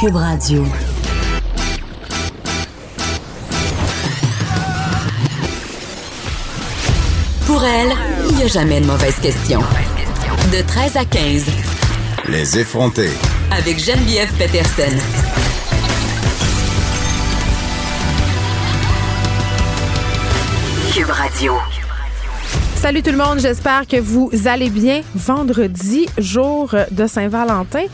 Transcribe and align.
Cube 0.00 0.14
Radio. 0.14 0.64
Pour 7.46 7.64
elle, 7.64 7.92
il 8.28 8.36
n'y 8.36 8.42
a 8.44 8.46
jamais 8.46 8.80
de 8.80 8.86
mauvaise 8.86 9.16
question. 9.16 9.58
De 10.52 10.64
13 10.64 10.96
à 10.98 11.04
15. 11.04 11.46
Les 12.28 12.58
effronter. 12.60 13.10
Avec 13.50 13.80
Geneviève 13.80 14.32
Peterson. 14.34 14.96
Cube 20.94 21.10
Radio. 21.10 21.54
Salut 22.76 23.02
tout 23.02 23.10
le 23.10 23.16
monde, 23.16 23.40
j'espère 23.40 23.84
que 23.88 23.96
vous 23.96 24.30
allez 24.44 24.70
bien. 24.70 25.00
Vendredi, 25.16 26.06
jour 26.18 26.72
de 26.92 27.08
Saint-Valentin. 27.08 27.86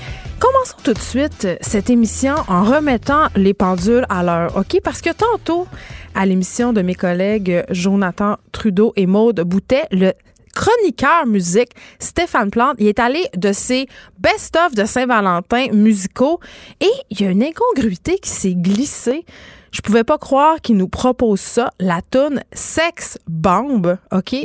Commençons 0.45 0.77
tout 0.85 0.93
de 0.93 0.99
suite 0.99 1.49
cette 1.63 1.89
émission 1.89 2.35
en 2.49 2.65
remettant 2.65 3.29
les 3.35 3.55
pendules 3.55 4.05
à 4.11 4.23
l'heure, 4.23 4.55
OK? 4.59 4.79
Parce 4.85 5.01
que 5.01 5.09
tantôt, 5.09 5.67
à 6.15 6.27
l'émission 6.27 6.75
de 6.75 6.83
mes 6.83 6.95
collègues 6.95 7.65
Jonathan 7.71 8.37
Trudeau 8.53 8.93
et 8.95 9.07
Maude 9.07 9.41
Boutet, 9.41 9.85
le 9.91 10.13
chroniqueur 10.55 11.25
musique 11.25 11.71
Stéphane 11.99 12.51
Plante, 12.51 12.77
il 12.79 12.89
est 12.89 12.99
allé 12.99 13.25
de 13.35 13.55
ses 13.55 13.87
best-of 14.19 14.75
de 14.75 14.85
Saint-Valentin 14.85 15.69
musicaux 15.73 16.41
et 16.83 16.93
il 17.09 17.23
y 17.23 17.25
a 17.27 17.31
une 17.31 17.43
incongruité 17.43 18.19
qui 18.19 18.29
s'est 18.29 18.55
glissée. 18.55 19.25
Je 19.73 19.81
pouvais 19.81 20.05
pas 20.05 20.19
croire 20.19 20.61
qu'il 20.61 20.77
nous 20.77 20.89
propose 20.89 21.41
ça, 21.41 21.71
la 21.81 22.03
tune 22.03 22.45
Sex 22.53 23.17
Bomb, 23.27 23.97
OK, 24.13 24.37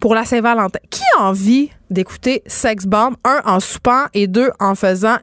pour 0.00 0.14
la 0.14 0.24
Saint-Valentin. 0.24 0.78
Qui 0.88 1.02
a 1.18 1.24
envie 1.24 1.68
d'écouter 1.90 2.42
Sex 2.46 2.86
Bomb, 2.86 3.16
un 3.22 3.42
en 3.44 3.60
soupant 3.60 4.06
et 4.14 4.26
deux 4.26 4.50
en 4.58 4.74
faisant 4.74 5.18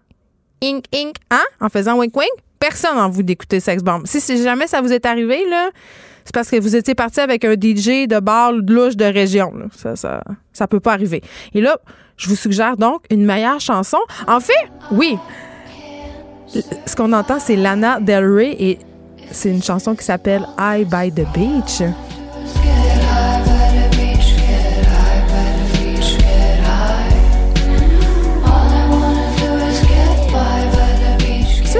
ink 0.62 0.86
ink, 0.94 1.16
hein, 1.32 1.44
en 1.60 1.70
faisant 1.70 1.98
wink 1.98 2.16
wink? 2.16 2.32
Personne 2.60 2.96
n'a 2.96 3.06
envie 3.06 3.24
d'écouter 3.24 3.60
Sex 3.60 3.82
Bomb. 3.82 4.06
Si, 4.06 4.20
si 4.20 4.44
jamais 4.44 4.68
ça 4.68 4.82
vous 4.82 4.92
est 4.92 5.06
arrivé, 5.06 5.48
là, 5.50 5.70
c'est 6.26 6.34
parce 6.34 6.50
que 6.50 6.60
vous 6.60 6.76
étiez 6.76 6.94
parti 6.94 7.22
avec 7.22 7.46
un 7.46 7.54
DJ 7.54 8.08
de 8.08 8.20
bar 8.20 8.54
de 8.54 8.74
louche 8.74 8.98
de 8.98 9.06
région. 9.06 9.54
Là. 9.56 9.66
Ça, 9.76 9.96
ça, 9.96 10.24
ça 10.52 10.68
peut 10.68 10.82
pas 10.82 10.94
arriver. 10.94 11.22
Et 11.54 11.62
là, 11.62 11.78
je 12.18 12.28
vous 12.28 12.36
suggère 12.36 12.76
donc 12.76 13.06
une 13.10 13.26
meilleure 13.26 13.62
chanson. 13.62 13.98
En 14.28 14.42
fait, 14.42 14.70
oui. 14.92 15.18
Ce 16.86 16.96
qu'on 16.96 17.14
entend, 17.14 17.40
c'est 17.40 17.56
Lana 17.56 18.00
Del 18.00 18.26
Rey 18.26 18.56
et 18.60 18.80
c'est 19.32 19.50
une 19.50 19.64
chanson 19.64 19.96
qui 19.96 20.04
s'appelle 20.04 20.46
I 20.60 20.84
by 20.84 21.12
the 21.12 21.26
Beach. 21.34 21.82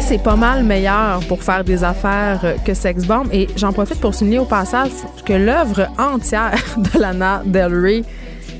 C'est 0.10 0.24
pas 0.24 0.36
mal 0.36 0.64
meilleur 0.64 1.20
pour 1.28 1.44
faire 1.44 1.64
des 1.64 1.84
affaires 1.84 2.56
que 2.66 2.74
Sex 2.74 3.06
Bomb. 3.06 3.28
Et 3.32 3.46
j'en 3.56 3.72
profite 3.72 4.00
pour 4.02 4.16
souligner 4.16 4.40
au 4.40 4.46
passage 4.46 4.90
que 5.24 5.34
l'œuvre 5.34 5.88
entière 6.00 6.60
de 6.78 7.00
Lana 7.00 7.44
Del 7.46 7.80
Rey, 7.80 8.02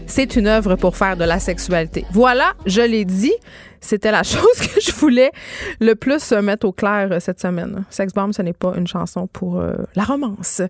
c'est 0.10 0.36
une 0.36 0.48
œuvre 0.48 0.76
pour 0.76 0.98
faire 0.98 1.16
de 1.16 1.24
la 1.24 1.40
sexualité. 1.40 2.04
Voilà, 2.12 2.54
je 2.66 2.82
l'ai 2.82 3.06
dit. 3.06 3.34
C'était 3.82 4.12
la 4.12 4.24
chose 4.24 4.60
que 4.60 4.82
je 4.82 4.92
voulais 4.92 5.32
le 5.80 5.96
plus 5.96 6.34
mettre 6.34 6.68
au 6.68 6.74
clair 6.74 7.22
cette 7.22 7.40
semaine. 7.40 7.86
Sex 7.90 8.14
Bomb, 8.14 8.34
ce 8.34 8.42
n'est 8.42 8.52
pas 8.54 8.74
une 8.76 8.88
chanson 8.88 9.28
pour 9.28 9.60
euh, 9.60 9.74
la 9.96 10.04
romance. 10.04 10.62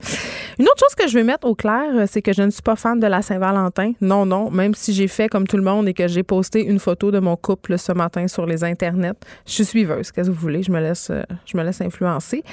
Une 0.60 0.66
autre 0.66 0.80
chose 0.80 0.94
que 0.96 1.08
je 1.08 1.18
vais 1.18 1.24
mettre 1.24 1.48
au 1.48 1.56
clair, 1.56 1.86
c'est 2.08 2.22
que 2.22 2.34
je 2.34 2.44
ne 2.44 2.52
suis 2.52 2.62
pas 2.62 2.76
fan 2.76 3.00
de 3.00 3.08
la 3.08 3.24
Saint-Valentin. 3.24 3.94
Non, 4.02 4.28
non, 4.28 4.52
même 4.52 4.76
si 4.76 4.94
j'ai 4.94 5.08
fait 5.08 5.28
comme 5.28 5.48
tout 5.48 5.58
le 5.58 5.64
monde 5.64 5.88
et 5.88 5.96
que 5.96 6.08
j'ai 6.08 6.22
posté 6.22 6.64
une 6.64 6.78
photo 6.78 7.10
de 7.10 7.18
mon 7.20 7.36
couple 7.36 7.80
ce 7.80 7.94
matin 7.94 8.28
sur 8.28 8.46
les 8.46 8.64
internets. 8.64 9.18
Je 9.48 9.54
suis 9.54 9.66
suiveuse, 9.66 10.12
qu'est-ce 10.12 10.30
que 10.30 10.34
vous 10.34 10.42
voulez, 10.42 10.62
je 10.62 10.72
me 10.72 10.80
laisse, 10.80 11.10
euh, 11.10 11.24
je 11.46 11.58
me 11.58 11.64
laisse 11.64 11.82
influencer. 11.82 12.44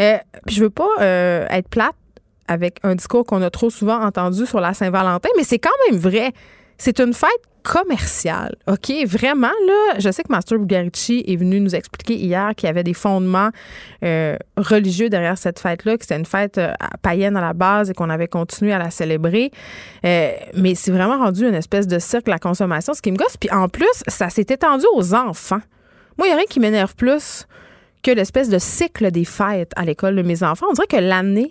Euh, 0.00 0.18
puis 0.46 0.54
je 0.54 0.62
veux 0.62 0.70
pas 0.70 0.90
euh, 1.00 1.46
être 1.50 1.68
plate 1.68 1.96
avec 2.48 2.78
un 2.82 2.94
discours 2.94 3.24
qu'on 3.24 3.42
a 3.42 3.50
trop 3.50 3.70
souvent 3.70 4.00
entendu 4.00 4.46
sur 4.46 4.60
la 4.60 4.74
Saint-Valentin, 4.74 5.28
mais 5.36 5.44
c'est 5.44 5.58
quand 5.58 5.70
même 5.88 5.98
vrai. 5.98 6.32
C'est 6.76 6.98
une 7.00 7.14
fête 7.14 7.30
commerciale, 7.64 8.54
OK? 8.66 8.92
Vraiment, 9.06 9.46
là, 9.66 9.98
je 9.98 10.10
sais 10.10 10.22
que 10.22 10.30
Master 10.30 10.58
Bugarici 10.58 11.24
est 11.26 11.36
venu 11.36 11.60
nous 11.60 11.74
expliquer 11.74 12.14
hier 12.14 12.54
qu'il 12.54 12.66
y 12.66 12.70
avait 12.70 12.84
des 12.84 12.92
fondements 12.92 13.48
euh, 14.04 14.36
religieux 14.58 15.08
derrière 15.08 15.38
cette 15.38 15.58
fête-là, 15.58 15.96
que 15.96 16.04
c'était 16.04 16.18
une 16.18 16.26
fête 16.26 16.58
euh, 16.58 16.72
païenne 17.00 17.36
à 17.38 17.40
la 17.40 17.54
base 17.54 17.88
et 17.88 17.94
qu'on 17.94 18.10
avait 18.10 18.28
continué 18.28 18.72
à 18.74 18.78
la 18.78 18.90
célébrer. 18.90 19.50
Euh, 20.04 20.32
mais 20.54 20.74
c'est 20.74 20.90
vraiment 20.90 21.16
rendu 21.16 21.48
une 21.48 21.54
espèce 21.54 21.86
de 21.86 21.98
cirque, 21.98 22.28
la 22.28 22.38
consommation, 22.38 22.92
ce 22.92 23.00
qui 23.00 23.10
me 23.10 23.16
gosse. 23.16 23.38
Puis 23.38 23.50
en 23.50 23.68
plus, 23.68 24.02
ça 24.08 24.28
s'est 24.28 24.46
étendu 24.50 24.84
aux 24.94 25.14
enfants. 25.14 25.60
Moi, 26.18 26.26
il 26.26 26.30
n'y 26.30 26.34
a 26.34 26.36
rien 26.36 26.46
qui 26.48 26.60
m'énerve 26.60 26.94
plus 26.94 27.46
que 28.02 28.10
l'espèce 28.10 28.50
de 28.50 28.58
cycle 28.58 29.10
des 29.10 29.24
fêtes 29.24 29.72
à 29.76 29.86
l'école 29.86 30.14
de 30.16 30.22
mes 30.22 30.42
enfants. 30.42 30.66
On 30.68 30.74
dirait 30.74 30.86
que 30.86 30.96
l'année 30.96 31.50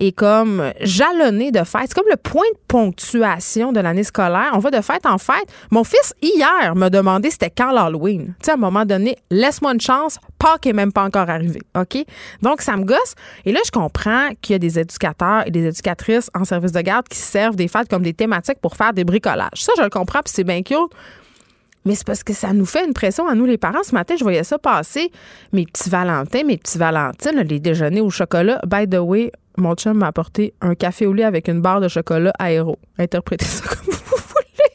est 0.00 0.12
comme 0.12 0.72
jalonné 0.80 1.52
de 1.52 1.62
fêtes. 1.62 1.88
C'est 1.88 1.94
comme 1.94 2.10
le 2.10 2.16
point 2.16 2.48
de 2.52 2.58
ponctuation 2.66 3.70
de 3.70 3.80
l'année 3.80 4.02
scolaire. 4.02 4.50
On 4.54 4.58
va 4.58 4.70
de 4.70 4.80
fête 4.80 5.06
en 5.06 5.18
fête. 5.18 5.46
Mon 5.70 5.84
fils, 5.84 6.14
hier, 6.22 6.74
m'a 6.74 6.90
demandé 6.90 7.30
c'était 7.30 7.50
quand 7.50 7.70
l'Halloween. 7.70 8.34
Tu 8.40 8.46
sais, 8.46 8.50
à 8.52 8.54
un 8.54 8.56
moment 8.56 8.84
donné, 8.84 9.16
laisse-moi 9.30 9.74
une 9.74 9.80
chance. 9.80 10.18
Pâques 10.38 10.66
est 10.66 10.72
même 10.72 10.92
pas 10.92 11.04
encore 11.04 11.28
arrivé. 11.28 11.60
OK? 11.78 12.04
Donc, 12.42 12.62
ça 12.62 12.76
me 12.76 12.84
gosse. 12.84 13.14
Et 13.44 13.52
là, 13.52 13.60
je 13.64 13.70
comprends 13.70 14.30
qu'il 14.40 14.54
y 14.54 14.56
a 14.56 14.58
des 14.58 14.78
éducateurs 14.78 15.46
et 15.46 15.50
des 15.50 15.66
éducatrices 15.66 16.30
en 16.34 16.44
service 16.44 16.72
de 16.72 16.80
garde 16.80 17.06
qui 17.08 17.18
se 17.18 17.30
servent 17.30 17.56
des 17.56 17.68
fêtes 17.68 17.88
comme 17.88 18.02
des 18.02 18.14
thématiques 18.14 18.58
pour 18.60 18.76
faire 18.76 18.92
des 18.92 19.04
bricolages. 19.04 19.50
Ça, 19.56 19.72
je 19.76 19.82
le 19.82 19.90
comprends, 19.90 20.20
puis 20.20 20.32
c'est 20.34 20.44
bien 20.44 20.62
cute. 20.62 20.90
Mais 21.84 21.94
c'est 21.94 22.06
parce 22.06 22.22
que 22.22 22.34
ça 22.34 22.52
nous 22.52 22.66
fait 22.66 22.84
une 22.86 22.92
pression 22.92 23.26
à 23.26 23.34
nous, 23.34 23.46
les 23.46 23.56
parents. 23.56 23.82
Ce 23.82 23.94
matin, 23.94 24.14
je 24.18 24.22
voyais 24.22 24.44
ça 24.44 24.58
passer. 24.58 25.10
Mes 25.52 25.64
petits 25.64 25.88
Valentins, 25.88 26.44
mes 26.44 26.58
petits 26.58 26.76
Valentines, 26.76 27.40
les 27.40 27.58
déjeuners 27.58 28.02
au 28.02 28.10
chocolat. 28.10 28.60
By 28.66 28.86
the 28.86 28.98
way, 28.98 29.32
mon 29.60 29.74
chum 29.74 29.98
m'a 29.98 30.08
apporté 30.08 30.54
un 30.60 30.74
café 30.74 31.06
au 31.06 31.12
lait 31.12 31.24
avec 31.24 31.48
une 31.48 31.60
barre 31.60 31.80
de 31.80 31.88
chocolat 31.88 32.32
aéro. 32.38 32.78
Interprétez 32.98 33.44
ça 33.44 33.64
comme 33.68 33.94
vous 33.94 34.16
voulez. 34.16 34.70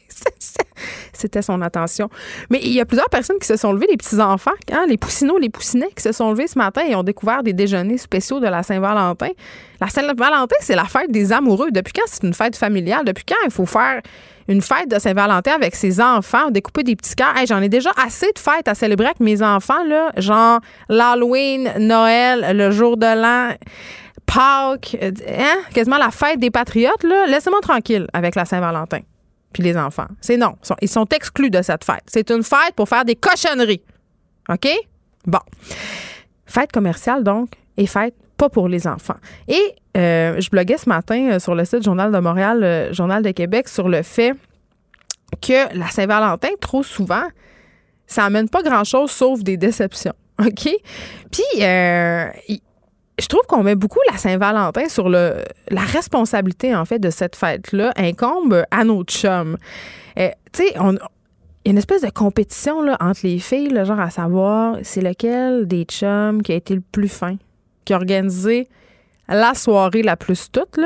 C'était 1.12 1.42
son 1.42 1.62
attention. 1.62 2.10
Mais 2.50 2.60
il 2.62 2.72
y 2.72 2.80
a 2.80 2.84
plusieurs 2.84 3.08
personnes 3.08 3.38
qui 3.38 3.46
se 3.46 3.56
sont 3.56 3.72
levées, 3.72 3.86
les 3.90 3.96
petits-enfants, 3.96 4.50
hein, 4.70 4.84
les 4.88 4.98
poussinots, 4.98 5.38
les 5.38 5.48
poussinets, 5.48 5.88
qui 5.96 6.02
se 6.02 6.12
sont 6.12 6.30
levés 6.30 6.46
ce 6.46 6.58
matin 6.58 6.82
et 6.86 6.94
ont 6.94 7.02
découvert 7.02 7.42
des 7.42 7.52
déjeuners 7.52 7.98
spéciaux 7.98 8.38
de 8.38 8.46
la 8.46 8.62
Saint-Valentin. 8.62 9.30
La 9.80 9.88
Saint-Valentin, 9.88 10.56
c'est 10.60 10.76
la 10.76 10.84
fête 10.84 11.10
des 11.10 11.32
amoureux. 11.32 11.70
Depuis 11.70 11.92
quand 11.92 12.06
c'est 12.06 12.22
une 12.22 12.34
fête 12.34 12.56
familiale? 12.56 13.04
Depuis 13.04 13.24
quand 13.24 13.42
il 13.44 13.50
faut 13.50 13.66
faire 13.66 14.02
une 14.48 14.62
fête 14.62 14.90
de 14.90 14.98
Saint-Valentin 14.98 15.52
avec 15.52 15.74
ses 15.74 16.00
enfants, 16.00 16.50
découper 16.50 16.82
des 16.82 16.96
petits 16.96 17.14
cœurs? 17.14 17.36
Hey, 17.36 17.46
J'en 17.46 17.62
ai 17.62 17.68
déjà 17.68 17.90
assez 17.96 18.30
de 18.32 18.38
fêtes 18.38 18.68
à 18.68 18.74
célébrer 18.74 19.06
avec 19.06 19.20
mes 19.20 19.42
enfants, 19.42 19.84
là, 19.84 20.10
genre 20.18 20.60
l'Halloween, 20.88 21.72
Noël, 21.78 22.56
le 22.56 22.70
jour 22.70 22.96
de 22.96 23.06
l'an. 23.06 23.54
Pâques, 24.26 24.96
euh, 25.02 25.12
hein? 25.28 25.56
quasiment 25.72 25.98
la 25.98 26.10
fête 26.10 26.38
des 26.38 26.50
patriotes, 26.50 27.02
là, 27.02 27.26
laissez-moi 27.26 27.60
tranquille 27.60 28.06
avec 28.12 28.34
la 28.34 28.44
Saint-Valentin. 28.44 29.00
Puis 29.52 29.62
les 29.62 29.76
enfants. 29.76 30.08
C'est 30.20 30.36
non. 30.36 30.56
Ils 30.82 30.88
sont, 30.88 31.06
exclus 31.06 31.50
de 31.50 31.62
cette 31.62 31.84
fête. 31.84 32.02
C'est 32.06 32.30
une 32.30 32.42
fête 32.42 32.74
pour 32.74 32.88
faire 32.88 33.04
des 33.04 33.14
cochonneries. 33.14 33.82
OK? 34.48 34.68
Bon. 35.24 35.38
Fête 36.44 36.72
commerciale, 36.72 37.24
donc, 37.24 37.50
et 37.76 37.86
fête 37.86 38.14
pas 38.36 38.50
pour 38.50 38.68
les 38.68 38.86
enfants. 38.86 39.16
Et 39.48 39.74
euh, 39.96 40.38
je 40.40 40.50
bloguais 40.50 40.76
ce 40.76 40.88
matin 40.88 41.30
euh, 41.32 41.38
sur 41.38 41.54
le 41.54 41.64
site 41.64 41.82
Journal 41.82 42.12
de 42.12 42.18
Montréal, 42.18 42.90
Journal 42.92 43.22
de 43.22 43.30
Québec, 43.30 43.68
sur 43.68 43.88
le 43.88 44.02
fait 44.02 44.34
que 45.40 45.74
la 45.76 45.88
Saint-Valentin, 45.88 46.50
trop 46.60 46.82
souvent, 46.82 47.24
ça 48.06 48.24
amène 48.24 48.48
pas 48.48 48.62
grand-chose 48.62 49.10
sauf 49.10 49.42
des 49.42 49.56
déceptions. 49.56 50.14
OK? 50.38 50.68
Puis, 51.30 51.62
euh, 51.62 52.28
je 53.18 53.26
trouve 53.28 53.42
qu'on 53.48 53.62
met 53.62 53.74
beaucoup 53.74 53.98
la 54.10 54.18
Saint-Valentin 54.18 54.88
sur 54.88 55.08
le, 55.08 55.36
la 55.70 55.80
responsabilité, 55.80 56.74
en 56.74 56.84
fait, 56.84 56.98
de 56.98 57.10
cette 57.10 57.36
fête-là, 57.36 57.92
incombe 57.96 58.64
à 58.70 58.84
nos 58.84 59.04
chums. 59.04 59.56
Euh, 60.18 60.28
tu 60.52 60.64
sais. 60.64 60.74
Il 60.74 61.68
y 61.68 61.68
a 61.68 61.72
une 61.72 61.78
espèce 61.78 62.02
de 62.02 62.10
compétition 62.10 62.86
entre 63.00 63.20
les 63.24 63.40
filles, 63.40 63.74
genre 63.84 63.98
à 63.98 64.10
savoir 64.10 64.76
c'est 64.82 65.00
lequel 65.00 65.66
des 65.66 65.82
chums 65.82 66.40
qui 66.42 66.52
a 66.52 66.54
été 66.54 66.76
le 66.76 66.80
plus 66.80 67.08
fin, 67.08 67.36
qui 67.84 67.92
a 67.92 67.96
organisé 67.96 68.68
la 69.28 69.54
soirée 69.54 70.02
la 70.02 70.16
plus 70.16 70.50
toute. 70.50 70.78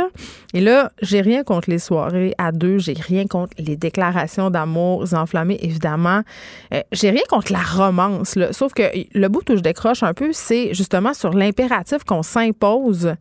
Et 0.54 0.60
là, 0.60 0.90
j'ai 1.02 1.20
rien 1.20 1.42
contre 1.44 1.70
les 1.70 1.78
soirées 1.78 2.34
à 2.38 2.52
deux, 2.52 2.78
j'ai 2.78 2.94
rien 2.94 3.26
contre 3.26 3.52
les 3.58 3.76
déclarations 3.76 4.50
d'amour 4.50 5.04
enflammées, 5.12 5.58
évidemment. 5.62 6.22
Euh, 6.74 6.80
j'ai 6.92 7.10
rien 7.10 7.22
contre 7.28 7.52
la 7.52 7.62
romance. 7.62 8.38
Sauf 8.52 8.72
que 8.72 8.82
le 9.14 9.28
bout 9.28 9.48
où 9.50 9.56
je 9.56 9.60
décroche 9.60 10.02
un 10.02 10.14
peu, 10.14 10.30
c'est 10.32 10.74
justement 10.74 11.14
sur 11.14 11.32
l'impératif 11.32 12.04
qu'on 12.04 12.22
s'impose 12.22 13.14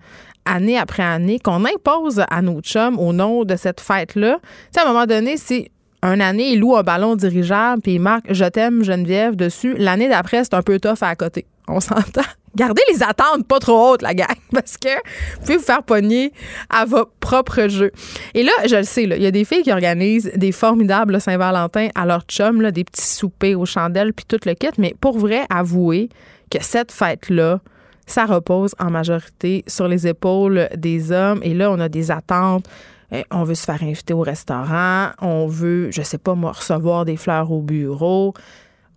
année 0.46 0.78
après 0.78 1.04
année, 1.04 1.40
qu'on 1.40 1.66
impose 1.66 2.24
à 2.30 2.42
nos 2.42 2.62
chums 2.62 2.98
au 2.98 3.14
nom 3.14 3.46
de 3.46 3.56
cette 3.56 3.82
fête-là. 3.82 4.40
Tu 4.42 4.48
sais, 4.72 4.80
à 4.80 4.90
un 4.90 4.94
moment 4.94 5.06
donné, 5.06 5.38
c'est 5.38 5.72
une 6.02 6.22
année, 6.22 6.54
il 6.54 6.60
loue 6.60 6.76
un 6.76 6.84
ballon 6.84 7.16
dirigeable 7.16 7.82
puis 7.82 7.96
il 7.96 8.00
marque 8.00 8.34
Je 8.34 8.46
t'aime, 8.46 8.84
Geneviève 8.84 9.36
dessus. 9.36 9.76
L'année 9.78 10.08
d'après, 10.08 10.44
c'est 10.44 10.54
un 10.54 10.62
peu 10.62 10.80
tough 10.80 11.02
à 11.02 11.16
côté. 11.16 11.46
On 11.72 11.80
s'entend. 11.80 12.24
Gardez 12.56 12.82
les 12.92 13.04
attentes 13.04 13.48
pas 13.48 13.60
trop 13.60 13.92
hautes, 13.92 14.02
la 14.02 14.16
gang, 14.16 14.28
parce 14.52 14.76
que 14.76 14.90
vous 14.90 15.42
pouvez 15.42 15.58
vous 15.58 15.64
faire 15.64 15.84
pogner 15.84 16.34
à 16.70 16.86
votre 16.86 17.12
propre 17.20 17.68
jeu. 17.68 17.92
Et 18.34 18.42
là, 18.42 18.52
je 18.68 18.78
le 18.78 18.84
sais, 18.84 19.04
il 19.04 19.22
y 19.22 19.28
a 19.28 19.32
des 19.32 19.46
filles 19.46 19.62
qui 19.62 19.72
organisent 19.72 20.32
des 20.36 20.52
formidables 20.52 21.22
Saint-Valentin 21.22 21.90
à 21.94 22.08
leur 22.08 22.24
chum, 22.24 22.72
des 22.72 22.84
petits 22.84 23.06
soupers 23.06 23.56
aux 23.56 23.68
chandelles, 23.68 24.14
puis 24.14 24.26
tout 24.28 24.40
le 24.48 24.56
kit. 24.56 24.70
Mais 24.80 24.96
pour 25.00 25.20
vrai, 25.20 25.46
avouez 25.52 26.10
que 26.50 26.58
cette 26.62 26.92
fête-là, 26.92 27.62
ça 28.08 28.26
repose 28.26 28.74
en 28.80 28.90
majorité 28.90 29.64
sur 29.68 29.88
les 29.88 30.08
épaules 30.08 30.70
des 30.76 31.12
hommes. 31.12 31.42
Et 31.44 31.54
là, 31.54 31.70
on 31.72 31.80
a 31.80 31.88
des 31.88 32.10
attentes. 32.10 32.68
Eh, 33.12 33.24
on 33.30 33.44
veut 33.44 33.56
se 33.56 33.66
faire 33.66 33.84
inviter 33.84 34.16
au 34.16 34.22
restaurant. 34.22 35.10
On 35.22 35.46
veut, 35.46 35.92
je 35.92 36.02
sais 36.02 36.18
pas 36.18 36.34
moi, 36.34 36.54
recevoir 36.54 37.06
des 37.06 37.18
fleurs 37.18 37.52
au 37.52 37.62
bureau 37.62 38.34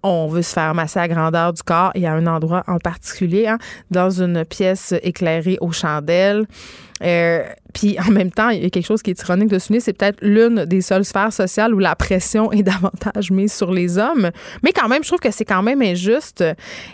on 0.02 0.26
veut 0.26 0.42
se 0.42 0.52
faire 0.52 0.74
masser 0.74 0.98
à 0.98 1.08
grandeur 1.08 1.52
du 1.52 1.62
corps 1.62 1.92
et 1.94 2.06
à 2.06 2.12
un 2.12 2.26
endroit 2.26 2.64
en 2.66 2.78
particulier, 2.78 3.46
hein, 3.46 3.58
dans 3.90 4.10
une 4.10 4.44
pièce 4.44 4.94
éclairée 5.02 5.58
aux 5.60 5.72
chandelles. 5.72 6.46
Euh, 7.02 7.44
puis 7.74 7.98
en 7.98 8.10
même 8.10 8.30
temps, 8.30 8.50
il 8.50 8.62
y 8.62 8.66
a 8.66 8.70
quelque 8.70 8.86
chose 8.86 9.02
qui 9.02 9.10
est 9.10 9.20
ironique 9.20 9.48
de 9.48 9.58
souligner, 9.58 9.80
c'est 9.80 9.92
peut-être 9.92 10.18
l'une 10.22 10.64
des 10.64 10.80
seules 10.80 11.04
sphères 11.04 11.32
sociales 11.32 11.74
où 11.74 11.78
la 11.78 11.96
pression 11.96 12.52
est 12.52 12.62
davantage 12.62 13.30
mise 13.30 13.52
sur 13.52 13.72
les 13.72 13.98
hommes. 13.98 14.30
Mais 14.62 14.72
quand 14.72 14.88
même, 14.88 15.02
je 15.02 15.08
trouve 15.08 15.20
que 15.20 15.30
c'est 15.30 15.44
quand 15.44 15.62
même 15.62 15.82
injuste. 15.82 16.44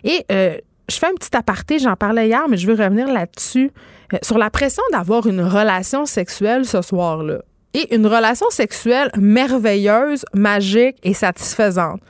Et 0.05 0.25
euh, 0.31 0.57
je 0.89 0.97
fais 0.97 1.07
un 1.07 1.15
petit 1.15 1.37
aparté, 1.37 1.79
j'en 1.79 1.97
parlais 1.97 2.29
hier, 2.29 2.49
mais 2.49 2.57
je 2.57 2.67
veux 2.67 2.83
revenir 2.83 3.13
là-dessus, 3.13 3.71
euh, 4.15 4.19
sur 4.23 4.39
la 4.39 4.51
pression 4.51 4.83
d'avoir 4.93 5.27
une 5.27 5.43
relation 5.43 6.07
sexuelle 6.07 6.65
ce 6.65 6.81
soir-là. 6.81 7.41
Et 7.75 7.95
une 7.95 8.07
relation 8.07 8.49
sexuelle 8.49 9.11
merveilleuse, 9.19 10.25
magique 10.33 10.97
et 11.03 11.13
satisfaisante 11.13 12.01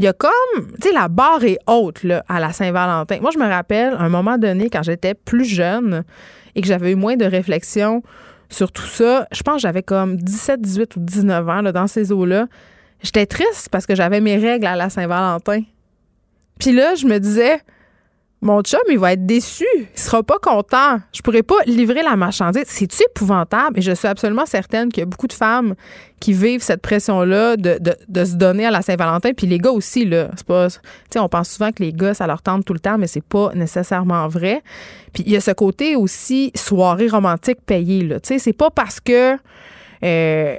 il 0.00 0.04
y 0.04 0.06
a 0.06 0.14
comme, 0.14 0.30
tu 0.80 0.88
sais, 0.88 0.94
la 0.94 1.08
barre 1.08 1.44
est 1.44 1.58
haute 1.66 2.04
là, 2.04 2.24
à 2.26 2.40
la 2.40 2.54
Saint-Valentin. 2.54 3.18
Moi, 3.20 3.30
je 3.34 3.38
me 3.38 3.46
rappelle, 3.46 3.94
un 3.98 4.08
moment 4.08 4.38
donné, 4.38 4.70
quand 4.70 4.82
j'étais 4.82 5.12
plus 5.12 5.44
jeune 5.44 6.04
et 6.54 6.62
que 6.62 6.66
j'avais 6.66 6.92
eu 6.92 6.94
moins 6.94 7.16
de 7.16 7.26
réflexion 7.26 8.02
sur 8.48 8.72
tout 8.72 8.86
ça, 8.86 9.28
je 9.30 9.42
pense 9.42 9.56
que 9.56 9.60
j'avais 9.60 9.82
comme 9.82 10.16
17, 10.16 10.62
18 10.62 10.96
ou 10.96 11.00
19 11.00 11.48
ans 11.50 11.60
là, 11.60 11.72
dans 11.72 11.86
ces 11.86 12.12
eaux-là. 12.12 12.46
J'étais 13.02 13.26
triste 13.26 13.68
parce 13.70 13.84
que 13.84 13.94
j'avais 13.94 14.22
mes 14.22 14.38
règles 14.38 14.66
à 14.66 14.74
la 14.74 14.88
Saint-Valentin. 14.88 15.60
Puis 16.58 16.72
là, 16.72 16.94
je 16.94 17.04
me 17.04 17.18
disais, 17.18 17.60
mon 18.42 18.62
chum, 18.62 18.80
il 18.88 18.98
va 18.98 19.12
être 19.12 19.26
déçu. 19.26 19.66
Il 19.74 20.00
sera 20.00 20.22
pas 20.22 20.38
content. 20.40 20.98
Je 21.12 21.20
pourrais 21.20 21.42
pas 21.42 21.56
livrer 21.66 22.02
la 22.02 22.16
marchandise. 22.16 22.64
C'est-tu 22.66 23.02
épouvantable? 23.02 23.78
Et 23.78 23.82
je 23.82 23.92
suis 23.92 24.08
absolument 24.08 24.46
certaine 24.46 24.88
qu'il 24.88 25.00
y 25.00 25.02
a 25.02 25.06
beaucoup 25.06 25.26
de 25.26 25.34
femmes 25.34 25.74
qui 26.20 26.32
vivent 26.32 26.62
cette 26.62 26.80
pression-là 26.80 27.56
de, 27.56 27.78
se 28.24 28.36
donner 28.36 28.64
à 28.64 28.70
la 28.70 28.80
Saint-Valentin. 28.80 29.32
Puis 29.34 29.46
les 29.46 29.58
gars 29.58 29.72
aussi, 29.72 30.06
là. 30.06 30.30
C'est 30.36 30.46
pas. 30.46 30.68
Tu 31.10 31.18
on 31.18 31.28
pense 31.28 31.50
souvent 31.50 31.70
que 31.70 31.82
les 31.82 31.92
gars, 31.92 32.14
ça 32.14 32.26
leur 32.26 32.40
tente 32.40 32.64
tout 32.64 32.72
le 32.72 32.80
temps, 32.80 32.96
mais 32.96 33.06
c'est 33.06 33.24
pas 33.24 33.52
nécessairement 33.54 34.26
vrai. 34.28 34.62
Puis 35.12 35.22
il 35.26 35.32
y 35.32 35.36
a 35.36 35.40
ce 35.40 35.50
côté 35.50 35.94
aussi 35.94 36.50
soirée 36.54 37.08
romantique 37.08 37.58
payée, 37.66 38.04
là. 38.04 38.20
Tu 38.20 38.38
c'est 38.38 38.54
pas 38.54 38.70
parce 38.70 39.00
que. 39.00 39.36
Euh, 40.02 40.56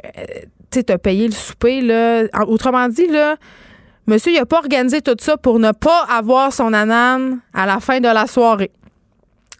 tu 0.70 0.84
sais, 0.88 0.98
payé 1.00 1.28
le 1.28 1.34
souper, 1.34 1.82
là. 1.82 2.26
Autrement 2.46 2.88
dit, 2.90 3.08
là 3.08 3.38
Monsieur, 4.12 4.34
il 4.34 4.36
n'a 4.40 4.46
pas 4.46 4.58
organisé 4.58 5.02
tout 5.02 5.16
ça 5.20 5.38
pour 5.38 5.58
ne 5.58 5.72
pas 5.72 6.04
avoir 6.10 6.52
son 6.52 6.74
anane 6.74 7.40
à 7.54 7.66
la 7.66 7.80
fin 7.80 8.02
de 8.02 8.10
la 8.10 8.28
soirée. 8.28 8.72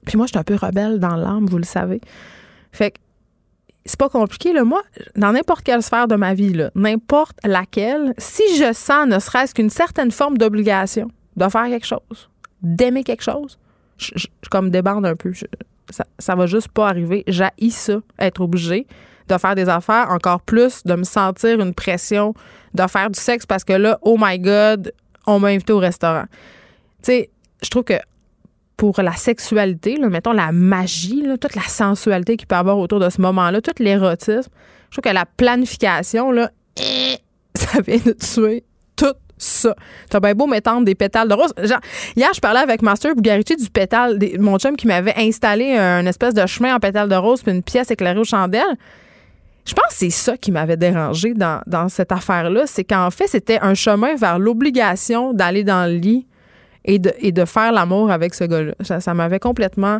Puis 0.06 0.18
moi, 0.18 0.26
je 0.26 0.32
suis 0.32 0.40
un 0.40 0.44
peu 0.44 0.56
rebelle 0.56 1.00
dans 1.00 1.16
l'âme, 1.16 1.46
vous 1.46 1.58
le 1.58 1.64
savez. 1.64 2.02
Fait 2.74 2.92
que 2.92 2.98
c'est 3.86 3.98
pas 3.98 4.10
compliqué, 4.10 4.52
là. 4.52 4.66
Moi, 4.66 4.82
dans 5.16 5.32
n'importe 5.32 5.64
quelle 5.64 5.82
sphère 5.82 6.10
de 6.10 6.16
ma 6.18 6.34
vie, 6.34 6.54
n'importe 6.76 7.38
laquelle, 7.46 8.14
si 8.18 8.44
je 8.58 8.74
sens 8.74 9.08
ne 9.08 9.20
serait-ce 9.20 9.54
qu'une 9.54 9.70
certaine 9.70 10.12
forme 10.12 10.38
d'obligation 10.38 11.08
de 11.38 11.48
faire 11.48 11.68
quelque 11.68 11.88
chose, 11.88 12.30
d'aimer 12.62 13.06
quelque 13.06 13.24
chose, 13.24 13.58
je, 13.96 14.28
comme 14.50 14.70
débande 14.70 15.06
un 15.06 15.16
peu. 15.16 15.32
ça, 15.92 16.04
ça 16.20 16.36
va 16.36 16.46
juste 16.46 16.68
pas 16.68 16.90
arriver. 16.90 17.24
J'haïs 17.26 17.72
ça, 17.72 18.02
être 18.20 18.42
obligé 18.42 18.86
de 19.30 19.38
faire 19.38 19.56
des 19.56 19.70
affaires, 19.70 20.10
encore 20.10 20.42
plus 20.42 20.84
de 20.84 20.94
me 20.96 21.06
sentir 21.06 21.62
une 21.62 21.74
pression 21.74 22.34
de 22.74 22.88
faire 22.88 23.10
du 23.10 23.20
sexe 23.20 23.46
parce 23.46 23.64
que 23.64 23.74
là, 23.74 24.00
oh 24.02 24.18
my 24.20 24.40
God, 24.40 24.94
on 25.28 25.40
m'a 25.40 25.50
invité 25.50 25.74
au 25.74 25.80
restaurant. 25.80 26.26
Tu 27.04 27.12
sais, 27.12 27.30
je 27.62 27.70
trouve 27.70 27.84
que 27.84 28.00
pour 28.78 29.00
la 29.02 29.14
sexualité, 29.14 29.96
là, 29.98 30.10
mettons 30.10 30.32
la 30.32 30.52
magie, 30.52 31.24
toute 31.40 31.56
la 31.56 31.62
sensualité 31.64 32.36
qu'il 32.38 32.48
peut 32.48 32.56
y 32.56 32.58
avoir 32.58 32.80
autour 32.80 33.00
de 33.00 33.10
ce 33.10 33.22
moment-là, 33.22 33.62
tout 33.62 33.72
l'érotisme, 33.78 34.50
je 34.90 34.98
trouve 35.00 35.10
que 35.12 35.16
la 35.16 35.26
planification, 35.26 36.32
là, 36.32 36.50
ça 37.56 37.82
vient 37.86 38.00
de 38.04 38.14
tuer 38.14 38.64
tout 38.96 39.14
ça. 39.38 39.76
T'as 40.10 40.20
bien 40.20 40.34
beau 40.34 40.48
m'étendre 40.48 40.86
des 40.86 40.96
pétales 40.96 41.28
de 41.28 41.34
rose. 41.34 41.54
Genre, 41.62 41.80
hier, 42.16 42.30
je 42.34 42.40
parlais 42.40 42.60
avec 42.60 42.82
Master 42.82 43.16
Bugarici 43.16 43.56
du 43.56 43.70
pétale, 43.70 44.18
mon 44.40 44.58
chum 44.58 44.76
qui 44.76 44.88
m'avait 44.88 45.16
installé 45.18 45.78
un 45.78 46.06
espèce 46.06 46.34
de 46.34 46.46
chemin 46.46 46.76
en 46.76 46.80
pétales 46.80 47.10
de 47.10 47.16
rose 47.16 47.42
puis 47.42 47.52
une 47.52 47.64
pièce 47.64 47.92
éclairée 47.92 48.20
aux 48.20 48.24
chandelles. 48.24 48.78
Je 49.66 49.74
pense 49.74 49.86
que 49.90 49.94
c'est 49.94 50.10
ça 50.10 50.38
qui 50.38 50.52
m'avait 50.52 50.78
dérangé 50.78 51.34
dans, 51.34 51.90
cette 51.90 52.12
affaire-là. 52.12 52.64
C'est 52.66 52.84
qu'en 52.84 53.12
fait, 53.12 53.28
c'était 53.28 53.60
un 53.62 53.74
chemin 53.74 54.16
vers 54.16 54.40
l'obligation 54.40 55.34
d'aller 55.34 55.64
dans 55.64 55.90
le 55.90 55.98
lit 55.98 56.28
et 56.84 57.00
de, 57.00 57.14
et 57.20 57.32
de 57.32 57.46
faire 57.46 57.72
l'amour 57.72 58.12
avec 58.12 58.34
ce 58.34 58.44
gars-là. 58.44 58.74
Ça, 59.00 59.14
m'avait 59.14 59.40
complètement 59.40 60.00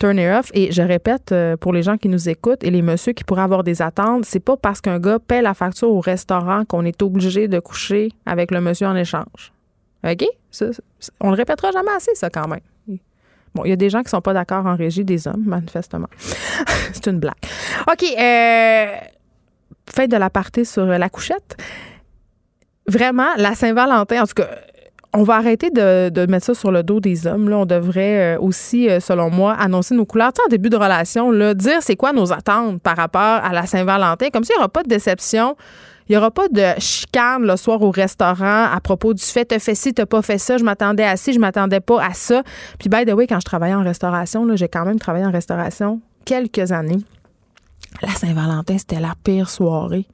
turné 0.00 0.32
off. 0.32 0.50
Et 0.52 0.72
je 0.72 0.82
répète 0.82 1.30
euh, 1.30 1.56
pour 1.56 1.72
les 1.72 1.82
gens 1.82 1.96
qui 1.96 2.08
nous 2.08 2.28
écoutent 2.28 2.64
et 2.64 2.70
les 2.70 2.82
messieurs 2.82 3.12
qui 3.12 3.22
pourraient 3.22 3.42
avoir 3.42 3.62
des 3.62 3.82
attentes, 3.82 4.24
c'est 4.24 4.40
pas 4.40 4.56
parce 4.56 4.80
qu'un 4.80 4.98
gars 4.98 5.18
paie 5.20 5.42
la 5.42 5.54
facture 5.54 5.90
au 5.90 6.00
restaurant 6.00 6.64
qu'on 6.64 6.84
est 6.84 7.02
obligé 7.02 7.46
de 7.46 7.60
coucher 7.60 8.10
avec 8.26 8.50
le 8.50 8.60
monsieur 8.60 8.88
en 8.88 8.96
échange. 8.96 9.52
OK? 10.04 10.24
on 11.20 11.30
le 11.30 11.36
répétera 11.36 11.70
jamais 11.70 11.92
assez, 11.96 12.14
ça, 12.14 12.28
quand 12.28 12.48
même. 12.48 12.60
Bon, 13.54 13.64
il 13.64 13.70
y 13.70 13.72
a 13.72 13.76
des 13.76 13.90
gens 13.90 14.02
qui 14.02 14.10
sont 14.10 14.20
pas 14.20 14.32
d'accord 14.32 14.66
en 14.66 14.76
régie, 14.76 15.04
des 15.04 15.28
hommes, 15.28 15.44
manifestement. 15.44 16.08
c'est 16.92 17.06
une 17.08 17.18
blague. 17.18 17.34
OK. 17.90 18.02
Euh, 18.02 18.86
de 19.98 20.16
la 20.16 20.30
partie 20.30 20.64
sur 20.64 20.86
la 20.86 21.08
couchette. 21.08 21.56
Vraiment, 22.88 23.28
la 23.36 23.54
Saint-Valentin, 23.54 24.22
en 24.22 24.26
tout 24.26 24.34
cas, 24.34 24.48
on 25.14 25.22
va 25.22 25.36
arrêter 25.36 25.70
de, 25.70 26.26
mettre 26.26 26.46
ça 26.46 26.54
sur 26.54 26.72
le 26.72 26.82
dos 26.82 27.00
des 27.00 27.26
hommes. 27.26 27.48
Là. 27.48 27.58
On 27.58 27.66
devrait 27.66 28.36
euh, 28.36 28.40
aussi, 28.40 28.88
euh, 28.88 29.00
selon 29.00 29.30
moi, 29.30 29.52
annoncer 29.52 29.94
nos 29.94 30.06
couleurs. 30.06 30.32
Tu 30.32 30.40
en 30.44 30.48
début 30.48 30.70
de 30.70 30.76
relation, 30.76 31.30
là, 31.30 31.54
dire 31.54 31.78
c'est 31.80 31.96
quoi 31.96 32.12
nos 32.12 32.32
attentes 32.32 32.80
par 32.80 32.96
rapport 32.96 33.20
à 33.20 33.52
la 33.52 33.66
Saint-Valentin. 33.66 34.30
Comme 34.30 34.44
ça, 34.44 34.54
il 34.54 34.58
n'y 34.58 34.60
aura 34.60 34.70
pas 34.70 34.82
de 34.82 34.88
déception. 34.88 35.56
Il 36.12 36.16
n'y 36.16 36.18
aura 36.18 36.30
pas 36.30 36.48
de 36.48 36.78
chicane 36.78 37.46
le 37.46 37.56
soir 37.56 37.80
au 37.80 37.90
restaurant 37.90 38.66
à 38.70 38.78
propos 38.82 39.14
du 39.14 39.22
fait, 39.22 39.46
t'as 39.46 39.58
fait 39.58 39.74
ci, 39.74 39.94
t'as 39.94 40.04
pas 40.04 40.20
fait 40.20 40.36
ça, 40.36 40.58
je 40.58 40.62
m'attendais 40.62 41.04
à 41.04 41.16
ci, 41.16 41.32
je 41.32 41.38
m'attendais 41.38 41.80
pas 41.80 42.04
à 42.04 42.12
ça. 42.12 42.42
Puis, 42.78 42.90
by 42.90 43.06
the 43.06 43.14
way, 43.14 43.26
quand 43.26 43.40
je 43.40 43.46
travaillais 43.46 43.72
en 43.72 43.82
restauration, 43.82 44.46
j'ai 44.54 44.68
quand 44.68 44.84
même 44.84 44.98
travaillé 44.98 45.24
en 45.24 45.30
restauration 45.30 46.02
quelques 46.26 46.70
années. 46.70 46.98
La 48.02 48.10
Saint-Valentin, 48.10 48.76
c'était 48.76 49.00
la 49.00 49.14
pire 49.24 49.48
soirée. 49.48 50.06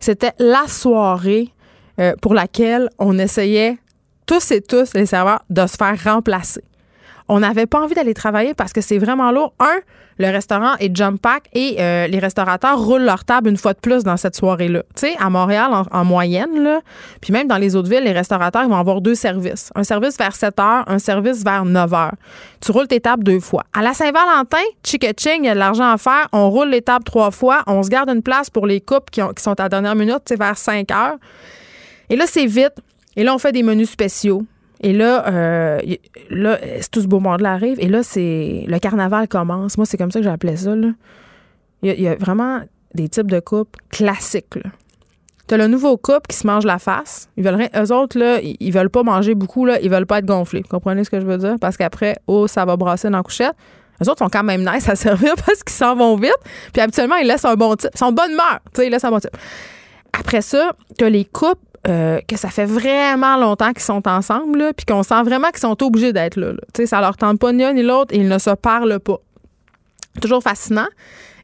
C'était 0.00 0.32
la 0.38 0.66
soirée 0.66 1.50
euh, 2.00 2.14
pour 2.22 2.32
laquelle 2.32 2.88
on 2.98 3.18
essayait 3.18 3.76
tous 4.24 4.50
et 4.50 4.62
tous, 4.62 4.94
les 4.94 5.04
serveurs, 5.04 5.44
de 5.50 5.66
se 5.66 5.76
faire 5.76 6.02
remplacer. 6.04 6.64
On 7.28 7.40
n'avait 7.40 7.66
pas 7.66 7.80
envie 7.80 7.94
d'aller 7.94 8.14
travailler 8.14 8.52
parce 8.54 8.72
que 8.72 8.80
c'est 8.80 8.98
vraiment 8.98 9.32
lourd. 9.32 9.54
Un, 9.58 9.80
le 10.18 10.30
restaurant 10.30 10.74
est 10.78 10.94
jump 10.94 11.20
pack 11.20 11.48
et 11.54 11.76
euh, 11.80 12.06
les 12.06 12.18
restaurateurs 12.18 12.78
roulent 12.78 13.02
leur 13.02 13.24
table 13.24 13.48
une 13.48 13.56
fois 13.56 13.72
de 13.72 13.78
plus 13.78 14.04
dans 14.04 14.16
cette 14.16 14.36
soirée-là. 14.36 14.82
Tu 14.94 15.08
sais, 15.08 15.16
à 15.18 15.30
Montréal, 15.30 15.70
en, 15.90 16.04
moyenne, 16.04 16.62
là, 16.62 16.82
puis 17.20 17.32
même 17.32 17.48
dans 17.48 17.56
les 17.56 17.74
autres 17.76 17.88
villes, 17.88 18.04
les 18.04 18.12
restaurateurs 18.12 18.68
vont 18.68 18.76
avoir 18.76 19.00
deux 19.00 19.14
services. 19.14 19.70
Un 19.74 19.84
service 19.84 20.18
vers 20.18 20.36
7 20.36 20.60
heures, 20.60 20.84
un 20.86 20.98
service 20.98 21.42
vers 21.42 21.64
9 21.64 21.94
heures. 21.94 22.14
Tu 22.60 22.70
roules 22.70 22.88
tes 22.88 23.00
tables 23.00 23.24
deux 23.24 23.40
fois. 23.40 23.64
À 23.72 23.82
la 23.82 23.94
Saint-Valentin, 23.94 24.58
chick 24.84 25.04
ching, 25.18 25.44
il 25.44 25.46
y 25.46 25.48
a 25.48 25.54
de 25.54 25.58
l'argent 25.58 25.90
à 25.90 25.96
faire. 25.96 26.28
On 26.32 26.50
roule 26.50 26.68
les 26.68 26.82
tables 26.82 27.04
trois 27.04 27.30
fois. 27.30 27.62
On 27.66 27.82
se 27.82 27.88
garde 27.88 28.10
une 28.10 28.22
place 28.22 28.50
pour 28.50 28.66
les 28.66 28.80
couples 28.80 29.10
qui, 29.10 29.20
sont 29.38 29.58
à 29.58 29.68
dernière 29.68 29.96
minute, 29.96 30.20
c'est 30.26 30.38
vers 30.38 30.58
5 30.58 30.90
heures. 30.92 31.16
Et 32.10 32.16
là, 32.16 32.26
c'est 32.28 32.46
vite. 32.46 32.74
Et 33.16 33.24
là, 33.24 33.34
on 33.34 33.38
fait 33.38 33.52
des 33.52 33.62
menus 33.62 33.90
spéciaux. 33.90 34.44
Et 34.84 34.92
là, 34.92 35.26
euh, 35.28 35.80
là 36.28 36.58
tout 36.92 37.00
ce 37.00 37.06
beau 37.06 37.18
monde-là 37.18 37.52
arrive. 37.52 37.80
Et 37.80 37.88
là, 37.88 38.02
c'est 38.02 38.64
le 38.68 38.78
carnaval 38.78 39.26
commence. 39.28 39.78
Moi, 39.78 39.86
c'est 39.86 39.96
comme 39.96 40.10
ça 40.10 40.20
que 40.20 40.24
j'appelais 40.24 40.56
ça. 40.56 40.74
Il, 41.82 42.00
y 42.00 42.06
a, 42.06 42.16
vraiment 42.16 42.60
des 42.94 43.08
types 43.08 43.30
de 43.30 43.40
coupes 43.40 43.76
classiques. 43.90 44.58
Tu 45.48 45.54
as 45.54 45.56
le 45.56 45.68
nouveau 45.68 45.96
couple 45.96 46.26
qui 46.28 46.36
se 46.36 46.46
mange 46.46 46.66
la 46.66 46.78
face. 46.78 47.30
Ils 47.38 47.44
veulent 47.44 47.66
Eux 47.74 47.92
autres, 47.94 48.18
ils, 48.42 48.70
veulent 48.72 48.90
pas 48.90 49.02
manger 49.02 49.34
beaucoup. 49.34 49.64
Là, 49.64 49.80
ils 49.80 49.90
veulent 49.90 50.06
pas 50.06 50.18
être 50.18 50.26
gonflés. 50.26 50.60
Vous 50.60 50.68
comprenez 50.68 51.02
ce 51.02 51.08
que 51.08 51.18
je 51.18 51.24
veux 51.24 51.38
dire? 51.38 51.56
Parce 51.58 51.78
qu'après, 51.78 52.16
oh, 52.26 52.46
ça 52.46 52.66
va 52.66 52.76
brasser 52.76 53.08
dans 53.08 53.16
la 53.16 53.22
couchette. 53.22 53.54
Eux 54.02 54.10
autres 54.10 54.18
sont 54.18 54.28
quand 54.28 54.44
même 54.44 54.68
nice 54.70 54.86
à 54.90 54.96
servir 54.96 55.34
parce 55.46 55.64
qu'ils 55.64 55.74
s'en 55.74 55.96
vont 55.96 56.16
vite. 56.16 56.36
Puis 56.74 56.82
habituellement, 56.82 57.16
ils 57.16 57.26
laissent 57.26 57.46
un 57.46 57.54
bon 57.54 57.74
type. 57.74 57.90
Ils 57.94 57.98
sont 57.98 58.10
de 58.10 58.16
bonne 58.16 58.32
humeur. 58.32 58.60
Ils 58.78 58.90
laissent 58.90 59.04
un 59.04 59.10
bon 59.10 59.20
type. 59.20 59.36
Après 60.12 60.42
ça, 60.42 60.72
tu 60.98 61.06
as 61.06 61.10
les 61.10 61.24
coupes 61.24 61.58
euh, 61.86 62.20
que 62.26 62.36
ça 62.36 62.48
fait 62.48 62.64
vraiment 62.64 63.36
longtemps 63.36 63.72
qu'ils 63.72 63.82
sont 63.82 64.06
ensemble, 64.08 64.72
puis 64.74 64.86
qu'on 64.86 65.02
sent 65.02 65.22
vraiment 65.22 65.48
qu'ils 65.50 65.60
sont 65.60 65.82
obligés 65.82 66.12
d'être 66.12 66.36
là. 66.36 66.52
là. 66.52 66.60
sais, 66.74 66.86
ça 66.86 67.00
leur 67.00 67.16
tente 67.16 67.38
pas 67.38 67.52
ni 67.52 67.62
un 67.62 67.72
ni 67.72 67.82
l'autre 67.82 68.14
ils 68.14 68.28
ne 68.28 68.38
se 68.38 68.50
parlent 68.50 69.00
pas. 69.00 69.18
Toujours 70.20 70.42
fascinant. 70.42 70.86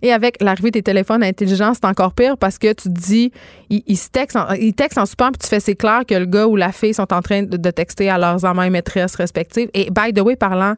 Et 0.02 0.12
avec 0.12 0.40
l'arrivée 0.40 0.70
des 0.70 0.82
téléphones 0.82 1.22
intelligents, 1.22 1.74
c'est 1.74 1.84
encore 1.84 2.14
pire 2.14 2.38
parce 2.38 2.56
que 2.56 2.72
tu 2.72 2.88
dis, 2.88 3.32
ils, 3.68 3.98
se 3.98 4.08
textent 4.08 4.36
en, 4.36 4.50
ils 4.54 4.72
textent 4.72 4.96
en 4.96 5.04
soupant, 5.04 5.30
puis 5.30 5.40
tu 5.42 5.48
fais, 5.48 5.60
c'est 5.60 5.74
clair 5.74 6.04
que 6.08 6.14
le 6.14 6.24
gars 6.24 6.46
ou 6.46 6.56
la 6.56 6.72
fille 6.72 6.94
sont 6.94 7.12
en 7.12 7.20
train 7.20 7.42
de, 7.42 7.70
texter 7.70 8.08
à 8.08 8.16
leurs 8.16 8.46
amants 8.46 8.62
et 8.62 8.70
maîtresses 8.70 9.14
respectives. 9.16 9.68
Et 9.74 9.90
by 9.90 10.14
the 10.14 10.20
way, 10.20 10.36
parlant 10.36 10.74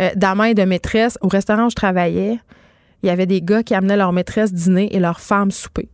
euh, 0.00 0.10
d'amants 0.16 0.44
et 0.44 0.54
de 0.54 0.64
maîtresses, 0.64 1.18
au 1.20 1.28
restaurant 1.28 1.66
où 1.66 1.70
je 1.70 1.76
travaillais, 1.76 2.40
il 3.04 3.06
y 3.06 3.10
avait 3.10 3.26
des 3.26 3.42
gars 3.42 3.62
qui 3.62 3.74
amenaient 3.74 3.96
leur 3.96 4.12
maîtresse 4.12 4.52
dîner 4.52 4.92
et 4.92 4.98
leur 4.98 5.20
femme 5.20 5.52
souper 5.52 5.88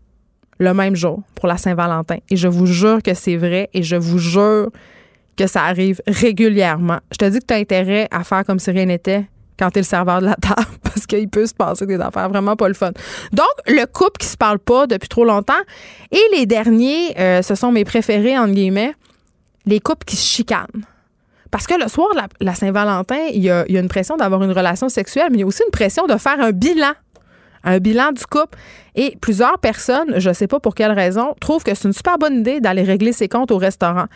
le 0.58 0.75
même 0.75 0.94
jour 0.94 1.23
pour 1.34 1.49
la 1.49 1.56
Saint-Valentin. 1.56 2.16
Et 2.30 2.37
je 2.37 2.49
vous 2.49 2.66
jure 2.66 3.02
que 3.02 3.14
c'est 3.14 3.37
vrai 3.37 3.70
et 3.73 3.82
je 3.82 3.96
vous 3.96 4.18
jure 4.18 4.70
que 5.37 5.46
ça 5.46 5.64
arrive 5.64 6.00
régulièrement. 6.06 6.99
Je 7.12 7.18
te 7.18 7.25
dis 7.25 7.38
que 7.40 7.46
tu 7.46 7.54
as 7.54 7.58
intérêt 7.58 8.08
à 8.11 8.25
faire 8.25 8.44
comme 8.44 8.58
si 8.58 8.70
rien 8.70 8.87
n'était 8.87 9.26
quand 9.58 9.70
tu 9.70 9.78
es 9.78 9.82
le 9.82 9.87
serveur 9.87 10.20
de 10.20 10.26
la 10.26 10.34
table 10.34 10.66
parce 10.82 11.06
qu'il 11.06 11.28
peut 11.28 11.46
se 11.46 11.54
passer 11.54 11.87
des 11.87 12.00
affaires 12.00 12.28
vraiment 12.28 12.56
pas 12.56 12.68
le 12.68 12.75
fun. 12.75 12.92
Donc, 13.32 13.46
le 13.66 13.84
couple 13.87 14.18
qui 14.20 14.26
se 14.26 14.37
parle 14.37 14.58
pas 14.58 14.87
depuis 14.87 15.08
trop 15.08 15.25
longtemps 15.25 15.52
et 16.11 16.23
les 16.37 16.46
derniers, 16.46 17.18
euh, 17.18 17.42
ce 17.42 17.54
sont 17.54 17.73
mes 17.73 17.84
préférés, 17.84 18.38
entre 18.38 18.54
guillemets, 18.54 18.94
les 19.66 19.80
couples 19.80 20.04
qui 20.04 20.16
se 20.16 20.26
chicanent. 20.26 20.84
Parce 21.50 21.68
que 21.68 21.80
le 21.80 21.88
soir 21.88 22.08
de 22.14 22.44
la, 22.44 22.54
Saint-Valentin, 22.54 23.28
il 23.32 23.42
y, 23.42 23.50
a, 23.50 23.64
une 23.68 23.88
pression 23.88 24.16
d'avoir 24.16 24.42
une 24.42 24.50
relation 24.50 24.88
sexuelle, 24.88 25.28
mais 25.30 25.37
il 25.37 25.40
y 25.40 25.44
a 25.44 25.46
aussi 25.46 25.62
une 25.64 25.70
pression 25.70 26.04
de 26.06 26.16
faire 26.16 26.40
un 26.40 26.50
bilan. 26.50 26.94
Un 27.64 27.78
bilan 27.78 28.12
du 28.12 28.25
couple. 28.26 28.59
Et 28.94 29.16
plusieurs 29.21 29.59
personnes, 29.59 30.14
je 30.18 30.28
ne 30.28 30.35
sais 30.35 30.47
pas 30.47 30.61
pour 30.61 30.75
quelle 30.75 30.92
raison, 30.92 31.35
trouvent 31.40 31.64
que 31.64 31.75
c'est 31.75 31.88
une 31.88 31.94
super 31.94 32.18
bonne 32.18 32.40
idée 32.40 32.61
d'aller 32.61 32.83
régler 32.83 33.12
ses 33.12 33.28
comptes 33.28 33.50
au 33.50 33.59
restaurant. 33.59 34.06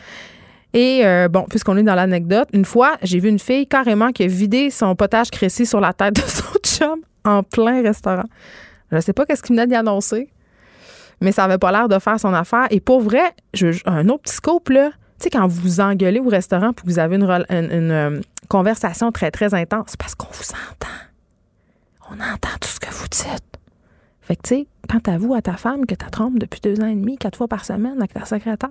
Et 0.75 1.01
euh, 1.05 1.29
bon, 1.29 1.47
puisqu'on 1.49 1.77
est 1.77 1.83
dans 1.83 1.95
l'anecdote, 1.95 2.49
une 2.53 2.65
fois, 2.65 2.97
j'ai 3.03 3.19
vu 3.19 3.29
une 3.29 3.39
fille 3.39 3.67
carrément 3.67 4.13
qui 4.13 4.25
a 4.25 4.27
vidé 4.27 4.71
son 4.71 4.95
potage 4.95 5.31
créci 5.31 5.65
sur 5.65 5.81
la 5.81 5.93
tête 5.93 6.17
de 6.17 6.21
son 6.27 6.59
chum 6.63 7.01
en 7.25 7.43
plein 7.43 7.83
restaurant. 7.83 8.29
Je 8.91 8.97
ne 8.97 9.01
sais 9.01 9.13
pas 9.13 9.25
qu'est-ce 9.27 9.43
qu'il 9.43 9.57
venait 9.57 9.67
d'y 9.67 9.75
annoncer, 9.75 10.29
mais 11.21 11.33
ça 11.33 11.45
avait 11.45 11.59
pas 11.59 11.73
l'air 11.73 11.89
de 11.89 11.99
faire 11.99 12.21
son 12.21 12.35
affaire. 12.35 12.67
Et 12.71 12.81
pour 12.81 13.01
vrai, 13.01 13.35
un 13.87 14.09
autre 14.09 14.23
petit 14.23 14.35
scope, 14.35 14.69
là, 14.69 14.91
tu 15.19 15.25
sais, 15.25 15.31
quand 15.31 15.47
vous 15.47 15.61
vous 15.61 15.81
engueulez 15.81 16.21
au 16.21 16.29
restaurant 16.29 16.73
puis 16.73 16.85
vous 16.87 16.99
avez 16.99 17.17
une, 17.17 17.25
euh, 17.25 18.21
conversation 18.49 19.11
très, 19.11 19.31
très 19.31 19.53
intense, 19.53 19.97
parce 19.97 20.15
qu'on 20.15 20.29
vous 20.33 20.53
entend. 20.71 21.08
On 22.11 22.15
entend 22.15 22.57
tout 22.61 22.69
ce 22.69 22.81
que 22.81 22.91
vous 22.91 23.09
dites. 23.09 23.45
Fait 24.21 24.37
que, 24.37 24.43
tu 24.43 24.55
sais, 24.57 24.67
quand 24.91 25.01
t'avoues 25.01 25.35
à 25.35 25.43
ta 25.43 25.57
femme 25.57 25.87
que 25.87 25.95
tu 25.95 26.11
trompes 26.11 26.39
depuis 26.39 26.61
deux 26.61 26.81
ans 26.81 26.87
et 26.87 26.95
demi, 26.95 27.17
quatre 27.17 27.37
fois 27.37 27.49
par 27.49 27.65
semaine 27.65 27.97
avec 27.99 28.13
ta 28.13 28.25
secrétaire, 28.25 28.71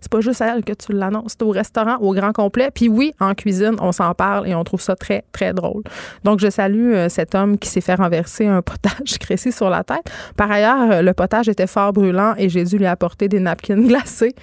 c'est 0.00 0.10
pas 0.10 0.20
juste 0.20 0.42
à 0.42 0.54
elle 0.54 0.64
que 0.64 0.74
tu 0.74 0.92
l'annonces. 0.92 1.32
C'est 1.32 1.42
au 1.42 1.50
restaurant, 1.50 1.96
au 1.96 2.12
grand 2.12 2.32
complet. 2.32 2.70
Puis 2.70 2.88
oui, 2.88 3.14
en 3.20 3.34
cuisine, 3.34 3.76
on 3.80 3.92
s'en 3.92 4.12
parle 4.12 4.46
et 4.46 4.54
on 4.54 4.62
trouve 4.62 4.82
ça 4.82 4.96
très, 4.96 5.24
très 5.32 5.54
drôle. 5.54 5.82
Donc, 6.24 6.40
je 6.40 6.50
salue 6.50 6.92
euh, 6.92 7.08
cet 7.08 7.34
homme 7.34 7.56
qui 7.58 7.70
s'est 7.70 7.80
fait 7.80 7.94
renverser 7.94 8.46
un 8.46 8.60
potage 8.60 9.18
créci 9.20 9.50
sur 9.50 9.70
la 9.70 9.82
tête. 9.82 10.04
Par 10.36 10.50
ailleurs, 10.50 10.90
euh, 10.90 11.02
le 11.02 11.14
potage 11.14 11.48
était 11.48 11.66
fort 11.66 11.94
brûlant 11.94 12.34
et 12.36 12.50
j'ai 12.50 12.64
dû 12.64 12.76
lui 12.76 12.86
apporter 12.86 13.28
des 13.28 13.40
napkins 13.40 13.80
glacés. 13.80 14.34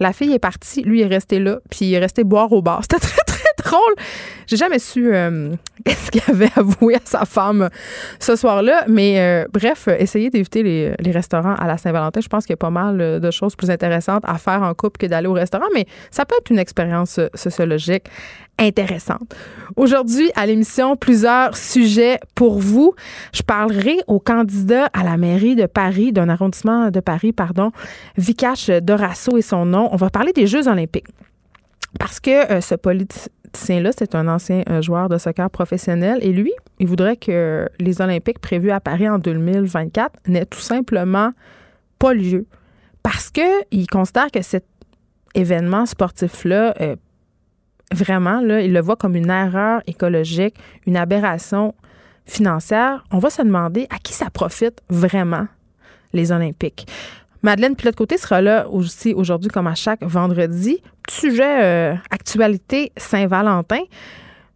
La 0.00 0.14
fille 0.14 0.32
est 0.32 0.38
partie, 0.38 0.82
lui 0.82 1.02
est 1.02 1.06
resté 1.06 1.38
là, 1.38 1.58
puis 1.70 1.80
il 1.82 1.94
est 1.94 1.98
resté 1.98 2.24
boire 2.24 2.50
au 2.50 2.62
bar. 2.62 2.80
C'était 2.82 3.06
très, 3.06 3.22
très 3.26 3.41
drôle. 3.64 3.94
J'ai 4.46 4.56
jamais 4.56 4.78
su 4.78 5.14
euh, 5.14 5.54
qu'est-ce 5.84 6.10
qu'il 6.10 6.22
avait 6.28 6.50
avoué 6.56 6.96
à 6.96 7.00
sa 7.04 7.24
femme 7.24 7.68
ce 8.18 8.36
soir-là. 8.36 8.84
Mais 8.88 9.20
euh, 9.20 9.46
bref, 9.52 9.88
essayez 9.88 10.30
d'éviter 10.30 10.62
les, 10.62 11.10
restaurants 11.12 11.54
à 11.54 11.66
la 11.66 11.78
Saint-Valentin. 11.78 12.20
Je 12.20 12.28
pense 12.28 12.44
qu'il 12.44 12.52
y 12.52 12.54
a 12.54 12.58
pas 12.58 12.70
mal 12.70 13.00
euh, 13.00 13.18
de 13.18 13.30
choses 13.30 13.56
plus 13.56 13.70
intéressantes 13.70 14.22
à 14.26 14.38
faire 14.38 14.62
en 14.62 14.74
couple 14.74 14.98
que 14.98 15.06
d'aller 15.06 15.26
au 15.26 15.32
restaurant. 15.32 15.66
Mais 15.74 15.86
ça 16.10 16.24
peut 16.24 16.34
être 16.38 16.50
une 16.50 16.58
expérience 16.58 17.20
sociologique 17.34 18.04
intéressante. 18.58 19.34
Aujourd'hui, 19.76 20.30
à 20.34 20.46
l'émission, 20.46 20.96
plusieurs 20.96 21.56
sujets 21.56 22.18
pour 22.34 22.58
vous. 22.58 22.94
Je 23.32 23.42
parlerai 23.42 23.96
au 24.06 24.20
candidat 24.20 24.86
à 24.92 25.04
la 25.04 25.16
mairie 25.16 25.56
de 25.56 25.66
Paris, 25.66 26.12
d'un 26.12 26.28
arrondissement 26.28 26.90
de 26.90 27.00
Paris, 27.00 27.32
pardon, 27.32 27.72
Vikash 28.18 28.68
Dorasso 28.68 29.36
et 29.38 29.42
son 29.42 29.64
nom. 29.64 29.88
On 29.92 29.96
va 29.96 30.10
parler 30.10 30.32
des 30.32 30.46
Jeux 30.46 30.68
olympiques. 30.68 31.08
Parce 31.98 32.20
que 32.20 32.60
ce 32.60 32.74
politicien 32.74 33.28
là 33.68 33.90
c'est 33.96 34.14
un 34.14 34.28
ancien 34.28 34.62
euh, 34.68 34.82
joueur 34.82 35.08
de 35.08 35.18
soccer 35.18 35.48
professionnel 35.50 36.18
et 36.22 36.32
lui, 36.32 36.52
il 36.78 36.86
voudrait 36.86 37.16
que 37.16 37.68
les 37.78 38.00
Olympiques 38.00 38.38
prévus 38.38 38.70
à 38.70 38.80
Paris 38.80 39.08
en 39.08 39.18
2024 39.18 40.28
n'aient 40.28 40.46
tout 40.46 40.60
simplement 40.60 41.32
pas 41.98 42.14
lieu 42.14 42.46
parce 43.02 43.30
qu'il 43.30 43.86
considère 43.90 44.30
que 44.30 44.42
cet 44.42 44.64
événement 45.34 45.86
sportif-là, 45.86 46.74
euh, 46.80 46.96
vraiment, 47.92 48.40
il 48.40 48.72
le 48.72 48.80
voit 48.80 48.96
comme 48.96 49.16
une 49.16 49.30
erreur 49.30 49.82
écologique, 49.86 50.56
une 50.86 50.96
aberration 50.96 51.74
financière. 52.26 53.04
On 53.10 53.18
va 53.18 53.30
se 53.30 53.42
demander 53.42 53.86
à 53.90 53.98
qui 53.98 54.12
ça 54.12 54.30
profite 54.30 54.80
vraiment, 54.88 55.46
les 56.12 56.32
Olympiques. 56.32 56.86
Madeleine 57.42 57.74
Pilote-Côté 57.74 58.18
sera 58.18 58.40
là 58.40 58.68
aussi 58.68 59.14
aujourd'hui, 59.14 59.50
comme 59.50 59.66
à 59.66 59.74
chaque 59.74 60.02
vendredi. 60.04 60.80
sujet 61.10 61.62
euh, 61.62 61.94
actualité 62.10 62.92
Saint-Valentin. 62.96 63.80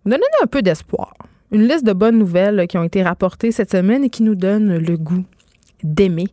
Donnez 0.04 0.18
nous 0.18 0.44
un 0.44 0.46
peu 0.46 0.62
d'espoir. 0.62 1.12
Une 1.50 1.66
liste 1.66 1.84
de 1.84 1.92
bonnes 1.92 2.18
nouvelles 2.18 2.66
qui 2.68 2.78
ont 2.78 2.84
été 2.84 3.02
rapportées 3.02 3.50
cette 3.50 3.72
semaine 3.72 4.04
et 4.04 4.10
qui 4.10 4.22
nous 4.22 4.36
donnent 4.36 4.78
le 4.78 4.96
goût 4.96 5.24
d'aimer. 5.82 6.28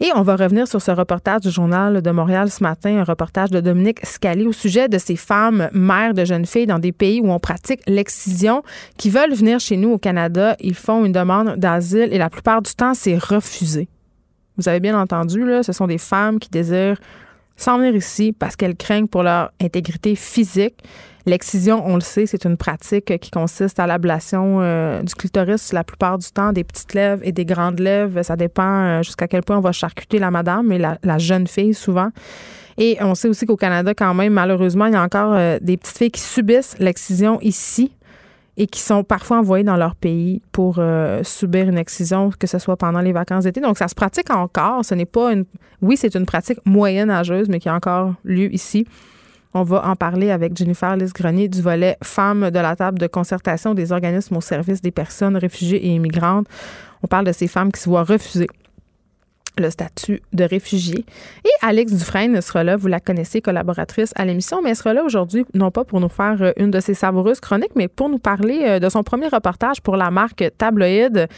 Et 0.00 0.08
on 0.14 0.22
va 0.22 0.36
revenir 0.36 0.66
sur 0.66 0.80
ce 0.80 0.90
reportage 0.90 1.42
du 1.42 1.50
Journal 1.50 2.00
de 2.00 2.10
Montréal 2.10 2.50
ce 2.50 2.62
matin, 2.62 2.96
un 2.96 3.04
reportage 3.04 3.50
de 3.50 3.60
Dominique 3.60 4.04
Scali 4.04 4.46
au 4.46 4.52
sujet 4.52 4.88
de 4.88 4.96
ces 4.96 5.16
femmes 5.16 5.68
mères 5.74 6.14
de 6.14 6.24
jeunes 6.24 6.46
filles 6.46 6.66
dans 6.66 6.78
des 6.78 6.92
pays 6.92 7.20
où 7.20 7.30
on 7.30 7.38
pratique 7.38 7.82
l'excision 7.86 8.62
qui 8.96 9.10
veulent 9.10 9.34
venir 9.34 9.60
chez 9.60 9.76
nous 9.76 9.90
au 9.90 9.98
Canada. 9.98 10.56
Ils 10.60 10.74
font 10.74 11.04
une 11.04 11.12
demande 11.12 11.56
d'asile 11.56 12.08
et 12.10 12.18
la 12.18 12.30
plupart 12.30 12.62
du 12.62 12.74
temps, 12.74 12.94
c'est 12.94 13.18
refusé. 13.18 13.88
Vous 14.60 14.68
avez 14.68 14.80
bien 14.80 15.00
entendu, 15.00 15.46
là, 15.46 15.62
ce 15.62 15.72
sont 15.72 15.86
des 15.86 15.96
femmes 15.96 16.38
qui 16.38 16.50
désirent 16.50 17.00
s'en 17.56 17.78
venir 17.78 17.94
ici 17.96 18.32
parce 18.38 18.56
qu'elles 18.56 18.76
craignent 18.76 19.06
pour 19.06 19.22
leur 19.22 19.52
intégrité 19.58 20.14
physique. 20.16 20.74
L'excision, 21.24 21.82
on 21.86 21.94
le 21.94 22.02
sait, 22.02 22.26
c'est 22.26 22.44
une 22.44 22.58
pratique 22.58 23.18
qui 23.20 23.30
consiste 23.30 23.80
à 23.80 23.86
l'ablation 23.86 24.58
euh, 24.60 25.02
du 25.02 25.14
clitoris 25.14 25.72
la 25.72 25.82
plupart 25.82 26.18
du 26.18 26.30
temps, 26.30 26.52
des 26.52 26.64
petites 26.64 26.92
lèvres 26.92 27.22
et 27.24 27.32
des 27.32 27.46
grandes 27.46 27.78
lèvres. 27.78 28.22
Ça 28.22 28.36
dépend 28.36 28.62
euh, 28.62 29.02
jusqu'à 29.02 29.28
quel 29.28 29.42
point 29.42 29.56
on 29.56 29.62
va 29.62 29.72
charcuter 29.72 30.18
la 30.18 30.30
madame 30.30 30.70
et 30.72 30.78
la, 30.78 31.18
jeune 31.18 31.46
fille 31.46 31.72
souvent. 31.72 32.10
Et 32.76 32.98
on 33.00 33.14
sait 33.14 33.28
aussi 33.28 33.46
qu'au 33.46 33.56
Canada, 33.56 33.94
quand 33.94 34.12
même, 34.12 34.34
malheureusement, 34.34 34.86
il 34.86 34.92
y 34.92 34.96
a 34.96 35.02
encore 35.02 35.32
euh, 35.34 35.58
des 35.62 35.78
petites 35.78 35.96
filles 35.96 36.10
qui 36.10 36.20
subissent 36.20 36.76
l'excision 36.78 37.40
ici 37.40 37.92
et 38.60 38.66
qui 38.66 38.80
sont 38.80 39.04
parfois 39.04 39.38
envoyés 39.38 39.64
dans 39.64 39.78
leur 39.78 39.94
pays 39.94 40.42
pour 40.52 40.76
euh, 40.80 41.22
subir 41.24 41.66
une 41.66 41.78
excision, 41.78 42.28
que 42.38 42.46
ce 42.46 42.58
soit 42.58 42.76
pendant 42.76 43.00
les 43.00 43.12
vacances 43.12 43.44
d'été. 43.44 43.62
Donc, 43.62 43.78
ça 43.78 43.88
se 43.88 43.94
pratique 43.94 44.28
encore. 44.28 44.84
Ce 44.84 44.94
n'est 44.94 45.06
pas 45.06 45.32
une. 45.32 45.46
Oui, 45.80 45.96
c'est 45.96 46.14
une 46.14 46.26
pratique 46.26 46.58
moyen-âgeuse, 46.66 47.48
mais 47.48 47.58
qui 47.58 47.70
a 47.70 47.74
encore 47.74 48.12
lieu 48.22 48.52
ici. 48.52 48.86
On 49.54 49.62
va 49.62 49.88
en 49.88 49.96
parler 49.96 50.30
avec 50.30 50.54
Jennifer 50.54 50.94
Lys-Grenier 50.94 51.48
du 51.48 51.62
volet 51.62 51.96
Femmes 52.04 52.50
de 52.50 52.58
la 52.58 52.76
table 52.76 52.98
de 52.98 53.06
concertation 53.06 53.72
des 53.72 53.92
organismes 53.92 54.36
au 54.36 54.42
service 54.42 54.82
des 54.82 54.90
personnes 54.90 55.38
réfugiées 55.38 55.86
et 55.86 55.94
immigrantes. 55.94 56.46
On 57.02 57.06
parle 57.06 57.24
de 57.24 57.32
ces 57.32 57.48
femmes 57.48 57.72
qui 57.72 57.80
se 57.80 57.88
voient 57.88 58.04
refuser 58.04 58.46
le 59.60 59.70
statut 59.70 60.22
de 60.32 60.44
réfugié. 60.44 61.04
Et 61.44 61.50
Alex 61.62 61.92
Dufresne 61.92 62.40
sera 62.40 62.64
là, 62.64 62.76
vous 62.76 62.88
la 62.88 63.00
connaissez, 63.00 63.40
collaboratrice 63.40 64.12
à 64.16 64.24
l'émission, 64.24 64.60
mais 64.62 64.70
elle 64.70 64.76
sera 64.76 64.94
là 64.94 65.04
aujourd'hui, 65.04 65.44
non 65.54 65.70
pas 65.70 65.84
pour 65.84 66.00
nous 66.00 66.08
faire 66.08 66.36
euh, 66.40 66.52
une 66.56 66.70
de 66.70 66.80
ses 66.80 66.94
savoureuses 66.94 67.40
chroniques, 67.40 67.72
mais 67.76 67.88
pour 67.88 68.08
nous 68.08 68.18
parler 68.18 68.60
euh, 68.62 68.78
de 68.78 68.88
son 68.88 69.02
premier 69.02 69.28
reportage 69.28 69.80
pour 69.80 69.96
la 69.96 70.10
marque 70.10 70.44
Tabloïd. 70.58 71.28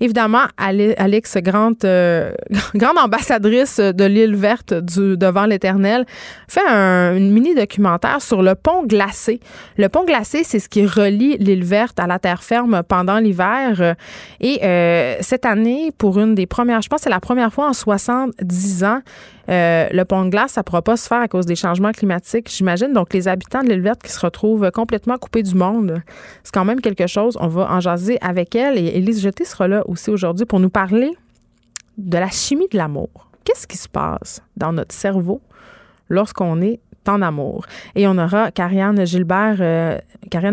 Évidemment, 0.00 0.44
Alex, 0.56 1.36
grande, 1.38 1.84
euh, 1.84 2.32
grande 2.74 2.98
ambassadrice 2.98 3.78
de 3.78 4.04
l'île 4.04 4.36
verte 4.36 4.74
du 4.74 5.16
Devant 5.16 5.46
l'Éternel, 5.46 6.04
fait 6.48 6.66
un 6.68 7.12
mini 7.14 7.54
documentaire 7.54 8.20
sur 8.20 8.42
le 8.42 8.54
pont 8.54 8.84
glacé. 8.84 9.40
Le 9.76 9.88
pont 9.88 10.04
glacé, 10.04 10.44
c'est 10.44 10.58
ce 10.58 10.68
qui 10.68 10.86
relie 10.86 11.36
l'île 11.38 11.64
verte 11.64 11.98
à 11.98 12.06
la 12.06 12.18
terre 12.18 12.42
ferme 12.42 12.82
pendant 12.86 13.18
l'hiver. 13.18 13.96
Et 14.40 14.60
cette 15.20 15.46
année, 15.46 15.92
pour 15.96 16.18
une 16.18 16.34
des 16.34 16.46
premières, 16.46 16.82
je 16.82 16.88
pense 16.88 17.00
que 17.00 17.04
c'est 17.04 17.10
la 17.10 17.20
première 17.20 17.52
fois 17.52 17.69
en 17.70 17.72
70 17.72 18.84
ans, 18.84 19.00
euh, 19.48 19.88
le 19.90 20.04
pont 20.04 20.24
de 20.24 20.30
glace, 20.30 20.52
ça 20.52 20.60
ne 20.60 20.64
pourra 20.64 20.82
pas 20.82 20.96
se 20.96 21.06
faire 21.06 21.20
à 21.20 21.28
cause 21.28 21.46
des 21.46 21.54
changements 21.56 21.92
climatiques, 21.92 22.50
j'imagine. 22.50 22.92
Donc, 22.92 23.14
les 23.14 23.28
habitants 23.28 23.62
de 23.62 23.68
l'île 23.68 23.80
verte 23.80 24.02
qui 24.02 24.12
se 24.12 24.20
retrouvent 24.20 24.70
complètement 24.70 25.16
coupés 25.18 25.42
du 25.42 25.54
monde, 25.54 26.02
c'est 26.42 26.52
quand 26.52 26.64
même 26.64 26.80
quelque 26.80 27.06
chose. 27.06 27.36
On 27.40 27.48
va 27.48 27.72
en 27.72 27.80
jaser 27.80 28.18
avec 28.20 28.54
elle. 28.54 28.78
Et 28.78 28.96
Élise 28.96 29.22
Jeté 29.22 29.44
sera 29.44 29.68
là 29.68 29.82
aussi 29.86 30.10
aujourd'hui 30.10 30.46
pour 30.46 30.60
nous 30.60 30.70
parler 30.70 31.10
de 31.96 32.18
la 32.18 32.28
chimie 32.28 32.68
de 32.70 32.76
l'amour. 32.76 33.08
Qu'est-ce 33.44 33.66
qui 33.66 33.76
se 33.76 33.88
passe 33.88 34.42
dans 34.56 34.72
notre 34.72 34.94
cerveau 34.94 35.40
lorsqu'on 36.08 36.60
est 36.60 36.80
en 37.06 37.22
amour? 37.22 37.66
Et 37.94 38.06
on 38.06 38.18
aura 38.18 38.50
Karianne 38.50 39.06
Gilbert. 39.06 39.56
Euh, 39.60 39.98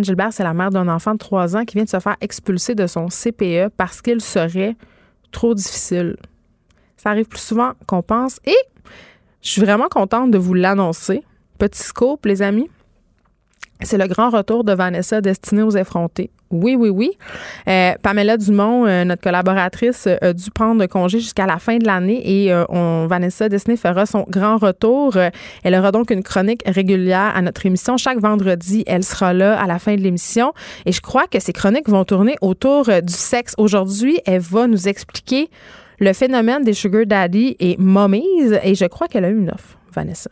Gilbert, 0.01 0.33
c'est 0.33 0.43
la 0.43 0.53
mère 0.53 0.69
d'un 0.69 0.88
enfant 0.88 1.13
de 1.13 1.19
3 1.19 1.57
ans 1.57 1.65
qui 1.65 1.75
vient 1.75 1.83
de 1.83 1.89
se 1.89 2.00
faire 2.00 2.15
expulser 2.21 2.75
de 2.75 2.88
son 2.88 3.07
CPE 3.07 3.69
parce 3.75 4.01
qu'il 4.01 4.21
serait 4.21 4.75
trop 5.31 5.53
difficile. 5.53 6.15
Ça 6.98 7.12
arrive 7.12 7.27
plus 7.27 7.39
souvent 7.39 7.72
qu'on 7.86 8.01
pense. 8.01 8.39
Et 8.46 8.58
je 9.42 9.50
suis 9.50 9.62
vraiment 9.62 9.88
contente 9.88 10.32
de 10.32 10.38
vous 10.38 10.54
l'annoncer. 10.54 11.24
Petit 11.58 11.82
scope, 11.82 12.25
les 12.25 12.42
amis. 12.42 12.70
C'est 13.82 13.98
le 13.98 14.08
grand 14.08 14.32
retour 14.32 14.63
de 14.63 14.74
Vanessa 14.74 15.22
destinée 15.22 15.62
aux 15.62 15.70
effrontés 15.72 16.32
Oui, 16.50 16.75
oui, 16.75 16.89
oui. 16.89 17.12
Euh, 17.68 17.94
Pamela 18.01 18.36
Dumont, 18.36 18.88
euh, 18.88 19.04
notre 19.04 19.22
collaboratrice, 19.22 20.08
a 20.08 20.34
dû 20.34 20.50
prendre 20.50 20.84
congé 20.88 21.20
jusqu'à 21.20 21.46
la 21.46 21.60
fin 21.60 21.77
de 21.77 21.86
l'année 21.86 22.46
et 22.46 22.51
euh, 22.51 22.66
on, 22.70 23.06
Vanessa 23.08 23.50
Disney 23.50 23.77
fera 23.77 24.08
son 24.08 24.25
grand 24.27 24.58
retour. 24.58 25.16
elle 25.63 25.75
aura 25.75 25.92
donc 25.92 26.10
une 26.10 26.24
chronique 26.24 26.63
régulière 26.66 27.34
à 27.36 27.42
notre 27.44 27.68
émission. 27.68 27.98
Chaque 27.98 28.18
vendredi, 28.18 28.84
elle 28.88 29.04
sera 29.04 29.34
là 29.34 29.60
à 29.62 29.68
la 29.68 29.77
fin 29.77 29.96
de 29.96 30.01
l'émission 30.01 30.54
et 30.88 30.92
je 30.92 31.01
crois 31.01 31.27
que 31.27 31.39
ces 31.39 31.54
chroniques 31.54 31.88
vont 31.88 32.04
tourner 32.04 32.36
autour 32.42 32.86
du 32.86 33.13
sexe. 33.13 33.54
Aujourd'hui, 33.60 34.20
elle 34.25 34.42
va 34.42 34.66
nous 34.66 34.88
expliquer 34.88 35.50
le 36.00 36.13
phénomène 36.13 36.63
des 36.63 36.74
sugar 36.74 37.06
daddy 37.06 37.56
et 37.60 37.75
mommies 37.77 38.24
et 38.63 38.75
je 38.75 38.86
crois 38.86 39.08
qu'elle 39.08 39.25
a 39.25 39.30
eu 39.30 39.38
une 39.38 39.50
offre, 39.50 39.77
Vanessa. 39.94 40.30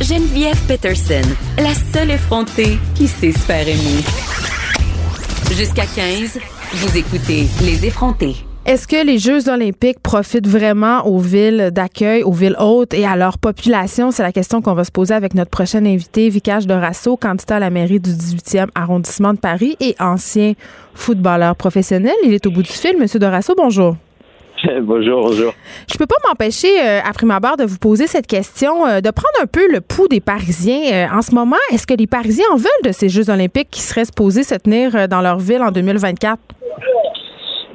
Geneviève 0.00 0.58
Peterson, 0.66 1.22
la 1.58 1.74
seule 1.74 2.10
effrontée 2.10 2.78
qui 2.94 3.06
sait 3.06 3.32
se 3.32 3.38
faire 3.38 3.66
aimer. 3.68 4.02
Jusqu'à 5.52 5.86
15, 5.86 6.40
vous 6.72 6.98
écoutez 6.98 7.46
Les 7.64 7.86
effrontés. 7.86 8.34
Est-ce 8.64 8.86
que 8.86 9.04
les 9.04 9.18
Jeux 9.18 9.48
olympiques 9.48 9.98
profitent 10.00 10.46
vraiment 10.46 11.04
aux 11.04 11.18
villes 11.18 11.70
d'accueil, 11.72 12.22
aux 12.22 12.30
villes 12.30 12.54
hautes 12.60 12.94
et 12.94 13.04
à 13.04 13.16
leur 13.16 13.38
population? 13.38 14.12
C'est 14.12 14.22
la 14.22 14.30
question 14.30 14.62
qu'on 14.62 14.74
va 14.74 14.84
se 14.84 14.92
poser 14.92 15.14
avec 15.14 15.34
notre 15.34 15.50
prochain 15.50 15.84
invité, 15.84 16.28
Vicage 16.28 16.68
Dorasso, 16.68 17.16
candidat 17.16 17.56
à 17.56 17.58
la 17.58 17.70
mairie 17.70 17.98
du 17.98 18.10
18e 18.10 18.68
arrondissement 18.76 19.32
de 19.32 19.40
Paris 19.40 19.76
et 19.80 19.96
ancien 19.98 20.52
footballeur 20.94 21.56
professionnel. 21.56 22.14
Il 22.22 22.32
est 22.32 22.46
au 22.46 22.52
bout 22.52 22.62
du 22.62 22.70
fil. 22.70 22.96
Monsieur 23.00 23.18
Dorasso, 23.18 23.52
bonjour. 23.56 23.96
bonjour, 24.82 25.22
bonjour. 25.22 25.52
Je 25.92 25.98
peux 25.98 26.06
pas 26.06 26.14
m'empêcher, 26.28 26.80
euh, 26.80 27.00
après 27.04 27.26
ma 27.26 27.40
barre, 27.40 27.56
de 27.56 27.64
vous 27.64 27.78
poser 27.78 28.06
cette 28.06 28.28
question, 28.28 28.86
euh, 28.86 29.00
de 29.00 29.10
prendre 29.10 29.42
un 29.42 29.46
peu 29.46 29.72
le 29.72 29.80
pouls 29.80 30.06
des 30.06 30.20
Parisiens. 30.20 30.82
Euh, 30.92 31.06
en 31.12 31.22
ce 31.22 31.34
moment, 31.34 31.56
est-ce 31.72 31.84
que 31.84 31.94
les 31.94 32.06
Parisiens 32.06 32.46
en 32.52 32.56
veulent 32.56 32.70
de 32.84 32.92
ces 32.92 33.08
Jeux 33.08 33.28
olympiques 33.28 33.70
qui 33.72 33.82
seraient 33.82 34.04
supposés 34.04 34.44
se 34.44 34.54
tenir 34.54 35.08
dans 35.08 35.20
leur 35.20 35.40
ville 35.40 35.62
en 35.62 35.72
2024? 35.72 36.38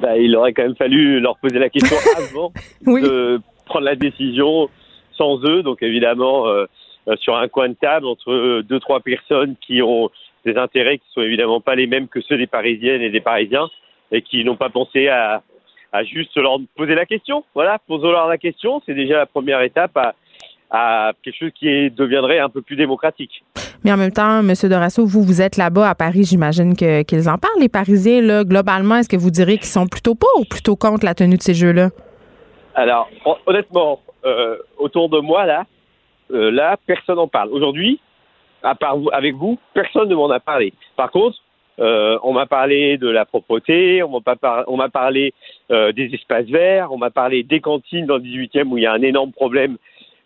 Ben, 0.00 0.14
il 0.14 0.34
aurait 0.36 0.52
quand 0.52 0.62
même 0.62 0.76
fallu 0.76 1.20
leur 1.20 1.36
poser 1.38 1.58
la 1.58 1.68
question 1.68 1.96
avant 2.16 2.52
de 2.86 3.40
prendre 3.66 3.84
la 3.84 3.96
décision 3.96 4.68
sans 5.16 5.42
eux. 5.44 5.62
Donc 5.62 5.82
évidemment, 5.82 6.44
sur 7.16 7.36
un 7.36 7.48
coin 7.48 7.68
de 7.68 7.74
table, 7.74 8.06
entre 8.06 8.62
deux, 8.62 8.80
trois 8.80 9.00
personnes 9.00 9.56
qui 9.60 9.82
ont 9.82 10.10
des 10.44 10.56
intérêts 10.56 10.98
qui 10.98 11.06
sont 11.12 11.22
évidemment 11.22 11.60
pas 11.60 11.74
les 11.74 11.86
mêmes 11.86 12.08
que 12.08 12.20
ceux 12.20 12.36
des 12.36 12.46
Parisiennes 12.46 13.02
et 13.02 13.10
des 13.10 13.20
Parisiens 13.20 13.68
et 14.12 14.22
qui 14.22 14.44
n'ont 14.44 14.56
pas 14.56 14.70
pensé 14.70 15.08
à 15.08 15.42
à 15.92 16.04
juste 16.04 16.36
leur 16.36 16.58
poser 16.76 16.94
la 16.94 17.06
question. 17.06 17.44
Voilà, 17.54 17.78
posons-leur 17.86 18.28
la 18.28 18.38
question, 18.38 18.82
c'est 18.84 18.94
déjà 18.94 19.16
la 19.16 19.26
première 19.26 19.62
étape 19.62 19.96
à, 19.96 20.14
à 20.70 21.12
quelque 21.22 21.36
chose 21.36 21.52
qui 21.54 21.90
deviendrait 21.90 22.38
un 22.38 22.48
peu 22.48 22.62
plus 22.62 22.76
démocratique. 22.76 23.42
Mais 23.84 23.92
en 23.92 23.96
même 23.96 24.12
temps, 24.12 24.40
M. 24.40 24.52
Dorasso, 24.64 25.06
vous, 25.06 25.22
vous 25.22 25.40
êtes 25.40 25.56
là-bas 25.56 25.88
à 25.88 25.94
Paris, 25.94 26.24
j'imagine 26.24 26.76
que, 26.76 27.02
qu'ils 27.02 27.28
en 27.28 27.38
parlent, 27.38 27.60
les 27.60 27.68
Parisiens, 27.68 28.20
là, 28.20 28.44
globalement. 28.44 28.96
Est-ce 28.96 29.08
que 29.08 29.16
vous 29.16 29.30
direz 29.30 29.56
qu'ils 29.56 29.66
sont 29.66 29.86
plutôt 29.86 30.14
pas 30.14 30.26
ou 30.38 30.44
plutôt 30.44 30.76
contre 30.76 31.04
la 31.04 31.14
tenue 31.14 31.36
de 31.36 31.42
ces 31.42 31.54
Jeux-là? 31.54 31.90
Alors, 32.74 33.08
honnêtement, 33.46 34.00
euh, 34.24 34.56
autour 34.78 35.08
de 35.08 35.20
moi, 35.20 35.46
là, 35.46 35.64
euh, 36.32 36.50
là, 36.50 36.76
personne 36.86 37.16
n'en 37.16 37.28
parle. 37.28 37.50
Aujourd'hui, 37.50 38.00
à 38.62 38.74
part 38.74 38.96
vous, 38.96 39.08
avec 39.12 39.34
vous, 39.34 39.58
personne 39.74 40.08
ne 40.08 40.14
m'en 40.14 40.30
a 40.30 40.40
parlé. 40.40 40.72
Par 40.96 41.10
contre, 41.10 41.38
euh, 41.78 42.18
on 42.24 42.32
m'a 42.32 42.46
parlé 42.46 42.98
de 42.98 43.08
la 43.08 43.24
propreté, 43.24 44.02
on 44.02 44.20
m'a 44.76 44.88
parlé 44.88 45.32
des 45.70 46.10
espaces 46.12 46.46
verts, 46.46 46.92
on 46.92 46.98
m'a 46.98 47.10
parlé 47.10 47.44
des 47.44 47.60
cantines 47.60 48.06
dans 48.06 48.16
le 48.16 48.22
18e 48.22 48.68
où 48.72 48.78
il 48.78 48.82
y 48.82 48.86
a 48.86 48.92
un 48.92 49.02
énorme 49.02 49.32
problème, 49.32 49.76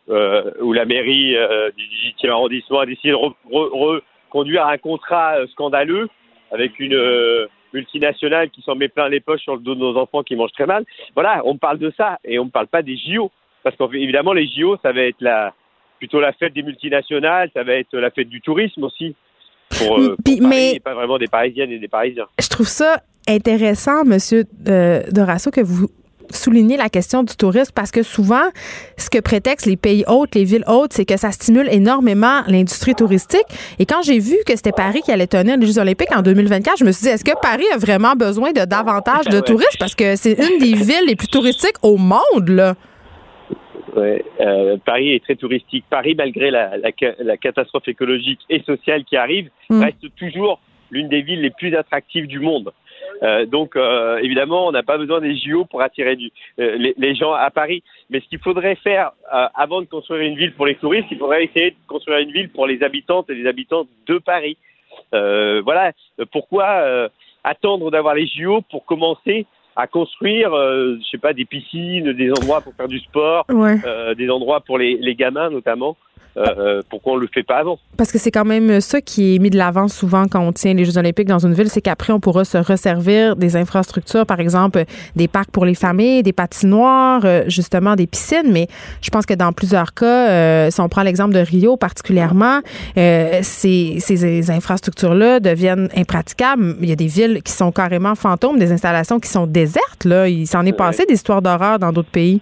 euh, 0.09 0.51
où 0.61 0.73
la 0.73 0.85
mairie 0.85 1.37
du 1.77 1.85
18e 2.23 2.31
arrondissement 2.31 2.81
a 2.81 2.87
décidé 2.87 3.11
de 3.11 3.17
reconduire 3.17 4.67
un 4.67 4.79
contrat 4.79 5.37
scandaleux 5.53 6.09
avec 6.51 6.79
une 6.79 7.49
multinationale 7.73 8.51
qui 8.51 8.63
s'en 8.63 8.75
met 8.75 8.89
plein 8.89 9.09
les 9.09 9.21
poches 9.21 9.43
sur 9.43 9.55
le 9.55 9.63
dos 9.63 9.75
de 9.75 9.81
nos 9.81 9.97
enfants 9.97 10.23
qui 10.23 10.37
mangent 10.37 10.53
très 10.53 10.67
mal. 10.67 10.85
Voilà, 11.15 11.43
on 11.45 11.57
parle 11.57 11.79
de 11.79 11.93
ça 11.97 12.19
et 12.25 12.39
on 12.39 12.47
ne 12.47 12.51
parle 12.51 12.67
pas 12.67 12.83
des 12.83 12.97
JO. 12.97 13.31
Parce 13.63 13.77
qu'évidemment, 13.77 14.33
les 14.33 14.47
JO, 14.49 14.77
ça 14.83 14.93
va 14.93 15.03
être 15.03 15.21
la, 15.21 15.55
plutôt 15.99 16.21
la 16.21 16.33
fête 16.33 16.53
des 16.53 16.63
multinationales, 16.63 17.51
ça 17.55 17.63
va 17.63 17.75
être 17.75 17.97
la 17.97 18.11
fête 18.11 18.29
du 18.29 18.41
tourisme 18.41 18.85
aussi 18.85 19.15
pour, 19.79 19.99
euh, 20.01 20.17
mais 20.41 20.81
pas 20.81 20.95
vraiment 20.95 21.19
des 21.19 21.29
Parisiennes 21.29 21.71
et 21.71 21.79
des 21.79 21.89
Parisiens. 21.89 22.27
Je 22.41 22.49
trouve 22.49 22.67
ça 22.67 23.03
intéressant, 23.29 24.05
Monsieur 24.05 24.45
euh, 24.69 25.03
Dorasso, 25.11 25.51
que 25.51 25.61
vous 25.61 25.89
soulignez 26.31 26.77
la 26.77 26.89
question 26.89 27.23
du 27.23 27.37
tourisme 27.37 27.73
parce 27.75 27.91
que 27.91 28.03
souvent, 28.03 28.45
ce 28.97 29.11
que 29.11 29.19
prétextent 29.21 29.67
les 29.67 29.77
pays 29.77 30.05
hautes, 30.07 30.35
les 30.35 30.45
villes 30.45 30.65
hautes, 30.67 30.93
c'est 30.93 31.05
que 31.05 31.17
ça 31.17 31.31
stimule 31.31 31.69
énormément 31.71 32.43
l'industrie 32.47 32.95
touristique. 32.95 33.47
Et 33.79 33.87
quand 33.87 34.03
j'ai 34.03 34.19
vu 34.19 34.37
que 34.47 34.57
c'était 34.57 34.73
Paris 34.73 35.01
qui 35.05 35.13
allait 35.13 35.27
tenir 35.27 35.57
les 35.57 35.67
Jeux 35.67 35.79
olympiques 35.79 36.15
en 36.15 36.23
2024, 36.23 36.79
je 36.79 36.85
me 36.85 36.93
suis 36.93 37.05
dit, 37.05 37.11
est-ce 37.11 37.25
que 37.25 37.39
Paris 37.41 37.67
a 37.75 37.79
vraiment 37.79 38.15
besoin 38.15 38.53
de 38.53 38.65
davantage 38.65 39.27
de 39.27 39.41
touristes? 39.45 39.79
Parce 39.79 39.95
que 39.95 40.17
c'est 40.17 40.33
une 40.33 40.59
des 40.59 40.75
villes 40.75 41.07
les 41.07 41.17
plus 41.17 41.29
touristiques 41.29 41.77
au 41.83 41.97
monde, 41.97 42.49
là. 42.49 42.75
Ouais, 43.95 44.25
euh, 44.41 44.79
Paris 44.85 45.13
est 45.13 45.23
très 45.23 45.37
touristique. 45.37 45.85
Paris, 45.91 46.15
malgré 46.17 46.51
la, 46.51 46.79
la, 46.79 46.91
la 47.19 47.37
catastrophe 47.37 47.89
écologique 47.89 48.41
et 48.49 48.63
sociale 48.63 49.05
qui 49.05 49.17
arrive, 49.17 49.51
mm. 49.69 49.83
reste 49.83 50.17
toujours 50.17 50.61
l'une 50.91 51.09
des 51.09 51.23
villes 51.23 51.41
les 51.41 51.51
plus 51.51 51.75
attractives 51.77 52.27
du 52.27 52.39
monde. 52.39 52.73
Euh, 53.23 53.47
donc, 53.47 53.77
euh, 53.77 54.19
évidemment, 54.19 54.67
on 54.67 54.73
n'a 54.73 54.83
pas 54.83 54.99
besoin 54.99 55.21
des 55.21 55.37
JO 55.37 55.65
pour 55.65 55.83
attirer 55.83 56.17
du, 56.17 56.31
euh, 56.59 56.77
les, 56.77 56.95
les, 56.97 57.15
gens 57.15 57.33
à 57.33 57.51
Paris. 57.51 57.83
Mais 58.11 58.21
ce 58.21 58.29
qu'il 58.29 58.41
faudrait 58.41 58.75
faire 58.77 59.13
euh, 59.33 59.47
avant 59.55 59.81
de 59.81 59.87
construire 59.87 60.23
une 60.23 60.37
ville 60.37 60.53
pour 60.55 60.67
les 60.67 60.75
touristes, 60.75 61.09
il 61.11 61.19
faudrait 61.19 61.45
essayer 61.45 61.71
de 61.71 61.77
construire 61.87 62.19
une 62.19 62.33
ville 62.33 62.49
pour 62.49 62.67
les 62.67 62.83
habitantes 62.83 63.31
et 63.31 63.35
les 63.35 63.49
habitants 63.49 63.87
de 64.07 64.19
Paris. 64.19 64.57
voilà. 65.13 65.93
Pourquoi 66.31 67.09
attendre 67.45 67.91
d'avoir 67.91 68.15
les 68.15 68.27
JO 68.27 68.63
pour 68.71 68.85
commencer 68.85 69.47
à 69.77 69.87
construire, 69.87 70.53
euh, 70.53 70.97
je 71.03 71.09
sais 71.11 71.19
pas, 71.19 71.33
des 71.33 71.45
piscines, 71.45 72.13
des 72.13 72.31
endroits 72.31 72.61
pour 72.61 72.75
faire 72.75 72.89
du 72.89 72.99
sport, 73.01 73.47
euh, 73.51 74.15
des 74.15 74.29
endroits 74.29 74.61
pour 74.61 74.79
les, 74.79 74.97
les 74.97 75.15
gamins 75.15 75.51
notamment. 75.51 75.97
Euh, 76.37 76.81
pourquoi 76.89 77.13
on 77.13 77.17
le 77.17 77.29
fait 77.33 77.43
pas 77.43 77.59
avant? 77.59 77.79
Parce 77.99 78.11
que 78.11 78.19
c'est 78.19 78.31
quand 78.31 78.47
même 78.47 78.81
ça 78.81 79.03
qui 79.03 79.35
est 79.35 79.39
mis 79.39 79.51
de 79.51 79.59
l'avant 79.59 79.89
souvent 79.89 80.25
quand 80.27 80.41
on 80.41 80.53
tient 80.53 80.73
les 80.73 80.87
Jeux 80.87 80.97
Olympiques 80.97 81.29
dans 81.29 81.45
une 81.45 81.53
ville, 81.53 81.69
c'est 81.69 81.83
qu'après 81.83 82.13
on 82.13 82.21
pourra 82.21 82.47
se 82.47 82.57
resservir 82.57 83.37
des 83.37 83.55
infrastructures, 83.57 84.25
par 84.25 84.41
exemple 84.41 84.85
des 85.15 85.29
parcs 85.29 85.51
pour 85.51 85.67
les 85.67 85.75
familles, 85.75 86.23
des 86.23 86.33
patinoires, 86.33 87.23
justement 87.49 87.97
des 87.97 88.07
piscines. 88.07 88.51
Mais 88.51 88.69
je 89.03 89.11
pense 89.11 89.27
que 89.27 89.35
dans 89.35 89.53
plusieurs 89.53 89.93
cas, 89.93 90.71
si 90.71 90.81
on 90.81 90.89
prend 90.89 91.03
l'exemple 91.03 91.35
de 91.35 91.41
Rio 91.41 91.77
particulièrement, 91.77 92.61
ces, 92.95 93.99
ces 94.01 94.51
infrastructures-là 94.51 95.41
deviennent 95.41 95.91
impraticables. 95.95 96.77
Il 96.81 96.89
y 96.89 96.93
a 96.93 96.97
des 96.97 97.09
villes 97.09 97.43
qui 97.43 97.53
sont 97.53 97.73
carrément 97.73 98.15
fantômes, 98.15 98.59
des 98.59 98.73
installations 98.73 99.21
qui 99.21 99.29
sont 99.29 99.47
déserte. 99.47 100.05
Là. 100.05 100.29
Il 100.29 100.47
s'en 100.47 100.65
est 100.65 100.73
passé 100.73 101.05
des 101.07 101.15
histoires 101.15 101.43
d'horreur 101.43 101.79
dans 101.79 101.93
d'autres 101.93 102.11
pays. 102.11 102.41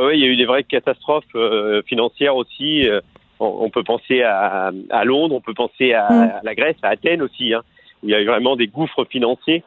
Oui, 0.00 0.18
il 0.18 0.20
y 0.20 0.24
a 0.24 0.28
eu 0.28 0.36
des 0.36 0.44
vraies 0.44 0.64
catastrophes 0.64 1.24
euh, 1.34 1.82
financières 1.86 2.36
aussi. 2.36 2.88
Euh, 2.88 3.00
on, 3.40 3.70
peut 3.70 3.84
penser 3.84 4.22
à, 4.22 4.72
Londres, 5.04 5.34
on 5.34 5.40
peut 5.40 5.54
penser 5.54 5.92
à, 5.92 6.10
mm. 6.10 6.40
la 6.42 6.54
Grèce, 6.54 6.76
à 6.82 6.88
Athènes 6.88 7.22
aussi, 7.22 7.54
hein, 7.54 7.62
où 8.02 8.08
il 8.08 8.10
y 8.10 8.14
a 8.14 8.20
eu 8.20 8.26
vraiment 8.26 8.56
des 8.56 8.66
gouffres 8.66 9.04
financiers. 9.04 9.62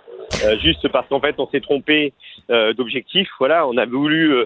Euh, 0.46 0.58
juste 0.60 0.88
parce 0.90 1.08
qu'en 1.08 1.20
fait, 1.20 1.36
on 1.38 1.48
s'est 1.48 1.62
trompé 1.62 2.14
d'objectif. 2.50 3.30
Voilà, 3.40 3.66
on 3.66 3.78
a 3.78 3.86
voulu 3.86 4.46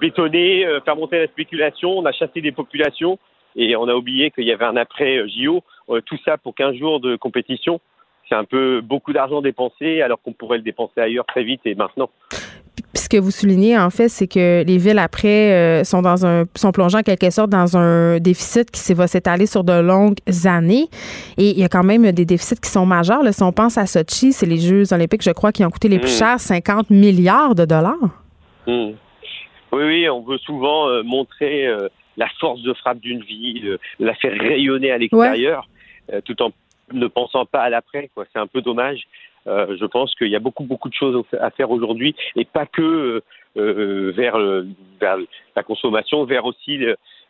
bétonner, 0.00 0.64
faire 0.84 0.94
monter 0.94 1.18
la 1.18 1.26
spéculation, 1.26 1.98
on 1.98 2.04
a 2.04 2.12
chassé 2.12 2.40
des 2.40 2.52
populations 2.52 3.18
et 3.56 3.74
on 3.74 3.88
a 3.88 3.94
oublié 3.94 4.30
qu'il 4.30 4.44
y 4.44 4.52
avait 4.52 4.64
un 4.64 4.76
après 4.76 5.28
JO. 5.28 5.64
tout 6.06 6.18
ça 6.24 6.38
pour 6.38 6.54
15 6.54 6.76
jours 6.76 7.00
de 7.00 7.16
compétition 7.16 7.80
c'est 8.28 8.34
un 8.34 8.44
peu 8.44 8.80
beaucoup 8.80 9.12
d'argent 9.12 9.40
dépensé 9.40 10.02
alors 10.02 10.20
qu'on 10.20 10.32
pourrait 10.32 10.58
le 10.58 10.62
dépenser 10.62 11.00
ailleurs 11.00 11.26
très 11.26 11.44
vite 11.44 11.62
et 11.64 11.74
maintenant. 11.74 12.10
Puis 12.82 13.02
ce 13.02 13.08
que 13.08 13.16
vous 13.16 13.30
soulignez, 13.30 13.78
en 13.78 13.90
fait, 13.90 14.08
c'est 14.08 14.26
que 14.26 14.64
les 14.64 14.78
villes 14.78 14.98
après 14.98 15.52
euh, 15.52 15.84
sont 15.84 16.02
dans 16.02 16.26
un 16.26 16.44
sont 16.54 16.72
plongées 16.72 16.98
en 16.98 17.02
quelque 17.02 17.30
sorte 17.30 17.50
dans 17.50 17.76
un 17.76 18.18
déficit 18.18 18.70
qui 18.70 18.94
va 18.94 19.06
s'étaler 19.06 19.46
sur 19.46 19.64
de 19.64 19.80
longues 19.80 20.18
années. 20.44 20.86
Et 21.36 21.50
il 21.50 21.58
y 21.58 21.64
a 21.64 21.68
quand 21.68 21.84
même 21.84 22.10
des 22.12 22.24
déficits 22.24 22.60
qui 22.60 22.70
sont 22.70 22.86
majeurs. 22.86 23.22
Là. 23.22 23.32
Si 23.32 23.42
on 23.42 23.52
pense 23.52 23.78
à 23.78 23.86
Sochi, 23.86 24.32
c'est 24.32 24.46
les 24.46 24.58
Jeux 24.58 24.92
olympiques, 24.92 25.22
je 25.22 25.30
crois, 25.30 25.52
qui 25.52 25.64
ont 25.64 25.70
coûté 25.70 25.88
les 25.88 25.98
plus 25.98 26.14
hmm. 26.14 26.18
chers, 26.18 26.40
50 26.40 26.90
milliards 26.90 27.54
de 27.54 27.64
dollars. 27.64 27.94
Hmm. 28.66 28.92
Oui, 29.72 29.84
oui, 29.84 30.08
on 30.08 30.22
veut 30.22 30.38
souvent 30.38 30.88
euh, 30.88 31.02
montrer 31.02 31.66
euh, 31.66 31.88
la 32.16 32.28
force 32.40 32.62
de 32.62 32.72
frappe 32.74 33.00
d'une 33.00 33.22
ville, 33.22 33.78
la 33.98 34.14
faire 34.14 34.32
rayonner 34.38 34.90
à 34.90 34.98
l'extérieur, 34.98 35.68
tout 36.24 36.42
en 36.42 36.50
ne 36.92 37.06
pensant 37.06 37.44
pas 37.44 37.62
à 37.62 37.70
l'après. 37.70 38.10
C'est 38.32 38.38
un 38.38 38.46
peu 38.46 38.62
dommage. 38.62 39.00
Euh, 39.46 39.76
je 39.78 39.86
pense 39.86 40.14
qu'il 40.14 40.28
y 40.28 40.36
a 40.36 40.40
beaucoup 40.40 40.64
beaucoup 40.64 40.88
de 40.88 40.94
choses 40.94 41.24
à 41.40 41.50
faire 41.50 41.70
aujourd'hui 41.70 42.14
et 42.36 42.44
pas 42.44 42.66
que 42.66 42.82
euh, 42.82 43.22
euh 43.56 44.12
vers, 44.14 44.38
vers, 45.00 45.16
la 45.56 45.62
consommation, 45.62 46.24
vers 46.24 46.44
aussi 46.44 46.84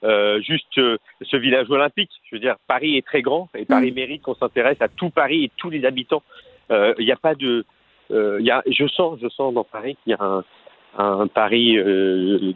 euh, 0.05 0.41
juste 0.41 0.81
ce 1.21 1.37
village 1.37 1.71
olympique. 1.71 2.11
Je 2.31 2.37
veux 2.37 2.41
dire, 2.41 2.57
Paris 2.67 2.97
est 2.97 3.07
très 3.07 3.23
grand 3.23 3.49
et 3.55 3.65
Paris 3.65 3.93
mm. 3.93 3.95
mérite 3.95 4.23
qu'on 4.23 4.35
s'intéresse 4.35 4.81
à 4.81 4.89
tout 4.89 5.11
Paris 5.11 5.45
et 5.45 5.51
tous 5.57 5.71
les 5.71 5.85
habitants. 5.85 6.23
Il 6.71 7.05
n'y 7.05 7.13
a 7.13 7.17
pas 7.17 7.35
de, 7.35 7.65
y 8.11 8.51
a, 8.51 8.63
je 8.67 8.87
sens, 8.89 9.19
je 9.23 9.29
sens 9.29 9.55
dans 9.55 9.65
Paris 9.65 9.97
qu'il 10.05 10.11
y 10.11 10.15
a 10.15 10.23
un, 10.23 10.45
un 10.99 11.27
pari 11.29 11.79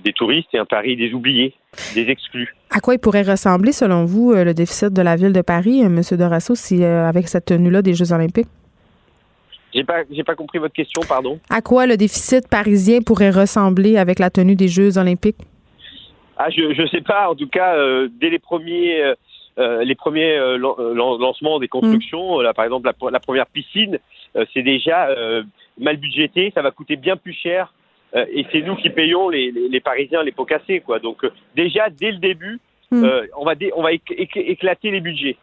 des 0.04 0.12
touristes 0.12 0.50
et 0.52 0.58
un 0.58 0.66
pari 0.66 0.96
des 0.96 1.14
oubliés, 1.14 1.54
des 1.94 2.10
exclus. 2.10 2.54
À 2.70 2.80
quoi 2.80 2.94
il 2.94 2.98
pourrait 2.98 3.22
ressembler, 3.22 3.72
selon 3.72 4.04
vous, 4.04 4.34
le 4.34 4.52
déficit 4.52 4.92
de 4.92 5.00
la 5.00 5.16
ville 5.16 5.32
de 5.32 5.40
Paris, 5.40 5.80
M. 5.80 6.02
Dorasso, 6.12 6.54
si, 6.54 6.84
avec 6.84 7.28
cette 7.28 7.46
tenue-là 7.46 7.80
des 7.80 7.94
Jeux 7.94 8.12
olympiques? 8.12 8.48
J'ai 9.74 9.84
pas, 9.84 10.02
j'ai 10.10 10.24
pas 10.24 10.34
compris 10.34 10.58
votre 10.58 10.74
question, 10.74 11.00
pardon. 11.08 11.38
À 11.48 11.62
quoi 11.62 11.86
le 11.86 11.96
déficit 11.96 12.48
parisien 12.48 13.00
pourrait 13.00 13.30
ressembler 13.30 13.96
avec 13.96 14.18
la 14.18 14.30
tenue 14.30 14.54
des 14.54 14.68
Jeux 14.68 14.98
olympiques? 14.98 15.38
Ah, 16.36 16.50
je, 16.50 16.74
je 16.74 16.86
sais 16.88 17.00
pas. 17.00 17.30
En 17.30 17.34
tout 17.34 17.48
cas, 17.48 17.76
dès 18.20 18.30
les 18.30 18.38
premiers 18.38 19.14
euh, 19.58 19.84
les 19.84 19.94
premiers 19.94 20.38
euh, 20.38 20.58
euh, 20.78 20.94
lancements 20.94 21.58
des 21.58 21.68
constructions, 21.68 22.38
mm. 22.38 22.42
là, 22.42 22.54
par 22.54 22.64
exemple 22.64 22.90
la, 23.10 23.20
première 23.20 23.46
piscine, 23.46 23.98
c'est 24.54 24.62
déjà 24.62 25.08
mal 25.78 25.98
budgété, 25.98 26.52
ça 26.54 26.62
va 26.62 26.70
coûter 26.70 26.96
bien 26.96 27.16
plus 27.16 27.34
cher 27.34 27.74
et 28.14 28.46
c'est 28.52 28.62
nous 28.62 28.76
qui 28.76 28.90
payons 28.90 29.28
les, 29.28 29.50
les, 29.50 29.80
Parisiens 29.80 30.22
les 30.22 30.32
pots 30.32 30.46
cassés. 30.46 30.80
Quoi. 30.80 30.98
Donc 30.98 31.26
déjà, 31.54 31.90
dès 31.90 32.12
le 32.12 32.18
début, 32.18 32.60
mm. 32.90 33.04
on 33.36 33.44
va, 33.44 33.52
on 33.76 33.82
va 33.82 33.92
éclater 33.92 34.90
les 34.90 35.00
budgets. 35.00 35.36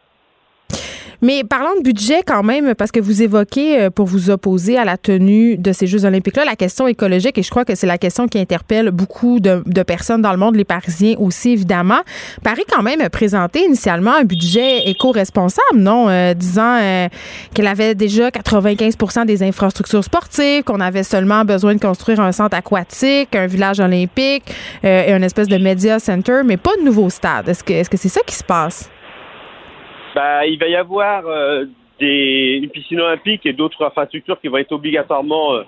Mais 1.22 1.44
parlons 1.44 1.76
de 1.78 1.82
budget 1.82 2.22
quand 2.26 2.42
même, 2.42 2.74
parce 2.74 2.90
que 2.90 3.00
vous 3.00 3.22
évoquez 3.22 3.80
euh, 3.80 3.90
pour 3.90 4.06
vous 4.06 4.30
opposer 4.30 4.78
à 4.78 4.84
la 4.84 4.96
tenue 4.96 5.56
de 5.56 5.72
ces 5.72 5.86
Jeux 5.86 6.04
olympiques-là 6.04 6.44
la 6.44 6.56
question 6.56 6.86
écologique, 6.86 7.36
et 7.38 7.42
je 7.42 7.50
crois 7.50 7.64
que 7.64 7.74
c'est 7.74 7.86
la 7.86 7.98
question 7.98 8.26
qui 8.26 8.38
interpelle 8.38 8.90
beaucoup 8.90 9.40
de, 9.40 9.62
personnes 9.82 10.22
dans 10.22 10.32
le 10.32 10.38
monde, 10.38 10.56
les 10.56 10.64
Parisiens 10.64 11.14
aussi, 11.18 11.52
évidemment. 11.52 12.00
Paris 12.42 12.64
quand 12.70 12.82
même 12.82 13.00
a 13.00 13.10
présenté 13.10 13.64
initialement 13.64 14.14
un 14.14 14.24
budget 14.24 14.88
éco-responsable, 14.88 15.78
non? 15.78 16.08
Euh, 16.08 16.34
disant 16.34 16.78
euh, 16.80 17.08
qu'elle 17.54 17.66
avait 17.66 17.94
déjà 17.94 18.28
95% 18.28 19.26
des 19.26 19.42
infrastructures 19.42 20.04
sportives, 20.04 20.64
qu'on 20.64 20.80
avait 20.80 21.02
seulement 21.02 21.44
besoin 21.44 21.74
de 21.74 21.80
construire 21.80 22.20
un 22.20 22.32
centre 22.32 22.56
aquatique, 22.56 23.34
un 23.34 23.46
village 23.46 23.80
olympique 23.80 24.44
et 24.82 25.12
un 25.12 25.22
espèce 25.22 25.48
de 25.48 25.56
media 25.58 25.98
center, 25.98 26.42
mais 26.44 26.56
pas 26.56 26.72
de 26.78 26.84
nouveau 26.84 27.10
stade. 27.10 27.48
Est-ce 27.48 27.64
que 27.90 27.96
c'est 27.96 28.08
ça 28.08 28.20
qui 28.26 28.34
se 28.34 28.44
passe? 28.44 28.90
Bah, 30.14 30.46
il 30.46 30.58
va 30.58 30.68
y 30.68 30.76
avoir 30.76 31.26
euh, 31.26 31.64
des, 31.98 32.60
une 32.62 32.70
piscine 32.70 33.00
olympique 33.00 33.46
et 33.46 33.52
d'autres 33.52 33.84
infrastructures 33.84 34.40
qui 34.40 34.48
vont 34.48 34.58
être 34.58 34.72
obligatoirement 34.72 35.54
euh, 35.54 35.62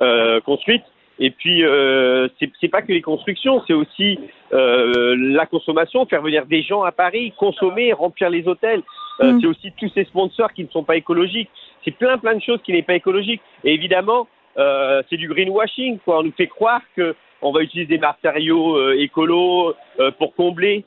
euh 0.00 0.40
construites. 0.40 0.84
Et 1.18 1.30
puis, 1.30 1.64
euh, 1.64 2.28
c'est 2.60 2.68
pas 2.68 2.82
que 2.82 2.92
les 2.92 3.00
constructions, 3.00 3.62
c'est 3.66 3.72
aussi 3.72 4.18
euh, 4.52 5.14
la 5.16 5.46
consommation, 5.46 6.06
faire 6.06 6.22
venir 6.22 6.46
des 6.46 6.62
gens 6.62 6.82
à 6.82 6.90
Paris, 6.90 7.32
consommer, 7.36 7.92
remplir 7.92 8.30
les 8.30 8.48
hôtels. 8.48 8.82
Euh, 9.20 9.32
mm. 9.32 9.40
C'est 9.40 9.46
aussi 9.46 9.72
tous 9.78 9.88
ces 9.94 10.04
sponsors 10.04 10.52
qui 10.52 10.64
ne 10.64 10.68
sont 10.70 10.82
pas 10.82 10.96
écologiques. 10.96 11.50
C'est 11.84 11.92
plein, 11.92 12.18
plein 12.18 12.34
de 12.34 12.42
choses 12.42 12.60
qui 12.64 12.72
n'est 12.72 12.82
pas 12.82 12.94
écologique. 12.94 13.40
Et 13.62 13.74
évidemment, 13.74 14.26
euh, 14.58 15.02
c'est 15.08 15.16
du 15.16 15.28
greenwashing. 15.28 15.98
Quoi. 16.00 16.18
On 16.18 16.22
nous 16.24 16.32
fait 16.32 16.48
croire 16.48 16.80
que 16.96 17.14
on 17.42 17.52
va 17.52 17.60
utiliser 17.60 17.86
des 17.86 17.98
matériaux 17.98 18.92
écolos 18.92 19.74
pour 20.18 20.34
combler, 20.34 20.86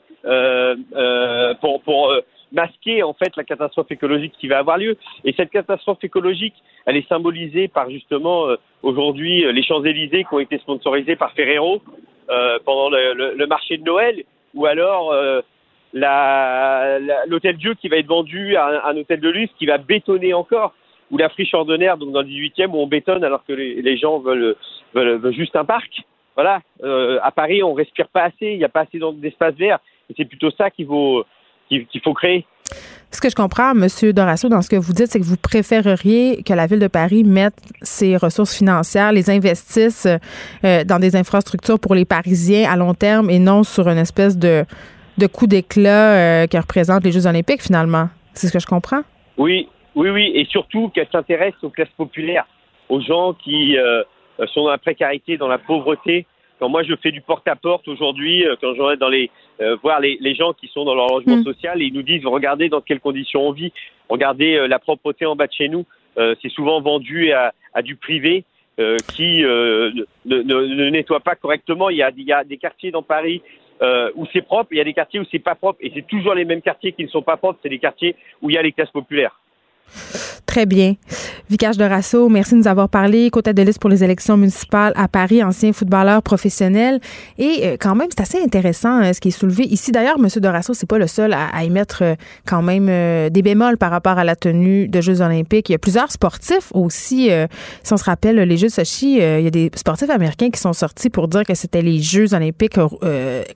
pour, 1.60 1.82
pour 1.82 2.12
masquer 2.52 3.02
en 3.02 3.12
fait 3.12 3.36
la 3.36 3.44
catastrophe 3.44 3.90
écologique 3.90 4.34
qui 4.38 4.48
va 4.48 4.58
avoir 4.58 4.78
lieu. 4.78 4.96
Et 5.24 5.32
cette 5.34 5.50
catastrophe 5.50 6.02
écologique, 6.02 6.54
elle 6.86 6.96
est 6.96 7.08
symbolisée 7.08 7.68
par 7.68 7.90
justement 7.90 8.48
euh, 8.48 8.56
aujourd'hui 8.82 9.44
euh, 9.44 9.52
les 9.52 9.62
Champs-Élysées 9.62 10.24
qui 10.24 10.34
ont 10.34 10.38
été 10.38 10.58
sponsorisés 10.58 11.16
par 11.16 11.32
Ferrero 11.32 11.82
euh, 12.30 12.58
pendant 12.64 12.90
le, 12.90 13.46
marché 13.46 13.78
de 13.78 13.84
Noël, 13.84 14.22
ou 14.54 14.66
alors 14.66 15.12
euh, 15.12 15.40
l'hôtel 17.26 17.56
Dieu 17.56 17.74
qui 17.74 17.88
va 17.88 17.96
être 17.96 18.06
vendu 18.06 18.56
à 18.56 18.88
un, 18.88 18.96
hôtel 18.96 19.20
de 19.20 19.30
luxe 19.30 19.52
qui 19.58 19.66
va 19.66 19.78
bétonner 19.78 20.34
encore, 20.34 20.74
ou 21.10 21.16
la 21.16 21.30
friche 21.30 21.54
ordinaire 21.54 21.96
donc 21.96 22.12
dans 22.12 22.20
le 22.20 22.28
18e 22.28 22.70
où 22.70 22.76
on 22.76 22.86
bétonne 22.86 23.24
alors 23.24 23.44
que 23.46 23.54
les, 23.54 23.96
gens 23.96 24.18
veulent, 24.18 24.56
veulent, 24.94 25.32
juste 25.32 25.56
un 25.56 25.64
parc. 25.64 26.02
Voilà, 26.34 26.60
à 26.84 27.30
Paris 27.32 27.62
on 27.62 27.72
respire 27.72 28.08
pas 28.08 28.24
assez, 28.24 28.52
il 28.52 28.58
n'y 28.58 28.64
a 28.64 28.68
pas 28.68 28.82
assez 28.82 29.00
d'espace 29.14 29.54
vert, 29.54 29.78
et 30.10 30.14
c'est 30.16 30.26
plutôt 30.26 30.50
ça 30.50 30.70
qui 30.70 30.84
vaut 30.84 31.24
qu'il 31.68 32.00
faut 32.02 32.14
créer. 32.14 32.46
Ce 33.10 33.20
que 33.22 33.30
je 33.30 33.34
comprends, 33.34 33.70
M. 33.70 33.86
Dorasso, 34.12 34.50
dans 34.50 34.60
ce 34.60 34.68
que 34.68 34.76
vous 34.76 34.92
dites, 34.92 35.06
c'est 35.06 35.18
que 35.18 35.24
vous 35.24 35.38
préféreriez 35.38 36.42
que 36.42 36.52
la 36.52 36.66
Ville 36.66 36.78
de 36.78 36.88
Paris 36.88 37.24
mette 37.24 37.54
ses 37.80 38.18
ressources 38.18 38.54
financières, 38.54 39.12
les 39.12 39.30
investisse 39.30 40.06
euh, 40.64 40.84
dans 40.84 40.98
des 40.98 41.16
infrastructures 41.16 41.80
pour 41.80 41.94
les 41.94 42.04
Parisiens 42.04 42.70
à 42.70 42.76
long 42.76 42.92
terme 42.92 43.30
et 43.30 43.38
non 43.38 43.62
sur 43.62 43.88
une 43.88 43.96
espèce 43.96 44.36
de, 44.36 44.64
de 45.16 45.26
coup 45.26 45.46
d'éclat 45.46 46.42
euh, 46.42 46.46
que 46.46 46.58
représentent 46.58 47.04
les 47.04 47.12
Jeux 47.12 47.26
olympiques, 47.26 47.62
finalement. 47.62 48.08
C'est 48.34 48.48
ce 48.48 48.52
que 48.52 48.60
je 48.60 48.66
comprends? 48.66 49.00
Oui, 49.38 49.68
oui, 49.94 50.10
oui. 50.10 50.30
Et 50.34 50.44
surtout 50.44 50.90
qu'elle 50.90 51.08
s'intéresse 51.10 51.54
aux 51.62 51.70
classes 51.70 51.88
populaires, 51.96 52.46
aux 52.90 53.00
gens 53.00 53.32
qui 53.32 53.78
euh, 53.78 54.02
sont 54.52 54.64
dans 54.64 54.70
la 54.70 54.78
précarité, 54.78 55.38
dans 55.38 55.48
la 55.48 55.58
pauvreté, 55.58 56.26
quand 56.58 56.68
moi 56.68 56.82
je 56.82 56.94
fais 57.02 57.10
du 57.10 57.20
porte-à-porte 57.20 57.86
aujourd'hui, 57.88 58.44
euh, 58.44 58.56
quand 58.60 58.74
je 58.74 58.82
vais 58.82 58.96
dans 58.96 59.08
les 59.08 59.30
euh, 59.60 59.76
voir 59.82 60.00
les, 60.00 60.18
les, 60.20 60.34
gens 60.34 60.52
qui 60.52 60.68
sont 60.68 60.84
dans 60.84 60.94
leur 60.94 61.08
logement 61.08 61.36
mm. 61.36 61.44
social 61.44 61.82
et 61.82 61.86
ils 61.86 61.94
nous 61.94 62.02
disent 62.02 62.24
regardez 62.24 62.68
dans 62.68 62.80
quelles 62.80 63.00
conditions 63.00 63.48
on 63.48 63.52
vit, 63.52 63.72
regardez 64.08 64.54
euh, 64.54 64.68
la 64.68 64.78
propreté 64.78 65.26
en 65.26 65.36
bas 65.36 65.46
de 65.46 65.52
chez 65.52 65.68
nous, 65.68 65.84
c'est 66.42 66.48
souvent 66.48 66.80
vendu 66.80 67.30
à, 67.30 67.54
à 67.74 67.80
du 67.80 67.94
privé 67.94 68.42
qui 69.14 69.40
ne, 69.40 70.04
ne, 70.26 70.42
ne, 70.42 70.90
nettoie 70.90 71.20
pas 71.20 71.36
correctement. 71.36 71.90
Il 71.90 71.98
y 71.98 72.02
a, 72.02 72.10
il 72.16 72.24
y 72.24 72.32
a 72.32 72.42
des 72.42 72.56
quartiers 72.56 72.90
dans 72.90 73.04
Paris 73.04 73.40
où 74.16 74.26
c'est 74.32 74.42
propre, 74.42 74.70
il 74.72 74.78
y 74.78 74.80
a 74.80 74.84
des 74.84 74.94
quartiers 74.94 75.20
où 75.20 75.24
c'est 75.30 75.38
pas 75.38 75.54
propre 75.54 75.78
et 75.80 75.92
c'est 75.94 76.04
toujours 76.08 76.34
les 76.34 76.44
mêmes 76.44 76.60
quartiers 76.60 76.90
qui 76.90 77.04
ne 77.04 77.08
sont 77.08 77.22
pas 77.22 77.36
propres, 77.36 77.60
c'est 77.62 77.68
les 77.68 77.78
quartiers 77.78 78.16
où 78.42 78.50
il 78.50 78.54
y 78.54 78.58
a 78.58 78.62
les 78.62 78.72
classes 78.72 78.90
populaires. 78.90 79.38
Très 80.58 80.66
bien. 80.66 80.94
Vicage 81.48 81.76
de 81.76 81.84
Rasso, 81.84 82.28
merci 82.28 82.54
de 82.54 82.58
nous 82.58 82.66
avoir 82.66 82.88
parlé. 82.88 83.30
Côte 83.30 83.48
de 83.48 83.62
liste 83.62 83.78
pour 83.78 83.90
les 83.90 84.02
élections 84.02 84.36
municipales 84.36 84.92
à 84.96 85.06
Paris, 85.06 85.40
ancien 85.40 85.72
footballeur 85.72 86.20
professionnel. 86.20 86.98
Et 87.38 87.60
euh, 87.62 87.76
quand 87.78 87.94
même, 87.94 88.08
c'est 88.10 88.22
assez 88.22 88.42
intéressant 88.42 89.00
euh, 89.00 89.12
ce 89.12 89.20
qui 89.20 89.28
est 89.28 89.30
soulevé 89.30 89.62
ici. 89.66 89.92
D'ailleurs, 89.92 90.16
M. 90.18 90.26
de 90.26 90.48
Rasso, 90.48 90.74
c'est 90.74 90.88
pas 90.88 90.98
le 90.98 91.06
seul 91.06 91.32
à, 91.32 91.62
émettre 91.62 92.02
euh, 92.02 92.14
quand 92.44 92.60
même 92.60 92.86
des 93.30 93.42
bémols 93.42 93.78
par 93.78 93.92
rapport 93.92 94.18
à 94.18 94.24
la 94.24 94.34
tenue 94.34 94.88
de 94.88 95.00
Jeux 95.00 95.20
olympiques. 95.20 95.68
Il 95.68 95.72
y 95.72 95.76
a 95.76 95.78
plusieurs 95.78 96.10
sportifs 96.10 96.72
aussi. 96.74 97.30
si 97.84 97.92
on 97.92 97.96
se 97.96 98.04
rappelle, 98.04 98.36
les 98.36 98.56
Jeux 98.56 98.68
Sochi, 98.68 99.18
il 99.18 99.42
y 99.44 99.46
a 99.46 99.50
des 99.50 99.70
sportifs 99.76 100.10
américains 100.10 100.50
qui 100.50 100.58
sont 100.58 100.72
sortis 100.72 101.08
pour 101.08 101.28
dire 101.28 101.44
que 101.44 101.54
c'était 101.54 101.82
les 101.82 102.00
Jeux 102.00 102.34
olympiques 102.34 102.80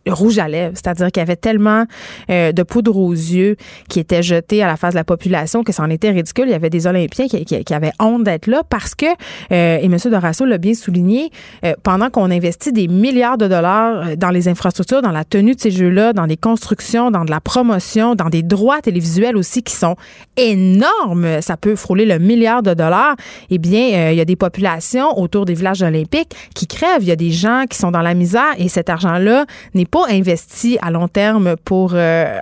rouge 0.07 0.39
à 0.39 0.47
lèvres. 0.47 0.75
C'est-à-dire 0.77 1.11
qu'il 1.11 1.21
y 1.21 1.25
avait 1.25 1.35
tellement 1.35 1.85
de 2.29 2.63
poudre 2.63 2.97
aux 2.97 3.13
yeux 3.13 3.57
qui 3.89 3.99
était 3.99 4.23
jetée 4.23 4.63
à 4.63 4.69
la 4.69 4.77
face 4.77 4.95
de 4.95 4.99
la 4.99 5.05
population 5.05 5.65
que 5.65 5.73
c'en 5.73 5.91
était 5.91 6.11
ridicule. 6.11 6.45
Il 6.47 6.53
y 6.53 6.55
avait 6.55 6.71
des 6.71 6.87
Qui, 6.93 7.45
qui, 7.45 7.75
avaient 7.75 7.93
honte 8.01 8.25
d'être 8.25 8.47
là 8.47 8.63
parce 8.69 8.95
que, 8.95 9.07
euh, 9.07 9.79
et 9.81 9.85
M. 9.87 9.97
Dorasso 10.05 10.45
l'a 10.45 10.59
bien 10.59 10.75
souligné, 10.75 11.31
euh, 11.65 11.75
pendant 11.83 12.11
qu'on 12.11 12.31
investit 12.31 12.73
des 12.73 12.89
milliards 12.89 13.39
de 13.39 13.49
dollars 13.49 14.09
euh, 14.09 14.17
dans 14.17 14.31
les 14.31 14.49
infrastructures, 14.49 15.03
dans 15.03 15.11
la 15.11 15.25
tenue 15.25 15.55
de 15.55 15.61
ces 15.61 15.71
Jeux-là, 15.71 16.13
dans 16.13 16.27
les 16.27 16.37
constructions, 16.37 17.11
dans 17.11 17.25
de 17.25 17.31
la 17.31 17.41
promotion, 17.41 18.15
dans 18.15 18.29
des 18.29 18.43
droits 18.43 18.81
télévisuels 18.81 19.37
aussi 19.37 19.63
qui 19.63 19.75
sont 19.75 19.97
énormes, 20.37 21.41
ça 21.41 21.57
peut 21.57 21.77
frôler 21.77 22.05
le 22.05 22.19
milliard 22.19 22.63
de 22.63 22.75
dollars, 22.75 23.17
eh 23.51 23.59
bien, 23.59 24.11
il 24.11 24.17
y 24.17 24.21
a 24.21 24.25
des 24.25 24.37
populations 24.37 25.19
autour 25.19 25.45
des 25.45 25.55
villages 25.55 25.83
olympiques 25.83 26.35
qui 26.55 26.67
crèvent. 26.67 27.03
Il 27.03 27.09
y 27.09 27.13
a 27.13 27.17
des 27.17 27.31
gens 27.31 27.65
qui 27.69 27.77
sont 27.77 27.91
dans 27.91 28.03
la 28.03 28.15
misère 28.15 28.53
et 28.59 28.69
cet 28.69 28.91
argent-là 28.91 29.47
n'est 29.75 29.87
pas 29.87 30.07
investi 30.09 30.79
à 30.81 30.91
long 30.91 31.09
terme 31.09 31.57
pour 31.65 31.95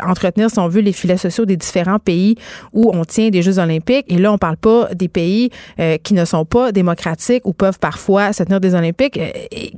entretenir, 0.06 0.50
si 0.50 0.58
on 0.58 0.68
veut, 0.68 0.80
les 0.80 0.92
filets 0.92 1.16
sociaux 1.16 1.44
des 1.44 1.56
différents 1.56 1.98
pays 1.98 2.36
où 2.72 2.90
on 2.94 3.04
tient 3.04 3.30
des 3.30 3.42
Jeux 3.42 3.58
olympiques. 3.58 4.06
Et 4.08 4.18
là, 4.18 4.29
on 4.30 4.38
parle 4.38 4.56
pas 4.56 4.88
des 4.94 5.08
pays 5.08 5.50
euh, 5.78 5.96
qui 5.98 6.14
ne 6.14 6.24
sont 6.24 6.44
pas 6.44 6.72
démocratiques 6.72 7.44
ou 7.46 7.52
peuvent 7.52 7.78
parfois 7.78 8.32
se 8.32 8.42
tenir 8.42 8.60
des 8.60 8.74
Olympiques 8.74 9.16
euh, 9.16 9.30
et 9.50 9.72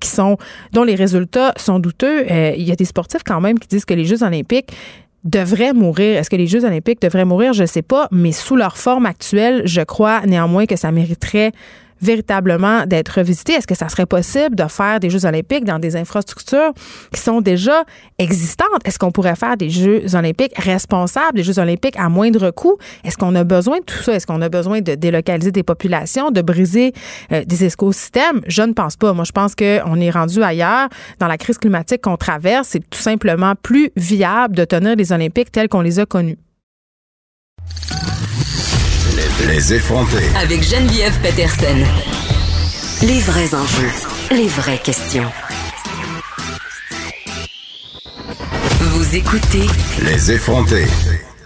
dont 0.72 0.84
les 0.84 0.94
résultats 0.94 1.52
sont 1.56 1.78
douteux. 1.78 2.26
Euh, 2.30 2.52
il 2.56 2.62
y 2.62 2.72
a 2.72 2.76
des 2.76 2.84
sportifs 2.84 3.22
quand 3.24 3.40
même 3.40 3.58
qui 3.58 3.68
disent 3.68 3.84
que 3.84 3.94
les 3.94 4.04
Jeux 4.04 4.22
olympiques 4.22 4.72
devraient 5.24 5.72
mourir. 5.72 6.18
Est-ce 6.18 6.30
que 6.30 6.36
les 6.36 6.46
Jeux 6.46 6.64
olympiques 6.64 7.00
devraient 7.00 7.24
mourir? 7.24 7.52
Je 7.52 7.62
ne 7.62 7.66
sais 7.66 7.82
pas, 7.82 8.08
mais 8.10 8.32
sous 8.32 8.56
leur 8.56 8.76
forme 8.76 9.06
actuelle, 9.06 9.62
je 9.64 9.80
crois 9.80 10.22
néanmoins 10.26 10.66
que 10.66 10.76
ça 10.76 10.90
mériterait 10.90 11.52
véritablement 12.02 12.86
d'être 12.86 13.18
revisité? 13.18 13.52
Est-ce 13.54 13.66
que 13.66 13.74
ça 13.74 13.88
serait 13.88 14.06
possible 14.06 14.56
de 14.56 14.64
faire 14.64 15.00
des 15.00 15.10
Jeux 15.10 15.24
olympiques 15.24 15.64
dans 15.64 15.78
des 15.78 15.96
infrastructures 15.96 16.72
qui 17.12 17.20
sont 17.20 17.40
déjà 17.40 17.84
existantes? 18.18 18.68
Est-ce 18.84 18.98
qu'on 18.98 19.12
pourrait 19.12 19.36
faire 19.36 19.56
des 19.56 19.70
Jeux 19.70 20.14
olympiques 20.14 20.52
responsables, 20.56 21.36
des 21.36 21.42
Jeux 21.42 21.58
olympiques 21.58 21.96
à 21.98 22.08
moindre 22.08 22.50
coût? 22.50 22.76
Est-ce 23.04 23.16
qu'on 23.16 23.34
a 23.34 23.44
besoin 23.44 23.78
de 23.78 23.84
tout 23.84 24.02
ça? 24.02 24.14
Est-ce 24.14 24.26
qu'on 24.26 24.42
a 24.42 24.48
besoin 24.48 24.80
de 24.80 24.94
délocaliser 24.94 25.52
des 25.52 25.62
populations, 25.62 26.30
de 26.30 26.42
briser 26.42 26.92
euh, 27.32 27.44
des 27.44 27.64
écosystèmes? 27.64 28.40
Je 28.46 28.62
ne 28.62 28.72
pense 28.72 28.96
pas. 28.96 29.12
Moi, 29.12 29.24
je 29.24 29.32
pense 29.32 29.54
qu'on 29.54 30.00
est 30.00 30.10
rendu 30.10 30.42
ailleurs. 30.42 30.88
Dans 31.18 31.28
la 31.28 31.38
crise 31.38 31.58
climatique 31.58 32.02
qu'on 32.02 32.16
traverse, 32.16 32.68
c'est 32.68 32.90
tout 32.90 33.00
simplement 33.00 33.54
plus 33.62 33.90
viable 33.96 34.56
de 34.56 34.64
tenir 34.64 34.96
les 34.96 35.12
Olympiques 35.12 35.52
tels 35.52 35.68
qu'on 35.68 35.80
les 35.80 35.98
a 35.98 36.06
connus. 36.06 36.38
Les 39.46 39.74
effronter. 39.74 40.24
Avec 40.36 40.62
Geneviève 40.62 41.16
Peterson. 41.20 41.84
Les 43.02 43.20
vrais 43.20 43.54
enjeux. 43.54 43.90
Les 44.30 44.48
vraies 44.48 44.78
questions. 44.78 45.30
Vous 48.80 49.16
écoutez. 49.16 49.66
Les 50.04 50.32
effronter. 50.32 50.86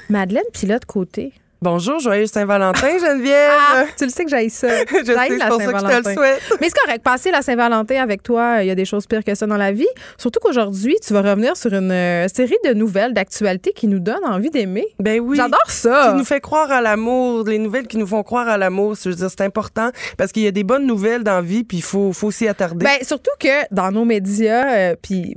Madeleine 0.08 0.44
Pilote 0.52 0.84
Côté 0.86 1.32
Bonjour, 1.62 1.98
joyeux 2.00 2.26
Saint-Valentin, 2.26 2.98
Geneviève. 3.00 3.50
Ah, 3.50 3.84
tu 3.96 4.04
le 4.04 4.10
sais 4.10 4.24
que 4.24 4.30
j'aille 4.30 4.50
ça. 4.50 4.68
je 4.90 5.04
sais, 5.04 5.04
c'est 5.04 5.48
pour 5.48 5.60
ça 5.60 5.72
que 5.72 5.78
je 5.78 6.02
te 6.02 6.08
le 6.08 6.14
souhaite. 6.14 6.40
Mais 6.60 6.68
c'est 6.68 6.78
correct, 6.84 7.02
passer 7.02 7.30
la 7.30 7.40
Saint-Valentin 7.40 8.02
avec 8.02 8.22
toi, 8.22 8.62
il 8.62 8.66
y 8.66 8.70
a 8.70 8.74
des 8.74 8.84
choses 8.84 9.06
pires 9.06 9.24
que 9.24 9.34
ça 9.34 9.46
dans 9.46 9.56
la 9.56 9.72
vie. 9.72 9.88
Surtout 10.18 10.38
qu'aujourd'hui, 10.40 10.96
tu 11.04 11.14
vas 11.14 11.22
revenir 11.22 11.56
sur 11.56 11.72
une 11.72 11.90
euh, 11.90 12.28
série 12.28 12.58
de 12.66 12.74
nouvelles 12.74 13.14
d'actualité 13.14 13.72
qui 13.72 13.86
nous 13.86 14.00
donnent 14.00 14.24
envie 14.24 14.50
d'aimer. 14.50 14.86
Ben 15.00 15.18
oui. 15.18 15.38
J'adore 15.38 15.58
ça. 15.68 16.10
Qui 16.10 16.18
nous 16.18 16.24
fait 16.24 16.40
croire 16.40 16.70
à 16.70 16.82
l'amour, 16.82 17.44
les 17.44 17.58
nouvelles 17.58 17.86
qui 17.86 17.96
nous 17.96 18.06
font 18.06 18.22
croire 18.22 18.48
à 18.48 18.58
l'amour, 18.58 18.94
je 19.02 19.08
veux 19.08 19.14
dire, 19.14 19.30
c'est 19.30 19.40
important 19.40 19.90
parce 20.18 20.32
qu'il 20.32 20.42
y 20.42 20.48
a 20.48 20.52
des 20.52 20.64
bonnes 20.64 20.86
nouvelles 20.86 21.24
dans 21.24 21.36
la 21.36 21.42
vie, 21.42 21.64
puis 21.64 21.78
il 21.78 21.82
faut, 21.82 22.12
faut 22.12 22.30
s'y 22.30 22.46
attarder. 22.46 22.84
Ben, 22.84 22.98
surtout 23.00 23.32
que 23.40 23.74
dans 23.74 23.90
nos 23.90 24.04
médias, 24.04 24.74
euh, 24.76 24.96
puis 25.00 25.36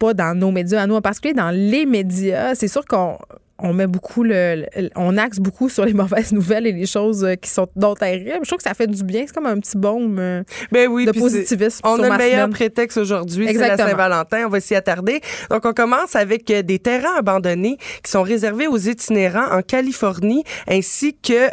pas 0.00 0.14
dans 0.14 0.36
nos 0.36 0.50
médias 0.50 0.82
à 0.82 0.86
nous 0.88 0.96
en 0.96 1.00
particulier, 1.00 1.34
dans 1.34 1.50
les 1.50 1.86
médias, 1.86 2.56
c'est 2.56 2.68
sûr 2.68 2.84
qu'on 2.84 3.18
on 3.62 3.72
met 3.72 3.86
beaucoup 3.86 4.22
le, 4.22 4.66
on 4.96 5.16
axe 5.16 5.38
beaucoup 5.38 5.68
sur 5.68 5.84
les 5.84 5.92
mauvaises 6.00 6.32
nouvelles 6.32 6.66
et 6.66 6.72
les 6.72 6.86
choses 6.86 7.24
euh, 7.24 7.34
qui 7.34 7.50
sont 7.50 7.68
dont 7.76 7.94
terribles. 7.94 8.38
Je 8.42 8.46
trouve 8.46 8.58
que 8.58 8.64
ça 8.64 8.74
fait 8.74 8.86
du 8.86 9.02
bien. 9.04 9.24
C'est 9.26 9.34
comme 9.34 9.46
un 9.46 9.58
petit 9.58 9.76
baume 9.76 10.18
euh, 10.18 10.42
ben 10.72 10.88
oui, 10.88 11.06
de 11.06 11.12
positivisme. 11.12 11.80
On 11.84 12.02
a 12.02 12.10
le 12.10 12.16
meilleur 12.16 12.48
prétexte 12.48 12.98
aujourd'hui, 12.98 13.46
c'est 13.48 13.54
la 13.54 13.76
Saint-Valentin. 13.76 14.46
On 14.46 14.48
va 14.48 14.60
s'y 14.60 14.74
attarder. 14.74 15.20
Donc, 15.50 15.64
on 15.64 15.72
commence 15.72 16.16
avec 16.16 16.50
euh, 16.50 16.62
des 16.62 16.78
terrains 16.78 17.16
abandonnés 17.18 17.76
qui 18.02 18.10
sont 18.10 18.22
réservés 18.22 18.66
aux 18.66 18.78
itinérants 18.78 19.50
en 19.52 19.62
Californie 19.62 20.44
ainsi 20.68 21.16
que 21.16 21.50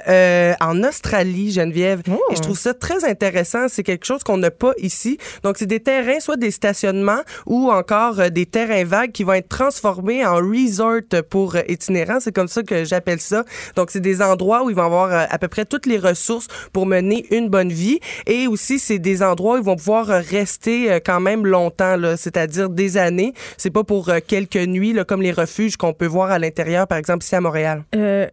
en 0.64 0.84
Australie, 0.84 1.52
Geneviève. 1.52 2.02
Oh. 2.10 2.20
Et 2.32 2.36
je 2.36 2.42
trouve 2.42 2.58
ça 2.58 2.74
très 2.74 3.06
intéressant. 3.06 3.68
C'est 3.68 3.84
quelque 3.84 4.06
chose 4.06 4.24
qu'on 4.24 4.38
n'a 4.38 4.52
pas 4.52 4.74
ici. 4.78 5.18
Donc, 5.44 5.58
c'est 5.58 5.66
des 5.66 5.80
terrains, 5.80 6.20
soit 6.20 6.38
des 6.38 6.52
stationnements 6.52 7.22
ou 7.46 7.72
encore 7.72 8.32
des 8.32 8.46
terrains 8.46 8.84
vagues 8.84 9.12
qui 9.12 9.24
vont 9.24 9.34
être 9.34 9.50
transformés 9.50 10.26
en 10.26 10.36
resort 10.36 11.02
pour 11.30 11.56
itinérants 11.68 11.97
c'est 12.20 12.34
comme 12.34 12.48
ça 12.48 12.64
que 12.64 12.84
j'appelle 12.84 13.20
ça. 13.20 13.44
Donc, 13.76 13.92
c'est 13.92 14.00
des 14.00 14.22
endroits 14.22 14.64
où 14.64 14.70
ils 14.70 14.76
vont 14.76 14.86
avoir 14.86 15.12
euh, 15.12 15.26
à 15.30 15.38
peu 15.38 15.48
près 15.48 15.66
toutes 15.66 15.86
les 15.86 15.98
ressources 15.98 16.48
pour 16.74 16.86
mener 16.86 17.26
une 17.32 17.50
bonne 17.50 17.72
vie. 17.72 18.00
Et 18.26 18.48
aussi, 18.48 18.80
c'est 18.80 19.00
des 19.00 19.24
endroits 19.24 19.56
où 19.56 19.58
ils 19.58 19.64
vont 19.64 19.76
pouvoir 19.76 20.10
euh, 20.10 20.20
rester 20.20 20.92
euh, 20.92 21.00
quand 21.04 21.20
même 21.20 21.46
longtemps, 21.46 21.96
c'est-à-dire 22.16 22.70
des 22.70 22.98
années. 22.98 23.34
C'est 23.58 23.70
pas 23.70 23.84
pour 23.84 24.12
quelques 24.28 24.56
nuits, 24.56 24.94
là, 24.94 25.04
comme 25.04 25.22
les 25.22 25.32
refuges 25.32 25.78
qu'on 25.78 25.94
peut 25.94 26.06
voir 26.06 26.32
à 26.32 26.40
l'intérieur, 26.40 26.88
par 26.88 26.98
exemple, 26.98 27.24
ici 27.24 27.36
à 27.36 27.42
Montréal. 27.42 27.84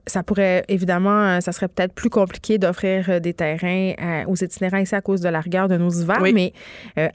ça 0.06 0.22
pourrait, 0.22 0.64
évidemment, 0.68 1.40
ça 1.40 1.52
serait 1.52 1.68
peut-être 1.68 1.92
plus 1.92 2.10
compliqué 2.10 2.58
d'offrir 2.58 3.20
des 3.20 3.34
terrains 3.34 3.92
aux 4.26 4.36
itinérants 4.36 4.78
ici 4.78 4.94
à 4.94 5.00
cause 5.00 5.20
de 5.20 5.28
la 5.28 5.40
rigueur 5.40 5.68
de 5.68 5.76
nos 5.76 5.90
hivers. 5.90 6.20
Mais, 6.20 6.52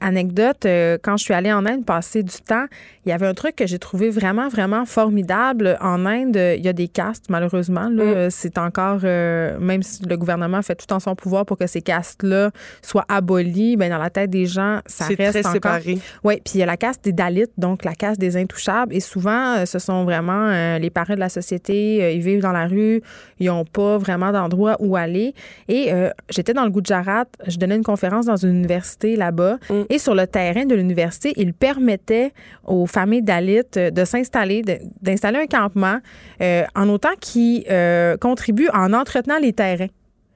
anecdote, 0.00 0.66
quand 1.02 1.16
je 1.16 1.24
suis 1.24 1.34
allée 1.34 1.52
en 1.52 1.66
Inde 1.66 1.84
passer 1.84 2.22
du 2.22 2.36
temps, 2.46 2.66
il 3.04 3.10
y 3.10 3.12
avait 3.12 3.26
un 3.26 3.34
truc 3.34 3.56
que 3.56 3.66
j'ai 3.66 3.78
trouvé 3.78 4.10
vraiment, 4.10 4.48
vraiment 4.48 4.84
formidable 4.84 5.78
en 5.80 6.06
Inde 6.06 6.36
il 6.56 6.64
y 6.64 6.68
a 6.68 6.72
des 6.72 6.88
castes, 6.88 7.26
malheureusement. 7.28 7.90
Mm. 7.90 8.00
Euh, 8.00 8.28
c'est 8.30 8.58
encore, 8.58 9.00
euh, 9.04 9.58
même 9.58 9.82
si 9.82 10.04
le 10.04 10.16
gouvernement 10.16 10.62
fait 10.62 10.74
tout 10.74 10.92
en 10.92 11.00
son 11.00 11.14
pouvoir 11.14 11.46
pour 11.46 11.56
que 11.56 11.66
ces 11.66 11.82
castes-là 11.82 12.50
soient 12.82 13.04
abolis, 13.08 13.76
ben 13.76 13.90
dans 13.90 13.98
la 13.98 14.10
tête 14.10 14.30
des 14.30 14.46
gens, 14.46 14.80
ça 14.86 15.06
reste 15.06 15.18
très 15.18 15.40
encore. 15.40 15.52
séparé. 15.52 15.98
Oui, 16.24 16.40
puis 16.44 16.54
il 16.54 16.58
y 16.58 16.62
a 16.62 16.66
la 16.66 16.76
caste 16.76 17.04
des 17.04 17.12
Dalits, 17.12 17.44
donc 17.58 17.84
la 17.84 17.94
caste 17.94 18.20
des 18.20 18.36
intouchables. 18.36 18.94
Et 18.94 19.00
souvent, 19.00 19.56
euh, 19.58 19.66
ce 19.66 19.78
sont 19.78 20.04
vraiment 20.04 20.50
les 20.78 20.90
parents 20.90 21.14
de 21.14 21.20
la 21.20 21.28
société. 21.28 22.14
ils 22.14 22.20
vivent 22.20 22.40
dans 22.40 22.52
la 22.52 22.66
rue, 22.66 23.02
ils 23.38 23.46
n'ont 23.46 23.64
pas 23.64 23.98
vraiment 23.98 24.32
d'endroit 24.32 24.76
où 24.80 24.96
aller. 24.96 25.34
Et 25.68 25.92
j'étais 26.28 26.52
dans 26.52 26.64
le 26.64 26.70
Gujarat, 26.70 27.26
je 27.46 27.58
donnais 27.58 27.76
une 27.76 27.84
conférence 27.84 28.26
dans 28.26 28.36
une 28.36 28.50
université 28.50 29.16
là-bas. 29.16 29.58
Mm. 29.68 29.82
Et 29.88 29.98
sur 29.98 30.14
le 30.14 30.26
terrain 30.26 30.64
de 30.64 30.74
l'université, 30.74 31.32
ils 31.36 31.54
permettaient 31.54 32.32
aux 32.64 32.86
familles 32.86 33.22
Dalits 33.22 33.60
de 33.74 34.04
s'installer, 34.04 34.62
d'installer 35.00 35.38
un 35.38 35.46
campement 35.46 36.00
en 36.74 36.88
autant 36.88 37.14
qu'ils 37.20 37.64
euh, 37.70 38.16
contribuent 38.16 38.70
en 38.72 38.92
entretenant 38.92 39.38
les 39.38 39.52
terrains. 39.52 39.88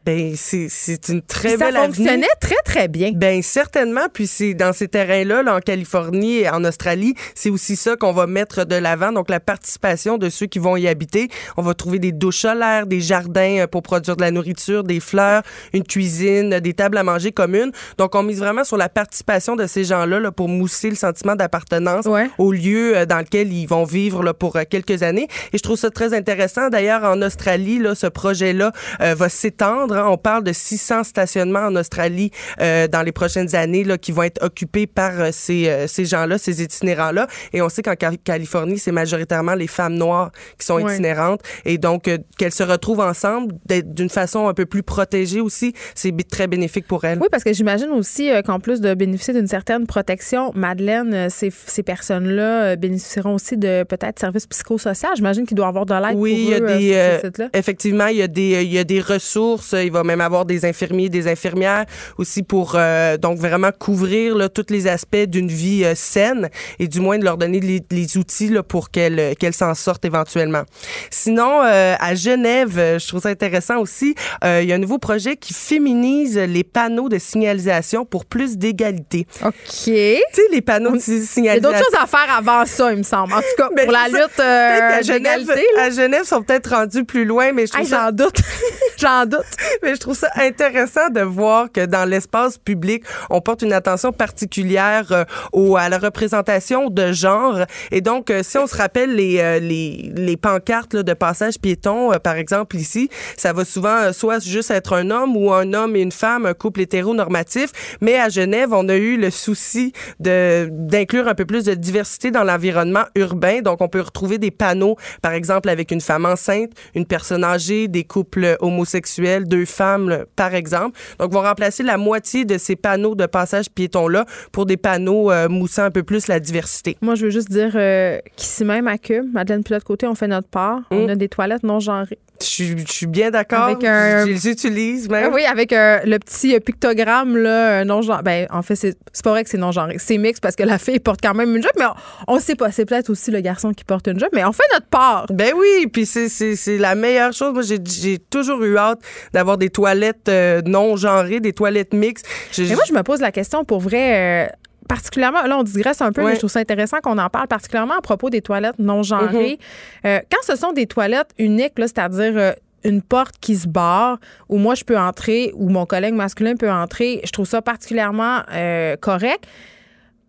Ben 0.04 0.34
c'est 0.36 1.08
une 1.08 1.22
très 1.22 1.56
belle 1.56 1.72
Ça 1.72 1.84
fonctionnait 1.84 2.26
très 2.38 2.60
très 2.66 2.88
bien. 2.88 3.12
Ben 3.14 3.40
certainement 3.42 4.06
puis 4.12 4.26
c'est 4.26 4.52
dans 4.52 4.74
ces 4.74 4.86
terrains-là 4.86 5.42
là, 5.42 5.56
en 5.56 5.60
Californie 5.60 6.40
et 6.40 6.50
en 6.50 6.62
Australie, 6.64 7.14
c'est 7.34 7.48
aussi 7.48 7.74
ça 7.74 7.96
qu'on 7.96 8.12
va 8.12 8.26
mettre 8.26 8.64
de 8.64 8.74
l'avant 8.74 9.12
donc 9.12 9.30
la 9.30 9.40
participation 9.40 10.18
de 10.18 10.28
ceux 10.28 10.44
qui 10.44 10.58
vont 10.58 10.76
y 10.76 10.88
habiter. 10.88 11.28
On 11.56 11.62
va 11.62 11.72
trouver 11.72 11.98
des 11.98 12.12
douches 12.12 12.40
solaires, 12.40 12.86
des 12.86 13.00
jardins 13.00 13.60
euh, 13.60 13.66
pour 13.66 13.82
produire 13.82 14.16
de 14.16 14.20
la 14.20 14.30
nourriture, 14.30 14.84
des 14.84 15.00
fleurs, 15.00 15.42
une 15.72 15.84
cuisine, 15.84 16.60
des 16.60 16.74
tables 16.74 16.98
à 16.98 17.02
manger 17.02 17.32
communes. 17.32 17.72
Donc 17.96 18.14
on 18.14 18.22
mise 18.22 18.40
vraiment 18.40 18.64
sur 18.64 18.76
la 18.76 18.90
participation 18.90 19.56
de 19.56 19.66
ces 19.66 19.84
gens-là 19.84 20.20
là, 20.20 20.30
pour 20.32 20.48
mousser 20.48 20.90
le 20.90 20.96
sentiment 20.96 21.34
d'appartenance 21.34 22.06
au 22.36 22.52
lieu 22.52 22.94
euh, 22.94 23.06
dans 23.06 23.18
lequel 23.20 23.52
ils 23.54 23.66
vont 23.66 23.84
vivre 23.84 24.22
là, 24.22 24.34
pour 24.34 24.56
euh, 24.56 24.64
quelques 24.68 25.02
années 25.02 25.28
et 25.54 25.58
je 25.58 25.62
trouve 25.62 25.78
ça 25.78 25.88
très 25.88 26.12
intéressant 26.12 26.68
d'ailleurs 26.68 27.04
en 27.04 27.22
Australie 27.22 27.78
là 27.78 27.94
ce 27.94 28.06
projet-là 28.06 28.72
va 29.00 29.28
s'étendre 29.28 29.93
Hein. 29.94 30.06
On 30.08 30.16
parle 30.16 30.44
de 30.44 30.52
600 30.52 31.04
stationnements 31.04 31.66
en 31.66 31.76
Australie 31.76 32.30
euh, 32.60 32.88
dans 32.88 33.02
les 33.02 33.12
prochaines 33.12 33.54
années 33.54 33.84
là, 33.84 33.98
qui 33.98 34.12
vont 34.12 34.22
être 34.22 34.42
occupés 34.42 34.86
par 34.86 35.20
euh, 35.20 35.28
ces, 35.32 35.68
euh, 35.68 35.86
ces 35.86 36.04
gens-là, 36.04 36.38
ces 36.38 36.62
itinérants-là. 36.62 37.26
Et 37.52 37.62
on 37.62 37.68
sait 37.68 37.82
qu'en 37.82 37.94
Californie, 37.94 38.78
c'est 38.78 38.92
majoritairement 38.92 39.54
les 39.54 39.66
femmes 39.66 39.94
noires 39.94 40.30
qui 40.58 40.66
sont 40.66 40.78
itinérantes. 40.78 41.40
Et 41.64 41.78
donc, 41.78 42.10
qu'elles 42.38 42.52
se 42.52 42.62
retrouvent 42.62 43.00
ensemble 43.00 43.54
d'une 43.68 44.08
façon 44.08 44.48
un 44.48 44.54
peu 44.54 44.66
plus 44.66 44.82
protégée 44.82 45.40
aussi, 45.40 45.74
c'est 45.94 46.14
très 46.28 46.46
bénéfique 46.46 46.86
pour 46.86 47.04
elles. 47.04 47.18
Oui, 47.20 47.28
parce 47.30 47.44
que 47.44 47.52
j'imagine 47.52 47.90
aussi 47.90 48.30
qu'en 48.44 48.60
plus 48.60 48.80
de 48.80 48.94
bénéficier 48.94 49.34
d'une 49.34 49.46
certaine 49.46 49.86
protection, 49.86 50.52
Madeleine, 50.54 51.28
ces, 51.30 51.50
ces 51.50 51.82
personnes-là 51.82 52.76
bénéficieront 52.76 53.34
aussi 53.34 53.56
de 53.56 53.84
peut-être 53.84 54.18
services 54.18 54.46
psychosociaux. 54.46 55.10
J'imagine 55.16 55.46
qu'il 55.46 55.56
doit 55.56 55.66
y 55.66 55.68
avoir 55.68 55.86
de 55.86 55.94
l'aide 55.94 56.16
oui, 56.16 56.32
pour 56.32 56.70
il 56.70 56.86
y 56.86 56.94
a 56.94 57.20
des, 57.20 57.48
effectivement, 57.52 58.06
il 58.06 58.18
y 58.18 58.22
a 58.22 58.28
des, 58.28 58.62
il 58.62 58.72
y 58.72 58.78
a 58.78 58.84
des 58.84 59.00
ressources 59.00 59.74
il 59.84 59.92
va 59.92 60.02
même 60.02 60.20
avoir 60.20 60.44
des 60.44 60.64
infirmiers, 60.64 61.08
des 61.08 61.28
infirmières 61.28 61.84
aussi 62.18 62.42
pour 62.42 62.72
euh, 62.74 63.16
donc 63.16 63.38
vraiment 63.38 63.70
couvrir 63.76 64.34
là, 64.34 64.48
tous 64.48 64.66
les 64.70 64.86
aspects 64.86 65.16
d'une 65.16 65.48
vie 65.48 65.84
euh, 65.84 65.94
saine 65.94 66.48
et 66.78 66.88
du 66.88 67.00
moins 67.00 67.18
de 67.18 67.24
leur 67.24 67.36
donner 67.36 67.60
les, 67.60 68.18
outils 68.18 68.48
là, 68.48 68.62
pour 68.62 68.90
qu'elles 68.90 69.34
qu'elles 69.36 69.54
s'en 69.54 69.74
sortent 69.74 70.04
éventuellement. 70.04 70.62
Sinon, 71.10 71.62
euh, 71.62 71.94
à 71.98 72.14
Genève, 72.14 72.74
je 72.76 73.06
trouve 73.06 73.22
ça 73.22 73.30
intéressant 73.30 73.78
aussi, 73.78 74.14
il 74.44 74.64
y 74.64 74.72
a 74.72 74.74
un 74.74 74.78
nouveau 74.78 74.98
projet 74.98 75.36
qui 75.36 75.54
féminise 75.54 76.38
les 76.38 76.64
panneaux 76.64 77.08
de 77.08 77.18
signalisation 77.18 78.04
pour 78.04 78.24
plus 78.24 78.56
d'égalité. 78.58 79.26
OK. 79.44 79.54
Tu 79.64 79.90
sais, 79.92 80.22
les 80.52 80.60
panneaux 80.60 80.92
de 80.92 80.98
signalisation. 80.98 81.42
Il 81.42 81.46
y 81.46 81.48
a 81.48 81.60
d'autres 81.60 81.78
choses 81.78 81.98
à 82.00 82.06
faire 82.06 82.36
avant 82.36 82.66
ça, 82.66 82.92
il 82.92 82.98
me 82.98 83.02
semble. 83.02 83.32
En 83.32 83.38
tout 83.38 83.56
cas, 83.56 83.68
pour 83.68 83.92
la 83.92 84.08
lutte 84.08 84.40
à 84.40 85.02
Genève, 85.02 85.50
à 85.78 85.90
Genève, 85.90 86.22
ils 86.24 86.28
sont 86.28 86.42
peut-être 86.42 86.70
rendus 86.70 87.04
plus 87.04 87.24
loin, 87.24 87.52
mais 87.52 87.66
je 87.66 87.72
trouve 87.72 87.84
J'en 87.94 88.10
doute. 88.10 88.40
J'en 88.98 89.26
doute. 89.26 89.44
Mais 89.82 89.94
je 89.94 90.00
trouve 90.00 90.16
ça 90.16 90.28
intéressant 90.36 91.10
de 91.10 91.20
voir 91.20 91.70
que 91.72 91.84
dans 91.84 92.08
l'espace 92.08 92.58
public, 92.58 93.04
on 93.30 93.40
porte 93.40 93.62
une 93.62 93.72
attention 93.72 94.12
particulière 94.12 95.06
euh, 95.10 95.24
au, 95.52 95.76
à 95.76 95.88
la 95.88 95.98
représentation 95.98 96.90
de 96.90 97.12
genre. 97.12 97.60
Et 97.90 98.00
donc, 98.00 98.30
euh, 98.30 98.42
si 98.42 98.58
on 98.58 98.66
se 98.66 98.76
rappelle 98.76 99.14
les, 99.14 99.40
euh, 99.40 99.58
les, 99.58 100.12
les 100.14 100.36
pancartes 100.36 100.94
là, 100.94 101.02
de 101.02 101.12
passage 101.12 101.58
piéton, 101.58 102.12
par 102.22 102.36
exemple 102.36 102.76
ici, 102.76 103.08
ça 103.36 103.52
va 103.52 103.64
souvent 103.64 104.12
soit 104.12 104.44
juste 104.44 104.70
être 104.70 104.94
un 104.94 105.10
homme 105.10 105.36
ou 105.36 105.52
un 105.52 105.72
homme 105.72 105.96
et 105.96 106.00
une 106.00 106.12
femme, 106.12 106.46
un 106.46 106.54
couple 106.54 106.80
hétéronormatif. 106.82 107.70
Mais 108.00 108.18
à 108.18 108.28
Genève, 108.28 108.72
on 108.72 108.88
a 108.88 108.96
eu 108.96 109.16
le 109.16 109.30
souci 109.30 109.92
de 110.20 110.68
d'inclure 110.70 111.28
un 111.28 111.34
peu 111.34 111.44
plus 111.44 111.64
de 111.64 111.74
diversité 111.74 112.30
dans 112.30 112.44
l'environnement 112.44 113.04
urbain. 113.14 113.60
Donc, 113.60 113.80
on 113.80 113.88
peut 113.88 114.00
retrouver 114.00 114.38
des 114.38 114.50
panneaux, 114.50 114.96
par 115.22 115.32
exemple, 115.32 115.68
avec 115.68 115.90
une 115.90 116.00
femme 116.00 116.24
enceinte, 116.24 116.70
une 116.94 117.06
personne 117.06 117.44
âgée, 117.44 117.88
des 117.88 118.04
couples 118.04 118.56
homosexuels, 118.60 119.46
deux 119.46 119.63
femmes, 119.66 120.24
par 120.36 120.54
exemple. 120.54 120.98
Donc, 121.18 121.32
vont 121.32 121.42
remplacer 121.42 121.82
la 121.82 121.96
moitié 121.96 122.44
de 122.44 122.58
ces 122.58 122.76
panneaux 122.76 123.14
de 123.14 123.26
passage 123.26 123.70
piéton-là 123.70 124.26
pour 124.52 124.66
des 124.66 124.76
panneaux 124.76 125.30
euh, 125.30 125.48
moussant 125.48 125.84
un 125.84 125.90
peu 125.90 126.02
plus 126.02 126.28
la 126.28 126.40
diversité. 126.40 126.96
Moi, 127.00 127.14
je 127.14 127.26
veux 127.26 127.30
juste 127.30 127.50
dire 127.50 127.72
euh, 127.74 128.18
qu'ici 128.36 128.64
même 128.64 128.88
à 128.88 128.98
Cube, 128.98 129.32
Madeleine 129.32 129.62
Pilote 129.62 129.84
Côté, 129.84 130.06
on 130.06 130.14
fait 130.14 130.28
notre 130.28 130.48
part. 130.48 130.80
On 130.90 131.06
mm. 131.06 131.10
a 131.10 131.16
des 131.16 131.28
toilettes 131.28 131.62
non 131.62 131.80
genrées. 131.80 132.18
Je, 132.40 132.74
suis 132.86 133.06
bien 133.06 133.30
d'accord. 133.30 133.78
Je 133.80 134.26
les 134.26 134.48
utilise 134.48 135.08
même. 135.08 135.32
Oui, 135.32 135.44
avec 135.44 135.72
euh, 135.72 136.00
le 136.04 136.18
petit 136.18 136.58
pictogramme 136.60 137.36
là, 137.36 137.84
non 137.84 138.02
genre. 138.02 138.22
Ben, 138.22 138.46
en 138.50 138.62
fait, 138.62 138.74
c'est 138.76 138.96
pas 139.22 139.30
vrai 139.30 139.44
que 139.44 139.50
c'est 139.50 139.58
non 139.58 139.72
genré. 139.72 139.96
C'est 139.98 140.18
mix 140.18 140.40
parce 140.40 140.56
que 140.56 140.62
la 140.62 140.78
fille 140.78 140.98
porte 140.98 141.20
quand 141.22 141.34
même 141.34 141.54
une 141.54 141.62
jupe, 141.62 141.72
mais 141.78 141.86
on, 142.28 142.40
sait 142.40 142.56
pas. 142.56 142.70
C'est 142.72 142.84
peut-être 142.84 143.10
aussi 143.10 143.30
le 143.30 143.40
garçon 143.40 143.72
qui 143.72 143.84
porte 143.84 144.06
une 144.08 144.18
jupe, 144.18 144.30
mais 144.32 144.44
on 144.44 144.52
fait 144.52 144.64
notre 144.72 144.86
part. 144.86 145.26
Ben 145.30 145.52
oui, 145.56 145.86
puis 145.86 146.06
c'est 146.06 146.78
la 146.78 146.94
meilleure 146.94 147.32
chose. 147.32 147.52
Moi, 147.52 147.62
j'ai 147.62 148.18
toujours 148.18 148.62
eu 148.62 148.76
hâte 148.76 149.00
d'avoir 149.32 149.56
des 149.56 149.70
toilettes 149.70 150.28
euh, 150.28 150.60
non 150.66 150.96
genrées, 150.96 151.40
des 151.40 151.52
toilettes 151.52 151.94
mixtes. 151.94 152.26
Mais 152.58 152.74
moi, 152.74 152.84
je 152.86 152.92
me 152.92 153.02
pose 153.02 153.20
la 153.20 153.32
question 153.32 153.64
pour 153.64 153.80
vrai. 153.80 154.46
Euh, 154.46 154.46
particulièrement, 154.88 155.42
là, 155.42 155.58
on 155.58 155.62
digresse 155.62 156.00
un 156.00 156.12
peu, 156.12 156.24
mais 156.24 156.34
je 156.34 156.38
trouve 156.40 156.50
ça 156.50 156.60
intéressant 156.60 156.98
qu'on 157.02 157.18
en 157.18 157.28
parle, 157.28 157.48
particulièrement 157.48 157.98
à 157.98 158.00
propos 158.00 158.30
des 158.30 158.40
toilettes 158.40 158.78
non 158.78 159.02
genrées. 159.02 159.58
Mm-hmm. 160.04 160.06
Euh, 160.06 160.20
quand 160.30 160.42
ce 160.42 160.56
sont 160.56 160.72
des 160.72 160.86
toilettes 160.86 161.30
uniques, 161.38 161.72
c'est-à-dire 161.76 162.32
euh, 162.36 162.52
une 162.84 163.02
porte 163.02 163.36
qui 163.40 163.56
se 163.56 163.66
barre 163.66 164.18
où 164.48 164.58
moi 164.58 164.74
je 164.74 164.84
peux 164.84 164.98
entrer, 164.98 165.52
où 165.54 165.68
mon 165.68 165.86
collègue 165.86 166.14
masculin 166.14 166.54
peut 166.54 166.70
entrer, 166.70 167.20
je 167.24 167.30
trouve 167.32 167.46
ça 167.46 167.62
particulièrement 167.62 168.42
euh, 168.52 168.96
correct. 168.96 169.46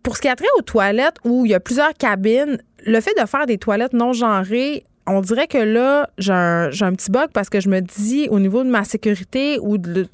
Pour 0.02 0.16
ce 0.16 0.22
qui 0.22 0.28
a 0.28 0.36
trait 0.36 0.46
aux 0.56 0.62
toilettes 0.62 1.16
où 1.24 1.44
il 1.44 1.50
y 1.50 1.54
a 1.54 1.60
plusieurs 1.60 1.92
cabines, 1.94 2.58
le 2.84 3.00
fait 3.00 3.14
de 3.20 3.26
faire 3.26 3.46
des 3.46 3.58
toilettes 3.58 3.92
non 3.92 4.12
genrées 4.12 4.84
on 5.08 5.20
dirait 5.20 5.46
que 5.46 5.58
là, 5.58 6.10
j'ai 6.18 6.32
un, 6.32 6.70
j'ai 6.70 6.84
un 6.84 6.92
petit 6.92 7.10
bug 7.10 7.28
parce 7.32 7.48
que 7.48 7.60
je 7.60 7.68
me 7.68 7.80
dis, 7.80 8.28
au 8.28 8.40
niveau 8.40 8.64
de 8.64 8.68
ma 8.68 8.84
sécurité 8.84 9.58
ou 9.60 9.78
de 9.78 10.08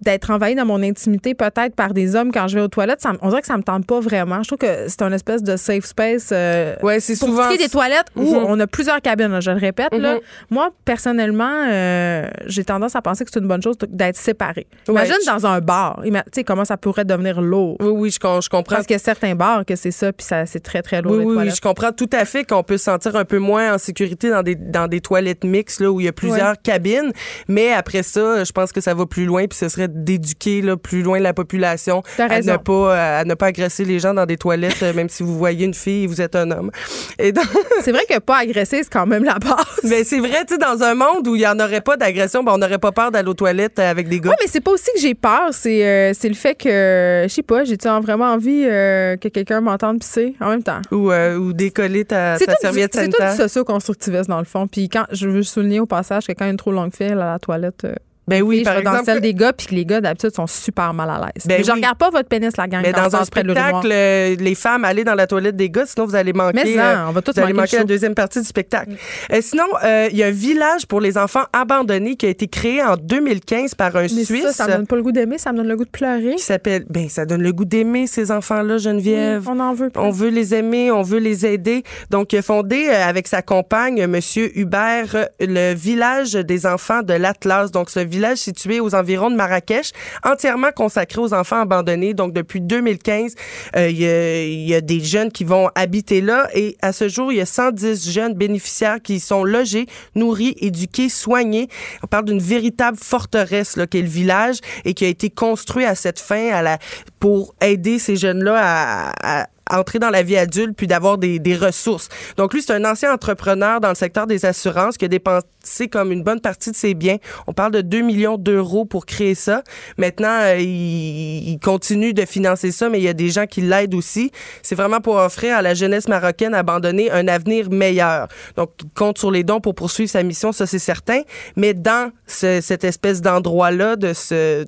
d'être 0.00 0.30
envahi 0.30 0.54
dans 0.54 0.64
mon 0.66 0.82
intimité 0.82 1.34
peut-être 1.34 1.74
par 1.74 1.92
des 1.94 2.14
hommes 2.14 2.30
quand 2.32 2.48
je 2.48 2.56
vais 2.58 2.64
aux 2.64 2.68
toilettes, 2.68 3.00
ça, 3.00 3.12
on 3.20 3.28
dirait 3.28 3.40
que 3.40 3.46
ça 3.46 3.56
me 3.56 3.62
tente 3.62 3.86
pas 3.86 4.00
vraiment. 4.00 4.42
Je 4.42 4.48
trouve 4.48 4.58
que 4.58 4.88
c'est 4.88 5.02
un 5.02 5.12
espèce 5.12 5.42
de 5.42 5.56
safe 5.56 5.84
space. 5.84 6.30
Euh, 6.32 6.76
ouais, 6.82 7.00
c'est 7.00 7.14
souvent 7.16 7.44
ce 7.44 7.48
qui 7.48 7.54
est 7.54 7.64
des 7.66 7.68
toilettes 7.68 8.06
où 8.16 8.22
Mhm. 8.22 8.44
on 8.48 8.60
a 8.60 8.66
plusieurs 8.66 9.00
cabines, 9.00 9.40
je 9.40 9.50
le 9.50 9.58
répète. 9.58 9.92
là. 9.94 10.14
Mhm. 10.14 10.20
Moi, 10.50 10.70
personnellement, 10.84 11.66
euh, 11.70 12.28
j'ai 12.46 12.64
tendance 12.64 12.94
à 12.96 13.02
penser 13.02 13.24
que 13.24 13.30
c'est 13.32 13.40
une 13.40 13.48
bonne 13.48 13.62
chose 13.62 13.76
d'être 13.88 14.16
séparé. 14.16 14.66
Ouais, 14.88 14.94
Imagine 14.94 15.14
je- 15.26 15.30
dans 15.30 15.46
un 15.46 15.60
bar, 15.60 16.00
tu 16.04 16.12
sais 16.32 16.44
comment 16.44 16.64
ça 16.64 16.76
pourrait 16.76 17.04
devenir 17.04 17.40
lourd. 17.40 17.76
Oui, 17.80 17.88
oui, 17.90 18.10
je, 18.10 18.18
com- 18.20 18.40
je 18.42 18.48
comprends. 18.48 18.76
Parce 18.76 18.86
qu'il 18.86 18.94
y 18.94 18.96
a 18.96 19.02
certains 19.02 19.34
bars 19.34 19.64
que 19.64 19.74
c'est 19.76 19.90
ça, 19.90 20.12
puis 20.12 20.24
ça, 20.26 20.46
c'est 20.46 20.60
très, 20.60 20.82
très 20.82 21.02
lourd. 21.02 21.12
Oui, 21.12 21.18
les 21.20 21.24
oui, 21.26 21.34
toilettes. 21.34 21.56
je 21.56 21.60
comprends 21.60 21.92
tout 21.92 22.10
à 22.12 22.24
fait 22.24 22.44
qu'on 22.44 22.62
peut 22.62 22.76
se 22.78 22.84
sentir 22.84 23.16
un 23.16 23.24
peu 23.24 23.38
moins 23.38 23.74
en 23.74 23.78
sécurité 23.78 24.30
dans 24.30 24.42
des, 24.42 24.54
dans 24.54 24.86
des 24.88 25.00
toilettes 25.00 25.44
mixtes 25.44 25.80
là, 25.80 25.90
où 25.90 26.00
il 26.00 26.04
y 26.04 26.08
a 26.08 26.12
plusieurs 26.12 26.60
cabines. 26.62 27.12
Mais 27.48 27.72
après 27.72 28.02
ça, 28.02 28.44
je 28.44 28.52
pense 28.52 28.72
que 28.72 28.80
ça 28.80 28.94
va 28.94 29.06
plus 29.06 29.24
loin, 29.24 29.46
puis 29.46 29.58
serait 29.72 29.88
d'éduquer 29.88 30.62
plus 30.82 31.02
loin 31.02 31.18
la 31.20 31.34
population 31.34 32.02
à 32.18 32.26
raison. 32.26 32.52
ne, 32.52 32.56
pas, 32.56 33.18
à 33.18 33.24
ne 33.24 33.34
pas 33.34 33.46
agresser 33.46 33.84
les 33.84 33.98
gens 33.98 34.14
dans 34.14 34.26
des 34.26 34.36
toilettes, 34.36 34.82
euh, 34.82 34.92
même 34.92 35.08
si 35.08 35.22
vous 35.22 35.36
voyez 35.36 35.66
une 35.66 35.74
fille 35.74 36.04
et 36.04 36.06
vous 36.06 36.20
êtes 36.20 36.36
un 36.36 36.50
homme. 36.50 36.70
Et 37.18 37.32
donc, 37.32 37.46
C'est 37.82 37.92
vrai 37.92 38.04
que 38.08 38.18
pas 38.18 38.38
agresser, 38.38 38.82
c'est 38.82 38.92
quand 38.92 39.06
même 39.06 39.24
la 39.24 39.38
base. 39.38 39.64
mais 39.84 40.04
c'est 40.04 40.20
vrai, 40.20 40.44
tu 40.46 40.54
sais, 40.54 40.58
dans 40.58 40.82
un 40.82 40.94
monde 40.94 41.26
où 41.26 41.34
il 41.34 41.40
n'y 41.40 41.46
en 41.46 41.58
aurait 41.58 41.80
pas 41.80 41.96
d'agression, 41.96 42.42
ben, 42.44 42.52
on 42.54 42.58
n'aurait 42.58 42.78
pas 42.78 42.92
peur 42.92 43.10
d'aller 43.10 43.28
aux 43.28 43.34
toilettes 43.34 43.78
euh, 43.78 43.90
avec 43.90 44.08
des 44.08 44.20
gars. 44.20 44.30
Oui, 44.30 44.36
mais 44.40 44.46
c'est 44.46 44.60
pas 44.60 44.70
aussi 44.70 44.90
que 44.94 45.00
j'ai 45.00 45.14
peur, 45.14 45.48
c'est 45.52 45.84
euh, 45.84 46.12
c'est 46.14 46.28
le 46.28 46.34
fait 46.34 46.54
que, 46.54 47.24
je 47.28 47.32
sais 47.32 47.42
pas, 47.42 47.64
j'ai 47.64 47.76
vraiment 48.02 48.26
envie 48.32 48.64
euh, 48.64 49.16
que 49.16 49.28
quelqu'un 49.28 49.60
m'entende 49.60 50.00
pisser 50.00 50.34
en 50.40 50.50
même 50.50 50.62
temps? 50.62 50.80
Ou, 50.90 51.10
euh, 51.10 51.36
ou 51.36 51.52
décoller 51.52 52.04
ta, 52.04 52.36
C'est 52.38 52.46
ta 52.46 52.56
serviette 52.56 52.92
c'est 52.94 53.06
tout 53.08 53.16
sanitaire. 53.16 53.32
du 53.32 53.42
socio-constructivisme 53.42 54.30
dans 54.30 54.38
le 54.38 54.44
fond. 54.44 54.66
Puis 54.66 54.88
quand 54.88 55.04
je 55.10 55.28
veux 55.28 55.42
souligner 55.42 55.80
au 55.80 55.86
passage 55.86 56.26
que 56.26 56.32
quand 56.32 56.48
une 56.48 56.56
trop 56.56 56.72
longue 56.72 56.94
file 56.94 57.12
à 57.12 57.32
la 57.32 57.38
toilette, 57.38 57.84
euh, 57.84 57.94
Ben 58.28 58.42
oui, 58.42 58.60
je 58.60 58.64
par 58.64 58.76
vais 58.76 58.82
dans 58.82 58.92
exemple. 58.92 59.06
celle 59.06 59.20
des 59.20 59.34
gars, 59.34 59.52
puis 59.52 59.66
que 59.66 59.74
les 59.74 59.84
gars 59.84 60.00
d'habitude 60.00 60.34
sont 60.34 60.46
super 60.46 60.94
mal 60.94 61.10
à 61.10 61.18
l'aise. 61.18 61.46
Ben 61.46 61.58
mais 61.58 61.64
je 61.64 61.70
oui. 61.70 61.76
regarde 61.78 61.98
pas 61.98 62.10
votre 62.10 62.28
pénis, 62.28 62.56
la 62.56 62.68
gang. 62.68 62.82
Mais 62.82 62.92
dans 62.92 63.08
on 63.08 63.16
un 63.16 63.24
spectacle, 63.24 63.90
euh, 63.90 64.36
les 64.38 64.54
femmes, 64.54 64.84
allez 64.84 65.04
dans 65.04 65.14
la 65.14 65.26
toilette 65.26 65.56
des 65.56 65.70
gars, 65.70 65.86
sinon 65.86 66.06
vous 66.06 66.14
allez 66.14 66.32
manquer. 66.32 66.62
Mais 66.64 66.74
ça, 66.74 67.02
euh, 67.02 67.08
on 67.08 67.12
va 67.12 67.22
tous 67.22 67.32
vous 67.34 67.40
allez 67.40 67.52
manquer 67.52 67.62
manquer 67.62 67.76
le 67.76 67.82
la 67.82 67.86
deuxième 67.86 68.14
partie 68.14 68.40
du 68.40 68.46
spectacle. 68.46 68.92
Euh, 69.32 69.40
sinon, 69.40 69.64
euh, 69.84 70.08
il 70.10 70.16
y 70.16 70.22
a 70.22 70.26
un 70.26 70.30
village 70.30 70.86
pour 70.86 71.00
les 71.00 71.18
enfants 71.18 71.44
abandonnés 71.52 72.16
qui 72.16 72.26
a 72.26 72.28
été 72.28 72.46
créé 72.46 72.82
en 72.82 72.96
2015 72.96 73.74
par 73.74 73.96
un 73.96 74.02
Mais 74.02 74.08
Suisse 74.08 74.44
ça, 74.44 74.52
ça 74.52 74.66
me 74.68 74.72
donne 74.76 74.86
pas 74.86 74.96
le 74.96 75.02
goût 75.02 75.12
d'aimer, 75.12 75.38
ça 75.38 75.52
me 75.52 75.58
donne 75.58 75.68
le 75.68 75.76
goût 75.76 75.84
de 75.84 75.90
pleurer. 75.90 76.34
qui 76.36 76.42
s'appelle. 76.42 76.84
Ben, 76.88 77.08
ça 77.08 77.26
donne 77.26 77.42
le 77.42 77.52
goût 77.52 77.64
d'aimer 77.64 78.06
ces 78.06 78.30
enfants-là, 78.30 78.78
Geneviève. 78.78 79.42
Oui, 79.46 79.54
on 79.56 79.60
en 79.60 79.74
veut 79.74 79.90
plus. 79.90 80.00
On 80.00 80.10
veut 80.10 80.30
les 80.30 80.54
aimer, 80.54 80.90
on 80.90 81.02
veut 81.02 81.18
les 81.18 81.46
aider. 81.46 81.82
Donc, 82.10 82.32
il 82.32 82.38
a 82.38 82.42
fondé 82.42 82.88
avec 82.88 83.26
sa 83.28 83.42
compagne, 83.42 84.06
Monsieur 84.06 84.56
Hubert, 84.58 85.28
le 85.40 85.74
village 85.74 86.32
des 86.32 86.66
enfants 86.66 87.02
de 87.02 87.14
l'Atlas. 87.14 87.70
Donc, 87.70 87.90
ce 87.90 88.00
village 88.12 88.38
situé 88.38 88.80
aux 88.80 88.94
environs 88.94 89.30
de 89.30 89.36
Marrakech, 89.36 89.92
entièrement 90.24 90.70
consacré 90.74 91.20
aux 91.20 91.34
enfants 91.34 91.60
abandonnés. 91.60 92.14
Donc, 92.14 92.32
depuis 92.32 92.60
2015, 92.60 93.34
euh, 93.76 93.88
il 93.88 94.00
y, 94.00 94.06
a, 94.06 94.44
il 94.44 94.68
y 94.68 94.74
a 94.74 94.80
des 94.80 95.00
jeunes 95.00 95.30
qui 95.30 95.44
vont 95.44 95.70
habiter 95.74 96.20
là. 96.20 96.48
Et 96.54 96.76
à 96.82 96.92
ce 96.92 97.08
jour, 97.08 97.32
il 97.32 97.38
y 97.38 97.40
a 97.40 97.46
110 97.46 98.10
jeunes 98.10 98.34
bénéficiaires 98.34 99.00
qui 99.02 99.20
sont 99.20 99.44
logés, 99.44 99.86
nourris, 100.14 100.54
éduqués, 100.60 101.08
soignés. 101.08 101.68
On 102.02 102.06
parle 102.06 102.26
d'une 102.26 102.40
véritable 102.40 102.98
forteresse 102.98 103.76
là, 103.76 103.86
qu'est 103.86 104.02
le 104.02 104.08
village 104.08 104.58
et 104.84 104.94
qui 104.94 105.04
a 105.04 105.08
été 105.08 105.30
construit 105.30 105.84
à 105.84 105.94
cette 105.94 106.20
fin 106.20 106.50
à 106.52 106.62
la, 106.62 106.78
pour 107.18 107.54
aider 107.60 107.98
ces 107.98 108.16
jeunes-là 108.16 108.58
à, 108.58 109.42
à 109.42 109.46
entrer 109.70 109.98
dans 109.98 110.10
la 110.10 110.22
vie 110.22 110.36
adulte 110.36 110.76
puis 110.76 110.86
d'avoir 110.86 111.18
des, 111.18 111.38
des 111.38 111.56
ressources. 111.56 112.08
Donc 112.36 112.52
lui, 112.54 112.62
c'est 112.62 112.72
un 112.72 112.84
ancien 112.84 113.12
entrepreneur 113.12 113.80
dans 113.80 113.88
le 113.90 113.94
secteur 113.94 114.26
des 114.26 114.44
assurances 114.44 114.96
qui 114.96 115.04
a 115.04 115.08
dépensé 115.08 115.88
comme 115.90 116.12
une 116.12 116.22
bonne 116.22 116.40
partie 116.40 116.70
de 116.70 116.76
ses 116.76 116.94
biens. 116.94 117.16
On 117.46 117.52
parle 117.52 117.72
de 117.72 117.80
2 117.80 118.00
millions 118.00 118.36
d'euros 118.38 118.84
pour 118.84 119.06
créer 119.06 119.34
ça. 119.34 119.62
Maintenant, 119.96 120.40
euh, 120.42 120.58
il, 120.58 121.48
il 121.52 121.58
continue 121.60 122.12
de 122.12 122.24
financer 122.24 122.72
ça, 122.72 122.88
mais 122.88 122.98
il 122.98 123.04
y 123.04 123.08
a 123.08 123.14
des 123.14 123.28
gens 123.28 123.46
qui 123.46 123.60
l'aident 123.60 123.94
aussi. 123.94 124.30
C'est 124.62 124.74
vraiment 124.74 125.00
pour 125.00 125.16
offrir 125.16 125.56
à 125.56 125.62
la 125.62 125.74
jeunesse 125.74 126.08
marocaine 126.08 126.54
abandonnée 126.54 127.10
un 127.10 127.28
avenir 127.28 127.70
meilleur. 127.70 128.28
Donc, 128.56 128.70
il 128.82 128.90
compte 128.90 129.18
sur 129.18 129.30
les 129.30 129.44
dons 129.44 129.60
pour 129.60 129.74
poursuivre 129.74 130.10
sa 130.10 130.22
mission, 130.22 130.52
ça 130.52 130.66
c'est 130.66 130.78
certain. 130.78 131.20
Mais 131.56 131.74
dans 131.74 132.10
ce- 132.26 132.60
cette 132.60 132.84
espèce 132.84 133.20
d'endroit-là, 133.20 133.96
de 133.96 134.12
ce 134.12 134.66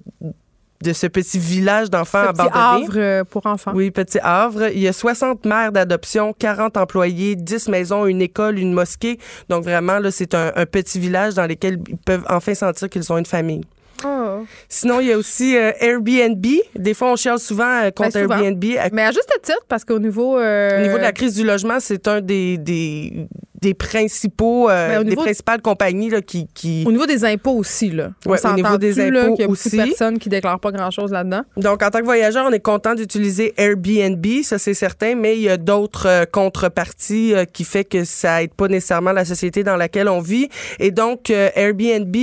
de 0.84 0.92
ce 0.92 1.06
petit 1.08 1.38
village 1.38 1.90
d'enfants 1.90 2.26
Ce 2.28 2.32
petit 2.32 2.40
abandonnés. 2.42 2.84
havre 2.84 2.92
euh, 2.96 3.24
pour 3.24 3.44
enfants. 3.46 3.72
Oui, 3.74 3.90
Petit 3.90 4.18
Havre. 4.22 4.68
Il 4.72 4.80
y 4.80 4.88
a 4.88 4.92
60 4.92 5.44
mères 5.46 5.72
d'adoption, 5.72 6.32
40 6.38 6.76
employés, 6.76 7.34
10 7.36 7.68
maisons, 7.68 8.06
une 8.06 8.22
école, 8.22 8.58
une 8.58 8.72
mosquée. 8.72 9.18
Donc 9.48 9.64
vraiment, 9.64 9.98
là, 9.98 10.10
c'est 10.10 10.34
un, 10.34 10.52
un 10.54 10.66
petit 10.66 11.00
village 11.00 11.34
dans 11.34 11.46
lequel 11.46 11.78
ils 11.88 11.96
peuvent 11.96 12.24
enfin 12.28 12.54
sentir 12.54 12.88
qu'ils 12.88 13.12
ont 13.12 13.18
une 13.18 13.26
famille. 13.26 13.62
Oh. 14.04 14.44
Sinon, 14.68 15.00
il 15.00 15.06
y 15.06 15.12
a 15.12 15.16
aussi 15.16 15.56
euh, 15.56 15.72
Airbnb. 15.80 16.44
Des 16.74 16.92
fois, 16.94 17.12
on 17.12 17.16
chiale 17.16 17.38
souvent 17.38 17.64
euh, 17.84 17.90
contre 17.90 18.12
Ben, 18.12 18.22
souvent. 18.24 18.36
Airbnb. 18.38 18.64
Mais 18.92 19.02
à 19.02 19.12
juste 19.12 19.30
titre, 19.42 19.64
parce 19.68 19.84
qu'au 19.84 19.98
niveau. 19.98 20.36
euh, 20.38 20.78
Au 20.78 20.82
niveau 20.82 20.98
de 20.98 21.02
la 21.02 21.12
crise 21.12 21.34
du 21.34 21.44
logement, 21.44 21.78
c'est 21.80 22.06
un 22.08 22.20
des, 22.20 22.58
des, 22.58 23.26
des 23.64 23.74
principaux, 23.74 24.68
euh, 24.68 25.02
des 25.02 25.16
principales 25.16 25.62
compagnies 25.62 26.10
là, 26.10 26.20
qui, 26.20 26.46
qui... 26.52 26.84
Au 26.86 26.92
niveau 26.92 27.06
des 27.06 27.24
impôts 27.24 27.56
aussi, 27.56 27.90
là. 27.90 28.10
On 28.26 28.32
au 28.32 28.54
niveau 28.54 28.76
des 28.76 28.92
là, 28.94 29.22
impôts 29.22 29.34
qu'il 29.34 29.40
y 29.40 29.44
a 29.44 29.46
beaucoup 29.46 29.52
aussi? 29.52 29.76
de 29.76 29.84
personnes 29.84 30.18
qui 30.18 30.28
déclarent 30.28 30.60
pas 30.60 30.70
grand-chose 30.70 31.10
là-dedans? 31.10 31.42
Donc, 31.56 31.82
en 31.82 31.88
tant 31.88 32.00
que 32.00 32.04
voyageur, 32.04 32.44
on 32.46 32.52
est 32.52 32.60
content 32.60 32.94
d'utiliser 32.94 33.54
Airbnb, 33.56 34.26
ça 34.42 34.58
c'est 34.58 34.74
certain, 34.74 35.14
mais 35.14 35.36
il 35.36 35.42
y 35.42 35.48
a 35.48 35.56
d'autres 35.56 36.06
euh, 36.06 36.24
contreparties 36.30 37.34
euh, 37.34 37.44
qui 37.46 37.64
fait 37.64 37.84
que 37.84 38.04
ça 38.04 38.42
aide 38.42 38.52
pas 38.52 38.68
nécessairement 38.68 39.12
la 39.12 39.24
société 39.24 39.64
dans 39.64 39.76
laquelle 39.76 40.08
on 40.08 40.20
vit. 40.20 40.50
Et 40.78 40.90
donc, 40.90 41.30
Airbnb 41.30 42.14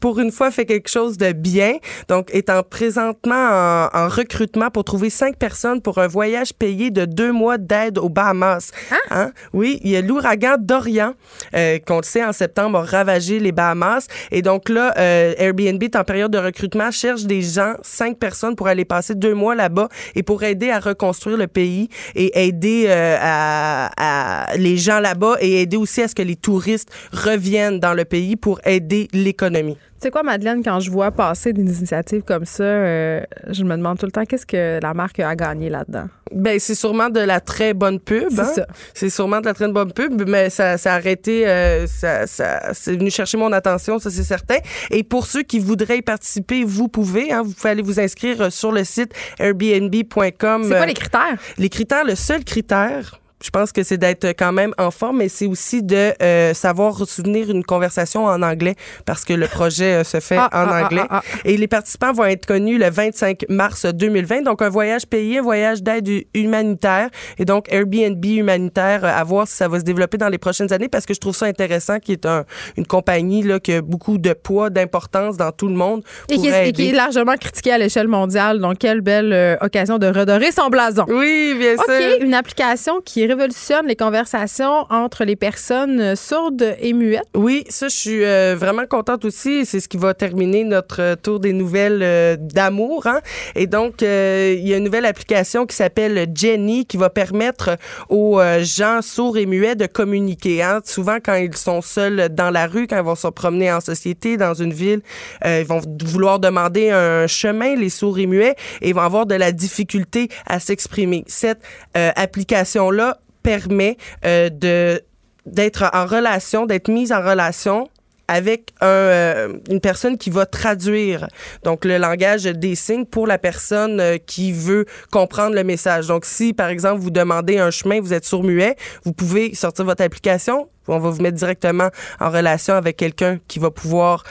pour 0.00 0.18
une 0.18 0.30
fois, 0.30 0.50
fait 0.50 0.64
quelque 0.64 0.88
chose 0.88 1.18
de 1.18 1.32
bien. 1.32 1.76
Donc, 2.08 2.28
étant 2.32 2.62
présentement 2.62 3.34
en, 3.34 3.88
en 3.92 4.08
recrutement 4.08 4.70
pour 4.70 4.84
trouver 4.84 5.10
cinq 5.10 5.36
personnes 5.36 5.80
pour 5.82 5.98
un 5.98 6.06
voyage 6.06 6.52
payé 6.52 6.90
de 6.90 7.04
deux 7.04 7.32
mois 7.32 7.58
d'aide 7.58 7.98
aux 7.98 8.08
Bahamas. 8.08 8.70
Hein? 9.10 9.32
Oui, 9.52 9.80
il 9.82 9.90
y 9.90 9.96
a 9.96 10.00
l'ouragan 10.00 10.56
Dorian, 10.58 11.14
euh, 11.54 11.78
qu'on 11.86 11.98
le 11.98 12.02
sait, 12.02 12.24
en 12.24 12.32
septembre, 12.32 12.78
a 12.78 12.82
ravagé 12.82 13.38
les 13.38 13.52
Bahamas. 13.52 14.06
Et 14.30 14.42
donc 14.42 14.68
là, 14.68 14.94
euh, 14.98 15.34
Airbnb 15.38 15.82
est 15.82 15.96
en 15.96 16.04
période 16.04 16.32
de 16.32 16.38
recrutement, 16.38 16.90
cherche 16.90 17.24
des 17.24 17.42
gens, 17.42 17.74
cinq 17.82 18.18
personnes 18.18 18.56
pour 18.56 18.68
aller 18.68 18.84
passer 18.84 19.14
deux 19.14 19.34
mois 19.34 19.54
là-bas 19.54 19.88
et 20.14 20.22
pour 20.22 20.42
aider 20.42 20.70
à 20.70 20.78
reconstruire 20.78 21.36
le 21.36 21.46
pays 21.46 21.88
et 22.14 22.46
aider 22.46 22.86
euh, 22.88 23.16
à, 23.20 23.90
à 23.96 24.56
les 24.56 24.76
gens 24.76 25.00
là-bas 25.00 25.36
et 25.40 25.62
aider 25.62 25.76
aussi 25.76 26.02
à 26.02 26.08
ce 26.08 26.14
que 26.14 26.22
les 26.22 26.36
touristes 26.36 26.90
reviennent 27.12 27.80
dans 27.80 27.94
le 27.94 28.04
pays 28.04 28.36
pour 28.36 28.60
aider 28.64 29.08
l'économie. 29.12 29.76
Tu 29.98 30.04
sais 30.04 30.10
quoi, 30.12 30.22
Madeleine, 30.22 30.62
quand 30.62 30.78
je 30.78 30.92
vois 30.92 31.10
passer 31.10 31.52
des 31.52 31.62
initiatives 31.62 32.22
comme 32.22 32.44
ça, 32.44 32.62
euh, 32.62 33.20
je 33.48 33.64
me 33.64 33.76
demande 33.76 33.98
tout 33.98 34.06
le 34.06 34.12
temps 34.12 34.24
qu'est-ce 34.24 34.46
que 34.46 34.78
la 34.80 34.94
marque 34.94 35.18
a 35.18 35.34
gagné 35.34 35.70
là-dedans? 35.70 36.06
Ben, 36.32 36.60
c'est 36.60 36.76
sûrement 36.76 37.10
de 37.10 37.18
la 37.18 37.40
très 37.40 37.74
bonne 37.74 37.98
pub. 37.98 38.28
C'est 38.30 38.40
hein? 38.40 38.52
ça. 38.54 38.66
C'est 38.94 39.10
sûrement 39.10 39.40
de 39.40 39.46
la 39.46 39.54
très 39.54 39.66
bonne 39.66 39.92
pub, 39.92 40.22
mais 40.28 40.50
ça, 40.50 40.78
ça 40.78 40.92
a 40.92 40.96
arrêté, 40.98 41.48
euh, 41.48 41.88
ça, 41.88 42.28
ça, 42.28 42.72
c'est 42.74 42.92
venu 42.92 43.10
chercher 43.10 43.38
mon 43.38 43.50
attention, 43.50 43.98
ça 43.98 44.08
c'est 44.08 44.22
certain. 44.22 44.58
Et 44.92 45.02
pour 45.02 45.26
ceux 45.26 45.42
qui 45.42 45.58
voudraient 45.58 45.98
y 45.98 46.02
participer, 46.02 46.62
vous 46.62 46.86
pouvez, 46.86 47.32
hein, 47.32 47.42
vous 47.42 47.52
pouvez 47.52 47.70
aller 47.70 47.82
vous 47.82 47.98
inscrire 47.98 48.40
euh, 48.40 48.50
sur 48.50 48.70
le 48.70 48.84
site 48.84 49.12
airbnb.com. 49.40 50.62
C'est 50.62 50.76
quoi 50.76 50.86
les 50.86 50.94
critères? 50.94 51.38
Les 51.56 51.70
critères, 51.70 52.04
le 52.04 52.14
seul 52.14 52.44
critère, 52.44 53.18
je 53.42 53.50
pense 53.50 53.70
que 53.72 53.82
c'est 53.82 53.98
d'être 53.98 54.26
quand 54.30 54.52
même 54.52 54.74
en 54.78 54.90
forme, 54.90 55.18
mais 55.18 55.28
c'est 55.28 55.46
aussi 55.46 55.82
de 55.82 56.12
euh, 56.22 56.54
savoir 56.54 56.96
soutenir 57.06 57.50
une 57.50 57.62
conversation 57.64 58.24
en 58.24 58.42
anglais 58.42 58.74
parce 59.06 59.24
que 59.24 59.32
le 59.32 59.46
projet 59.46 60.00
euh, 60.00 60.04
se 60.04 60.18
fait 60.20 60.36
Ah, 60.38 60.48
en 60.52 60.66
ah, 60.68 60.68
ah, 60.72 60.84
anglais. 60.84 61.02
ah, 61.08 61.22
Et 61.44 61.56
les 61.56 61.68
participants 61.68 62.12
vont 62.12 62.24
être 62.24 62.46
connus 62.46 62.78
le 62.78 62.90
25 62.90 63.44
mars 63.48 63.86
2020. 63.86 64.42
Donc, 64.42 64.60
un 64.62 64.68
voyage 64.68 65.06
payé, 65.06 65.38
un 65.38 65.42
voyage 65.42 65.82
d'aide 65.82 66.08
hu- 66.08 66.24
humanitaire. 66.34 67.10
Et 67.38 67.44
donc, 67.44 67.66
Airbnb 67.72 68.24
humanitaire, 68.24 69.04
euh, 69.04 69.08
à 69.08 69.22
voir 69.24 69.46
si 69.46 69.54
ça 69.54 69.68
va 69.68 69.78
se 69.78 69.84
développer 69.84 70.18
dans 70.18 70.28
les 70.28 70.38
prochaines 70.38 70.72
années 70.72 70.88
parce 70.88 71.06
que 71.06 71.14
je 71.14 71.20
trouve 71.20 71.36
ça 71.36 71.46
intéressant 71.46 71.98
qui 72.00 72.12
est 72.12 72.26
un, 72.26 72.44
une 72.76 72.86
compagnie 72.86 73.42
là, 73.42 73.60
qui 73.60 73.72
a 73.74 73.82
beaucoup 73.82 74.18
de 74.18 74.32
poids, 74.32 74.70
d'importance 74.70 75.36
dans 75.36 75.52
tout 75.52 75.68
le 75.68 75.74
monde. 75.74 76.02
Et 76.28 76.36
qui, 76.38 76.48
est, 76.48 76.68
et 76.70 76.72
qui 76.72 76.82
aider. 76.82 76.90
est 76.92 76.96
largement 76.96 77.36
critiqué 77.36 77.70
à 77.72 77.78
l'échelle 77.78 78.08
mondiale. 78.08 78.58
Donc, 78.58 78.78
quelle 78.78 79.00
belle 79.00 79.32
euh, 79.32 79.56
occasion 79.60 79.98
de 79.98 80.06
redorer 80.08 80.50
son 80.50 80.68
blason. 80.68 81.04
Oui, 81.08 81.54
bien 81.58 81.74
OK, 81.74 81.84
sûr. 81.84 82.16
une 82.22 82.34
application 82.34 83.00
qui 83.04 83.27
révolutionne 83.28 83.86
les 83.86 83.96
conversations 83.96 84.86
entre 84.90 85.24
les 85.24 85.36
personnes 85.36 86.00
euh, 86.00 86.16
sourdes 86.16 86.74
et 86.80 86.92
muettes. 86.92 87.28
Oui, 87.34 87.64
ça, 87.68 87.88
je 87.88 87.96
suis 87.96 88.24
euh, 88.24 88.56
vraiment 88.58 88.86
contente 88.86 89.24
aussi. 89.24 89.66
C'est 89.66 89.80
ce 89.80 89.88
qui 89.88 89.98
va 89.98 90.14
terminer 90.14 90.64
notre 90.64 91.00
euh, 91.00 91.14
tour 91.14 91.38
des 91.38 91.52
nouvelles 91.52 92.38
d'amour. 92.40 93.06
Hein? 93.06 93.20
Et 93.54 93.66
donc, 93.66 93.96
il 94.00 94.66
y 94.66 94.74
a 94.74 94.76
une 94.76 94.84
nouvelle 94.84 95.04
application 95.04 95.66
qui 95.66 95.76
s'appelle 95.76 96.26
Jenny 96.34 96.86
qui 96.86 96.96
va 96.96 97.10
permettre 97.10 97.76
aux 98.08 98.40
gens 98.60 99.00
sourds 99.02 99.36
et 99.36 99.46
muets 99.46 99.74
de 99.74 99.86
communiquer. 99.86 100.62
Hein? 100.62 100.80
Souvent, 100.84 101.18
quand 101.22 101.34
ils 101.34 101.56
sont 101.56 101.82
seuls 101.82 102.28
dans 102.30 102.50
la 102.50 102.66
rue, 102.66 102.86
quand 102.86 102.96
ils 102.96 103.04
vont 103.04 103.14
se 103.14 103.28
promener 103.28 103.72
en 103.72 103.80
société, 103.80 104.36
dans 104.36 104.54
une 104.54 104.72
ville, 104.72 105.00
ils 105.44 105.66
vont 105.66 105.80
vouloir 106.04 106.38
demander 106.38 106.90
un 106.90 107.26
chemin, 107.26 107.74
les 107.74 107.90
sourds 107.90 108.18
et 108.18 108.26
muets, 108.26 108.54
et 108.80 108.90
ils 108.90 108.94
vont 108.94 109.02
avoir 109.02 109.26
de 109.26 109.34
la 109.34 109.52
difficulté 109.52 110.28
à 110.46 110.60
s'exprimer. 110.60 111.24
Cette 111.26 111.60
application-là 111.94 113.17
permet 113.48 113.96
euh, 114.26 114.50
de 114.50 115.02
d'être 115.46 115.88
en 115.94 116.04
relation, 116.04 116.66
d'être 116.66 116.88
mise 116.88 117.10
en 117.12 117.22
relation 117.22 117.88
avec 118.30 118.74
euh, 118.82 119.54
une 119.70 119.80
personne 119.80 120.18
qui 120.18 120.28
va 120.28 120.44
traduire 120.44 121.28
donc 121.62 121.86
le 121.86 121.96
langage 121.96 122.42
des 122.42 122.74
signes 122.74 123.06
pour 123.06 123.26
la 123.26 123.38
personne 123.38 123.98
euh, 124.00 124.18
qui 124.18 124.52
veut 124.52 124.84
comprendre 125.10 125.54
le 125.54 125.64
message. 125.64 126.08
Donc 126.08 126.26
si 126.26 126.52
par 126.52 126.68
exemple 126.68 127.00
vous 127.00 127.10
demandez 127.10 127.56
un 127.56 127.70
chemin, 127.70 128.02
vous 128.02 128.12
êtes 128.12 128.26
sourd-muet, 128.26 128.76
vous 129.04 129.14
pouvez 129.14 129.54
sortir 129.54 129.86
votre 129.86 130.02
application, 130.02 130.68
on 130.86 130.98
va 130.98 131.08
vous 131.08 131.22
mettre 131.22 131.38
directement 131.38 131.88
en 132.20 132.28
relation 132.28 132.74
avec 132.74 132.98
quelqu'un 132.98 133.38
qui 133.48 133.58
va 133.58 133.70
pouvoir 133.70 134.24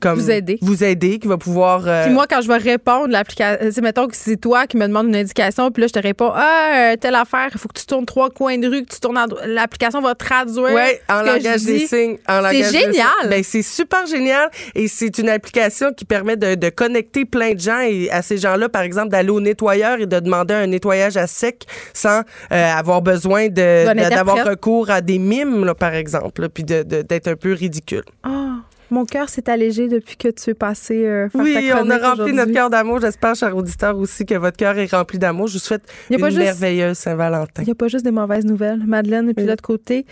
comme 0.00 0.18
vous 0.18 0.30
aider. 0.30 0.58
Vous 0.62 0.84
aider, 0.84 1.18
qui 1.18 1.28
va 1.28 1.36
pouvoir. 1.36 1.82
Euh, 1.86 2.04
puis 2.04 2.12
moi, 2.12 2.26
quand 2.28 2.40
je 2.40 2.48
vais 2.48 2.56
répondre, 2.56 3.08
l'application, 3.08 3.70
c'est 3.70 3.80
mettons 3.80 4.06
que 4.06 4.16
c'est 4.16 4.36
toi 4.36 4.66
qui 4.66 4.76
me 4.76 4.86
demande 4.86 5.08
une 5.08 5.16
indication, 5.16 5.70
puis 5.70 5.82
là, 5.82 5.86
je 5.88 5.92
te 5.92 5.98
réponds, 5.98 6.32
ah, 6.34 6.92
euh, 6.92 6.96
telle 6.96 7.14
affaire, 7.14 7.48
il 7.52 7.58
faut 7.58 7.68
que 7.68 7.78
tu 7.78 7.86
tournes 7.86 8.06
trois 8.06 8.30
coins 8.30 8.58
de 8.58 8.68
rue, 8.68 8.84
que 8.84 8.94
tu 8.94 9.00
tournes 9.00 9.16
L'application 9.46 10.00
va 10.00 10.14
traduire. 10.14 10.72
Oui, 10.72 10.98
en 11.08 11.22
langage 11.22 11.62
des 11.64 11.86
signes. 11.86 12.18
C'est 12.26 12.72
génial. 12.72 13.28
Ben, 13.28 13.42
c'est 13.42 13.62
super 13.62 14.06
génial 14.06 14.50
et 14.74 14.88
c'est 14.88 15.18
une 15.18 15.28
application 15.28 15.92
qui 15.92 16.04
permet 16.04 16.36
de, 16.36 16.54
de, 16.54 16.68
connecter 16.68 17.24
plein 17.24 17.54
de 17.54 17.60
gens 17.60 17.80
et 17.80 18.10
à 18.10 18.22
ces 18.22 18.38
gens-là, 18.38 18.68
par 18.68 18.82
exemple, 18.82 19.08
d'aller 19.08 19.30
au 19.30 19.40
nettoyeur 19.40 20.00
et 20.00 20.06
de 20.06 20.20
demander 20.20 20.54
un 20.54 20.66
nettoyage 20.66 21.16
à 21.16 21.26
sec 21.26 21.64
sans 21.92 22.20
euh, 22.52 22.72
avoir 22.72 23.02
besoin 23.02 23.48
de, 23.48 24.08
d'avoir 24.08 24.46
recours 24.46 24.90
à 24.90 25.00
des 25.00 25.18
mimes, 25.18 25.64
là, 25.64 25.74
par 25.74 25.94
exemple, 25.94 26.48
puis 26.48 26.64
d'être 26.64 27.28
un 27.28 27.36
peu 27.36 27.52
ridicule. 27.52 28.04
Ah. 28.22 28.56
Mon 28.90 29.04
cœur 29.04 29.28
s'est 29.28 29.50
allégé 29.50 29.88
depuis 29.88 30.16
que 30.16 30.28
tu 30.28 30.50
es 30.50 30.54
passé 30.54 31.04
euh, 31.04 31.28
Oui, 31.34 31.70
on 31.74 31.90
a 31.90 31.98
rempli 31.98 32.32
notre 32.32 32.52
cœur 32.52 32.70
d'amour. 32.70 33.00
J'espère, 33.00 33.34
cher 33.34 33.56
auditeur, 33.56 33.96
aussi 33.98 34.24
que 34.24 34.34
votre 34.34 34.56
cœur 34.56 34.78
est 34.78 34.90
rempli 34.92 35.18
d'amour. 35.18 35.48
Je 35.48 35.54
vous 35.54 35.58
souhaite 35.58 35.82
une 36.10 36.18
merveilleuse 36.18 36.96
Saint-Valentin. 36.96 37.62
Il 37.62 37.64
n'y 37.64 37.72
a 37.72 37.74
pas 37.74 37.88
juste 37.88 38.04
des 38.04 38.12
mauvaises 38.12 38.44
nouvelles. 38.44 38.82
Madeleine, 38.86 39.28
et 39.28 39.34
puis 39.34 39.44
de 39.44 39.50
l'autre 39.50 39.62
côté, 39.62 40.06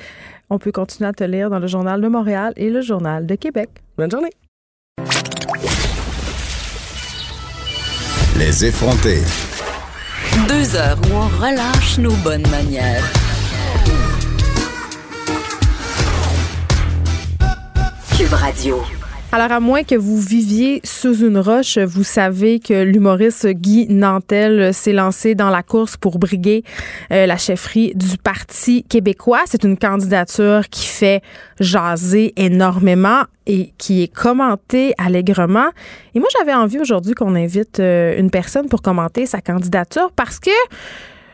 on 0.51 0.59
peut 0.59 0.73
continuer 0.73 1.09
à 1.09 1.13
te 1.13 1.25
lire 1.25 1.51
dans 1.51 1.61
le 1.61 1.67
Journal 1.67 2.01
de 2.01 2.09
Montréal 2.09 2.53
et 2.57 2.71
le 2.71 2.81
Journal 2.81 3.27
de 3.27 3.35
Québec. 3.37 3.71
Bonne 3.97 4.11
journée. 4.11 4.33
Les 8.37 8.65
effrontés. 8.65 9.23
Deux 10.49 10.77
heures 10.77 10.99
où 11.09 11.15
on 11.15 11.29
relâche 11.41 11.99
nos 11.99 12.15
bonnes 12.25 12.49
manières. 12.51 13.05
Alors, 19.33 19.51
à 19.51 19.59
moins 19.59 19.83
que 19.83 19.97
vous 19.97 20.21
viviez 20.21 20.81
sous 20.85 21.27
une 21.27 21.37
roche, 21.37 21.79
vous 21.79 22.05
savez 22.05 22.61
que 22.61 22.85
l'humoriste 22.85 23.49
Guy 23.49 23.89
Nantel 23.89 24.73
s'est 24.73 24.93
lancé 24.93 25.35
dans 25.35 25.51
la 25.51 25.65
course 25.65 25.97
pour 25.97 26.21
briguer 26.21 26.63
euh, 27.11 27.27
la 27.27 27.37
chefferie 27.37 27.93
du 27.97 28.17
Parti 28.17 28.85
québécois. 28.85 29.41
C'est 29.47 29.65
une 29.65 29.77
candidature 29.77 30.69
qui 30.71 30.87
fait 30.87 31.23
jaser 31.59 32.33
énormément 32.37 33.23
et 33.47 33.73
qui 33.79 34.05
est 34.05 34.15
commentée 34.15 34.95
allègrement. 34.97 35.71
Et 36.15 36.21
moi, 36.21 36.29
j'avais 36.39 36.55
envie 36.55 36.79
aujourd'hui 36.79 37.15
qu'on 37.15 37.35
invite 37.35 37.81
euh, 37.81 38.17
une 38.17 38.31
personne 38.31 38.69
pour 38.69 38.81
commenter 38.81 39.27
sa 39.27 39.41
candidature 39.41 40.13
parce 40.15 40.39
que 40.39 40.53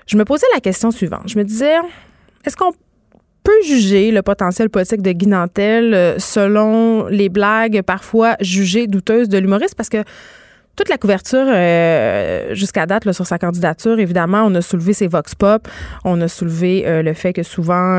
je 0.06 0.16
me 0.16 0.24
posais 0.24 0.46
la 0.54 0.60
question 0.60 0.90
suivante. 0.90 1.24
Je 1.26 1.36
me 1.36 1.44
disais, 1.44 1.74
est-ce 2.46 2.56
qu'on 2.56 2.72
peut 3.42 3.62
juger 3.66 4.10
le 4.10 4.22
potentiel 4.22 4.70
politique 4.70 5.02
de 5.02 5.12
Guy 5.12 5.26
Nantel 5.26 5.94
euh, 5.94 6.18
selon 6.18 7.06
les 7.06 7.28
blagues 7.28 7.82
parfois 7.82 8.36
jugées 8.40 8.86
douteuses 8.86 9.28
de 9.28 9.38
l'humoriste 9.38 9.74
parce 9.74 9.88
que 9.88 10.04
toute 10.76 10.88
la 10.88 10.96
couverture 10.96 11.46
euh, 11.46 12.54
jusqu'à 12.54 12.86
date 12.86 13.10
sur 13.12 13.26
sa 13.26 13.38
candidature, 13.38 13.98
évidemment, 13.98 14.44
on 14.46 14.54
a 14.54 14.62
soulevé 14.62 14.94
ses 14.94 15.08
vox 15.08 15.34
pop, 15.34 15.68
on 16.04 16.18
a 16.22 16.28
soulevé 16.28 16.84
euh, 16.86 17.02
le 17.02 17.12
fait 17.12 17.34
que 17.34 17.42
souvent 17.42 17.98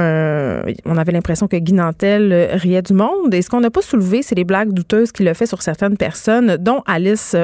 on 0.85 0.97
avait 0.97 1.11
l'impression 1.11 1.47
que 1.47 1.57
Guy 1.57 1.73
Nantel 1.73 2.49
riait 2.53 2.81
du 2.81 2.93
monde. 2.93 3.33
Et 3.33 3.43
ce 3.43 3.49
qu'on 3.49 3.59
n'a 3.59 3.69
pas 3.69 3.83
soulevé, 3.83 4.23
c'est 4.23 4.35
les 4.35 4.45
blagues 4.45 4.71
douteuses 4.71 5.11
qu'il 5.11 5.27
a 5.27 5.35
fait 5.35 5.45
sur 5.45 5.61
certaines 5.61 5.97
personnes, 5.97 6.57
dont 6.57 6.81
Alice 6.87 7.35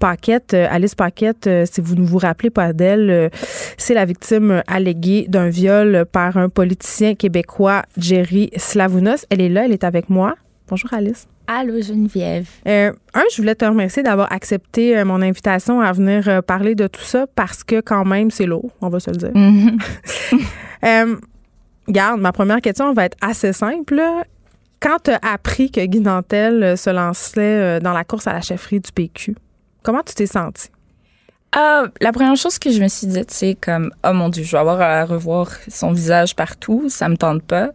Paquette, 0.00 0.54
euh, 0.54 0.66
Alice 0.70 0.94
Paquette, 0.94 1.46
euh, 1.46 1.64
si 1.70 1.80
vous 1.82 1.94
ne 1.94 2.04
vous 2.04 2.18
rappelez 2.18 2.48
pas 2.50 2.72
d'elle, 2.72 3.10
euh, 3.10 3.28
c'est 3.76 3.92
la 3.94 4.06
victime 4.06 4.62
alléguée 4.66 5.26
d'un 5.28 5.50
viol 5.50 6.06
par 6.10 6.38
un 6.38 6.48
politicien 6.48 7.14
québécois, 7.14 7.82
Jerry 7.98 8.50
Slavounos. 8.56 9.26
Elle 9.28 9.42
est 9.42 9.50
là, 9.50 9.66
elle 9.66 9.72
est 9.72 9.84
avec 9.84 10.08
moi. 10.08 10.34
Bonjour 10.68 10.92
Alice. 10.94 11.28
Allô 11.46 11.80
Geneviève. 11.82 12.48
un, 12.64 12.92
je 13.30 13.36
voulais 13.36 13.54
te 13.54 13.64
remercier 13.64 14.02
d'avoir 14.02 14.32
accepté 14.32 15.04
mon 15.04 15.20
invitation 15.20 15.80
à 15.80 15.92
venir 15.92 16.42
parler 16.44 16.74
de 16.74 16.86
tout 16.86 17.02
ça 17.02 17.26
parce 17.34 17.62
que 17.62 17.80
quand 17.80 18.04
même 18.04 18.30
c'est 18.30 18.46
lourd, 18.46 18.70
on 18.80 18.88
va 18.88 19.00
se 19.00 19.10
le 19.10 19.16
dire. 19.16 19.32
Mm 19.34 19.76
garde, 21.88 22.20
ma 22.20 22.32
première 22.32 22.60
question 22.60 22.92
va 22.92 23.04
être 23.04 23.16
assez 23.20 23.52
simple. 23.52 24.00
Quand 24.78 24.98
tu 25.04 25.10
as 25.10 25.18
appris 25.22 25.72
que 25.72 25.84
Guy 25.84 26.00
Nantel 26.00 26.78
se 26.78 26.88
lançait 26.88 27.80
dans 27.80 27.92
la 27.92 28.04
course 28.04 28.28
à 28.28 28.32
la 28.32 28.40
chefferie 28.40 28.78
du 28.78 28.92
PQ, 28.92 29.34
Comment 29.82 30.02
tu 30.02 30.14
t'es 30.14 30.26
sentie? 30.26 30.68
Euh, 31.56 31.88
la 32.00 32.12
première 32.12 32.36
chose 32.36 32.58
que 32.58 32.70
je 32.70 32.80
me 32.80 32.88
suis 32.88 33.08
dit, 33.08 33.24
c'est 33.28 33.56
comme, 33.60 33.90
oh 34.04 34.12
mon 34.12 34.28
Dieu, 34.28 34.44
je 34.44 34.52
vais 34.52 34.58
avoir 34.58 34.80
à 34.80 35.04
revoir 35.04 35.48
son 35.68 35.92
visage 35.92 36.36
partout, 36.36 36.88
ça 36.88 37.08
me 37.08 37.16
tente 37.16 37.42
pas. 37.42 37.70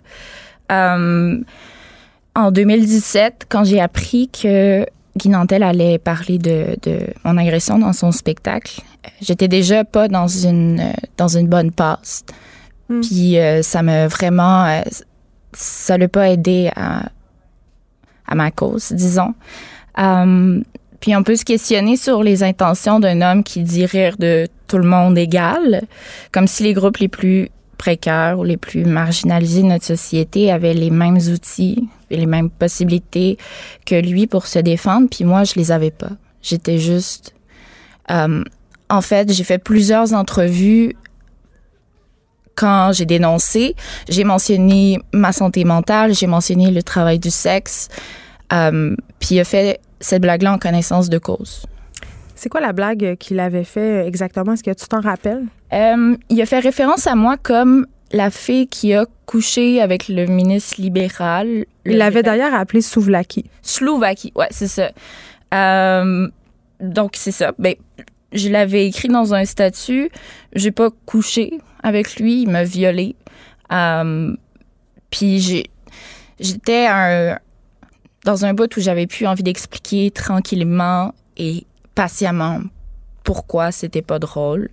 Euh, 0.72 1.38
en 2.36 2.52
2017, 2.52 3.48
quand 3.50 3.66
j'ai 3.66 3.82
appris 3.82 4.30
que 4.30 4.86
Guy 5.18 5.30
Nantel 5.30 5.64
allait 5.64 5.98
parler 5.98 6.38
de, 6.38 6.78
de, 6.84 7.00
mon 7.24 7.38
agression 7.38 7.80
dans 7.80 7.94
son 7.94 8.12
spectacle, 8.12 8.82
j'étais 9.22 9.48
déjà 9.48 9.84
pas 9.84 10.08
dans 10.08 10.28
une, 10.28 10.94
dans 11.18 11.30
une 11.30 11.48
bonne 11.48 11.72
passe. 11.72 12.24
Hmm. 12.90 13.02
Puis 13.02 13.40
euh, 13.40 13.62
ça 13.62 13.82
m'a 13.82 14.08
vraiment, 14.08 14.66
euh, 14.66 14.82
ça 15.54 15.98
l'a 15.98 16.08
pas 16.08 16.30
aidé 16.30 16.70
à, 16.76 17.10
à 18.28 18.36
ma 18.36 18.52
cause, 18.52 18.92
disons. 18.92 19.34
Euh, 19.98 20.62
puis 21.00 21.16
on 21.16 21.24
peut 21.24 21.36
se 21.36 21.46
questionner 21.46 21.98
sur 21.98 22.24
les 22.24 22.44
intentions 22.44 23.00
d'un 23.00 23.22
homme 23.22 23.44
qui 23.44 23.62
dit 23.62 23.86
rire 23.86 24.18
de 24.18 24.48
tout 24.68 24.78
le 24.78 24.88
monde 24.88 25.18
égal, 25.18 25.84
comme 26.32 26.48
si 26.48 26.64
les 26.64 26.74
groupes 26.74 26.98
les 26.98 27.08
plus 27.08 27.50
précaires 27.78 28.40
ou 28.40 28.44
les 28.44 28.58
plus 28.58 28.86
marginalisés 28.86 29.62
de 29.62 29.68
notre 29.68 29.86
société 29.86 30.52
avaient 30.52 30.74
les 30.74 30.90
mêmes 30.90 31.18
outils 31.18 31.88
et 32.10 32.18
les 32.18 32.26
mêmes 32.26 32.50
possibilités 32.50 33.38
que 33.86 33.96
lui 33.96 34.28
pour 34.28 34.48
se 34.48 34.60
défendre, 34.60 35.08
puis 35.10 35.26
moi, 35.26 35.44
je 35.44 35.54
les 35.56 35.72
avais 35.72 35.92
pas. 35.92 36.12
J'étais 36.42 36.78
juste... 36.78 37.34
Euh, 38.12 38.44
en 38.90 39.02
fait, 39.02 39.32
j'ai 39.32 39.44
fait 39.44 39.58
plusieurs 39.58 40.14
entrevues 40.14 40.96
quand 42.56 42.92
j'ai 42.94 43.06
dénoncé. 43.06 43.76
J'ai 44.10 44.24
mentionné 44.24 45.00
ma 45.12 45.32
santé 45.32 45.64
mentale, 45.64 46.14
j'ai 46.14 46.28
mentionné 46.28 46.72
le 46.72 46.84
travail 46.84 47.20
du 47.20 47.32
sexe. 47.32 47.90
Euh, 48.54 48.96
puis 49.20 49.36
il 49.36 49.40
a 49.40 49.44
fait 49.44 49.80
cette 50.00 50.22
blague-là 50.22 50.54
en 50.54 50.58
connaissance 50.58 51.10
de 51.10 51.18
cause. 51.18 51.66
C'est 52.36 52.50
quoi 52.50 52.62
la 52.62 52.74
blague 52.74 53.16
qu'il 53.18 53.40
avait 53.40 53.64
fait 53.64 54.06
exactement? 54.06 54.54
Est-ce 54.54 54.64
que 54.64 54.74
tu 54.74 54.88
t'en 54.88 55.02
rappelles? 55.02 55.46
Euh, 55.74 56.16
il 56.30 56.42
a 56.42 56.46
fait 56.46 56.60
référence 56.60 57.08
à 57.08 57.16
moi 57.16 57.38
comme 57.38 57.88
la 58.12 58.30
fille 58.30 58.68
qui 58.68 58.94
a 58.94 59.06
couché 59.26 59.82
avec 59.82 60.08
le 60.10 60.26
ministre 60.26 60.82
libéral. 60.82 61.66
Il 61.86 61.98
l'avait 61.98 62.24
d'ailleurs 62.24 62.54
appelé 62.54 62.82
Souvlaki. 62.82 63.46
Slouvaki, 63.62 64.32
ouais, 64.36 64.48
c'est 64.52 64.68
ça. 64.68 64.92
Euh, 65.54 66.28
donc, 66.80 67.12
c'est 67.16 67.32
ça. 67.32 67.54
Ben, 67.58 67.76
je 68.32 68.50
l'avais 68.50 68.86
écrit 68.86 69.08
dans 69.08 69.34
un 69.34 69.46
statut. 69.46 70.10
J'ai 70.54 70.72
pas 70.72 70.90
couché 71.06 71.60
avec 71.84 72.18
lui. 72.18 72.44
Il 72.44 72.50
m'a 72.50 72.64
violé. 72.64 73.16
Euh, 73.72 74.36
puis 75.10 75.40
j'ai, 75.40 75.70
j'étais 76.40 76.88
un, 76.88 77.38
dans 78.26 78.44
un 78.44 78.54
bout 78.54 78.76
où 78.76 78.82
j'avais 78.82 79.08
plus 79.08 79.26
envie 79.28 79.44
d'expliquer 79.44 80.12
tranquillement 80.12 81.14
et 81.38 81.66
patiemment 81.94 82.60
pourquoi 83.24 83.72
c'était 83.72 84.02
pas 84.02 84.20
drôle. 84.20 84.70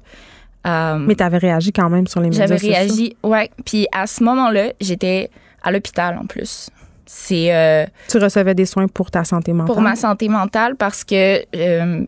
Euh, 0.66 0.98
Mais 0.98 1.14
tu 1.14 1.22
avais 1.22 1.38
réagi 1.38 1.72
quand 1.72 1.90
même 1.90 2.06
sur 2.06 2.20
les 2.20 2.30
médias 2.30 2.46
J'avais 2.46 2.56
réagi, 2.56 3.16
ouais. 3.22 3.50
Puis 3.64 3.86
à 3.92 4.06
ce 4.06 4.24
moment-là, 4.24 4.72
j'étais 4.80 5.30
à 5.62 5.70
l'hôpital 5.70 6.18
en 6.18 6.26
plus. 6.26 6.70
C'est. 7.04 7.54
Euh, 7.54 7.84
tu 8.08 8.18
recevais 8.18 8.54
des 8.54 8.66
soins 8.66 8.88
pour 8.88 9.10
ta 9.10 9.24
santé 9.24 9.52
mentale? 9.52 9.74
Pour 9.74 9.82
ma 9.82 9.96
santé 9.96 10.28
mentale 10.28 10.76
parce 10.76 11.04
que 11.04 11.44
euh, 11.54 12.06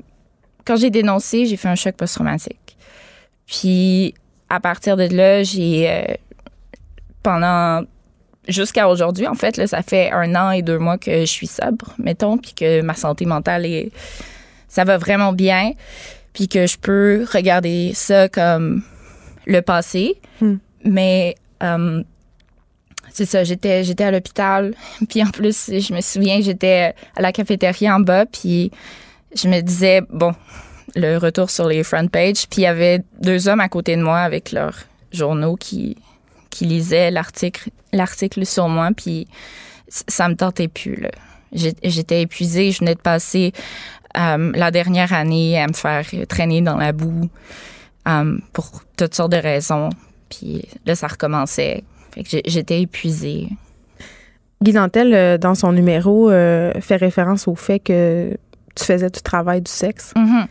quand 0.65 0.77
j'ai 0.77 0.91
dénoncé, 0.91 1.47
j'ai 1.47 1.57
fait 1.57 1.69
un 1.69 1.75
choc 1.75 1.95
post-traumatique. 1.95 2.77
Puis 3.47 4.15
à 4.49 4.61
partir 4.61 4.97
de 4.97 5.05
là, 5.15 5.43
j'ai 5.43 6.17
pendant 7.23 7.83
jusqu'à 8.49 8.89
aujourd'hui, 8.89 9.27
en 9.27 9.35
fait, 9.35 9.57
là, 9.57 9.67
ça 9.67 9.83
fait 9.83 10.11
un 10.11 10.35
an 10.35 10.51
et 10.51 10.63
deux 10.63 10.79
mois 10.79 10.99
que 10.99 11.21
je 11.21 11.27
suis 11.27 11.47
sobre, 11.47 11.95
mettons, 11.99 12.39
puis 12.39 12.53
que 12.55 12.83
ma 12.83 12.95
santé 12.95 13.25
mentale 13.25 13.67
est, 13.67 13.91
ça 14.69 14.85
va 14.85 14.99
vraiment 14.99 15.33
bien, 15.33 15.73
puis 16.33 16.49
que 16.49 16.67
je 16.67 16.77
peux 16.79 17.27
regarder 17.33 17.93
ça 17.95 18.29
comme 18.29 18.83
le 19.47 19.63
passé. 19.63 20.21
Hmm. 20.41 20.57
Mais 20.85 21.37
euh, 21.63 22.03
c'est 23.11 23.27
ça, 23.27 23.45
j'étais 23.45 23.85
j'étais 23.85 24.05
à 24.05 24.11
l'hôpital, 24.11 24.75
puis 25.09 25.23
en 25.23 25.31
plus, 25.31 25.71
je 25.71 25.95
me 25.95 26.01
souviens, 26.01 26.41
j'étais 26.41 26.95
à 27.17 27.23
la 27.23 27.33
cafétéria 27.33 27.95
en 27.95 28.01
bas, 28.01 28.27
puis 28.27 28.71
je 29.35 29.49
me 29.49 29.61
disais 29.61 30.03
bon, 30.11 30.35
le 30.95 31.17
retour 31.17 31.51
sur 31.51 31.67
les 31.67 31.83
front 31.83 32.09
pages, 32.09 32.47
puis 32.49 32.63
il 32.63 32.65
y 32.65 32.67
avait 32.67 33.03
deux 33.21 33.49
hommes 33.49 33.61
à 33.61 33.69
côté 33.69 33.97
de 33.97 34.03
moi 34.03 34.19
avec 34.19 34.53
leurs 34.53 34.77
journaux 35.13 35.57
qui 35.57 35.97
qui 36.55 36.67
lisait 36.67 37.11
l'article, 37.11 37.71
l'article 37.93 38.47
sur 38.47 38.69
moi, 38.69 38.91
puis 38.97 39.27
ça 39.89 40.29
me 40.29 40.37
tentait 40.37 40.69
plus. 40.69 40.95
Là. 40.95 41.11
J'étais 41.53 42.23
épuisée. 42.23 42.71
Je 42.71 42.79
venais 42.79 42.95
de 42.95 43.01
passer 43.01 43.53
euh, 44.17 44.53
la 44.55 44.71
dernière 44.71 45.13
année 45.13 45.61
à 45.61 45.67
me 45.67 45.73
faire 45.73 46.07
traîner 46.29 46.61
dans 46.61 46.77
la 46.77 46.93
boue 46.93 47.29
euh, 48.07 48.39
pour 48.53 48.71
toutes 48.97 49.15
sortes 49.15 49.33
de 49.33 49.37
raisons. 49.37 49.91
Puis 50.29 50.65
là, 50.87 50.95
ça 50.95 51.09
recommençait. 51.09 51.83
Fait 52.13 52.23
que 52.23 52.29
j'étais 52.47 52.83
épuisée. 52.83 53.49
Guy 54.63 54.73
Dantel, 54.73 55.13
euh, 55.13 55.39
dans 55.39 55.57
son 55.57 55.73
numéro, 55.73 56.31
fait 56.31 56.97
référence 56.97 57.49
au 57.49 57.57
fait 57.57 57.81
que 57.81 58.37
tu 58.77 58.85
faisais 58.85 59.11
du 59.11 59.23
travail 59.23 59.61
du 59.61 59.71
sexe. 59.71 60.13
Mm-hmm. 60.17 60.47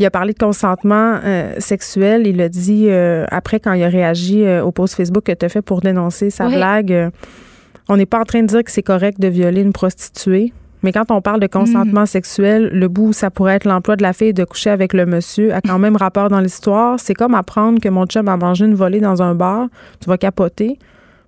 Il 0.00 0.06
a 0.06 0.10
parlé 0.10 0.32
de 0.32 0.38
consentement 0.38 1.20
sexuel. 1.58 2.26
Il 2.26 2.40
a 2.40 2.48
dit, 2.48 2.90
après, 3.30 3.60
quand 3.60 3.74
il 3.74 3.84
a 3.84 3.88
réagi 3.88 4.44
au 4.60 4.72
post 4.72 4.94
Facebook 4.94 5.24
que 5.24 5.32
tu 5.32 5.44
as 5.44 5.48
fait 5.48 5.62
pour 5.62 5.80
dénoncer 5.80 6.30
sa 6.30 6.48
blague, 6.48 7.10
on 7.88 7.96
n'est 7.96 8.06
pas 8.06 8.20
en 8.20 8.24
train 8.24 8.42
de 8.42 8.46
dire 8.46 8.64
que 8.64 8.70
c'est 8.70 8.82
correct 8.82 9.20
de 9.20 9.28
violer 9.28 9.62
une 9.62 9.72
prostituée. 9.72 10.52
Mais 10.82 10.92
quand 10.92 11.10
on 11.10 11.20
parle 11.20 11.40
de 11.40 11.46
consentement 11.46 12.02
mm. 12.02 12.06
sexuel, 12.06 12.70
le 12.72 12.88
bout 12.88 13.08
où 13.08 13.12
ça 13.12 13.30
pourrait 13.30 13.56
être 13.56 13.66
l'emploi 13.66 13.96
de 13.96 14.02
la 14.02 14.12
fille 14.12 14.32
de 14.32 14.44
coucher 14.44 14.70
avec 14.70 14.92
le 14.92 15.06
monsieur 15.06 15.52
a 15.52 15.60
quand 15.60 15.78
même 15.78 15.96
rapport 15.96 16.28
dans 16.28 16.40
l'histoire. 16.40 16.98
C'est 16.98 17.14
comme 17.14 17.34
apprendre 17.34 17.80
que 17.80 17.88
mon 17.88 18.06
chum 18.06 18.28
a 18.28 18.36
mangé 18.36 18.64
une 18.64 18.74
volée 18.74 19.00
dans 19.00 19.22
un 19.22 19.34
bar. 19.34 19.68
Tu 20.00 20.08
vas 20.08 20.16
capoter. 20.16 20.78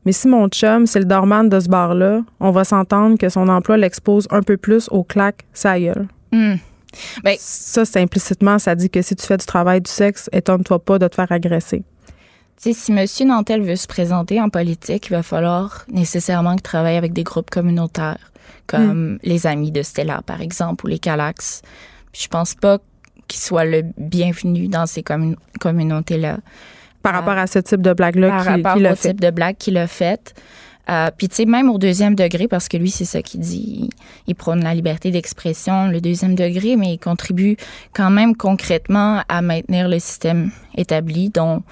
Mais 0.07 0.13
si 0.13 0.27
mon 0.27 0.49
chum, 0.49 0.87
c'est 0.87 1.01
le 1.01 1.05
dorman 1.05 1.49
de 1.49 1.61
ce 1.61 1.69
bar-là, 1.69 2.23
on 2.41 2.51
va 2.51 2.65
s'entendre 2.65 3.19
que 3.19 3.29
son 3.29 3.49
emploi 3.49 3.77
l'expose 3.77 4.27
un 4.31 4.43
peu 4.43 4.57
plus 4.57 4.89
au 4.91 5.05
claque, 5.05 5.45
sa 5.53 5.79
gueule. 5.79 6.07
Mm. 6.33 6.55
Ben, 7.25 7.37
ça, 7.39 7.85
c'est 7.85 8.01
implicitement, 8.01 8.59
ça 8.59 8.75
dit 8.75 8.91
que 8.91 9.03
si 9.03 9.17
tu 9.17 9.27
fais 9.27 9.37
du 9.37 9.47
travail 9.47 9.81
du 9.81 9.91
sexe, 9.91 10.29
étonne-toi 10.33 10.79
pas 10.79 10.99
de 10.99 11.09
te 11.09 11.15
faire 11.15 11.31
agresser. 11.31 11.83
si 12.59 12.93
M. 12.93 13.07
Nantel 13.27 13.63
veut 13.63 13.77
se 13.77 13.87
présenter 13.87 14.41
en 14.41 14.49
politique, 14.49 15.07
il 15.07 15.11
va 15.11 15.23
falloir 15.23 15.85
nécessairement 15.89 16.53
qu'il 16.53 16.63
travaille 16.63 16.97
avec 16.97 17.13
des 17.13 17.25
groupes 17.25 17.51
communautaires 17.51 18.33
comme 18.67 19.15
mm. 19.15 19.19
les 19.23 19.47
amis 19.47 19.71
de 19.71 19.83
Stella, 19.83 20.23
par 20.25 20.41
exemple, 20.41 20.87
ou 20.87 20.89
les 20.89 20.99
Calax. 20.99 21.63
Je 22.13 22.29
pense 22.29 22.55
pas 22.55 22.79
qu'il 23.29 23.41
soit 23.41 23.65
le 23.65 23.83
bienvenu 23.97 24.69
dans 24.69 24.87
ces 24.87 25.03
communautés-là. 25.61 26.39
Par 27.03 27.15
rapport 27.15 27.37
à 27.37 27.47
ce 27.47 27.59
type 27.59 27.83
de 27.83 27.93
blague-là 27.93 28.29
Par 28.29 28.45
rapport 28.45 28.77
au 28.77 28.95
type 28.95 29.21
de 29.21 29.31
blague 29.31 29.57
qu'il 29.57 29.77
a 29.77 29.87
fait. 29.87 30.35
Euh, 30.91 31.11
puis, 31.17 31.29
tu 31.29 31.37
sais, 31.37 31.45
même 31.45 31.71
au 31.71 31.79
deuxième 31.79 32.15
degré, 32.15 32.49
parce 32.49 32.69
que 32.69 32.77
lui, 32.77 32.91
c'est 32.91 33.05
ça 33.05 33.23
qu'il 33.23 33.41
dit, 33.41 33.89
il, 34.27 34.35
prône 34.35 34.65
la 34.65 34.75
liberté 34.75 35.11
d'expression, 35.11 35.87
le 35.87 36.01
deuxième 36.01 36.35
degré, 36.35 36.77
mais 36.77 36.95
il 36.95 36.99
contribue 36.99 37.57
quand 37.95 38.11
même 38.11 38.37
concrètement 38.37 39.23
à 39.29 39.43
maintenir 39.43 39.89
le 39.89 39.99
système 39.99 40.51
établi, 40.77 41.31
dont 41.31 41.63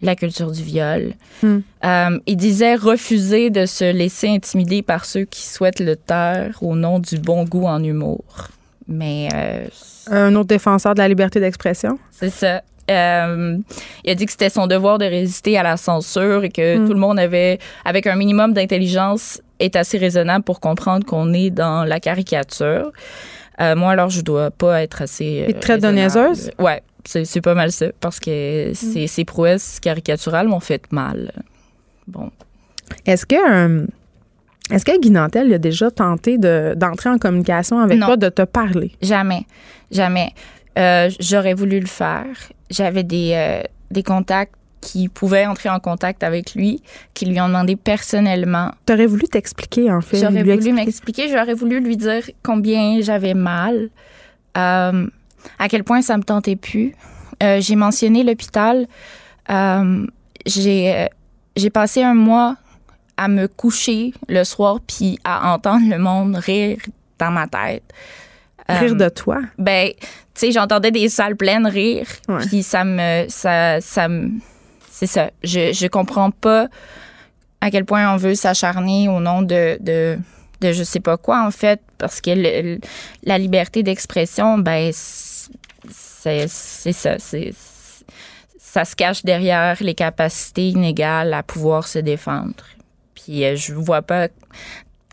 la 0.00 0.16
culture 0.16 0.50
du 0.50 0.62
viol. 0.62 1.14
Hmm. 1.42 1.58
Euh, 1.84 2.18
il 2.26 2.36
disait 2.36 2.74
refuser 2.74 3.50
de 3.50 3.66
se 3.66 3.90
laisser 3.90 4.28
intimider 4.28 4.82
par 4.82 5.04
ceux 5.04 5.24
qui 5.24 5.42
souhaitent 5.42 5.80
le 5.80 5.96
taire 5.96 6.58
au 6.62 6.74
nom 6.74 6.98
du 6.98 7.18
bon 7.18 7.44
goût 7.44 7.66
en 7.66 7.82
humour. 7.82 8.24
Mais. 8.86 9.28
Euh, 9.34 9.66
un 10.10 10.34
autre 10.34 10.48
défenseur 10.48 10.94
de 10.94 10.98
la 10.98 11.08
liberté 11.08 11.40
d'expression. 11.40 11.98
C'est 12.10 12.30
ça. 12.30 12.62
Euh, 12.90 13.58
il 14.04 14.10
a 14.10 14.14
dit 14.14 14.26
que 14.26 14.32
c'était 14.32 14.50
son 14.50 14.66
devoir 14.66 14.98
de 14.98 15.04
résister 15.04 15.56
à 15.56 15.62
la 15.62 15.76
censure 15.76 16.44
et 16.44 16.50
que 16.50 16.78
hmm. 16.78 16.86
tout 16.86 16.92
le 16.92 17.00
monde 17.00 17.18
avait, 17.18 17.58
avec 17.84 18.06
un 18.06 18.16
minimum 18.16 18.52
d'intelligence, 18.52 19.40
est 19.58 19.76
assez 19.76 19.98
raisonnable 19.98 20.44
pour 20.44 20.60
comprendre 20.60 21.06
qu'on 21.06 21.32
est 21.32 21.50
dans 21.50 21.84
la 21.84 22.00
caricature. 22.00 22.92
moi, 23.58 23.92
alors, 23.92 24.10
je 24.10 24.20
dois 24.20 24.50
pas 24.50 24.82
être 24.82 25.02
assez. 25.02 25.46
Il 25.48 25.54
traite 25.54 25.82
de 25.82 25.88
niaiseuse? 25.88 26.50
Ouais. 26.58 26.82
C'est 27.06 27.40
pas 27.42 27.54
mal 27.54 27.70
ça, 27.70 27.86
parce 28.00 28.18
que 28.18 28.70
mm. 28.70 29.06
ces, 29.06 29.24
prouesses 29.24 29.78
caricaturales 29.80 30.48
m'ont 30.48 30.60
fait 30.60 30.90
mal. 30.90 31.32
Bon. 32.06 32.30
Est-ce 33.06 33.26
que. 33.26 33.34
Euh, 33.34 33.86
est-ce 34.70 34.86
que 34.86 34.98
Guy 34.98 35.10
Nantel 35.10 35.52
a 35.52 35.58
déjà 35.58 35.90
tenté 35.90 36.38
d'entrer 36.38 37.10
en 37.10 37.18
communication 37.18 37.80
avec 37.80 38.00
toi, 38.00 38.16
de 38.16 38.30
te 38.30 38.42
parler? 38.42 38.92
Jamais. 39.02 39.44
Jamais. 39.90 40.32
Euh, 40.78 41.10
j'aurais 41.20 41.54
voulu 41.54 41.80
le 41.80 41.86
faire. 41.86 42.26
J'avais 42.70 43.02
des, 43.02 43.32
euh, 43.34 43.62
des 43.90 44.02
contacts 44.02 44.54
qui 44.80 45.08
pouvaient 45.08 45.46
entrer 45.46 45.70
en 45.70 45.80
contact 45.80 46.22
avec 46.22 46.54
lui, 46.54 46.82
qui 47.14 47.24
lui 47.26 47.40
ont 47.40 47.48
demandé 47.48 47.76
personnellement. 47.76 48.72
T'aurais 48.84 49.06
voulu 49.06 49.26
t'expliquer, 49.28 49.90
en 49.90 50.00
fait. 50.00 50.18
J'aurais 50.18 50.42
voulu 50.42 50.72
m'expliquer. 50.72 51.28
J'aurais 51.28 51.54
voulu 51.54 51.80
lui 51.80 51.96
dire 51.96 52.22
combien 52.42 53.00
j'avais 53.00 53.34
mal 53.34 53.90
à 55.58 55.68
quel 55.68 55.84
point 55.84 56.02
ça 56.02 56.16
me 56.16 56.22
tentait 56.22 56.56
plus. 56.56 56.94
Euh, 57.42 57.60
j'ai 57.60 57.76
mentionné 57.76 58.22
l'hôpital. 58.22 58.86
Euh, 59.50 60.06
j'ai 60.46 60.94
euh, 60.94 61.06
j'ai 61.56 61.70
passé 61.70 62.02
un 62.02 62.14
mois 62.14 62.56
à 63.16 63.28
me 63.28 63.46
coucher 63.46 64.12
le 64.28 64.42
soir 64.44 64.80
puis 64.86 65.18
à 65.24 65.52
entendre 65.52 65.88
le 65.88 65.98
monde 65.98 66.36
rire 66.36 66.78
dans 67.18 67.30
ma 67.30 67.46
tête. 67.46 67.84
Rire 68.68 68.96
de 68.96 69.08
toi? 69.08 69.40
Ben, 69.58 69.90
tu 69.90 70.06
sais, 70.34 70.52
j'entendais 70.52 70.90
des 70.90 71.08
salles 71.08 71.36
pleines 71.36 71.66
rire. 71.66 72.06
Puis 72.48 72.62
ça 72.62 72.84
me. 72.84 73.26
Ça, 73.28 73.80
ça 73.80 74.08
c'est 74.90 75.06
ça. 75.06 75.30
Je, 75.42 75.72
je 75.72 75.86
comprends 75.88 76.30
pas 76.30 76.68
à 77.60 77.70
quel 77.70 77.84
point 77.84 78.12
on 78.12 78.16
veut 78.16 78.34
s'acharner 78.34 79.08
au 79.08 79.20
nom 79.20 79.42
de, 79.42 79.76
de, 79.80 80.18
de 80.60 80.72
je 80.72 80.84
sais 80.84 81.00
pas 81.00 81.16
quoi, 81.16 81.44
en 81.44 81.50
fait, 81.50 81.80
parce 81.98 82.20
que 82.20 82.78
la 83.24 83.38
liberté 83.38 83.82
d'expression, 83.82 84.58
ben, 84.58 84.92
c'est 84.92 86.46
ça. 86.92 87.16
ça 88.58 88.84
se 88.84 88.94
cache 88.94 89.24
derrière 89.24 89.76
les 89.80 89.94
capacités 89.94 90.68
inégales 90.68 91.34
à 91.34 91.42
pouvoir 91.42 91.88
se 91.88 91.98
défendre. 91.98 92.64
Puis 93.14 93.44
euh, 93.44 93.56
je 93.56 93.72
vois 93.72 94.02
pas 94.02 94.28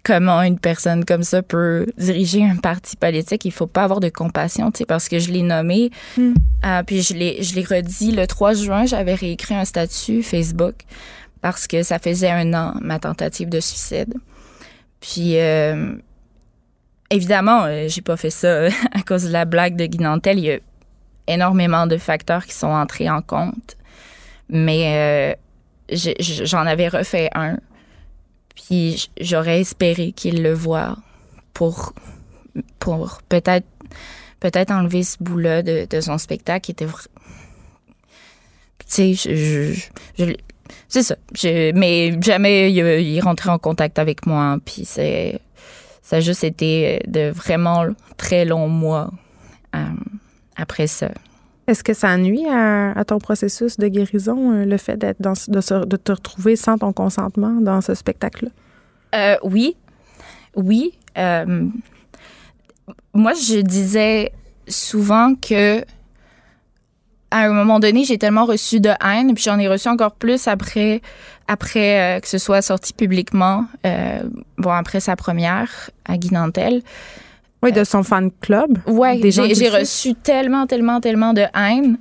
comment 0.04 0.42
une 0.42 0.60
personne 0.60 1.06
comme 1.06 1.24
ça 1.24 1.42
peut 1.42 1.86
diriger 1.98 2.44
un 2.44 2.58
parti 2.58 2.96
politique. 2.96 3.46
Il 3.46 3.52
faut 3.52 3.68
pas 3.68 3.84
avoir 3.84 4.00
de 4.00 4.10
compassion, 4.10 4.72
tu 4.72 4.80
sais, 4.80 4.86
parce 4.86 5.10
que 5.10 5.20
je 5.20 5.32
l'ai 5.32 5.44
nommé. 5.44 5.92
Hmm. 6.18 6.34
Euh, 6.66 6.84
puis 6.84 7.02
je 7.02 7.14
l'ai, 7.14 7.44
je 7.44 7.56
l'ai 7.56 7.64
redit 7.64 8.12
le 8.12 8.28
3 8.28 8.54
juin, 8.54 8.86
j'avais 8.86 9.16
réécrit 9.16 9.56
un 9.56 9.66
statut 9.66 10.24
Facebook 10.24 10.76
parce 11.42 11.68
que 11.68 11.84
ça 11.84 12.00
faisait 12.00 12.30
un 12.30 12.54
an, 12.54 12.74
ma 12.82 13.00
tentative 13.00 13.50
de 13.50 13.60
suicide. 13.60 14.14
Puis, 15.00 15.40
euh, 15.40 15.96
évidemment, 17.10 17.66
j'ai 17.88 18.02
pas 18.02 18.18
fait 18.18 18.30
ça 18.30 18.66
à 18.92 19.02
cause 19.06 19.24
de 19.24 19.32
la 19.32 19.46
blague 19.46 19.76
de 19.76 19.86
Guinantel. 19.86 20.38
Il 20.38 20.46
y 20.46 20.52
a 20.52 20.60
énormément 21.28 21.88
de 21.88 21.98
facteurs 21.98 22.46
qui 22.46 22.54
sont 22.54 22.68
entrés 22.68 23.10
en 23.10 23.22
compte. 23.22 23.78
Mais 24.50 25.36
euh, 25.92 26.06
j'en 26.20 26.66
avais 26.66 26.88
refait 26.88 27.30
un. 27.34 27.58
Puis 28.56 29.10
j'aurais 29.20 29.62
espéré 29.62 30.12
qu'il 30.12 30.42
le 30.44 30.54
voit 30.54 30.98
pour, 31.54 31.94
pour 32.80 33.22
peut-être 33.30 33.68
peut-être 34.40 34.72
enlever 34.72 35.04
ce 35.04 35.18
bout-là 35.20 35.62
de, 35.62 36.02
son 36.02 36.18
spectacle 36.18 36.74
tu 36.74 36.86
sais 38.88 39.76
c'est 40.88 41.04
ça 41.04 41.16
mais 41.76 42.18
jamais 42.22 42.72
il, 42.72 43.22
rentré 43.22 43.52
en 43.52 43.60
contact 43.60 44.00
avec 44.00 44.26
moi 44.26 44.58
puis 44.66 44.84
c'est 44.84 45.40
ça 46.02 46.18
a 46.18 46.20
juste 46.20 46.44
été 46.44 47.04
de 47.08 47.30
vraiment 47.30 47.86
très 48.18 48.44
longs 48.44 48.68
mois 48.68 49.12
euh, 49.76 49.86
après 50.56 50.88
ça. 50.88 51.12
Est-ce 51.68 51.84
que 51.84 51.94
ça 51.94 52.18
nuit 52.18 52.46
à, 52.50 53.04
ton 53.06 53.20
processus 53.20 53.78
de 53.78 53.88
guérison, 53.88 54.52
euh, 54.52 54.66
le 54.66 54.78
fait 54.78 54.98
d'être 54.98 55.22
de, 55.22 55.98
te 55.98 56.12
retrouver 56.12 56.56
sans 56.56 56.78
ton 56.78 56.92
consentement 56.92 57.62
dans 57.62 57.82
ce 57.82 57.94
spectacle-là? 57.94 58.52
Euh, 59.16 59.38
oui. 59.44 59.76
Oui. 60.56 60.94
Euh, 61.18 61.68
moi, 63.14 63.34
je 63.34 63.62
disais 63.62 64.32
souvent 64.68 65.36
que 65.36 65.84
à 67.34 67.46
un 67.46 67.54
moment 67.54 67.80
donné, 67.80 68.04
j'ai 68.04 68.18
tellement 68.18 68.44
reçu 68.46 68.82
de 68.82 68.90
haine, 69.02 69.34
puis 69.34 69.44
j'en 69.44 69.58
ai 69.58 69.70
reçu 69.70 69.88
encore 69.88 70.16
plus 70.16 70.50
après, 70.50 71.02
que 71.48 72.28
ce 72.28 72.38
soit 72.38 72.62
sorti 72.62 72.92
publiquement, 72.92 73.68
bon, 74.58 74.72
après 74.72 75.00
sa 75.00 75.16
première 75.16 75.92
à 76.04 76.18
Guinantel. 76.18 76.82
Oui, 77.64 77.72
de 77.72 77.84
son 77.84 78.04
fan 78.04 78.32
club. 78.42 78.78
Oui, 78.88 79.22
j'ai 79.32 79.70
reçu 79.70 80.16
tellement, 80.16 80.66
tellement, 80.66 81.00
tellement 81.00 81.34
de 81.34 81.46
haine. 81.56 81.98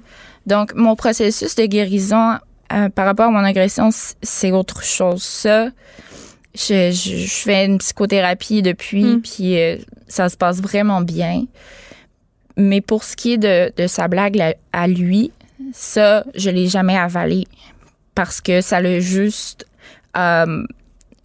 Donc, 0.46 0.74
mon 0.74 0.96
processus 0.96 1.54
de 1.54 1.66
guérison 1.66 2.38
euh, 2.72 2.88
par 2.88 3.06
rapport 3.06 3.26
à 3.26 3.30
mon 3.30 3.44
agression, 3.44 3.90
c'est 4.22 4.52
autre 4.52 4.82
chose. 4.82 5.22
Ça, 5.22 5.68
je, 6.54 6.90
je, 6.92 7.26
fais 7.26 7.66
une 7.66 7.78
psychothérapie 7.78 8.62
depuis, 8.62 9.04
hmm. 9.04 9.22
puis 9.22 9.60
euh, 9.60 9.76
ça 10.08 10.28
se 10.28 10.36
passe 10.36 10.60
vraiment 10.60 11.02
bien. 11.02 11.44
Mais 12.56 12.80
pour 12.80 13.04
ce 13.04 13.16
qui 13.16 13.34
est 13.34 13.38
de, 13.38 13.72
de 13.76 13.86
sa 13.86 14.08
blague 14.08 14.56
à 14.72 14.88
lui, 14.88 15.30
ça, 15.72 16.24
je 16.34 16.50
l'ai 16.50 16.68
jamais 16.68 16.96
avalé 16.96 17.46
parce 18.14 18.40
que 18.40 18.60
ça 18.60 18.80
l'a 18.80 19.00
juste, 19.00 19.66
euh, 20.16 20.64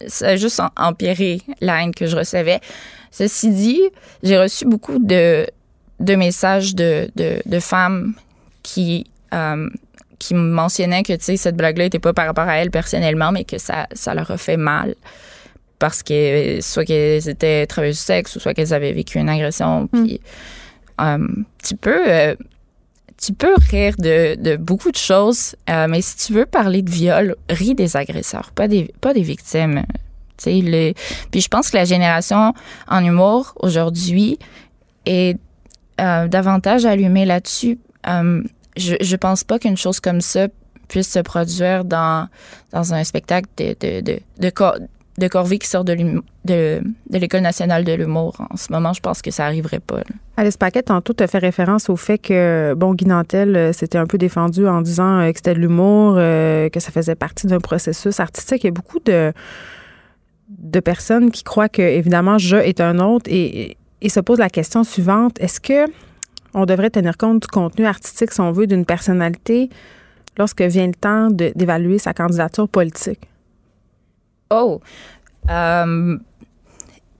ça 0.06 0.28
a 0.28 0.36
juste 0.36 0.60
empiré 0.76 1.42
la 1.60 1.82
haine 1.82 1.94
que 1.94 2.06
je 2.06 2.16
recevais. 2.16 2.60
Ceci 3.16 3.50
dit, 3.50 3.80
j'ai 4.22 4.36
reçu 4.36 4.66
beaucoup 4.66 4.98
de, 4.98 5.46
de 6.00 6.14
messages 6.16 6.74
de, 6.74 7.08
de, 7.16 7.60
femmes 7.60 8.12
qui, 8.62 9.06
euh, 9.32 9.70
qui 10.18 10.34
mentionnaient 10.34 11.02
que, 11.02 11.14
cette 11.18 11.56
blague-là 11.56 11.84
n'était 11.84 11.98
pas 11.98 12.12
par 12.12 12.26
rapport 12.26 12.46
à 12.46 12.58
elle 12.58 12.70
personnellement, 12.70 13.32
mais 13.32 13.44
que 13.44 13.56
ça, 13.56 13.86
ça 13.94 14.12
leur 14.12 14.30
a 14.30 14.36
fait 14.36 14.58
mal 14.58 14.94
parce 15.78 16.02
que 16.02 16.58
soit 16.60 16.84
qu'elles 16.84 17.26
étaient 17.26 17.66
travailleuses 17.66 17.96
du 17.96 18.02
sexe 18.02 18.36
ou 18.36 18.40
soit 18.40 18.52
qu'elles 18.52 18.74
avaient 18.74 18.92
vécu 18.92 19.18
une 19.18 19.30
agression. 19.30 19.88
Hmm. 19.92 20.04
Puis 20.04 20.20
euh, 21.00 21.28
tu 21.64 21.74
peux 21.74 22.10
euh, 22.10 22.34
tu 23.16 23.32
peux 23.32 23.54
rire 23.70 23.94
de, 23.98 24.34
de 24.34 24.56
beaucoup 24.56 24.90
de 24.90 24.96
choses, 24.98 25.56
euh, 25.70 25.86
mais 25.88 26.02
si 26.02 26.18
tu 26.18 26.34
veux 26.34 26.44
parler 26.44 26.82
de 26.82 26.90
viol, 26.90 27.34
ris 27.48 27.74
des 27.74 27.96
agresseurs, 27.96 28.50
pas 28.54 28.68
des 28.68 28.92
pas 29.00 29.14
des 29.14 29.22
victimes. 29.22 29.86
Puis 30.42 31.40
je 31.40 31.48
pense 31.48 31.70
que 31.70 31.76
la 31.76 31.84
génération 31.84 32.52
en 32.88 33.04
humour 33.04 33.54
aujourd'hui 33.60 34.38
est 35.06 35.38
euh, 36.00 36.28
davantage 36.28 36.84
allumée 36.84 37.24
là-dessus. 37.24 37.78
Euh, 38.08 38.42
je 38.76 38.94
je 39.00 39.16
pense 39.16 39.44
pas 39.44 39.58
qu'une 39.58 39.76
chose 39.76 40.00
comme 40.00 40.20
ça 40.20 40.48
puisse 40.88 41.10
se 41.10 41.18
produire 41.20 41.84
dans 41.84 42.28
dans 42.72 42.92
un 42.94 43.02
spectacle 43.04 43.48
de 43.56 43.74
de 43.80 44.00
de, 44.02 44.18
de, 44.38 44.50
cor- 44.50 44.76
de 45.18 45.28
Corvée 45.28 45.58
qui 45.58 45.66
sort 45.68 45.84
de 45.84 45.96
l'école 47.10 47.40
nationale 47.40 47.84
de 47.84 47.92
l'humour. 47.92 48.36
En 48.50 48.56
ce 48.56 48.70
moment, 48.70 48.92
je 48.92 49.00
pense 49.00 49.22
que 49.22 49.30
ça 49.30 49.46
arriverait 49.46 49.80
pas. 49.80 49.96
là. 49.96 50.04
Alice 50.36 50.58
Paquet, 50.58 50.82
tantôt, 50.82 51.14
tu 51.14 51.22
as 51.24 51.26
fait 51.26 51.38
référence 51.38 51.88
au 51.88 51.96
fait 51.96 52.18
que, 52.18 52.74
bon, 52.76 52.92
Guy 52.94 53.06
Nantel 53.06 53.56
euh, 53.56 53.72
s'était 53.72 53.96
un 53.98 54.06
peu 54.06 54.18
défendu 54.18 54.68
en 54.68 54.82
disant 54.82 55.20
que 55.30 55.36
c'était 55.36 55.54
de 55.54 55.60
l'humour, 55.60 56.16
que 56.16 56.78
ça 56.78 56.92
faisait 56.92 57.14
partie 57.14 57.46
d'un 57.46 57.60
processus 57.60 58.20
artistique. 58.20 58.62
Il 58.64 58.66
y 58.66 58.68
a 58.68 58.72
beaucoup 58.72 59.00
de, 59.00 59.32
de 60.48 60.80
personnes 60.80 61.30
qui 61.30 61.42
croient 61.42 61.68
que, 61.68 61.82
évidemment, 61.82 62.38
je 62.38 62.56
est 62.56 62.80
un 62.80 62.98
autre 62.98 63.30
et, 63.30 63.76
et 64.00 64.08
se 64.08 64.20
posent 64.20 64.38
la 64.38 64.50
question 64.50 64.84
suivante. 64.84 65.40
Est-ce 65.40 65.60
que 65.60 65.90
on 66.54 66.64
devrait 66.64 66.90
tenir 66.90 67.16
compte 67.16 67.42
du 67.42 67.48
contenu 67.48 67.86
artistique, 67.86 68.32
si 68.32 68.40
on 68.40 68.52
veut, 68.52 68.66
d'une 68.66 68.86
personnalité 68.86 69.68
lorsque 70.38 70.62
vient 70.62 70.86
le 70.86 70.94
temps 70.94 71.28
d'évaluer 71.30 71.98
sa 71.98 72.14
candidature 72.14 72.68
politique? 72.68 73.28
Oh, 74.50 74.80
euh, 75.50 76.18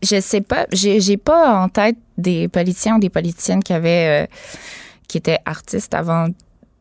je 0.03 0.21
sais 0.21 0.41
pas. 0.41 0.67
J'ai 0.73 1.17
pas 1.17 1.59
en 1.59 1.69
tête 1.69 1.97
des 2.17 2.49
politiciens 2.49 2.97
ou 2.97 3.01
des 3.01 3.11
politiciennes 3.11 3.63
qui 3.63 3.73
avaient 3.73 4.25
euh, 4.25 4.27
qui 5.09 5.19
étaient 5.19 5.41
artistes 5.45 5.95
avant 5.95 6.29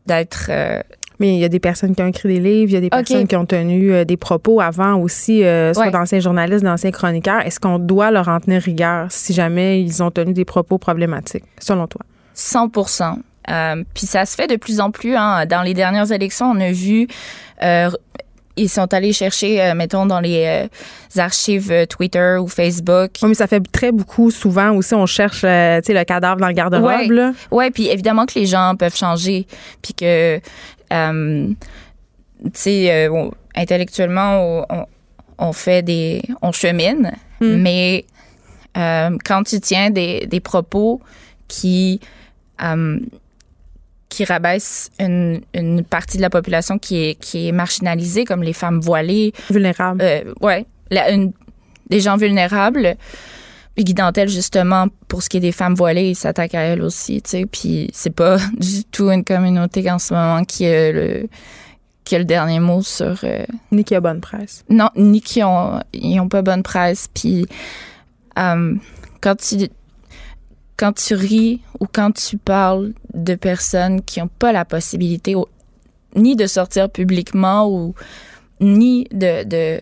d'être. 0.05 0.47
euh, 0.49 0.81
Mais 1.20 1.34
il 1.36 1.39
y 1.39 1.45
a 1.45 1.49
des 1.49 1.59
personnes 1.59 1.95
qui 1.95 2.01
ont 2.01 2.07
écrit 2.07 2.28
des 2.30 2.39
livres, 2.39 2.72
il 2.72 2.74
y 2.74 2.78
a 2.78 2.82
des 2.82 2.89
personnes 2.89 3.28
qui 3.28 3.36
ont 3.36 3.45
tenu 3.45 3.93
euh, 3.93 4.03
des 4.05 4.18
propos 4.18 4.59
avant 4.61 4.95
aussi, 4.95 5.43
euh, 5.43 5.74
soit 5.74 5.86
Ouais. 5.86 5.91
d'anciens 5.91 6.20
journalistes, 6.20 6.63
d'anciens 6.63 6.91
chroniqueurs. 6.91 7.41
Est-ce 7.45 7.59
qu'on 7.59 7.80
doit 7.80 8.11
leur 8.11 8.28
en 8.28 8.39
tenir 8.39 8.61
rigueur 8.61 9.07
si 9.09 9.34
jamais 9.34 9.82
ils 9.82 10.01
ont 10.03 10.11
tenu 10.11 10.34
des 10.34 10.45
propos 10.45 10.78
problématiques, 10.78 11.43
selon 11.59 11.88
toi? 11.88 12.01
100% 12.36 13.18
euh, 13.49 13.84
Puis 13.93 14.07
ça 14.07 14.26
se 14.26 14.36
fait 14.36 14.47
de 14.47 14.55
plus 14.55 14.80
en 14.80 14.91
plus. 14.91 15.16
Hein. 15.16 15.45
Dans 15.45 15.61
les 15.61 15.74
dernières 15.74 16.11
élections, 16.11 16.47
on 16.51 16.59
a 16.59 16.72
vu. 16.72 17.07
euh, 17.63 17.89
ils 18.57 18.70
sont 18.70 18.93
allés 18.93 19.11
chercher, 19.11 19.61
euh, 19.61 19.74
mettons, 19.76 20.05
dans 20.05 20.22
les 20.22 20.45
euh, 21.18 21.20
archives 21.22 21.74
euh, 21.74 21.86
Twitter 21.86 22.38
ou 22.39 22.47
Facebook. 22.47 23.11
Oui, 23.22 23.28
mais 23.28 23.34
ça 23.34 23.47
fait 23.47 23.59
très 23.70 23.91
beaucoup. 23.91 24.32
Souvent 24.32 24.72
aussi, 24.72 24.93
on 24.95 25.05
cherche 25.05 25.41
tu 25.41 25.47
sais, 25.47 25.84
le 25.89 26.03
cadavre 26.05 26.39
dans 26.39 26.47
le 26.47 26.53
garde-robe. 26.53 27.34
Ouais, 27.51 27.70
puis 27.72 27.89
évidemment 27.89 28.26
que 28.26 28.39
les 28.39 28.45
gens 28.45 28.76
peuvent 28.80 28.95
changer, 28.95 29.45
puis 29.82 29.93
que, 29.93 30.39
euh, 30.93 31.47
tu 32.43 32.49
sais, 32.53 33.07
euh, 33.07 33.29
intellectuellement, 33.55 34.65
on, 35.38 35.53
fait 35.53 35.81
des, 35.81 36.21
on 36.41 36.51
chemine, 36.51 37.11
Mm. 37.41 37.55
mais 37.57 38.05
euh, 38.77 39.17
quand 39.25 39.43
tu 39.43 39.59
tiens 39.59 39.89
des, 39.89 40.25
des 40.25 40.39
propos 40.39 41.01
qui 41.49 41.99
qui 44.09 44.23
rabaissent 44.23 44.89
une, 44.99 45.41
une 45.53 45.83
partie 45.83 46.15
de 46.17 46.21
la 46.21 46.29
population 46.29 46.77
qui 46.77 47.03
est 47.09 47.15
qui 47.15 47.49
est 47.49 47.51
marginalisée, 47.51 48.23
comme 48.23 48.43
les 48.43 48.53
femmes 48.53 48.79
voilées, 48.79 49.33
Vulnérable. 49.49 50.33
ouais, 50.41 50.65
la- 50.91 51.11
une- 51.11 51.33
des 51.89 51.99
gens 51.99 52.15
vulnérables. 52.17 52.95
Puis 53.76 53.84
Guy 53.84 53.93
Dantel, 53.93 54.30
justement, 54.30 54.88
pour 55.07 55.21
ce 55.21 55.30
qui 55.30 55.38
est 55.38 55.41
des 55.41 55.51
femmes 55.51 55.76
voilées, 55.76 56.09
il 56.11 56.15
s'attaque 56.15 56.55
à 56.55 56.61
elles 56.61 56.82
aussi, 56.82 57.21
tu 57.21 57.30
sais. 57.30 57.45
Puis 57.45 57.89
c'est 57.93 58.09
pas 58.15 58.38
du 58.57 58.84
tout 58.86 59.09
une 59.11 59.23
communauté 59.23 59.89
en 59.91 59.99
ce 59.99 60.13
moment 60.13 60.43
qui 60.45 60.65
a 60.65 60.91
le, 60.93 61.28
qui 62.05 62.15
a 62.15 62.19
le 62.19 62.26
dernier 62.26 62.59
mot 62.59 62.82
sur... 62.82 63.19
euh, 63.26 63.45
Ni 63.71 63.84
qui 63.84 63.93
a 63.95 63.99
bonne 63.99 64.21
presse. 64.21 64.63
non, 64.69 64.89
ni 64.95 65.19
qui 65.21 65.43
ont, 65.43 65.82
ils 65.93 66.19
ont 66.21 66.30
pas 66.30 66.41
bonne 66.41 66.63
presse. 66.63 67.07
Puis 67.13 67.45
euh, 68.39 68.76
quand 69.21 69.36
tu 69.36 69.67
quand 70.78 70.91
tu 70.93 71.13
ris 71.15 71.61
ou 71.80 71.86
quand 71.91 72.11
tu 72.11 72.38
parles 72.38 72.93
de 73.13 73.36
personnes 73.36 74.01
qui 74.01 74.19
n'ont 74.19 74.28
pas 74.28 74.51
la 74.51 74.65
possibilité 74.65 75.34
au- 75.36 75.47
ni 76.17 76.36
de 76.36 76.47
sortir 76.47 76.89
publiquement 76.89 77.69
ou 77.69 77.93
ni 78.59 79.05
de, 79.11 79.43
de 79.45 79.82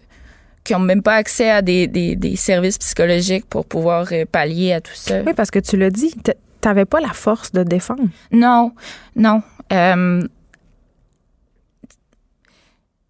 qui 0.64 0.74
ont 0.76 0.80
même 0.80 1.02
pas 1.02 1.16
accès 1.16 1.50
à 1.50 1.62
des, 1.62 1.88
des, 1.88 2.16
des 2.16 2.36
services 2.36 2.78
psychologiques 2.78 3.46
pour 3.46 3.66
pouvoir 3.66 4.08
euh, 4.12 4.26
pallier 4.26 4.74
à 4.74 4.82
tout 4.82 4.96
ça. 4.96 5.22
Oui, 5.22 5.34
parce 5.34 5.52
que 5.52 5.60
tu 5.60 5.76
l'as 5.76 5.90
dit, 5.90 6.14
t- 6.14 6.34
t'avais 6.62 6.86
pas 6.86 7.02
la 7.02 7.12
force 7.14 7.52
de 7.52 7.64
défendre. 7.64 8.04
Non, 8.32 8.74
non. 9.16 9.42
Euh, 9.74 10.26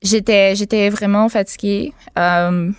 j'étais, 0.01 0.55
j'étais 0.55 0.89
vraiment 0.89 1.29
fatiguée. 1.29 1.93
Euh, 2.17 2.71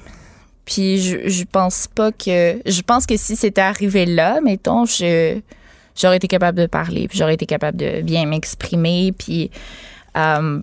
puis 0.64 0.98
je, 1.00 1.28
je 1.28 1.44
pense 1.44 1.86
pas 1.86 2.10
que. 2.10 2.60
Je 2.66 2.82
pense 2.82 3.06
que 3.06 3.16
si 3.16 3.36
c'était 3.36 3.60
arrivé 3.60 4.06
là, 4.06 4.40
mettons, 4.40 4.86
je, 4.86 5.38
j'aurais 5.94 6.16
été 6.16 6.26
capable 6.26 6.58
de 6.58 6.66
parler, 6.66 7.06
puis 7.06 7.18
j'aurais 7.18 7.34
été 7.34 7.46
capable 7.46 7.78
de 7.78 8.00
bien 8.00 8.26
m'exprimer. 8.26 9.12
Puis 9.16 9.50
euh, 10.16 10.60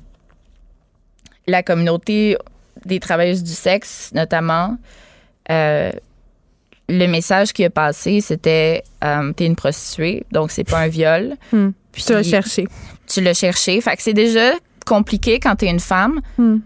la 1.48 1.64
communauté 1.64 2.36
des 2.86 3.00
travailleuses 3.00 3.44
du 3.44 3.54
sexe, 3.54 4.12
notamment, 4.14 4.78
euh, 5.50 5.92
le 6.90 7.08
message 7.08 7.54
qui 7.54 7.64
a 7.64 7.70
passé, 7.70 8.22
c'était 8.22 8.84
euh, 9.04 9.32
t'es 9.34 9.46
une 9.46 9.56
prostituée, 9.56 10.26
donc 10.32 10.52
c'est 10.52 10.64
pas 10.64 10.80
un 10.80 10.88
viol. 10.88 11.36
Hmm. 11.52 11.70
Puis 11.92 12.04
Tu 12.04 12.14
l'as 12.14 12.24
cherché. 12.24 12.68
tu 13.08 13.22
l'as 13.22 13.34
cherché. 13.34 13.80
Fait 13.82 13.96
que 13.96 14.02
c'est 14.02 14.14
déjà 14.14 14.52
compliqué 14.86 15.40
quand 15.40 15.56
t'es 15.56 15.70
une 15.70 15.80
femme. 15.80 16.22
Hmm. 16.38 16.58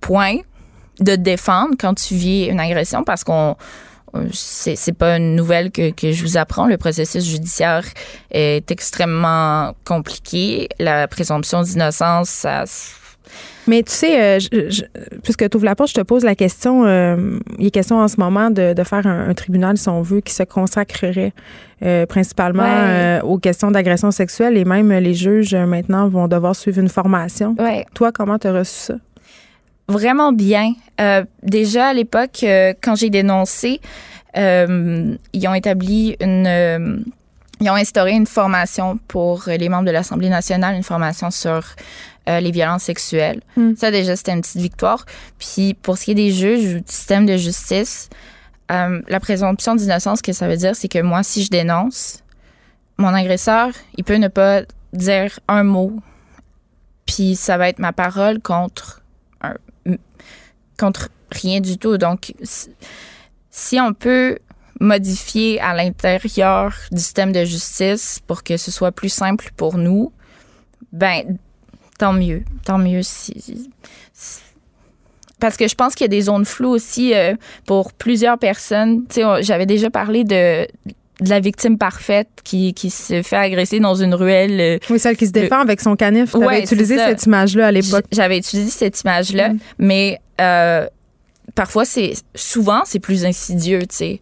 Point. 0.00 0.38
De 1.00 1.16
te 1.16 1.20
défendre 1.20 1.74
quand 1.76 1.94
tu 1.94 2.14
vis 2.14 2.44
une 2.44 2.60
agression 2.60 3.02
parce 3.02 3.24
qu'on 3.24 3.56
euh, 4.14 4.28
c'est 4.32 4.76
c'est 4.76 4.92
pas 4.92 5.16
une 5.16 5.34
nouvelle 5.34 5.72
que, 5.72 5.90
que 5.90 6.12
je 6.12 6.22
vous 6.22 6.36
apprends. 6.36 6.66
Le 6.66 6.76
processus 6.76 7.24
judiciaire 7.24 7.84
est 8.30 8.70
extrêmement 8.70 9.74
compliqué. 9.84 10.68
La 10.78 11.08
présomption 11.08 11.62
d'innocence, 11.62 12.28
ça. 12.28 12.64
Mais 13.66 13.82
tu 13.82 13.92
sais, 13.92 14.20
euh, 14.20 14.38
je- 14.40 14.68
je- 14.70 15.18
puisque 15.22 15.48
tu 15.48 15.56
ouvres 15.56 15.64
la 15.64 15.74
porte, 15.74 15.88
je 15.90 15.94
te 15.94 16.00
pose 16.02 16.22
la 16.24 16.34
question. 16.34 16.84
euh, 16.84 17.38
il 17.58 17.66
est 17.66 17.70
question 17.70 17.96
en 17.98 18.08
ce 18.08 18.16
moment 18.18 18.50
de, 18.50 18.74
de 18.74 18.84
faire 18.84 19.06
un, 19.06 19.28
un 19.30 19.34
tribunal, 19.34 19.78
si 19.78 19.88
on 19.88 20.02
veut, 20.02 20.20
qui 20.20 20.34
se 20.34 20.42
consacrerait 20.42 21.32
euh, 21.82 22.04
principalement 22.06 22.62
Ouais. 22.62 23.20
aux 23.22 23.38
questions 23.38 23.70
d'agression 23.70 24.10
sexuelle 24.10 24.56
et 24.56 24.64
même 24.64 24.90
les 24.92 25.14
juges 25.14 25.54
maintenant 25.54 26.08
vont 26.08 26.28
devoir 26.28 26.54
suivre 26.54 26.78
une 26.80 26.88
formation. 26.88 27.54
Ouais. 27.58 27.84
Toi, 27.94 28.12
comment 28.12 28.38
tu 28.38 28.46
as 28.48 28.52
reçu 28.52 28.74
ça? 28.78 28.94
Vraiment 29.88 30.32
bien. 30.32 30.72
Déjà 31.42 31.88
à 31.88 31.92
l'époque, 31.94 32.44
quand 32.82 32.94
j'ai 32.94 33.10
dénoncé, 33.10 33.80
ils 34.36 35.48
ont 35.48 35.54
établi 35.54 36.16
une, 36.20 37.04
ils 37.60 37.70
ont 37.70 37.74
instauré 37.74 38.12
une 38.12 38.26
formation 38.26 38.98
pour 39.08 39.44
les 39.46 39.68
membres 39.68 39.84
de 39.84 39.90
l'Assemblée 39.90 40.28
nationale, 40.30 40.74
une 40.76 40.82
formation 40.82 41.30
sur 41.30 41.62
euh, 42.28 42.40
les 42.40 42.50
violences 42.50 42.84
sexuelles. 42.84 43.40
Hmm. 43.56 43.74
Ça 43.76 43.90
déjà 43.90 44.16
c'était 44.16 44.32
une 44.32 44.40
petite 44.40 44.60
victoire. 44.60 45.04
Puis 45.38 45.74
pour 45.74 45.98
ce 45.98 46.04
qui 46.04 46.10
est 46.12 46.14
des 46.14 46.32
juges 46.32 46.76
ou 46.76 46.80
du 46.80 46.92
système 46.92 47.26
de 47.26 47.36
justice, 47.36 48.08
euh, 48.72 49.02
la 49.08 49.20
présomption 49.20 49.74
d'innocence, 49.74 50.18
ce 50.18 50.22
que 50.22 50.32
ça 50.32 50.48
veut 50.48 50.56
dire, 50.56 50.74
c'est 50.74 50.88
que 50.88 51.00
moi, 51.00 51.22
si 51.22 51.42
je 51.42 51.50
dénonce, 51.50 52.22
mon 52.96 53.12
agresseur, 53.12 53.70
il 53.96 54.04
peut 54.04 54.16
ne 54.16 54.28
pas 54.28 54.62
dire 54.92 55.38
un 55.48 55.64
mot, 55.64 55.92
puis 57.04 57.36
ça 57.36 57.58
va 57.58 57.68
être 57.68 57.78
ma 57.78 57.92
parole 57.92 58.40
contre 58.40 59.02
un, 59.42 59.54
contre 60.78 61.08
rien 61.30 61.60
du 61.60 61.76
tout. 61.76 61.98
Donc, 61.98 62.32
si 63.50 63.80
on 63.80 63.92
peut 63.92 64.38
modifier 64.80 65.60
à 65.60 65.74
l'intérieur 65.74 66.74
du 66.90 67.00
système 67.00 67.32
de 67.32 67.44
justice 67.44 68.20
pour 68.26 68.42
que 68.42 68.56
ce 68.56 68.70
soit 68.70 68.92
plus 68.92 69.08
simple 69.08 69.50
pour 69.56 69.76
nous, 69.76 70.12
ben 70.92 71.38
tant 71.98 72.12
mieux, 72.12 72.42
tant 72.64 72.78
mieux 72.78 73.02
si, 73.02 73.40
si- 74.12 74.40
parce 75.40 75.56
que 75.56 75.68
je 75.68 75.74
pense 75.74 75.94
qu'il 75.94 76.04
y 76.04 76.06
a 76.06 76.08
des 76.08 76.22
zones 76.22 76.44
floues 76.44 76.70
aussi 76.70 77.12
euh, 77.14 77.34
pour 77.66 77.92
plusieurs 77.92 78.38
personnes. 78.38 79.04
Tu 79.08 79.16
sais, 79.20 79.42
j'avais 79.42 79.66
déjà 79.66 79.90
parlé 79.90 80.24
de 80.24 80.66
de 81.20 81.30
la 81.30 81.38
victime 81.38 81.78
parfaite 81.78 82.28
qui, 82.42 82.74
qui 82.74 82.90
se 82.90 83.22
fait 83.22 83.36
agresser 83.36 83.78
dans 83.78 83.94
une 83.94 84.14
ruelle. 84.14 84.60
euh, 84.60 84.78
Oui, 84.90 84.98
celle 84.98 85.16
qui 85.16 85.28
se 85.28 85.32
défend 85.32 85.60
avec 85.60 85.80
son 85.80 85.94
canif. 85.94 86.32
Tu 86.32 86.38
Ouais, 86.38 86.60
utilisé 86.62 86.96
cette 86.96 87.24
image-là 87.26 87.68
à 87.68 87.70
l'époque. 87.70 88.04
J'avais 88.10 88.36
utilisé 88.38 88.68
cette 88.70 89.00
image-là, 89.02 89.50
Mm. 89.50 89.58
mais 89.78 90.18
euh, 90.40 90.88
parfois, 91.54 91.84
c'est 91.84 92.14
souvent, 92.34 92.82
c'est 92.84 92.98
plus 92.98 93.24
insidieux, 93.24 93.80
tu 93.82 93.94
sais. 93.96 94.20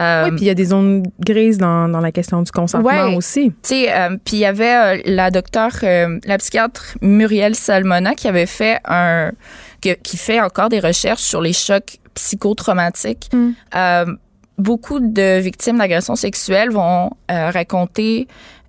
Euh, 0.00 0.24
oui, 0.24 0.30
puis 0.32 0.44
il 0.44 0.46
y 0.46 0.50
a 0.50 0.54
des 0.54 0.66
zones 0.66 1.02
grises 1.20 1.58
dans, 1.58 1.88
dans 1.88 2.00
la 2.00 2.12
question 2.12 2.42
du 2.42 2.50
consentement 2.50 3.14
aussi. 3.14 3.50
Tu 3.50 3.54
sais, 3.62 3.92
euh, 3.92 4.16
puis 4.24 4.36
il 4.36 4.40
y 4.40 4.46
avait 4.46 5.02
la 5.04 5.30
docteure, 5.30 5.72
la 5.82 6.38
psychiatre 6.38 6.96
Muriel 7.02 7.54
Salmona 7.54 8.14
qui 8.14 8.28
avait 8.28 8.46
fait 8.46 8.78
un, 8.84 9.32
qui 9.80 10.16
fait 10.16 10.40
encore 10.40 10.68
des 10.68 10.80
recherches 10.80 11.22
sur 11.22 11.40
les 11.40 11.52
chocs 11.52 11.98
psychotraumatiques. 12.14 13.30
Mm. 13.32 14.16
beaucoup 14.58 15.00
de 15.00 15.38
victimes 15.38 15.78
d'agressions 15.78 16.16
sexuelles 16.16 16.70
vont 16.70 17.10
raconter 17.28 18.26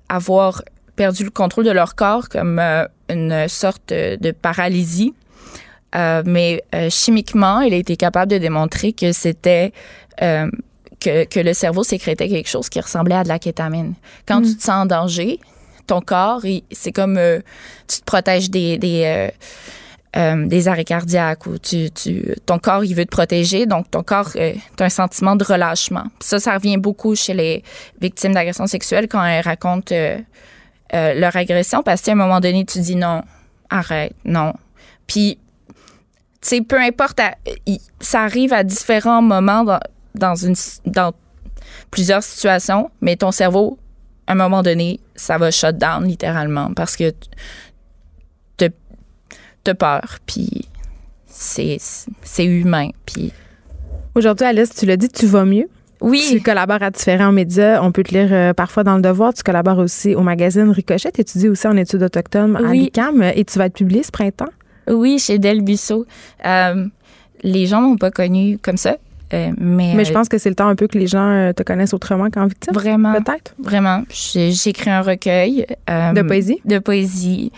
avoir 0.09 0.61
perdu 0.95 1.23
le 1.23 1.29
contrôle 1.29 1.65
de 1.65 1.71
leur 1.71 1.95
corps 1.95 2.29
comme 2.29 2.59
une 3.09 3.47
sorte 3.47 3.89
de 3.89 4.31
paralysie. 4.31 5.13
Euh, 5.95 6.23
mais 6.25 6.63
euh, 6.73 6.89
chimiquement, 6.89 7.61
il 7.61 7.73
a 7.73 7.77
été 7.77 7.97
capable 7.97 8.31
de 8.31 8.37
démontrer 8.37 8.93
que 8.93 9.11
c'était 9.11 9.73
euh, 10.21 10.49
que, 11.01 11.25
que, 11.25 11.39
le 11.39 11.53
cerveau 11.53 11.83
sécrétait 11.83 12.29
quelque 12.29 12.49
chose 12.49 12.69
qui 12.69 12.79
ressemblait 12.79 13.15
à 13.15 13.23
de 13.23 13.27
la 13.27 13.39
kétamine. 13.39 13.95
Quand 14.27 14.41
mm. 14.41 14.45
tu 14.45 14.57
te 14.57 14.63
sens 14.63 14.83
en 14.83 14.85
danger, 14.85 15.39
ton 15.87 16.01
corps, 16.01 16.41
c'est 16.71 16.91
comme 16.91 17.19
tu 17.87 17.99
te 17.99 18.05
protèges 18.05 18.49
des, 18.49 18.77
des, 18.77 19.29
des 20.13 20.67
arrêts 20.67 20.85
cardiaques 20.85 21.47
ou 21.47 21.57
tu, 21.57 21.89
tu, 21.91 22.33
ton 22.45 22.59
corps, 22.59 22.85
il 22.85 22.95
veut 22.95 23.05
te 23.05 23.09
protéger. 23.09 23.65
Donc, 23.65 23.89
ton 23.91 24.03
corps, 24.03 24.31
tu 24.31 24.39
as 24.39 24.85
un 24.85 24.89
sentiment 24.89 25.35
de 25.35 25.43
relâchement. 25.43 26.05
ça, 26.19 26.39
ça 26.39 26.53
revient 26.53 26.77
beaucoup 26.77 27.15
chez 27.15 27.33
les 27.33 27.63
victimes 27.99 28.33
d'agression 28.33 28.67
sexuelle 28.67 29.07
quand 29.09 29.25
elles 29.25 29.43
racontent 29.43 29.95
leur 30.93 31.35
agression 31.35 31.83
parce 31.83 32.01
qu'à 32.01 32.13
un 32.13 32.15
moment 32.15 32.39
donné, 32.39 32.63
tu 32.63 32.79
dis 32.79 32.95
non, 32.95 33.23
arrête, 33.69 34.13
non. 34.23 34.53
Puis 35.07 35.39
sais, 36.41 36.61
peu 36.61 36.79
importe, 36.79 37.21
ça 37.99 38.21
arrive 38.21 38.53
à 38.53 38.63
différents 38.63 39.21
moments 39.21 39.63
dans, 39.63 39.79
une, 40.15 40.55
dans 40.85 41.13
plusieurs 41.89 42.23
situations, 42.23 42.89
mais 43.01 43.15
ton 43.15 43.31
cerveau, 43.31 43.77
à 44.27 44.33
un 44.33 44.35
moment 44.35 44.63
donné, 44.63 44.99
ça 45.15 45.37
va 45.37 45.51
shut 45.51 45.77
down 45.77 46.05
littéralement 46.05 46.73
parce 46.73 46.95
que 46.95 47.13
t'as 49.63 49.75
peur, 49.75 50.17
puis 50.25 50.67
c'est 51.27 51.77
humain, 52.39 52.89
puis... 53.05 53.31
Aujourd'hui, 54.15 54.45
Alice, 54.45 54.71
tu 54.75 54.85
l'as 54.85 54.97
dit, 54.97 55.07
tu 55.07 55.25
vas 55.25 55.45
mieux. 55.45 55.69
Oui. 56.01 56.27
Tu 56.31 56.41
collabores 56.41 56.81
à 56.81 56.89
différents 56.89 57.31
médias. 57.31 57.81
On 57.81 57.91
peut 57.91 58.03
te 58.03 58.13
lire 58.13 58.29
euh, 58.31 58.53
parfois 58.53 58.83
dans 58.83 58.95
Le 58.95 59.01
Devoir. 59.01 59.33
Tu 59.33 59.43
collabores 59.43 59.77
aussi 59.77 60.15
au 60.15 60.21
magazine 60.21 60.69
Ricochet. 60.69 61.11
Tu 61.11 61.21
étudies 61.21 61.47
aussi 61.47 61.67
en 61.67 61.77
études 61.77 62.03
autochtones 62.03 62.57
à 62.57 62.73
l'ICAM 62.73 63.21
et 63.23 63.45
tu 63.45 63.57
vas 63.59 63.67
être 63.67 63.75
publié 63.75 64.03
ce 64.03 64.11
printemps. 64.11 64.49
Oui, 64.89 65.19
chez 65.19 65.37
Del 65.37 65.61
Busso. 65.61 66.05
Euh, 66.45 66.87
les 67.43 67.67
gens 67.67 67.81
m'ont 67.81 67.97
pas 67.97 68.11
connu 68.11 68.57
comme 68.57 68.77
ça. 68.77 68.97
Euh, 69.33 69.51
mais, 69.57 69.93
mais 69.95 70.05
je 70.05 70.11
pense 70.11 70.27
que 70.27 70.37
c'est 70.37 70.49
le 70.49 70.55
temps 70.55 70.67
un 70.67 70.75
peu 70.75 70.87
que 70.87 70.97
les 70.97 71.07
gens 71.07 71.29
euh, 71.29 71.53
te 71.53 71.63
connaissent 71.63 71.93
autrement 71.93 72.29
qu'en 72.29 72.47
victime. 72.47 72.73
Vraiment. 72.73 73.13
Peut-être. 73.13 73.55
Vraiment. 73.59 74.03
J'ai 74.09 74.51
écrit 74.65 74.89
un 74.89 75.01
recueil. 75.01 75.65
de 75.87 76.21
poésie? 76.21 76.59
De 76.65 76.79
poésie. 76.79 77.51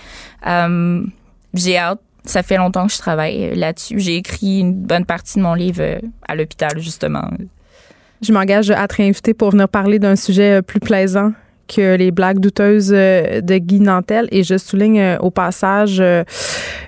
J'ai 1.53 1.77
hâte. 1.77 1.99
Ça 2.25 2.41
fait 2.41 2.55
longtemps 2.55 2.87
que 2.87 2.93
je 2.93 2.99
travaille 2.99 3.53
là-dessus. 3.53 3.99
J'ai 3.99 4.15
écrit 4.15 4.59
une 4.59 4.73
bonne 4.73 5.05
partie 5.05 5.39
de 5.39 5.43
mon 5.43 5.55
livre 5.55 5.83
à 6.25 6.35
l'hôpital, 6.35 6.79
justement. 6.79 7.29
Je 8.21 8.31
m'engage 8.31 8.71
à 8.71 8.87
te 8.87 8.95
réinviter 8.95 9.33
pour 9.33 9.51
venir 9.51 9.67
parler 9.67 9.99
d'un 9.99 10.15
sujet 10.15 10.61
plus 10.61 10.79
plaisant 10.79 11.33
que 11.67 11.95
les 11.95 12.11
blagues 12.11 12.39
douteuses 12.39 12.91
euh, 12.93 13.41
de 13.41 13.57
Guy 13.57 13.79
Nantel. 13.79 14.27
Et 14.31 14.43
je 14.43 14.57
souligne 14.57 14.99
euh, 14.99 15.17
au 15.19 15.31
passage 15.31 15.99
euh, 15.99 16.23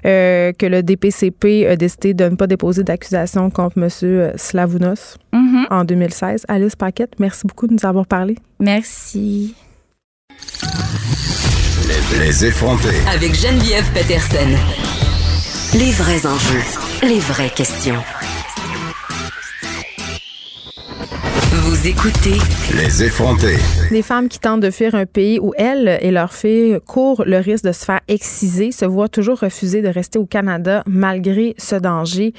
que 0.04 0.66
le 0.66 0.84
DPCP 0.84 1.68
a 1.68 1.76
décidé 1.76 2.14
de 2.14 2.26
ne 2.26 2.36
pas 2.36 2.48
déposer 2.48 2.84
d'accusation 2.84 3.50
contre 3.50 3.78
M. 3.78 3.90
Slavounos 4.36 5.18
mm-hmm. 5.34 5.66
en 5.72 5.84
2016. 5.84 6.46
Alice 6.48 6.76
Paquette, 6.76 7.14
merci 7.20 7.48
beaucoup 7.48 7.68
de 7.68 7.74
nous 7.74 7.86
avoir 7.86 8.06
parlé. 8.06 8.36
Merci. 8.60 9.56
Les, 11.88 12.26
les 12.26 12.46
effrontés. 12.46 12.90
Avec 13.14 13.34
Geneviève 13.34 13.90
Peterson. 13.94 14.50
Les 15.78 15.92
vrais 15.92 16.26
enjeux, 16.26 16.64
les 17.04 17.20
vraies 17.20 17.50
questions. 17.50 18.02
Vous 21.86 21.92
écoutez 21.92 22.40
Les 22.76 23.04
effrontés. 23.04 23.58
Les 23.92 24.02
femmes 24.02 24.28
qui 24.28 24.40
tentent 24.40 24.62
de 24.62 24.72
fuir 24.72 24.96
un 24.96 25.06
pays 25.06 25.40
où 25.40 25.54
elles 25.56 26.00
et 26.02 26.10
leurs 26.10 26.34
filles 26.34 26.80
courent 26.88 27.24
le 27.28 27.38
risque 27.38 27.64
de 27.64 27.72
se 27.74 27.86
faire 27.86 28.00
exciser 28.08 28.72
se 28.72 28.86
voient 28.86 29.08
toujours 29.08 29.40
refuser 29.40 29.84
de 29.84 29.88
rester 29.88 30.18
au 30.18 30.26
Canada 30.26 30.82
malgré 30.88 31.54
ce 31.60 31.76
danger. 31.76 32.34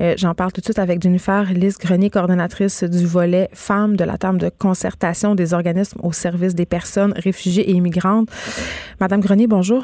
Euh, 0.00 0.12
j'en 0.18 0.34
parle 0.34 0.52
tout 0.52 0.60
de 0.60 0.66
suite 0.66 0.78
avec 0.78 1.00
Jennifer 1.00 1.44
Lys 1.44 1.78
Grenier, 1.78 2.10
coordonnatrice 2.10 2.84
du 2.84 3.06
volet 3.06 3.48
femmes 3.54 3.96
de 3.96 4.04
la 4.04 4.18
table 4.18 4.36
de 4.36 4.50
concertation 4.50 5.34
des 5.34 5.54
organismes 5.54 6.00
au 6.02 6.12
service 6.12 6.54
des 6.54 6.66
personnes 6.66 7.14
réfugiées 7.16 7.70
et 7.70 7.72
immigrantes. 7.72 8.28
Madame 9.00 9.22
Grenier, 9.22 9.46
bonjour. 9.46 9.82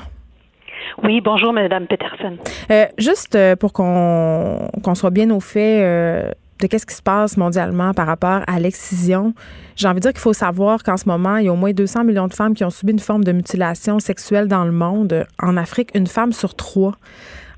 Oui, 1.04 1.22
bonjour, 1.22 1.54
Madame 1.54 1.86
Peterson. 1.86 2.36
Euh, 2.70 2.84
juste 2.98 3.34
euh, 3.34 3.56
pour 3.56 3.72
qu'on 3.72 4.94
soit 4.94 5.10
bien 5.10 5.30
au 5.30 5.40
fait, 5.40 6.34
de 6.60 6.66
qu'est-ce 6.66 6.86
qui 6.86 6.94
se 6.94 7.02
passe 7.02 7.36
mondialement 7.36 7.92
par 7.94 8.06
rapport 8.06 8.42
à 8.46 8.58
l'excision. 8.58 9.34
J'ai 9.76 9.88
envie 9.88 9.96
de 9.96 10.00
dire 10.00 10.12
qu'il 10.12 10.20
faut 10.20 10.32
savoir 10.32 10.82
qu'en 10.82 10.96
ce 10.96 11.08
moment, 11.08 11.36
il 11.36 11.46
y 11.46 11.48
a 11.48 11.52
au 11.52 11.56
moins 11.56 11.72
200 11.72 12.04
millions 12.04 12.28
de 12.28 12.34
femmes 12.34 12.54
qui 12.54 12.64
ont 12.64 12.70
subi 12.70 12.92
une 12.92 12.98
forme 12.98 13.24
de 13.24 13.32
mutilation 13.32 13.98
sexuelle 13.98 14.48
dans 14.48 14.64
le 14.64 14.72
monde. 14.72 15.26
En 15.38 15.56
Afrique, 15.56 15.90
une 15.94 16.06
femme 16.06 16.32
sur 16.32 16.54
trois 16.54 16.94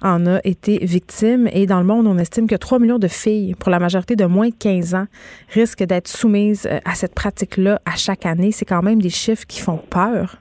en 0.02 0.26
a 0.26 0.40
été 0.44 0.78
victime 0.82 1.48
et 1.52 1.66
dans 1.66 1.80
le 1.80 1.86
monde, 1.86 2.06
on 2.06 2.18
estime 2.18 2.46
que 2.46 2.54
3 2.54 2.78
millions 2.78 2.98
de 2.98 3.08
filles, 3.08 3.54
pour 3.54 3.70
la 3.70 3.78
majorité 3.78 4.16
de 4.16 4.26
moins 4.26 4.48
de 4.48 4.54
15 4.54 4.94
ans, 4.94 5.06
risquent 5.52 5.84
d'être 5.84 6.08
soumises 6.08 6.68
euh, 6.70 6.78
à 6.84 6.94
cette 6.94 7.14
pratique-là 7.14 7.80
à 7.84 7.96
chaque 7.96 8.26
année. 8.26 8.52
C'est 8.52 8.64
quand 8.64 8.82
même 8.82 9.02
des 9.02 9.10
chiffres 9.10 9.46
qui 9.46 9.60
font 9.60 9.78
peur. 9.90 10.36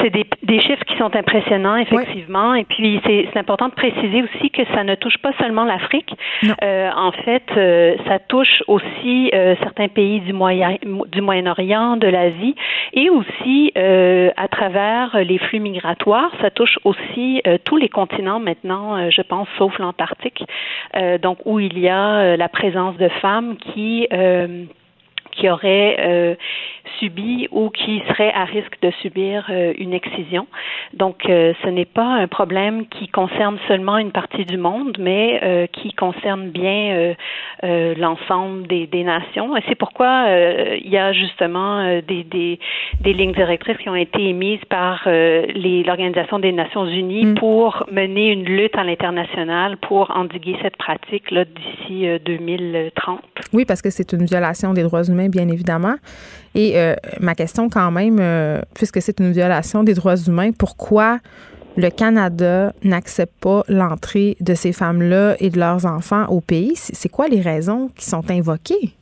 C'est 0.00 0.10
des, 0.10 0.24
des, 0.42 0.60
chiffres 0.60 0.84
qui 0.84 0.96
sont 0.96 1.14
impressionnants, 1.14 1.76
effectivement. 1.76 2.54
Et 2.54 2.64
puis, 2.64 3.00
c'est 3.04 3.36
important 3.36 3.68
de 3.68 3.74
préciser 3.74 4.22
aussi 4.22 4.50
que 4.50 4.62
ça 4.74 4.84
ne 4.84 4.94
touche 4.94 5.18
pas 5.18 5.32
seulement 5.38 5.64
l'Afrique. 5.64 6.12
Euh, 6.62 6.90
en 6.96 7.12
fait, 7.12 7.44
euh, 7.56 7.94
ça 8.08 8.18
touche 8.18 8.62
aussi 8.68 9.30
euh, 9.34 9.54
certains 9.62 9.88
pays 9.88 10.20
du, 10.20 10.32
Moyen, 10.32 10.76
du 11.08 11.20
Moyen-Orient, 11.20 11.98
de 11.98 12.08
l'Asie, 12.08 12.54
et 12.94 13.10
aussi 13.10 13.72
à 13.76 14.48
travers 14.48 15.16
les 15.22 15.38
flux 15.38 15.60
migratoires, 15.60 16.30
ça 16.40 16.50
touche 16.50 16.78
aussi 16.84 17.42
tous 17.64 17.76
les 17.76 17.88
continents 17.88 18.40
maintenant, 18.40 19.10
je 19.10 19.22
pense, 19.22 19.48
sauf 19.58 19.78
l'Antarctique, 19.78 20.42
donc 21.20 21.38
où 21.44 21.60
il 21.60 21.78
y 21.78 21.88
a 21.88 22.36
la 22.36 22.48
présence 22.48 22.96
de 22.96 23.08
femmes 23.08 23.56
qui 23.56 24.08
qui 25.36 25.48
auraient 25.48 25.96
euh, 26.00 26.34
subi 26.98 27.48
ou 27.50 27.70
qui 27.70 28.02
seraient 28.08 28.32
à 28.32 28.44
risque 28.44 28.80
de 28.82 28.90
subir 29.02 29.46
euh, 29.50 29.72
une 29.78 29.92
excision. 29.92 30.46
Donc, 30.94 31.28
euh, 31.28 31.52
ce 31.62 31.68
n'est 31.68 31.84
pas 31.84 32.06
un 32.06 32.28
problème 32.28 32.86
qui 32.86 33.08
concerne 33.08 33.58
seulement 33.68 33.98
une 33.98 34.12
partie 34.12 34.44
du 34.44 34.56
monde, 34.56 34.96
mais 34.98 35.40
euh, 35.42 35.66
qui 35.66 35.92
concerne 35.92 36.50
bien 36.50 37.14
l'ensemble 37.62 38.66
des, 38.66 38.86
des, 38.86 39.02
nations. 39.02 39.56
Et 39.56 39.62
c'est 39.68 39.74
pourquoi 39.74 40.26
il 40.28 40.88
y 40.88 40.98
a 40.98 41.12
justement 41.12 42.00
des, 42.06 42.24
des, 42.24 42.58
des, 43.00 43.12
lignes 43.12 43.32
directrices 43.32 43.78
qui 43.78 43.88
ont 43.88 43.96
été 43.96 44.28
émises 44.28 44.64
par 44.68 45.02
l'Organisation 45.06 46.38
des 46.38 46.52
Nations 46.52 46.86
Unies 46.86 47.26
mm. 47.26 47.34
pour 47.34 47.84
mener 47.90 48.32
une 48.32 48.44
lutte 48.44 48.76
à 48.76 48.84
l'international 48.84 49.76
pour 49.78 50.10
endiguer 50.10 50.56
cette 50.62 50.76
pratique 50.76 51.32
d'ici 51.32 52.06
2030. 52.24 53.20
Oui, 53.52 53.64
parce 53.64 53.82
que 53.82 53.90
c'est 53.90 54.12
une 54.12 54.24
violation 54.24 54.74
des 54.74 54.82
droits 54.82 55.04
humains 55.04 55.28
bien 55.28 55.48
évidemment. 55.48 55.96
Et 56.56 56.78
euh, 56.78 56.85
ma 57.20 57.34
question 57.34 57.68
quand 57.68 57.90
même, 57.90 58.18
euh, 58.20 58.60
puisque 58.74 59.00
c'est 59.00 59.20
une 59.20 59.32
violation 59.32 59.82
des 59.82 59.94
droits 59.94 60.16
humains, 60.16 60.50
pourquoi 60.56 61.18
le 61.76 61.90
Canada 61.90 62.72
n'accepte 62.82 63.34
pas 63.40 63.62
l'entrée 63.68 64.36
de 64.40 64.54
ces 64.54 64.72
femmes-là 64.72 65.36
et 65.40 65.50
de 65.50 65.58
leurs 65.58 65.86
enfants 65.86 66.26
au 66.28 66.40
pays? 66.40 66.72
C'est 66.76 67.08
quoi 67.08 67.28
les 67.28 67.40
raisons 67.40 67.90
qui 67.96 68.04
sont 68.04 68.30
invoquées? 68.30 68.94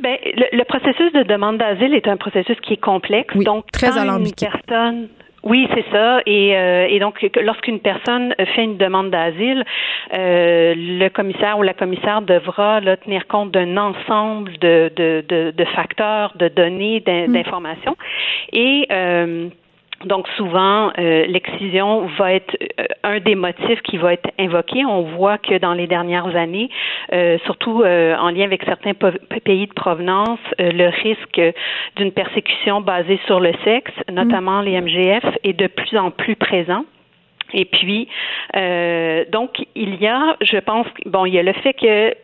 Ben, 0.00 0.16
le, 0.22 0.64
processus 0.64 1.12
de 1.12 1.24
demande 1.24 1.58
d'asile 1.58 1.92
est 1.94 2.06
un 2.06 2.16
processus 2.16 2.56
qui 2.60 2.74
est 2.74 2.80
complexe. 2.80 3.36
donc, 3.36 3.64
très 3.72 3.98
alambiqué. 3.98 4.46
Une 4.46 4.52
personne 4.52 5.08
oui, 5.44 5.68
c'est 5.74 5.84
ça. 5.92 6.20
Et, 6.26 6.56
euh, 6.56 6.86
et 6.88 6.98
donc, 6.98 7.24
lorsqu'une 7.40 7.80
personne 7.80 8.34
fait 8.54 8.64
une 8.64 8.76
demande 8.76 9.10
d'asile, 9.10 9.64
euh, 10.14 10.74
le 10.76 11.08
commissaire 11.08 11.58
ou 11.58 11.62
la 11.62 11.74
commissaire 11.74 12.22
devra 12.22 12.80
là, 12.80 12.96
tenir 12.96 13.26
compte 13.26 13.52
d'un 13.52 13.76
ensemble 13.76 14.58
de, 14.58 14.90
de, 14.96 15.24
de, 15.28 15.52
de, 15.56 15.64
facteurs, 15.64 16.32
de 16.36 16.48
données, 16.48 17.02
mm. 17.06 17.32
d'informations. 17.32 17.96
Et 18.52 18.86
euh, 18.90 19.48
donc 20.04 20.28
souvent, 20.36 20.92
euh, 20.98 21.26
l'excision 21.26 22.06
va 22.18 22.32
être 22.32 22.56
euh, 22.78 22.84
un 23.02 23.18
des 23.18 23.34
motifs 23.34 23.82
qui 23.82 23.96
va 23.96 24.12
être 24.12 24.30
invoqué. 24.38 24.84
On 24.84 25.02
voit 25.02 25.38
que 25.38 25.58
dans 25.58 25.74
les 25.74 25.88
dernières 25.88 26.36
années, 26.36 26.70
euh, 27.12 27.38
surtout 27.46 27.82
en 27.82 28.30
lien 28.30 28.44
avec 28.44 28.62
certains 28.64 28.92
pays 29.44 29.66
de 29.66 29.72
provenance, 29.72 30.38
le 30.58 30.88
risque 31.02 31.40
d'une 31.96 32.12
persécution 32.12 32.80
basée 32.80 33.18
sur 33.26 33.40
le 33.40 33.52
sexe, 33.64 33.92
notamment 34.10 34.60
les 34.60 34.80
MGF, 34.80 35.24
est 35.44 35.52
de 35.52 35.66
plus 35.66 35.96
en 35.98 36.10
plus 36.10 36.36
présent. 36.36 36.84
Et 37.54 37.64
puis, 37.64 38.08
euh, 38.56 39.24
donc, 39.30 39.64
il 39.74 39.94
y 39.96 40.06
a, 40.06 40.36
je 40.40 40.58
pense, 40.58 40.86
bon, 41.06 41.24
il 41.24 41.34
y 41.34 41.38
a 41.38 41.42
le 41.42 41.52
fait 41.54 41.72
qu'il 41.74 42.14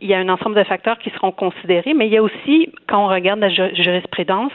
y 0.00 0.14
a 0.14 0.18
un 0.18 0.28
ensemble 0.28 0.56
de 0.56 0.64
facteurs 0.64 0.98
qui 0.98 1.10
seront 1.10 1.32
considérés, 1.32 1.94
mais 1.94 2.06
il 2.06 2.12
y 2.12 2.18
a 2.18 2.22
aussi, 2.22 2.70
quand 2.86 3.06
on 3.06 3.08
regarde 3.08 3.40
la 3.40 3.48
jurisprudence, 3.48 4.52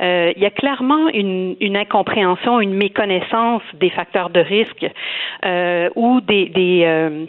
euh, 0.00 0.32
il 0.34 0.42
y 0.42 0.46
a 0.46 0.50
clairement 0.50 1.08
une, 1.08 1.56
une, 1.60 1.76
incompréhension, 1.76 2.60
une 2.60 2.74
méconnaissance 2.74 3.62
des 3.74 3.90
facteurs 3.90 4.30
de 4.30 4.40
risque 4.40 4.86
euh, 5.44 5.88
ou 5.94 6.20
des, 6.20 6.46
des 6.46 6.82
euh, 6.84 7.26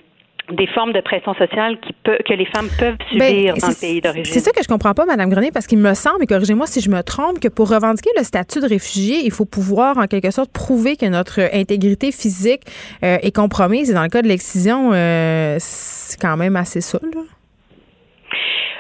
des 0.50 0.68
formes 0.68 0.94
de 0.94 1.02
pression 1.02 1.34
sociale 1.34 1.80
qui 1.80 1.94
peut, 2.04 2.18
que 2.28 2.34
les 2.34 2.46
femmes 2.46 2.68
peuvent 2.80 2.98
ben, 3.18 3.30
subir 3.30 3.56
dans 3.56 3.68
le 3.68 3.80
pays 3.80 4.02
d'origine. 4.02 4.26
C'est 4.26 4.40
ça 4.40 4.52
que 4.52 4.62
je 4.62 4.68
comprends 4.68 4.94
pas, 4.94 5.06
Madame 5.06 5.30
Grenier, 5.30 5.52
parce 5.52 5.68
qu'il 5.68 5.80
me 5.80 5.94
semble, 5.94 6.24
et 6.24 6.28
corrigez-moi 6.28 6.68
si 6.68 6.82
je 6.82 6.90
me 6.90 7.02
trompe, 7.04 7.40
que 7.40 7.48
pour 7.48 7.70
revendiquer 7.70 8.10
le 8.18 8.24
statut 8.24 8.60
de 8.60 8.68
réfugié, 8.68 9.20
il 9.24 9.32
faut 9.32 9.46
pouvoir, 9.46 9.98
en 9.98 10.08
quelque 10.08 10.32
sorte, 10.32 10.52
prouver 10.52 10.98
que 10.98 11.06
notre 11.06 11.40
intégrité 11.54 12.12
physique 12.12 12.64
euh, 13.04 13.18
est 13.22 13.36
compromise. 13.36 13.90
Et 13.90 13.94
dans 13.94 14.04
le 14.04 14.10
cas 14.10 14.22
de 14.22 14.28
l'excision, 14.28 14.92
euh, 14.94 15.58
c'est 15.60 16.20
quand 16.20 16.38
même 16.38 16.56
assez 16.56 16.82
ça, 16.82 17.00
là. 17.02 17.22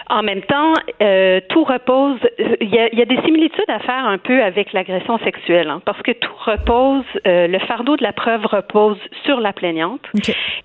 En 0.09 0.23
même 0.23 0.41
temps, 0.41 0.73
euh, 1.01 1.39
tout 1.49 1.63
repose. 1.63 2.19
Il 2.59 2.73
y, 2.73 2.79
a, 2.79 2.89
il 2.91 2.99
y, 2.99 3.01
a, 3.01 3.05
des 3.05 3.21
similitudes 3.21 3.69
à 3.69 3.79
faire 3.79 4.05
un 4.05 4.17
peu 4.17 4.41
avec 4.43 4.73
l'agression 4.73 5.17
sexuelle, 5.19 5.69
hein, 5.69 5.81
parce 5.85 6.01
que 6.01 6.11
tout 6.11 6.31
repose. 6.45 7.03
Euh, 7.27 7.47
le 7.47 7.59
fardeau 7.59 7.95
de 7.95 8.03
la 8.03 8.13
preuve 8.13 8.45
repose 8.45 8.97
sur 9.25 9.39
la 9.39 9.53
plaignante. 9.53 10.01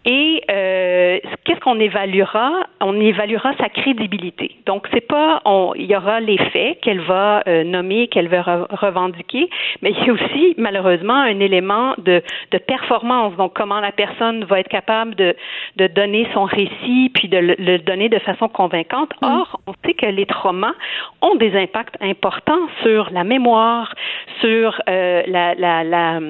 Et 0.04 0.42
euh, 0.50 1.18
qu'est-ce 1.44 1.60
qu'on 1.60 1.78
évaluera? 1.80 2.52
On 2.80 2.98
évaluera 3.00 3.52
sa 3.58 3.68
crédibilité. 3.68 4.56
Donc, 4.66 4.86
c'est 4.92 5.06
pas. 5.06 5.40
On, 5.44 5.72
il 5.76 5.86
y 5.86 5.96
aura 5.96 6.20
les 6.20 6.38
faits 6.38 6.80
qu'elle 6.80 7.00
va 7.00 7.42
euh, 7.46 7.64
nommer, 7.64 8.08
qu'elle 8.08 8.28
va 8.28 8.66
revendiquer, 8.70 9.48
mais 9.82 9.90
il 9.90 10.06
y 10.06 10.10
a 10.10 10.12
aussi 10.12 10.54
malheureusement 10.58 11.14
un 11.14 11.40
élément 11.40 11.94
de, 11.98 12.22
de 12.50 12.58
performance. 12.58 13.36
Donc, 13.36 13.54
comment 13.54 13.80
la 13.80 13.92
personne 13.92 14.44
va 14.44 14.60
être 14.60 14.68
capable 14.68 15.14
de, 15.14 15.34
de 15.76 15.86
donner 15.86 16.26
son 16.34 16.44
récit, 16.44 17.10
puis 17.14 17.28
de 17.28 17.38
le, 17.38 17.54
le 17.58 17.78
donner 17.78 18.08
de 18.08 18.18
façon 18.18 18.48
convaincante. 18.48 19.10
Or, 19.26 19.60
on 19.66 19.74
sait 19.84 19.94
que 19.94 20.06
les 20.06 20.26
traumas 20.26 20.74
ont 21.22 21.34
des 21.36 21.56
impacts 21.56 21.96
importants 22.00 22.68
sur 22.82 23.10
la 23.10 23.24
mémoire, 23.24 23.94
sur 24.40 24.80
euh, 24.88 25.22
la, 25.26 25.54
la 25.54 26.20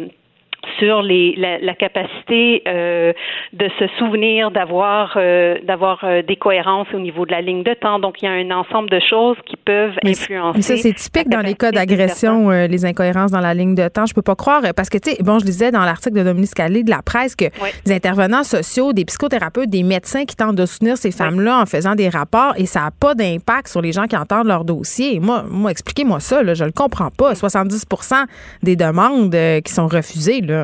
sur 0.79 1.03
les, 1.03 1.35
la, 1.37 1.59
la 1.59 1.75
capacité 1.75 2.63
euh, 2.67 3.13
de 3.53 3.69
se 3.79 3.87
souvenir, 3.99 4.51
d'avoir 4.51 5.17
euh, 5.17 5.57
d'avoir 5.63 6.01
euh, 6.05 6.23
des 6.23 6.37
cohérences 6.37 6.89
au 6.95 6.99
niveau 6.99 7.27
de 7.27 7.33
la 7.33 7.41
ligne 7.41 7.63
de 7.63 7.75
temps. 7.75 7.99
Donc, 7.99 8.23
il 8.23 8.27
y 8.27 8.29
a 8.29 8.33
un 8.33 8.51
ensemble 8.51 8.91
de 8.91 9.01
choses 9.01 9.37
qui 9.47 9.57
peuvent 9.57 9.95
influencer. 10.05 10.57
Mais 10.57 10.63
ça, 10.63 10.77
c'est 10.77 10.93
typique 10.93 11.29
dans 11.29 11.41
les 11.41 11.55
cas 11.55 11.73
d'agression, 11.73 12.51
euh, 12.51 12.67
les 12.67 12.85
incohérences 12.85 13.31
dans 13.31 13.41
la 13.41 13.55
ligne 13.55 13.75
de 13.75 13.89
temps. 13.89 14.07
Je 14.07 14.15
peux 14.15 14.23
pas 14.23 14.35
croire, 14.35 14.63
parce 14.75 14.89
que, 14.89 14.99
tu 14.99 15.11
sais, 15.11 15.23
bon, 15.23 15.39
je 15.39 15.45
disais 15.45 15.71
dans 15.71 15.85
l'article 15.85 16.17
de 16.17 16.23
Dominique 16.23 16.51
Scalé 16.51 16.83
de 16.83 16.91
la 16.91 17.03
presse 17.03 17.37
que 17.37 17.47
des 17.85 17.95
intervenants 17.95 18.45
sociaux, 18.45 18.93
des 18.93 19.05
psychothérapeutes, 19.05 19.71
des 19.71 19.83
médecins 19.83 20.25
qui 20.25 20.37
tentent 20.37 20.57
de 20.57 20.67
soutenir 20.67 20.97
ces 20.97 21.11
femmes-là 21.11 21.61
en 21.61 21.67
faisant 21.67 21.95
des 21.95 22.09
rapports 22.09 22.55
et 22.57 22.67
ça 22.67 22.81
n'a 22.81 22.91
pas 22.91 23.15
d'impact 23.15 23.69
sur 23.69 23.83
les 23.83 23.93
gens 23.93 24.07
qui 24.07 24.17
entendent 24.17 24.47
leur 24.47 24.65
dossier. 24.65 25.21
Moi, 25.21 25.45
moi 25.49 25.71
expliquez-moi 25.71 26.21
ça, 26.21 26.43
là, 26.43 26.55
je 26.55 26.65
le 26.65 26.73
comprends 26.73 27.11
pas. 27.11 27.33
70% 27.33 28.15
des 28.63 28.77
demandes 28.77 29.35
qui 29.65 29.73
sont 29.73 29.87
refusées, 29.87 30.41
là. 30.41 30.56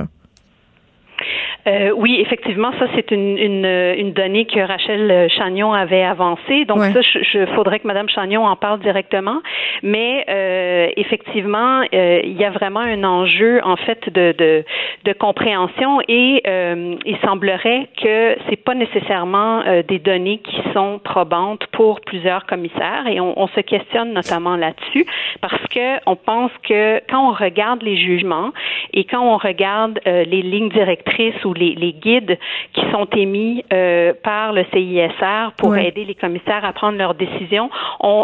Euh, 1.67 1.91
oui, 1.97 2.19
effectivement, 2.21 2.73
ça 2.79 2.87
c'est 2.95 3.11
une, 3.11 3.39
une, 3.39 3.67
une, 3.67 4.13
donnée 4.13 4.47
que 4.47 4.61
Rachel 4.61 5.31
Chagnon 5.31 5.73
avait 5.73 6.03
avancée. 6.03 6.65
Donc 6.65 6.79
ça, 6.79 7.01
je, 7.01 7.47
faudrait 7.55 7.79
que 7.79 7.87
Madame 7.87 8.09
Chagnon 8.09 8.45
en 8.45 8.57
parle 8.57 8.81
directement. 8.81 9.41
Mais 9.83 10.25
euh, 10.29 10.89
effectivement, 10.97 11.83
euh, 11.93 12.21
il 12.25 12.37
y 12.41 12.45
a 12.45 12.51
vraiment 12.51 12.81
un 12.81 13.05
enjeu 13.05 13.61
en 13.65 13.77
fait 13.77 14.09
de, 14.13 14.33
de, 14.37 14.65
de 15.05 15.13
compréhension 15.13 16.01
et 16.09 16.43
euh, 16.47 16.97
il 17.05 17.17
semblerait 17.19 17.89
que 18.01 18.37
c'est 18.49 18.63
pas 18.63 18.75
nécessairement 18.75 19.63
euh, 19.67 19.83
des 19.83 19.99
données 19.99 20.39
qui 20.39 20.61
sont 20.73 21.01
probantes 21.03 21.67
pour 21.73 22.01
plusieurs 22.01 22.47
commissaires 22.47 23.07
et 23.09 23.21
on, 23.21 23.39
on 23.41 23.49
se 23.49 23.61
questionne 23.61 24.13
notamment 24.13 24.57
là-dessus 24.57 25.07
parce 25.41 25.63
que 25.69 25.99
on 26.07 26.17
pense 26.17 26.53
que 26.63 27.01
quand 27.09 27.29
on 27.31 27.33
regarde 27.33 27.83
les 27.83 27.97
jugements 27.97 28.53
et 28.93 29.05
quand 29.05 29.21
on 29.21 29.37
regarde 29.37 30.01
les 30.05 30.43
lignes 30.43 30.69
directrices 30.69 31.42
ou 31.45 31.55
les, 31.55 31.93
guides 31.93 32.39
qui 32.73 32.83
sont 32.91 33.07
émis 33.17 33.65
euh, 33.73 34.13
par 34.23 34.53
le 34.53 34.65
CISR 34.73 35.53
pour 35.57 35.77
aider 35.77 36.05
les 36.05 36.15
commissaires 36.15 36.65
à 36.65 36.73
prendre 36.73 36.99
leurs 36.99 37.15
décisions, 37.15 37.71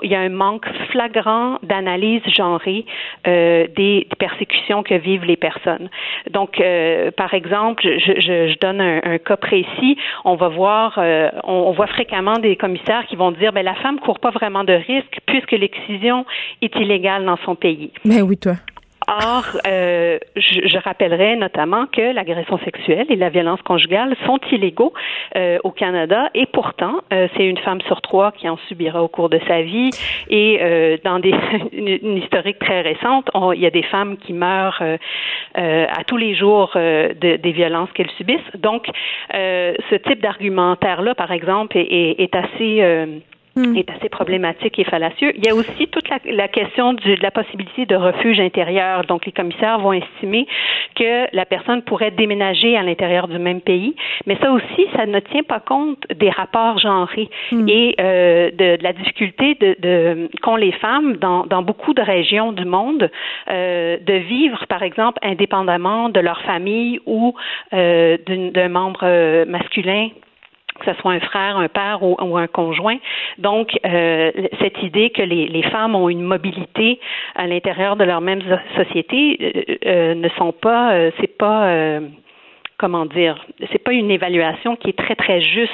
il 0.03 0.11
y 0.11 0.15
a 0.15 0.21
un 0.21 0.29
manque 0.29 0.67
flagrant 0.91 1.59
d'analyse 1.63 2.23
genrée 2.35 2.85
euh, 3.27 3.67
des, 3.77 4.07
persécutions 4.19 4.83
que 4.83 4.95
vivent 4.95 5.25
les 5.25 5.37
personnes. 5.37 5.89
Donc, 6.31 6.61
euh, 6.61 7.11
par 7.13 7.35
exemple, 7.35 7.83
je, 7.85 8.59
donne 8.59 8.81
un, 8.81 9.19
cas 9.19 9.37
précis. 9.37 9.97
On 10.25 10.35
va 10.35 10.49
voir, 10.49 10.99
on, 11.45 11.73
voit 11.73 11.87
fréquemment 11.87 12.39
des 12.39 12.57
commissaires 12.57 13.07
qui 13.07 13.17
vont 13.17 13.31
dire, 13.33 13.53
ben 13.53 13.65
la 13.65 13.75
femme 13.75 14.01
court 14.01 14.19
pas 14.19 14.31
vraiment 14.31 14.65
de 14.65 14.73
risque 14.73 15.19
puisque 15.27 15.53
l'excision 15.53 16.25
est 16.63 16.75
illégale 16.77 17.25
dans 17.25 17.39
son 17.45 17.55
pays. 17.55 17.93
Mais 18.05 18.23
oui, 18.23 18.37
toi. 18.37 18.55
Or, 19.09 19.45
euh, 19.67 20.19
je, 20.37 20.69
je, 20.69 20.79
rappellerai 20.79 21.37
notamment 21.37 21.87
que 21.87 22.13
l'agression 22.13 22.59
sexuelle 22.59 23.07
et 23.09 23.17
la 23.17 23.31
violence 23.31 23.63
conjugale 23.63 24.15
sont 24.27 24.39
illégaux 24.53 24.93
euh, 25.35 25.59
au 25.65 25.71
Canada 25.71 26.29
et 26.35 26.45
pourtant, 26.45 27.01
euh, 27.11 27.27
c'est 27.35 27.47
une 27.47 27.57
femme 27.57 27.81
sur 27.83 28.03
trois 28.03 28.33
qui 28.33 28.47
en 28.51 28.59
subira 28.69 29.03
au 29.03 29.09
cours 29.09 29.31
de 29.31 29.41
sa 29.49 29.63
vie 29.63 29.89
et 30.29 30.59
euh, 30.61 30.99
dans 31.05 31.21
des, 31.21 31.35
une, 31.73 32.19
historique 32.19 32.59
très 32.59 32.83
récente, 32.83 33.31
il 33.55 33.61
y 33.61 33.67
a 33.67 33.71
des 33.71 33.83
femmes 33.85 34.19
qui 34.19 34.35
meurent 34.35 34.83
euh, 34.83 34.99
à 35.55 36.05
tous 36.05 36.19
les 36.19 36.35
jours 36.35 36.73
de, 36.75 37.37
des 37.37 37.53
violences 37.53 37.91
qu'elles 37.95 38.11
subissent. 38.19 38.41
Donc, 38.57 38.89
ce 39.33 39.95
type 39.97 40.21
d'argumentaire-là, 40.21 41.15
par 41.15 41.33
exemple, 41.33 41.79
est, 41.79 42.21
est 42.21 42.35
assez 42.35 43.23
Hmm. 43.59 43.77
est 43.77 43.91
assez 43.91 44.09
problématique 44.09 44.79
et 44.79 44.85
fallacieux. 44.85 45.33
Il 45.37 45.45
y 45.45 45.49
a 45.49 45.55
aussi 45.55 45.89
toute 45.89 46.09
la, 46.09 46.49
question 46.49 46.93
de 46.93 47.17
la 47.21 47.31
possibilité 47.31 47.87
de 47.87 47.97
refuge 47.97 48.39
intérieur. 48.39 49.05
Donc, 49.05 49.27
les 49.27 49.33
commissaires 49.33 49.79
vont 49.79 49.93
estimer 49.93 50.47
que 50.95 51.27
la 51.35 51.45
personne 51.45 51.83
pourrait 51.83 52.11
déménager 52.13 52.77
à 52.77 52.83
l'intérieur 52.83 53.27
du 53.27 53.39
même 53.39 53.61
pays, 53.61 53.97
mais 54.27 54.37
ça 54.41 54.53
aussi, 54.53 54.87
ça 54.95 55.07
ne 55.07 55.19
tient 55.21 55.43
pas 55.43 55.61
compte 55.61 56.05
des 56.15 56.31
rapports 56.31 56.79
genrés 56.79 57.31
hmm. 57.51 57.69
et 57.69 57.95
euh, 58.01 58.51
de, 58.53 58.83
la 58.83 58.93
difficulté 58.93 59.57
de, 59.57 59.77
de 59.81 60.29
qu'ont 60.43 60.57
les 60.57 60.73
femmes 60.73 61.17
dans, 61.17 61.45
dans, 61.47 61.63
beaucoup 61.63 61.95
de 61.95 62.03
régions 62.03 62.53
du 62.53 62.65
monde 62.65 63.11
euh, 63.51 63.99
de 63.99 64.15
vivre, 64.15 64.67
par 64.69 64.83
exemple, 64.83 65.19
indépendamment 65.23 66.09
de 66.09 66.21
leur 66.21 66.41
famille 66.43 67.01
ou 67.07 67.35
euh, 67.73 68.17
d'un 68.27 68.69
membre 68.69 69.01
euh, 69.03 69.45
masculin 69.47 70.09
que 70.79 70.93
ce 70.93 71.01
soit 71.01 71.13
un 71.13 71.21
frère, 71.21 71.57
un 71.57 71.69
père 71.69 72.03
ou, 72.03 72.37
un 72.37 72.47
conjoint. 72.47 72.99
Donc, 73.39 73.79
euh, 73.85 74.31
cette 74.61 74.83
idée 74.83 75.11
que 75.11 75.23
les, 75.23 75.63
femmes 75.71 75.95
ont 75.95 76.09
une 76.09 76.23
mobilité 76.23 77.01
à 77.35 77.47
l'intérieur 77.47 77.97
de 77.97 78.05
leur 78.05 78.21
même 78.21 78.41
société 78.77 79.37
euh, 79.41 79.77
euh, 79.87 80.15
ne 80.15 80.29
sont 80.31 80.53
pas, 80.53 81.11
c'est 81.21 81.37
pas 81.37 82.01
comment 82.79 83.07
dire, 83.07 83.37
c'est 83.73 83.83
pas 83.83 83.93
une 83.93 84.11
évaluation 84.11 84.77
qui 84.77 84.91
est 84.91 84.97
très 84.97 85.17
très 85.17 85.41
juste 85.41 85.73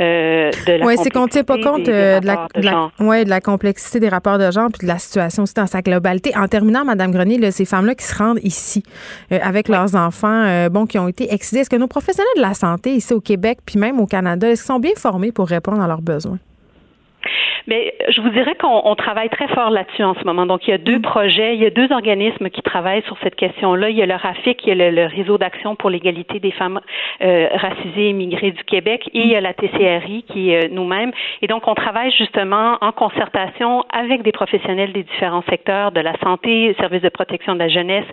euh, 0.00 0.50
de 0.66 0.72
la. 0.72 0.86
Oui, 0.86 0.94
c'est 0.98 1.10
qu'on 1.10 1.24
ne 1.24 1.28
tient 1.28 1.44
pas 1.44 1.58
compte 1.58 1.88
euh, 1.88 2.20
de, 2.20 2.26
la, 2.26 2.48
de, 2.54 3.04
ouais, 3.04 3.24
de 3.24 3.30
la 3.30 3.40
complexité 3.40 4.00
des 4.00 4.08
rapports 4.08 4.38
de 4.38 4.50
genre 4.50 4.68
puis 4.76 4.86
de 4.86 4.92
la 4.92 4.98
situation 4.98 5.44
aussi 5.44 5.54
dans 5.54 5.66
sa 5.66 5.80
globalité. 5.80 6.32
En 6.36 6.48
terminant, 6.48 6.84
Madame 6.84 7.12
Grenier, 7.12 7.38
là, 7.38 7.50
ces 7.50 7.64
femmes-là 7.64 7.94
qui 7.94 8.04
se 8.04 8.16
rendent 8.16 8.40
ici 8.42 8.82
euh, 9.30 9.38
avec 9.42 9.68
leurs 9.68 9.94
enfants, 9.94 10.44
euh, 10.46 10.68
bon, 10.68 10.86
qui 10.86 10.98
ont 10.98 11.08
été 11.08 11.32
excisés, 11.32 11.60
est-ce 11.60 11.70
que 11.70 11.76
nos 11.76 11.88
professionnels 11.88 12.26
de 12.36 12.42
la 12.42 12.54
santé 12.54 12.90
ici 12.90 13.14
au 13.14 13.20
Québec 13.20 13.58
puis 13.64 13.78
même 13.78 14.00
au 14.00 14.06
Canada, 14.06 14.48
est-ce 14.48 14.62
qu'ils 14.62 14.74
sont 14.74 14.80
bien 14.80 14.94
formés 14.96 15.32
pour 15.32 15.46
répondre 15.46 15.80
à 15.80 15.86
leurs 15.86 16.02
besoins? 16.02 16.38
Mais 17.66 17.94
je 18.08 18.20
vous 18.20 18.30
dirais 18.30 18.54
qu'on 18.54 18.94
travaille 18.94 19.28
très 19.28 19.48
fort 19.48 19.70
là-dessus 19.70 20.02
en 20.02 20.14
ce 20.14 20.24
moment. 20.24 20.46
Donc, 20.46 20.66
il 20.66 20.70
y 20.70 20.74
a 20.74 20.78
deux 20.78 20.98
mm. 20.98 21.02
projets, 21.02 21.54
il 21.54 21.62
y 21.62 21.66
a 21.66 21.70
deux 21.70 21.92
organismes 21.92 22.50
qui 22.50 22.62
travaillent 22.62 23.02
sur 23.02 23.16
cette 23.22 23.36
question-là. 23.36 23.90
Il 23.90 23.96
y 23.96 24.02
a 24.02 24.06
le 24.06 24.14
RAFIC, 24.14 24.64
il 24.66 24.68
y 24.76 24.82
a 24.82 24.90
le, 24.90 25.06
Réseau 25.12 25.36
d'action 25.36 25.76
pour 25.76 25.90
l'égalité 25.90 26.38
des 26.40 26.52
femmes 26.52 26.80
euh, 27.22 27.48
racisées 27.54 28.06
et 28.06 28.10
immigrées 28.10 28.52
du 28.52 28.64
Québec, 28.64 29.08
et 29.12 29.20
il 29.20 29.28
y 29.28 29.36
a 29.36 29.40
la 29.40 29.52
TCRI 29.52 30.24
qui 30.28 30.50
est 30.50 30.64
euh, 30.64 30.68
nous-mêmes. 30.70 31.12
Et 31.42 31.46
donc, 31.46 31.68
on 31.68 31.74
travaille 31.74 32.10
justement 32.12 32.78
en 32.80 32.92
concertation 32.92 33.84
avec 33.92 34.22
des 34.22 34.32
professionnels 34.32 34.92
des 34.92 35.02
différents 35.02 35.42
secteurs 35.50 35.92
de 35.92 36.00
la 36.00 36.16
santé, 36.20 36.74
services 36.78 37.02
de 37.02 37.08
protection 37.08 37.54
de 37.54 37.58
la 37.58 37.68
jeunesse, 37.68 38.06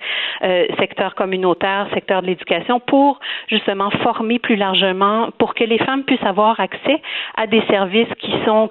euh, 0.43 0.65
secteur 0.79 1.15
communautaire, 1.15 1.87
secteur 1.93 2.21
de 2.21 2.27
l'éducation, 2.27 2.79
pour 2.79 3.19
justement 3.47 3.89
former 4.03 4.39
plus 4.39 4.55
largement, 4.55 5.29
pour 5.37 5.53
que 5.53 5.63
les 5.63 5.77
femmes 5.79 6.03
puissent 6.03 6.23
avoir 6.23 6.59
accès 6.59 7.01
à 7.37 7.47
des 7.47 7.61
services 7.69 8.13
qui 8.19 8.31
sont 8.45 8.67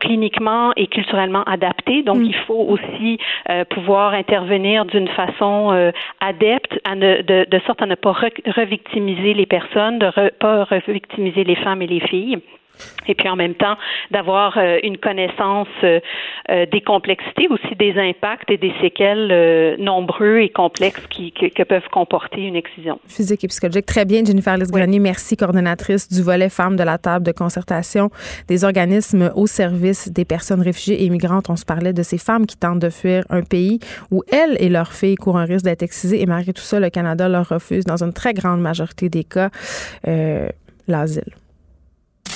et 0.76 0.86
culturellement 0.86 1.42
adapté. 1.44 2.02
Donc, 2.02 2.18
mm. 2.18 2.24
il 2.24 2.34
faut 2.34 2.66
aussi 2.68 3.18
euh, 3.50 3.64
pouvoir 3.64 4.12
intervenir 4.12 4.84
d'une 4.84 5.08
façon 5.08 5.72
euh, 5.72 5.90
adepte, 6.20 6.78
à 6.84 6.94
ne, 6.94 7.22
de, 7.22 7.46
de, 7.48 7.58
sorte 7.66 7.82
à 7.82 7.86
ne 7.86 7.94
pas 7.94 8.12
revictimiser 8.12 9.34
les 9.34 9.46
personnes, 9.46 9.98
de 9.98 10.06
ne 10.06 10.28
pas 10.30 10.64
revictimiser 10.64 11.44
les 11.44 11.56
femmes 11.56 11.82
et 11.82 11.86
les 11.86 12.00
filles. 12.00 12.38
Et 13.06 13.14
puis 13.14 13.28
en 13.28 13.36
même 13.36 13.54
temps 13.54 13.76
d'avoir 14.10 14.56
euh, 14.58 14.78
une 14.82 14.98
connaissance 14.98 15.68
euh, 15.82 16.00
euh, 16.50 16.66
des 16.66 16.80
complexités, 16.80 17.48
aussi 17.48 17.74
des 17.76 17.94
impacts 17.98 18.50
et 18.50 18.56
des 18.56 18.72
séquelles 18.80 19.76
nombreux 19.78 20.38
et 20.38 20.50
complexes 20.50 21.06
qui, 21.10 21.32
que, 21.32 21.62
peuvent 21.62 21.88
comporter 21.90 22.42
une 22.42 22.56
excision. 22.56 23.00
Physique 23.06 23.44
et 23.44 23.48
psychologique. 23.48 23.86
Très 23.86 24.04
bien, 24.04 24.24
Jennifer 24.24 24.56
Lisgrenier. 24.56 24.98
Merci, 24.98 25.36
coordonnatrice 25.36 26.08
du 26.08 26.22
volet 26.22 26.48
femmes 26.48 26.76
de 26.76 26.82
la 26.82 26.98
table 26.98 27.24
de 27.24 27.32
concertation 27.32 28.10
des 28.48 28.64
organismes 28.64 29.32
au 29.34 29.46
service 29.46 30.10
des 30.10 30.24
personnes 30.24 30.62
réfugiées 30.62 31.04
et 31.04 31.10
migrantes. 31.10 31.50
On 31.50 31.56
se 31.56 31.64
parlait 31.64 31.92
de 31.92 32.02
ces 32.02 32.18
femmes 32.18 32.46
qui 32.46 32.56
tentent 32.56 32.80
de 32.80 32.90
fuir 32.90 33.24
un 33.30 33.42
pays 33.42 33.80
où 34.10 34.22
elles 34.30 34.56
et 34.60 34.68
leurs 34.68 34.92
filles 34.92 35.16
courent 35.16 35.38
un 35.38 35.44
risque 35.44 35.64
d'être 35.64 35.82
excisées 35.82 36.20
et 36.22 36.26
malgré 36.26 36.52
tout 36.52 36.62
ça, 36.62 36.80
le 36.80 36.90
Canada 36.90 37.28
leur 37.28 37.48
refuse 37.48 37.84
dans 37.84 38.02
une 38.02 38.12
très 38.12 38.34
grande 38.34 38.60
majorité 38.60 39.08
des 39.08 39.24
cas 39.24 39.50
l'asile. 40.88 41.34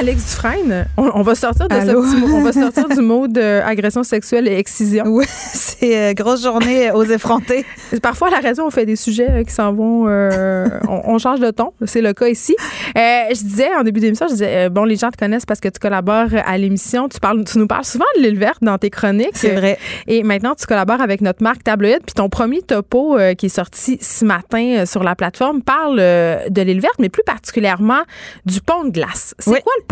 Alex 0.00 0.30
Dufresne, 0.30 0.86
on, 0.96 1.20
va 1.20 1.34
sortir 1.34 1.68
de 1.68 1.74
ce 1.74 1.94
on 1.94 2.42
va 2.42 2.52
sortir 2.54 2.88
du 2.88 3.02
mot 3.02 3.28
d'agression 3.28 4.02
sexuelle 4.02 4.48
et 4.48 4.56
excision. 4.56 5.04
Oui, 5.06 5.26
c'est 5.52 5.94
euh, 5.94 6.14
grosse 6.14 6.42
journée 6.42 6.90
aux 6.90 7.04
effrontés. 7.04 7.66
Parfois, 8.02 8.28
à 8.28 8.30
la 8.30 8.38
raison, 8.38 8.66
on 8.66 8.70
fait 8.70 8.86
des 8.86 8.96
sujets 8.96 9.30
euh, 9.30 9.44
qui 9.44 9.52
s'en 9.52 9.74
vont, 9.74 10.06
euh, 10.08 10.70
on, 10.88 11.18
change 11.18 11.40
de 11.40 11.50
ton. 11.50 11.74
C'est 11.84 12.00
le 12.00 12.14
cas 12.14 12.28
ici. 12.28 12.56
je 12.96 13.44
disais 13.44 13.68
en 13.78 13.82
début 13.82 14.00
d'émission, 14.00 14.26
je 14.26 14.32
disais, 14.32 14.70
bon, 14.70 14.84
les 14.84 14.96
gens 14.96 15.10
te 15.10 15.18
connaissent 15.18 15.44
parce 15.44 15.60
que 15.60 15.68
tu 15.68 15.78
collabores 15.78 16.30
à 16.46 16.56
l'émission. 16.56 17.06
Tu 17.10 17.20
parles, 17.20 17.44
tu 17.44 17.58
nous 17.58 17.66
parles 17.66 17.84
souvent 17.84 18.06
de 18.16 18.22
l'île 18.22 18.38
verte 18.38 18.62
dans 18.62 18.78
tes 18.78 18.88
chroniques. 18.88 19.34
C'est 19.34 19.54
vrai. 19.54 19.78
Et 20.06 20.22
maintenant, 20.22 20.54
tu 20.54 20.64
collabores 20.64 21.02
avec 21.02 21.20
notre 21.20 21.42
marque 21.42 21.62
Tabloïd. 21.62 22.00
Puis 22.06 22.14
ton 22.14 22.30
premier 22.30 22.62
topo 22.62 23.18
qui 23.36 23.46
est 23.46 23.50
sorti 23.50 23.98
ce 24.00 24.24
matin 24.24 24.86
sur 24.86 25.02
la 25.02 25.14
plateforme 25.14 25.60
parle 25.60 25.98
de 25.98 26.62
l'île 26.62 26.80
verte, 26.80 26.96
mais 27.00 27.10
plus 27.10 27.24
particulièrement 27.24 28.00
du 28.46 28.62
pont 28.62 28.84
de 28.84 28.92
glace. 28.92 29.34
C'est 29.38 29.62
quoi 29.62 29.72
le 29.78 29.89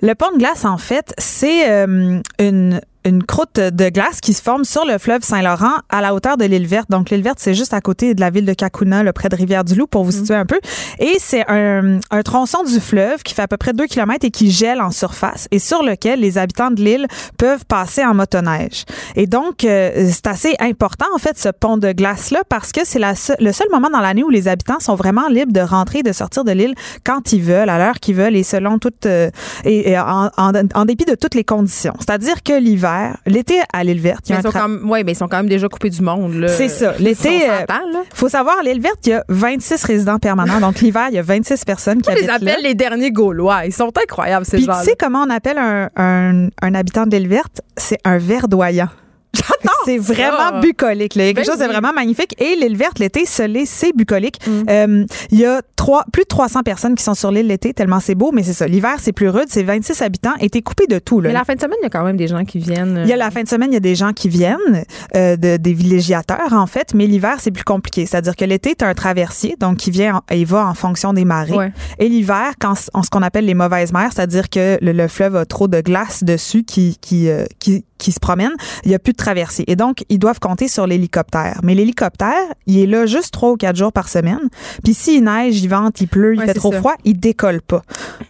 Le 0.00 0.14
pont 0.14 0.32
de 0.32 0.38
glace, 0.38 0.64
en 0.64 0.78
fait, 0.78 1.14
c'est 1.16 1.70
euh, 1.70 2.20
une 2.40 2.80
une 3.04 3.22
croûte 3.24 3.58
de 3.58 3.88
glace 3.88 4.20
qui 4.20 4.32
se 4.32 4.42
forme 4.42 4.64
sur 4.64 4.84
le 4.84 4.98
fleuve 4.98 5.22
Saint-Laurent 5.22 5.74
à 5.88 6.00
la 6.00 6.14
hauteur 6.14 6.36
de 6.36 6.44
l'île 6.44 6.66
verte. 6.66 6.90
Donc 6.90 7.10
l'île 7.10 7.22
verte, 7.22 7.38
c'est 7.40 7.54
juste 7.54 7.74
à 7.74 7.80
côté 7.80 8.14
de 8.14 8.20
la 8.20 8.30
ville 8.30 8.44
de 8.44 8.54
Kakuna, 8.54 9.02
le 9.02 9.12
près 9.12 9.28
de 9.28 9.36
Rivière-du-Loup, 9.36 9.86
pour 9.86 10.04
vous 10.04 10.10
mm. 10.10 10.20
situer 10.20 10.34
un 10.34 10.46
peu. 10.46 10.60
Et 10.98 11.16
c'est 11.18 11.44
un, 11.48 11.98
un, 12.10 12.22
tronçon 12.22 12.62
du 12.62 12.78
fleuve 12.78 13.22
qui 13.22 13.34
fait 13.34 13.42
à 13.42 13.48
peu 13.48 13.56
près 13.56 13.72
2 13.72 13.86
km 13.86 14.24
et 14.24 14.30
qui 14.30 14.50
gèle 14.50 14.80
en 14.80 14.90
surface 14.90 15.48
et 15.50 15.58
sur 15.58 15.82
lequel 15.82 16.20
les 16.20 16.38
habitants 16.38 16.70
de 16.70 16.82
l'île 16.82 17.06
peuvent 17.38 17.64
passer 17.66 18.04
en 18.04 18.14
motoneige. 18.14 18.84
Et 19.16 19.26
donc, 19.26 19.64
euh, 19.64 20.08
c'est 20.10 20.26
assez 20.28 20.54
important, 20.60 21.06
en 21.14 21.18
fait, 21.18 21.38
ce 21.38 21.48
pont 21.48 21.78
de 21.78 21.92
glace-là, 21.92 22.42
parce 22.48 22.72
que 22.72 22.80
c'est 22.84 23.00
le 23.00 23.52
seul 23.52 23.66
moment 23.70 23.90
dans 23.90 24.00
l'année 24.00 24.22
où 24.22 24.30
les 24.30 24.48
habitants 24.48 24.80
sont 24.80 24.94
vraiment 24.94 25.28
libres 25.28 25.52
de 25.52 25.60
rentrer 25.60 26.00
et 26.00 26.02
de 26.02 26.12
sortir 26.12 26.44
de 26.44 26.52
l'île 26.52 26.74
quand 27.04 27.32
ils 27.32 27.42
veulent, 27.42 27.68
à 27.68 27.78
l'heure 27.78 27.98
qu'ils 28.00 28.14
veulent 28.14 28.36
et 28.36 28.42
selon 28.42 28.78
toutes, 28.78 29.06
euh, 29.06 29.30
et, 29.64 29.98
en, 29.98 30.30
en, 30.36 30.52
en 30.74 30.84
dépit 30.84 31.04
de 31.04 31.14
toutes 31.14 31.34
les 31.34 31.44
conditions. 31.44 31.94
C'est-à-dire 31.98 32.42
que 32.42 32.58
l'hiver, 32.58 32.91
L'été 33.26 33.60
à 33.72 33.84
l'île 33.84 34.00
verte, 34.00 34.28
il 34.28 34.32
y 34.32 34.34
a 34.34 34.40
ils, 34.40 34.50
sont 34.50 34.88
ouais, 34.88 35.04
mais 35.04 35.12
ils 35.12 35.16
sont 35.16 35.28
quand 35.28 35.38
même 35.38 35.48
déjà 35.48 35.68
coupés 35.68 35.90
du 35.90 36.02
monde. 36.02 36.46
C'est 36.48 36.68
ça. 36.68 36.94
L'été, 36.98 37.36
il 37.36 37.50
euh, 37.50 38.02
faut 38.14 38.28
savoir, 38.28 38.62
l'île 38.62 38.80
verte, 38.80 39.06
il 39.06 39.10
y 39.10 39.12
a 39.12 39.24
26 39.28 39.84
résidents 39.84 40.18
permanents. 40.18 40.60
Donc 40.60 40.80
l'hiver, 40.80 41.06
il 41.10 41.14
y 41.14 41.18
a 41.18 41.22
26 41.22 41.64
personnes 41.64 42.02
qui 42.02 42.08
on 42.08 42.12
habitent 42.12 42.24
les 42.24 42.30
appelle 42.30 42.62
les 42.62 42.74
derniers 42.74 43.10
Gaulois. 43.10 43.66
Ils 43.66 43.72
sont 43.72 43.92
incroyables, 44.00 44.46
ces 44.46 44.58
gens 44.58 44.72
Puis 44.72 44.80
tu 44.80 44.90
sais 44.90 44.96
comment 44.98 45.24
on 45.26 45.30
appelle 45.30 45.58
un, 45.58 45.88
un, 45.96 46.48
un 46.60 46.74
habitant 46.74 47.06
de 47.06 47.16
l'île 47.16 47.28
verte? 47.28 47.60
C'est 47.76 47.98
un 48.04 48.18
verdoyant. 48.18 48.88
C'est 49.84 49.98
vraiment 49.98 50.60
bucolique. 50.60 51.14
Là. 51.14 51.24
Il 51.24 51.26
y 51.26 51.30
a 51.30 51.34
quelque 51.34 51.46
ben 51.46 51.52
chose 51.52 51.60
de 51.60 51.66
vraiment 51.66 51.92
magnifique. 51.92 52.34
Et 52.40 52.56
l'île 52.56 52.76
verte, 52.76 52.98
l'été, 52.98 53.24
l'est, 53.46 53.66
c'est 53.66 53.96
bucolique. 53.96 54.38
Mm. 54.46 54.62
Euh, 54.68 55.04
il 55.30 55.38
y 55.38 55.46
a 55.46 55.62
trois, 55.76 56.04
plus 56.12 56.22
de 56.22 56.28
300 56.28 56.62
personnes 56.62 56.94
qui 56.94 57.02
sont 57.02 57.14
sur 57.14 57.30
l'île 57.30 57.46
l'été, 57.46 57.74
tellement 57.74 58.00
c'est 58.00 58.14
beau, 58.14 58.30
mais 58.32 58.42
c'est 58.42 58.52
ça. 58.52 58.66
L'hiver, 58.66 58.96
c'est 58.98 59.12
plus 59.12 59.28
rude. 59.28 59.46
C'est 59.48 59.62
26 59.62 60.02
habitants 60.02 60.34
et 60.40 60.50
t'es 60.50 60.62
coupé 60.62 60.86
de 60.86 60.98
tout. 60.98 61.20
Là. 61.20 61.28
Mais 61.28 61.34
la 61.34 61.44
fin 61.44 61.54
de 61.54 61.60
semaine, 61.60 61.78
il 61.80 61.84
y 61.84 61.86
a 61.86 61.90
quand 61.90 62.04
même 62.04 62.16
des 62.16 62.28
gens 62.28 62.44
qui 62.44 62.58
viennent. 62.58 63.00
Il 63.04 63.08
y 63.08 63.12
a 63.12 63.16
la 63.16 63.30
fin 63.30 63.42
de 63.42 63.48
semaine, 63.48 63.70
il 63.70 63.74
y 63.74 63.78
a 63.78 63.80
des 63.80 63.94
gens 63.94 64.12
qui 64.12 64.28
viennent, 64.28 64.84
euh, 65.16 65.36
de, 65.36 65.56
des 65.56 65.72
villégiateurs, 65.72 66.52
en 66.52 66.66
fait. 66.66 66.94
Mais 66.94 67.06
l'hiver, 67.06 67.36
c'est 67.38 67.50
plus 67.50 67.64
compliqué. 67.64 68.06
C'est-à-dire 68.06 68.36
que 68.36 68.44
l'été, 68.44 68.74
t'as 68.74 68.88
un 68.88 68.94
traversier, 68.94 69.56
donc 69.58 69.78
qui 69.78 69.90
vient 69.90 70.22
et 70.30 70.44
va 70.44 70.66
en 70.66 70.74
fonction 70.74 71.12
des 71.12 71.24
marées. 71.24 71.72
Et 71.98 72.08
l'hiver, 72.08 72.52
quand 72.60 72.74
on, 72.94 73.02
ce 73.02 73.10
qu'on 73.10 73.22
appelle 73.22 73.46
les 73.46 73.54
mauvaises 73.54 73.92
mers, 73.92 74.10
c'est-à-dire 74.12 74.48
que 74.48 74.78
le, 74.80 75.08
fleuve 75.08 75.36
a 75.36 75.44
trop 75.44 75.68
de 75.68 75.80
glace 75.80 76.24
dessus 76.24 76.62
qui, 76.62 76.96
qui, 77.00 77.28
euh, 77.28 77.44
qui 77.58 77.84
qui 78.02 78.12
se 78.12 78.20
promènent, 78.20 78.54
il 78.84 78.88
n'y 78.88 78.94
a 78.94 78.98
plus 78.98 79.12
de 79.12 79.16
traversée. 79.16 79.64
Et 79.66 79.76
donc, 79.76 80.04
ils 80.08 80.18
doivent 80.18 80.40
compter 80.40 80.68
sur 80.68 80.86
l'hélicoptère. 80.86 81.60
Mais 81.62 81.74
l'hélicoptère, 81.74 82.46
il 82.66 82.78
est 82.78 82.86
là 82.86 83.06
juste 83.06 83.32
trois 83.32 83.52
ou 83.52 83.56
quatre 83.56 83.76
jours 83.76 83.92
par 83.92 84.08
semaine. 84.08 84.48
Puis 84.84 84.94
s'il 84.94 85.24
neige, 85.24 85.62
il 85.62 85.68
vente, 85.68 86.00
il 86.00 86.08
pleut, 86.08 86.34
il 86.34 86.42
fait 86.42 86.54
trop 86.54 86.72
froid, 86.72 86.94
il 87.04 87.18
décolle 87.18 87.62
pas. 87.62 87.82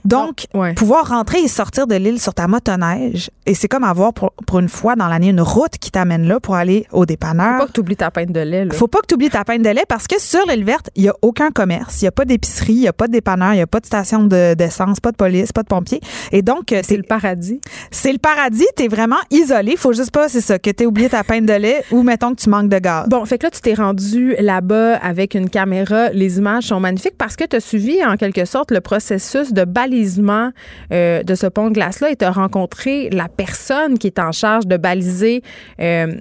Donc, 0.04 0.46
pouvoir 0.76 1.08
rentrer 1.08 1.38
et 1.40 1.48
sortir 1.48 1.86
de 1.86 1.94
l'île 1.94 2.20
sur 2.20 2.34
ta 2.34 2.46
motoneige, 2.46 3.30
et 3.46 3.54
c'est 3.54 3.68
comme 3.68 3.84
avoir 3.84 4.12
pour, 4.12 4.32
une 4.58 4.68
fois 4.68 4.96
dans 4.96 5.08
l'année 5.08 5.30
une 5.30 5.40
route 5.40 5.78
qui 5.78 5.90
t'amène 5.90 6.28
là 6.28 6.38
pour 6.38 6.54
aller 6.54 6.86
au 6.92 7.06
dépanneur. 7.06 7.52
Faut 7.52 7.58
pas 7.58 7.66
que 7.66 7.72
tu 7.72 7.80
oublies 7.80 7.96
ta 7.96 8.10
peine 8.10 8.32
de 8.32 8.40
lait. 8.40 8.68
Faut 8.72 8.88
pas 8.88 9.00
que 9.00 9.06
tu 9.06 9.14
oublies 9.14 9.30
ta 9.30 9.44
peine 9.44 9.62
de 9.62 9.70
lait 9.70 9.84
parce 9.88 10.06
que 10.06 10.20
sur 10.20 10.44
l'île 10.46 10.64
verte, 10.64 10.90
il 10.94 11.04
y 11.04 11.08
a 11.08 11.14
aucun 11.22 11.50
commerce, 11.50 12.02
il 12.02 12.04
y 12.04 12.08
a 12.08 12.12
pas 12.12 12.24
d'épicerie, 12.24 12.74
il 12.74 12.80
y 12.80 12.88
a 12.88 12.92
pas 12.92 13.06
de 13.06 13.12
dépanneur, 13.12 13.54
il 13.54 13.58
y 13.58 13.62
a 13.62 13.66
pas 13.66 13.80
de 13.80 13.86
station 13.86 14.24
d'essence, 14.24 15.00
pas 15.00 15.12
de 15.12 15.16
police, 15.16 15.52
pas 15.52 15.62
de 15.62 15.68
pompiers. 15.68 16.00
Et 16.30 16.42
donc, 16.42 16.74
c'est 16.82 16.96
le 16.96 17.02
paradis. 17.02 17.60
C'est 17.90 18.12
le 18.12 18.18
paradis. 18.18 18.66
T'es 18.76 18.88
vraiment 18.88 19.16
isolé 19.30 19.61
il 19.70 19.76
Faut 19.76 19.92
juste 19.92 20.10
pas, 20.10 20.28
c'est 20.28 20.40
ça, 20.40 20.58
que 20.58 20.70
tu 20.70 20.86
oublié 20.86 21.08
ta 21.08 21.24
peine 21.24 21.46
de 21.46 21.52
lait 21.52 21.84
ou 21.90 22.02
mettons 22.02 22.34
que 22.34 22.40
tu 22.40 22.50
manques 22.50 22.68
de 22.68 22.78
gaz. 22.78 23.08
Bon, 23.08 23.24
fait 23.24 23.38
que 23.38 23.46
là, 23.46 23.50
tu 23.50 23.60
t'es 23.60 23.74
rendu 23.74 24.34
là-bas 24.38 24.96
avec 24.96 25.34
une 25.34 25.48
caméra. 25.48 26.10
Les 26.10 26.38
images 26.38 26.64
sont 26.64 26.80
magnifiques 26.80 27.16
parce 27.16 27.36
que 27.36 27.44
tu 27.44 27.56
as 27.56 27.60
suivi 27.60 28.04
en 28.04 28.16
quelque 28.16 28.44
sorte 28.44 28.70
le 28.70 28.80
processus 28.80 29.52
de 29.52 29.64
balisement 29.64 30.50
euh, 30.92 31.22
de 31.22 31.34
ce 31.34 31.46
pont 31.46 31.68
de 31.68 31.74
glace-là 31.74 32.10
et 32.10 32.16
tu 32.16 32.24
as 32.24 32.30
rencontré 32.30 33.10
la 33.10 33.28
personne 33.28 33.98
qui 33.98 34.08
est 34.08 34.18
en 34.18 34.32
charge 34.32 34.66
de 34.66 34.76
baliser. 34.76 35.42
Euh, 35.80 36.14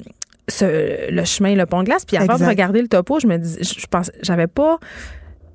le 0.61 1.23
chemin, 1.23 1.55
le 1.55 1.65
pont 1.65 1.79
de 1.79 1.85
glace. 1.85 2.03
Puis 2.03 2.17
avant 2.17 2.37
de 2.37 2.43
regarder 2.43 2.81
le 2.81 2.89
topo, 2.89 3.19
je 3.19 3.27
me 3.27 3.37
dis, 3.37 3.57
je 3.61 3.87
pense, 3.87 4.11
j'avais 4.21 4.47
pas, 4.47 4.79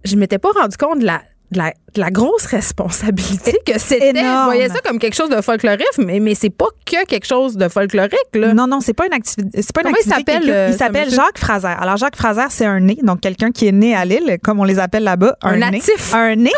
je 0.04 0.16
m'étais 0.16 0.38
pas 0.38 0.48
rendu 0.58 0.76
compte 0.78 1.00
de 1.00 1.04
la 1.04 1.20
de 1.52 1.58
la, 1.96 2.10
grosse 2.10 2.46
responsabilité 2.46 3.58
que 3.64 3.78
c'était. 3.78 4.12
Je 4.14 4.44
voyais 4.44 4.68
ça 4.68 4.80
comme 4.84 4.98
quelque 4.98 5.14
chose 5.14 5.30
de 5.30 5.40
folklorique, 5.40 5.86
mais, 5.98 6.20
mais 6.20 6.34
c'est 6.34 6.50
pas 6.50 6.66
que 6.84 7.06
quelque 7.06 7.26
chose 7.26 7.56
de 7.56 7.68
folklorique. 7.68 8.12
Là. 8.34 8.52
Non, 8.52 8.66
non, 8.66 8.80
c'est 8.80 8.94
pas 8.94 9.06
une 9.06 9.12
activité. 9.12 9.62
C'est 9.62 9.72
pas 9.72 9.82
une 9.82 9.94
activité. 9.94 10.14
Il 10.16 10.24
s'appelle, 10.24 10.50
euh, 10.50 10.68
il 10.72 10.76
s'appelle 10.76 11.10
Jacques 11.10 11.38
Fraser. 11.38 11.74
Alors, 11.78 11.96
Jacques 11.96 12.16
Fraser, 12.16 12.46
c'est 12.50 12.66
un 12.66 12.80
nez, 12.80 12.98
donc 13.02 13.20
quelqu'un 13.20 13.50
qui 13.50 13.66
est 13.66 13.72
né 13.72 13.94
à 13.94 14.04
Lille, 14.04 14.38
comme 14.42 14.60
on 14.60 14.64
les 14.64 14.78
appelle 14.78 15.04
là-bas. 15.04 15.36
Un, 15.42 15.56
natif. 15.56 16.14
un 16.14 16.36
nez. 16.36 16.52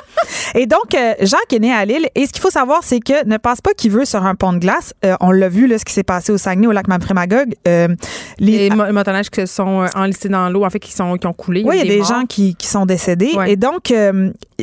et 0.55 0.67
donc, 0.67 0.95
euh, 0.95 1.15
Jacques 1.21 1.53
est 1.53 1.61
né 1.61 1.73
à 1.73 1.85
Lille. 1.85 2.09
Et 2.15 2.27
ce 2.27 2.33
qu'il 2.33 2.43
faut 2.43 2.51
savoir, 2.51 2.81
c'est 2.83 3.01
que 3.01 3.27
ne 3.27 3.37
passe 3.37 3.61
pas 3.61 3.75
qu'il 3.75 3.91
veut 3.91 4.05
sur 4.05 4.25
un 4.25 4.35
pont 4.35 4.53
de 4.53 4.59
glace. 4.59 4.95
Euh, 5.05 5.15
on 5.21 5.31
l'a 5.31 5.49
vu, 5.49 5.67
là, 5.67 5.79
ce 5.79 5.85
qui 5.85 5.93
s'est 5.93 6.03
passé 6.03 6.33
au 6.33 6.39
Saguenay, 6.39 6.67
au 6.67 6.73
lac 6.73 6.89
Mapfrémagogue. 6.89 7.55
les, 7.67 7.89
les 8.39 8.71
motonnages 8.71 9.31
qui 9.31 9.47
sont 9.47 9.87
enlistés 9.95 10.29
dans 10.29 10.49
l'eau, 10.49 10.65
en 10.65 10.71
fait, 10.71 10.81
qui, 10.81 10.93
sont, 10.93 11.17
qui 11.17 11.27
ont 11.27 11.33
coulé. 11.33 11.63
Oui, 11.65 11.77
il 11.77 11.87
y 11.87 11.93
a 11.93 11.99
des, 11.99 12.05
gens 12.05 12.25
qui, 12.27 12.55
qui 12.55 12.67
sont 12.67 12.87
décédés. 12.87 13.33
Et 13.47 13.57
donc, 13.57 13.93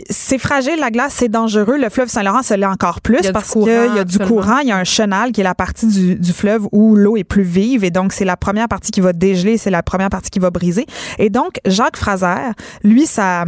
c'est 0.09 0.37
fragile, 0.37 0.75
la 0.79 0.91
glace, 0.91 1.13
c'est 1.15 1.29
dangereux. 1.29 1.77
Le 1.77 1.89
fleuve 1.89 2.09
Saint-Laurent, 2.09 2.43
ça 2.43 2.57
l'est 2.57 2.65
encore 2.65 2.99
plus 2.99 3.21
parce 3.31 3.53
qu'il 3.53 3.65
y 3.67 3.99
a 3.99 4.03
du 4.03 4.19
courant. 4.19 4.57
Il 4.59 4.67
y 4.67 4.71
a 4.71 4.77
un 4.77 4.83
chenal 4.83 5.31
qui 5.31 5.39
est 5.39 5.45
la 5.45 5.55
partie 5.55 5.87
du, 5.87 6.15
du 6.15 6.33
fleuve 6.33 6.67
où 6.73 6.95
l'eau 6.95 7.15
est 7.15 7.23
plus 7.23 7.43
vive. 7.43 7.85
Et 7.85 7.91
donc, 7.91 8.11
c'est 8.11 8.25
la 8.25 8.35
première 8.35 8.67
partie 8.67 8.91
qui 8.91 8.99
va 8.99 9.13
dégeler, 9.13 9.57
c'est 9.57 9.69
la 9.69 9.83
première 9.83 10.09
partie 10.09 10.29
qui 10.29 10.39
va 10.39 10.49
briser. 10.49 10.85
Et 11.17 11.29
donc, 11.29 11.59
Jacques 11.65 11.95
Fraser, 11.95 12.51
lui, 12.83 13.05
ça, 13.05 13.45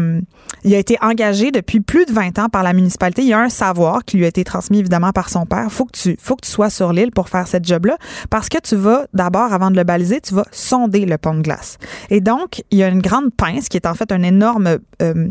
il 0.64 0.74
a 0.74 0.78
été 0.78 0.98
engagé 1.02 1.52
depuis 1.52 1.82
plus 1.82 2.06
de 2.06 2.14
20 2.14 2.40
ans 2.40 2.50
par 2.50 2.64
la 2.64 2.72
municipalité. 2.72 3.24
Il 3.24 3.28
y 3.28 3.34
a 3.34 3.40
un 3.40 3.50
savoir 3.50 4.06
qui 4.06 4.16
lui 4.16 4.24
a 4.24 4.30
été 4.30 4.46
transmis 4.46 4.80
évidemment 4.80 5.12
par 5.12 5.30
son 5.30 5.46
père. 5.46 5.70
Faut 5.70 5.86
que 5.86 5.98
tu, 5.98 6.16
faut 6.22 6.36
que 6.38 6.46
tu 6.46 6.52
sois 6.52 6.70
sur 6.70 6.94
l'île 6.94 7.12
pour 7.12 7.28
faire 7.28 7.48
cette 7.48 7.68
job-là 7.68 7.98
parce 8.30 8.48
que 8.48 8.58
tu 8.60 8.78
vas 8.78 9.06
d'abord, 9.14 9.52
avant 9.52 9.70
de 9.70 9.76
le 9.76 9.84
baliser, 9.84 10.22
tu 10.22 10.34
vas 10.34 10.46
sonder 10.52 11.06
le 11.06 11.18
pont 11.18 11.34
de 11.34 11.42
glace. 11.42 11.78
Et 12.10 12.22
donc, 12.22 12.64
il 12.72 12.78
y 12.78 12.84
a 12.84 12.88
une 12.88 13.02
grande 13.02 13.34
pince 13.36 13.68
qui 13.68 13.76
est 13.76 13.86
en 13.86 13.96
fait 13.96 14.14
un 14.14 14.24
énorme 14.24 14.78
euh, 15.02 15.28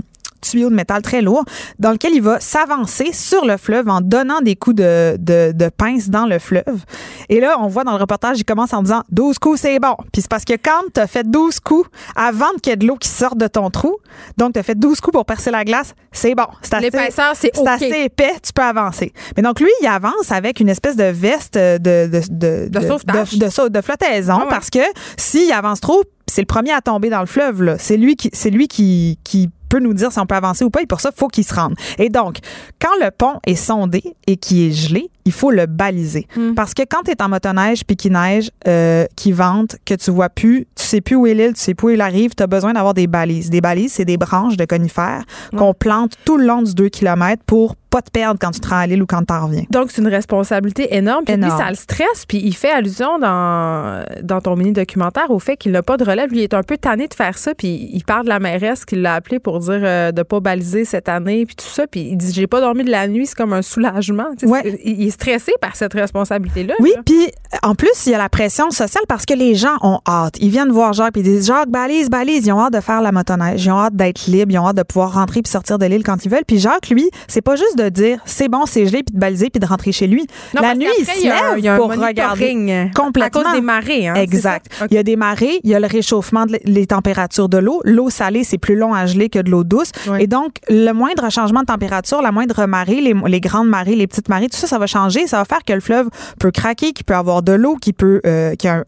tuyau 0.50 0.70
de 0.70 0.74
métal 0.74 1.02
très 1.02 1.22
lourd 1.22 1.44
dans 1.78 1.92
lequel 1.92 2.14
il 2.14 2.22
va 2.22 2.40
s'avancer 2.40 3.12
sur 3.12 3.44
le 3.44 3.56
fleuve 3.56 3.88
en 3.88 4.00
donnant 4.00 4.40
des 4.40 4.56
coups 4.56 4.76
de, 4.76 5.16
de, 5.18 5.68
pince 5.76 6.08
dans 6.08 6.26
le 6.26 6.38
fleuve. 6.38 6.84
Et 7.28 7.40
là, 7.40 7.56
on 7.60 7.66
voit 7.66 7.84
dans 7.84 7.92
le 7.92 7.98
reportage, 7.98 8.38
il 8.38 8.44
commence 8.44 8.72
en 8.72 8.82
disant 8.82 9.02
12 9.10 9.38
coups, 9.38 9.60
c'est 9.60 9.78
bon. 9.78 9.94
Puis 10.12 10.22
c'est 10.22 10.30
parce 10.30 10.44
que 10.44 10.54
quand 10.54 10.82
tu 10.94 11.00
as 11.00 11.06
fait 11.06 11.28
12 11.28 11.60
coups 11.60 11.88
avant 12.14 12.50
qu'il 12.62 12.70
y 12.70 12.72
ait 12.72 12.76
de 12.76 12.86
l'eau 12.86 12.96
qui 12.96 13.08
sorte 13.08 13.38
de 13.38 13.46
ton 13.46 13.70
trou, 13.70 13.96
donc 14.36 14.54
tu 14.54 14.58
as 14.58 14.62
fait 14.62 14.78
12 14.78 15.00
coups 15.00 15.12
pour 15.12 15.26
percer 15.26 15.50
la 15.50 15.64
glace, 15.64 15.94
c'est 16.12 16.34
bon. 16.34 16.46
C'est 16.62 16.74
assez, 16.74 17.50
c'est 17.52 17.68
assez 17.68 18.04
épais, 18.04 18.34
tu 18.42 18.52
peux 18.52 18.62
avancer. 18.62 19.12
Mais 19.36 19.42
donc 19.42 19.60
lui, 19.60 19.70
il 19.82 19.86
avance 19.86 20.30
avec 20.30 20.60
une 20.60 20.68
espèce 20.68 20.96
de 20.96 21.04
veste 21.04 21.54
de, 21.54 21.78
de, 21.78 22.20
de, 22.30 22.68
de, 22.68 23.68
de, 23.68 23.80
flottaison 23.80 24.38
ah 24.42 24.46
parce 24.48 24.70
que 24.70 24.78
s'il 25.16 25.52
avance 25.52 25.80
trop, 25.80 26.02
c'est 26.26 26.42
le 26.42 26.46
premier 26.46 26.72
à 26.72 26.80
tomber 26.80 27.10
dans 27.10 27.20
le 27.20 27.26
fleuve. 27.26 27.76
C'est 27.78 27.96
lui 27.96 28.16
qui, 28.16 28.30
c'est 28.32 28.50
lui 28.50 28.68
qui, 28.68 29.18
qui 29.24 29.50
peut 29.68 29.80
nous 29.80 29.94
dire 29.94 30.12
si 30.12 30.18
on 30.18 30.26
peut 30.26 30.34
avancer 30.34 30.64
ou 30.64 30.70
pas. 30.70 30.82
Et 30.82 30.86
pour 30.86 31.00
ça, 31.00 31.10
il 31.14 31.18
faut 31.18 31.28
qu'il 31.28 31.44
se 31.44 31.54
rende. 31.54 31.74
Et 31.98 32.08
donc, 32.08 32.38
quand 32.80 32.94
le 33.00 33.10
pont 33.10 33.40
est 33.46 33.54
sondé 33.54 34.02
et 34.26 34.36
qui 34.36 34.66
est 34.66 34.72
gelé, 34.72 35.10
il 35.24 35.32
faut 35.32 35.50
le 35.50 35.66
baliser. 35.66 36.26
Hmm. 36.36 36.54
Parce 36.54 36.72
que 36.72 36.82
quand 36.82 37.02
tu 37.04 37.10
es 37.10 37.22
en 37.22 37.28
motoneige 37.28 37.84
puis 37.84 37.96
qu'il 37.96 38.12
neige, 38.12 38.50
euh, 38.68 39.06
qui 39.16 39.32
vente, 39.32 39.76
que 39.84 39.94
tu 39.94 40.10
vois 40.10 40.28
plus, 40.28 40.66
tu 40.76 40.84
sais 40.84 41.00
plus 41.00 41.16
où 41.16 41.26
est 41.26 41.34
l'île, 41.34 41.54
tu 41.54 41.60
sais 41.60 41.74
plus 41.74 41.88
où 41.88 41.90
il 41.90 42.00
arrive, 42.00 42.34
tu 42.34 42.42
as 42.42 42.46
besoin 42.46 42.72
d'avoir 42.72 42.94
des 42.94 43.06
balises. 43.06 43.50
Des 43.50 43.60
balises, 43.60 43.94
c'est 43.94 44.04
des 44.04 44.16
branches 44.16 44.56
de 44.56 44.64
conifères 44.64 45.24
qu'on 45.56 45.74
plante 45.74 46.12
tout 46.24 46.38
le 46.38 46.46
long 46.46 46.62
du 46.62 46.74
2 46.74 46.88
km 46.88 47.42
pour 47.44 47.74
pas 47.90 48.02
te 48.02 48.10
perdre 48.10 48.38
quand 48.40 48.50
tu 48.50 48.60
te 48.60 48.68
rends 48.68 48.78
à 48.78 48.86
l'île 48.86 49.02
ou 49.02 49.06
quand 49.06 49.22
tu 49.24 49.32
en 49.32 49.46
reviens. 49.46 49.64
Donc, 49.70 49.90
c'est 49.90 50.02
une 50.02 50.08
responsabilité 50.08 50.94
énorme. 50.96 51.24
Puis 51.24 51.36
lui, 51.36 51.50
ça 51.50 51.68
le 51.68 51.76
stresse. 51.76 52.26
Puis 52.26 52.38
il 52.38 52.54
fait 52.54 52.70
allusion 52.70 53.18
dans, 53.18 54.04
dans 54.22 54.40
ton 54.40 54.56
mini-documentaire 54.56 55.30
au 55.30 55.38
fait 55.38 55.56
qu'il 55.56 55.72
n'a 55.72 55.82
pas 55.82 55.96
de 55.96 56.04
relève. 56.04 56.30
Lui, 56.30 56.38
il 56.38 56.42
est 56.42 56.54
un 56.54 56.62
peu 56.62 56.76
tanné 56.76 57.08
de 57.08 57.14
faire 57.14 57.38
ça. 57.38 57.54
Puis 57.54 57.90
il 57.92 58.04
parle 58.04 58.24
de 58.24 58.28
la 58.28 58.38
mairesse 58.38 58.84
qui 58.84 58.96
l'a 58.96 59.14
appelé 59.14 59.38
pour 59.38 59.58
dire 59.60 59.80
euh, 59.82 60.12
de 60.12 60.22
pas 60.22 60.40
baliser 60.40 60.84
cette 60.84 61.08
année. 61.08 61.46
Puis 61.46 61.56
tout 61.56 61.66
ça. 61.66 61.86
Puis 61.86 62.08
il 62.10 62.16
dit 62.16 62.32
J'ai 62.32 62.46
pas 62.46 62.60
dormi 62.60 62.84
de 62.84 62.90
la 62.90 63.08
nuit. 63.08 63.26
C'est 63.26 63.36
comme 63.36 63.52
un 63.52 63.62
soulagement. 63.62 64.26
Ouais. 64.42 64.78
Il 64.84 65.06
est 65.06 65.10
stressé 65.10 65.52
par 65.60 65.76
cette 65.76 65.94
responsabilité-là. 65.94 66.74
Oui. 66.80 66.92
Puis 67.04 67.30
en 67.62 67.74
plus, 67.74 68.06
il 68.06 68.12
y 68.12 68.14
a 68.14 68.18
la 68.18 68.28
pression 68.28 68.70
sociale 68.70 69.04
parce 69.08 69.26
que 69.26 69.34
les 69.34 69.54
gens 69.54 69.76
ont 69.82 70.00
hâte. 70.06 70.36
Ils 70.40 70.50
viennent 70.50 70.72
voir 70.72 70.92
Jacques. 70.92 71.12
Puis 71.12 71.22
ils 71.22 71.24
disent 71.24 71.46
Jacques, 71.46 71.70
balise, 71.70 72.10
balise. 72.10 72.46
Ils 72.46 72.52
ont 72.52 72.60
hâte 72.60 72.72
de 72.72 72.80
faire 72.80 73.00
la 73.00 73.12
motoneige. 73.12 73.64
Ils 73.64 73.70
ont 73.70 73.78
hâte 73.78 73.96
d'être 73.96 74.26
libres. 74.26 74.52
Ils 74.52 74.58
ont 74.58 74.68
hâte 74.68 74.76
de 74.76 74.82
pouvoir 74.82 75.14
rentrer 75.14 75.42
puis 75.42 75.50
sortir 75.50 75.78
de 75.78 75.86
l'île 75.86 76.02
quand 76.02 76.24
ils 76.24 76.30
veulent. 76.30 76.44
Puis 76.46 76.58
Jacques, 76.58 76.88
lui, 76.88 77.10
c'est 77.28 77.42
pas 77.42 77.56
juste 77.56 77.75
de 77.76 77.88
dire 77.88 78.18
c'est 78.24 78.48
bon, 78.48 78.66
c'est 78.66 78.86
gelé, 78.86 79.02
puis 79.02 79.14
de 79.14 79.20
baliser, 79.20 79.50
puis 79.50 79.60
de 79.60 79.66
rentrer 79.66 79.92
chez 79.92 80.06
lui. 80.06 80.26
la 80.54 80.74
nuit, 80.74 80.88
il 80.98 81.04
se 81.04 81.22
lève 81.24 81.76
pour 81.76 81.90
regarder 81.90 82.90
complètement. 82.94 83.40
À 83.40 83.44
cause 83.44 83.52
des 83.52 83.60
marées. 83.60 84.08
Hein, 84.08 84.14
exact. 84.14 84.66
Il 84.90 84.94
y 84.94 84.98
a 84.98 85.02
des 85.02 85.16
marées, 85.16 85.60
il 85.64 85.70
y 85.70 85.74
a 85.74 85.80
le 85.80 85.86
réchauffement 85.86 86.46
des 86.46 86.86
températures 86.86 87.48
de 87.48 87.58
l'eau. 87.58 87.80
L'eau 87.84 88.10
salée, 88.10 88.44
c'est 88.44 88.58
plus 88.58 88.76
long 88.76 88.94
à 88.94 89.06
geler 89.06 89.28
que 89.28 89.38
de 89.38 89.50
l'eau 89.50 89.64
douce. 89.64 89.90
Et 90.18 90.26
donc, 90.26 90.54
le 90.68 90.92
moindre 90.92 91.30
changement 91.30 91.60
de 91.60 91.66
température, 91.66 92.22
la 92.22 92.32
moindre 92.32 92.66
marée, 92.66 93.00
les, 93.00 93.40
grandes 93.40 93.68
marées, 93.68 93.96
les 93.96 94.06
petites 94.06 94.28
marées, 94.28 94.48
tout 94.48 94.56
ça, 94.56 94.66
ça 94.66 94.78
va 94.78 94.86
changer. 94.86 95.26
Ça 95.26 95.38
va 95.38 95.44
faire 95.44 95.64
que 95.64 95.72
le 95.72 95.80
fleuve 95.80 96.08
peut 96.38 96.50
craquer, 96.50 96.92
qu'il 96.92 97.04
peut 97.04 97.14
avoir 97.14 97.42
de 97.42 97.52
l'eau, 97.52 97.76
qui 97.76 97.92
peut, 97.92 98.20
euh, 98.26 98.54
qui 98.54 98.68
a 98.68 98.84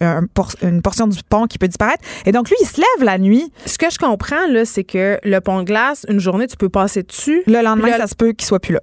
une 0.62 0.82
portion 0.82 1.06
du 1.06 1.18
pont 1.28 1.46
qui 1.46 1.58
peut 1.58 1.68
disparaître. 1.68 2.02
Et 2.26 2.32
donc, 2.32 2.48
lui, 2.48 2.56
il 2.60 2.66
se 2.66 2.76
lève 2.76 3.04
la 3.04 3.18
nuit. 3.18 3.52
Ce 3.66 3.78
que 3.78 3.90
je 3.90 3.98
comprends, 3.98 4.46
là, 4.48 4.64
c'est 4.64 4.84
que 4.84 5.18
le 5.22 5.40
pont 5.40 5.60
de 5.60 5.64
glace, 5.64 6.06
une 6.08 6.20
journée, 6.20 6.46
tu 6.46 6.56
peux 6.56 6.68
passer 6.68 7.02
dessus. 7.02 7.42
Le 7.46 7.62
lendemain, 7.62 7.96
ça 7.96 8.06
se 8.06 8.14
peut 8.14 8.32
qu'il 8.32 8.46
soit 8.46 8.60
plus 8.60 8.74
là. 8.74 8.77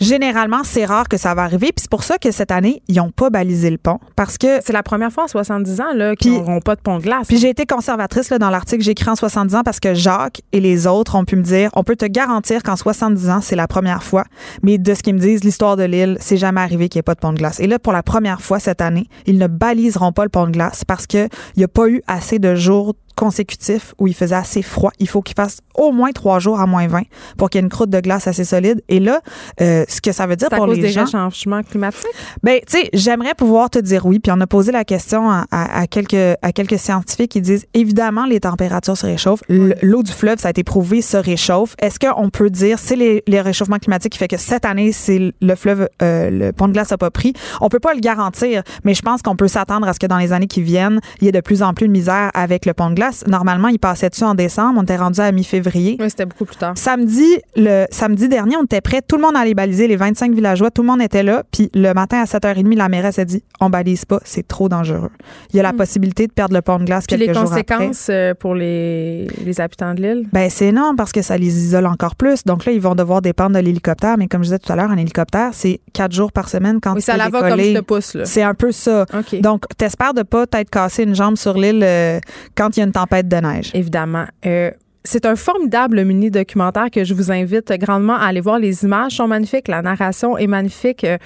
Généralement, 0.00 0.62
c'est 0.64 0.84
rare 0.84 1.08
que 1.08 1.16
ça 1.16 1.34
va 1.34 1.42
arriver. 1.42 1.68
Puis 1.68 1.82
c'est 1.82 1.90
pour 1.90 2.04
ça 2.04 2.18
que 2.18 2.30
cette 2.30 2.50
année, 2.50 2.82
ils 2.88 2.96
n'ont 2.96 3.10
pas 3.10 3.30
balisé 3.30 3.70
le 3.70 3.78
pont. 3.78 3.98
Parce 4.14 4.38
que. 4.38 4.60
C'est 4.64 4.72
la 4.72 4.82
première 4.82 5.12
fois 5.12 5.24
en 5.24 5.28
70 5.28 5.80
ans 5.80 5.94
là, 5.94 6.16
qu'ils 6.16 6.32
n'auront 6.32 6.60
pas 6.60 6.76
de 6.76 6.80
pont 6.80 6.98
de 6.98 7.02
glace. 7.02 7.26
Puis 7.28 7.38
j'ai 7.38 7.48
été 7.48 7.66
conservatrice 7.66 8.30
là, 8.30 8.38
dans 8.38 8.50
l'article 8.50 8.78
que 8.78 8.84
j'ai 8.84 8.92
écrit 8.92 9.08
en 9.08 9.16
70 9.16 9.54
ans 9.54 9.62
parce 9.64 9.80
que 9.80 9.94
Jacques 9.94 10.42
et 10.52 10.60
les 10.60 10.86
autres 10.86 11.14
ont 11.14 11.24
pu 11.24 11.36
me 11.36 11.42
dire 11.42 11.70
on 11.74 11.84
peut 11.84 11.96
te 11.96 12.06
garantir 12.06 12.62
qu'en 12.62 12.76
70 12.76 13.30
ans, 13.30 13.40
c'est 13.40 13.56
la 13.56 13.68
première 13.68 14.02
fois. 14.02 14.24
Mais 14.62 14.78
de 14.78 14.94
ce 14.94 15.02
qu'ils 15.02 15.14
me 15.14 15.20
disent, 15.20 15.44
l'histoire 15.44 15.76
de 15.76 15.84
l'île, 15.84 16.16
c'est 16.20 16.36
jamais 16.36 16.60
arrivé 16.60 16.88
qu'il 16.88 16.98
n'y 16.98 17.00
ait 17.00 17.02
pas 17.02 17.14
de 17.14 17.20
pont 17.20 17.32
de 17.32 17.38
glace. 17.38 17.60
Et 17.60 17.66
là, 17.66 17.78
pour 17.78 17.92
la 17.92 18.02
première 18.02 18.40
fois 18.40 18.58
cette 18.58 18.80
année, 18.80 19.08
ils 19.26 19.38
ne 19.38 19.46
baliseront 19.46 20.12
pas 20.12 20.24
le 20.24 20.30
pont 20.30 20.46
de 20.46 20.52
glace 20.52 20.84
parce 20.84 21.06
qu'il 21.06 21.28
n'y 21.56 21.64
a 21.64 21.68
pas 21.68 21.88
eu 21.88 22.02
assez 22.06 22.38
de 22.38 22.54
jours 22.54 22.94
consécutif 23.16 23.94
où 23.98 24.06
il 24.06 24.14
faisait 24.14 24.36
assez 24.36 24.62
froid. 24.62 24.92
Il 25.00 25.08
faut 25.08 25.22
qu'il 25.22 25.34
fasse 25.34 25.58
au 25.74 25.90
moins 25.90 26.12
trois 26.12 26.38
jours 26.38 26.60
à 26.60 26.66
moins 26.66 26.86
20 26.86 27.02
pour 27.36 27.50
qu'il 27.50 27.60
y 27.60 27.62
ait 27.62 27.64
une 27.64 27.70
croûte 27.70 27.90
de 27.90 28.00
glace 28.00 28.26
assez 28.28 28.44
solide. 28.44 28.82
Et 28.88 29.00
là, 29.00 29.20
euh, 29.60 29.84
ce 29.88 30.00
que 30.00 30.12
ça 30.12 30.26
veut 30.26 30.36
dire 30.36 30.48
pour 30.50 30.66
les 30.66 30.80
des 30.80 30.90
gens... 30.90 31.06
changements 31.06 31.62
climatiques? 31.62 32.06
Ben, 32.42 32.60
tu 32.66 32.78
sais, 32.78 32.90
j'aimerais 32.92 33.34
pouvoir 33.34 33.70
te 33.70 33.78
dire 33.78 34.06
oui. 34.06 34.18
Puis 34.18 34.30
on 34.34 34.40
a 34.40 34.46
posé 34.46 34.70
la 34.70 34.84
question 34.84 35.30
à, 35.30 35.86
quelques, 35.88 36.14
à 36.42 36.52
quelques 36.52 36.78
scientifiques 36.78 37.32
qui 37.32 37.40
disent, 37.40 37.66
évidemment, 37.74 38.26
les 38.26 38.40
températures 38.40 38.96
se 38.96 39.06
réchauffent. 39.06 39.42
L'eau 39.48 40.02
du 40.02 40.12
fleuve, 40.12 40.38
ça 40.38 40.48
a 40.48 40.50
été 40.50 40.62
prouvé, 40.62 41.02
se 41.02 41.16
réchauffe. 41.16 41.74
Est-ce 41.80 41.98
qu'on 41.98 42.28
peut 42.28 42.50
dire, 42.50 42.78
c'est 42.78 42.96
les, 42.96 43.22
les, 43.26 43.40
réchauffements 43.40 43.78
climatiques 43.78 44.12
qui 44.12 44.18
fait 44.18 44.28
que 44.28 44.36
cette 44.36 44.64
année, 44.64 44.92
c'est 44.92 45.32
le 45.40 45.54
fleuve, 45.54 45.88
euh, 46.02 46.30
le 46.30 46.52
pont 46.52 46.68
de 46.68 46.72
glace 46.72 46.90
n'a 46.90 46.98
pas 46.98 47.10
pris? 47.10 47.32
On 47.60 47.68
peut 47.68 47.80
pas 47.80 47.94
le 47.94 48.00
garantir, 48.00 48.62
mais 48.84 48.94
je 48.94 49.02
pense 49.02 49.22
qu'on 49.22 49.36
peut 49.36 49.48
s'attendre 49.48 49.88
à 49.88 49.92
ce 49.92 49.98
que 49.98 50.06
dans 50.06 50.18
les 50.18 50.32
années 50.32 50.46
qui 50.46 50.62
viennent, 50.62 51.00
il 51.20 51.24
y 51.24 51.28
ait 51.28 51.32
de 51.32 51.40
plus 51.40 51.62
en 51.62 51.72
plus 51.72 51.86
de 51.86 51.92
misère 51.92 52.30
avec 52.34 52.66
le 52.66 52.74
pont 52.74 52.90
de 52.90 52.94
glace 52.94 53.05
Normalement, 53.26 53.68
il 53.68 53.78
passait 53.78 54.08
dessus 54.08 54.24
en 54.24 54.34
décembre? 54.34 54.78
On 54.78 54.82
était 54.82 54.96
rendu 54.96 55.20
à 55.20 55.32
mi-février. 55.32 55.96
Oui, 56.00 56.10
c'était 56.10 56.26
beaucoup 56.26 56.44
plus 56.44 56.56
tard. 56.56 56.72
Samedi, 56.76 57.38
le 57.56 57.86
samedi 57.90 58.28
dernier, 58.28 58.56
on 58.56 58.64
était 58.64 58.80
prêt. 58.80 59.02
Tout 59.06 59.16
le 59.16 59.22
monde 59.22 59.36
allait 59.36 59.54
baliser, 59.54 59.88
les 59.88 59.96
25 59.96 60.34
villageois. 60.34 60.70
Tout 60.70 60.82
le 60.82 60.88
monde 60.88 61.02
était 61.02 61.22
là. 61.22 61.42
Puis 61.50 61.70
le 61.74 61.92
matin 61.92 62.18
à 62.18 62.24
7h30, 62.24 62.76
la 62.76 62.88
mairesse 62.88 63.18
a 63.18 63.24
dit 63.24 63.42
on 63.60 63.70
balise 63.70 64.04
pas, 64.04 64.20
c'est 64.24 64.46
trop 64.46 64.68
dangereux. 64.68 65.10
Il 65.52 65.56
y 65.56 65.60
a 65.60 65.62
la 65.62 65.72
hmm. 65.72 65.76
possibilité 65.76 66.26
de 66.26 66.32
perdre 66.32 66.54
le 66.54 66.62
pont 66.62 66.78
de 66.78 66.84
glace 66.84 67.06
quelques 67.06 67.32
jours 67.32 67.52
après. 67.52 67.58
les 67.58 67.64
conséquences 67.64 68.08
euh, 68.10 68.34
pour 68.34 68.54
les, 68.54 69.26
les 69.44 69.60
habitants 69.60 69.94
de 69.94 70.02
l'île? 70.02 70.28
Ben, 70.32 70.50
c'est 70.50 70.66
énorme 70.66 70.96
parce 70.96 71.12
que 71.12 71.22
ça 71.22 71.36
les 71.36 71.64
isole 71.64 71.86
encore 71.86 72.16
plus. 72.16 72.44
Donc 72.44 72.64
là, 72.64 72.72
ils 72.72 72.80
vont 72.80 72.94
devoir 72.94 73.22
dépendre 73.22 73.56
de 73.56 73.60
l'hélicoptère. 73.60 74.16
Mais 74.18 74.28
comme 74.28 74.42
je 74.42 74.48
disais 74.48 74.58
tout 74.58 74.72
à 74.72 74.76
l'heure, 74.76 74.90
un 74.90 74.96
hélicoptère, 74.96 75.50
c'est 75.52 75.80
quatre 75.92 76.12
jours 76.12 76.32
par 76.32 76.48
semaine 76.48 76.80
quand 76.80 76.94
oui, 76.94 77.02
ça 77.02 77.16
la 77.16 77.28
va 77.28 77.48
comme 77.48 77.60
je 77.60 77.74
te 77.74 77.80
pousse. 77.80 78.16
C'est 78.24 78.42
un 78.42 78.54
peu 78.54 78.72
ça. 78.72 79.06
Donc, 79.40 79.64
t'espères 79.78 80.14
de 80.14 80.22
pas 80.22 80.46
t'être 80.46 80.70
cassé 80.70 81.04
une 81.04 81.14
jambe 81.14 81.36
sur 81.36 81.54
l'île 81.54 81.82
euh, 81.82 82.18
quand 82.54 82.76
il 82.76 82.80
y 82.80 82.82
a 82.82 82.86
une 82.86 82.92
tempête 82.96 83.28
de 83.28 83.36
neige. 83.36 83.70
Évidemment. 83.74 84.24
Euh, 84.46 84.70
c'est 85.04 85.26
un 85.26 85.36
formidable 85.36 86.02
mini-documentaire 86.04 86.90
que 86.90 87.04
je 87.04 87.14
vous 87.14 87.30
invite 87.30 87.70
grandement 87.78 88.14
à 88.14 88.26
aller 88.26 88.40
voir. 88.40 88.58
Les 88.58 88.84
images 88.84 89.12
sont 89.12 89.28
magnifiques, 89.28 89.68
la 89.68 89.82
narration 89.82 90.36
est 90.36 90.48
magnifique. 90.48 91.04
Euh, 91.04 91.18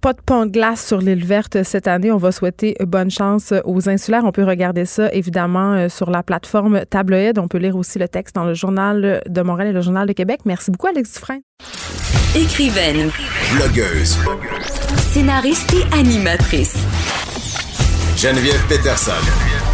pas 0.00 0.12
de 0.12 0.20
pont 0.20 0.44
de 0.44 0.50
glace 0.50 0.84
sur 0.84 0.98
l'île 0.98 1.24
verte 1.24 1.62
cette 1.62 1.88
année. 1.88 2.12
On 2.12 2.18
va 2.18 2.32
souhaiter 2.32 2.76
bonne 2.80 3.10
chance 3.10 3.54
aux 3.64 3.88
insulaires. 3.88 4.24
On 4.24 4.32
peut 4.32 4.44
regarder 4.44 4.84
ça 4.84 5.10
évidemment 5.12 5.72
euh, 5.72 5.88
sur 5.88 6.10
la 6.10 6.22
plateforme 6.22 6.84
Tabloïd. 6.84 7.38
On 7.38 7.48
peut 7.48 7.58
lire 7.58 7.76
aussi 7.76 7.98
le 7.98 8.08
texte 8.08 8.34
dans 8.34 8.44
le 8.44 8.52
journal 8.52 9.22
de 9.26 9.42
Montréal 9.42 9.68
et 9.68 9.72
le 9.72 9.80
journal 9.80 10.06
de 10.06 10.12
Québec. 10.12 10.40
Merci 10.44 10.70
beaucoup, 10.72 10.88
Alex 10.88 11.14
Dufresne. 11.14 11.40
Écrivaine. 12.36 13.10
Blogueuse. 13.54 14.18
Scénariste 14.96 15.72
et 15.72 15.96
animatrice. 15.96 16.76
Geneviève 18.16 18.62
Peterson. 18.68 19.73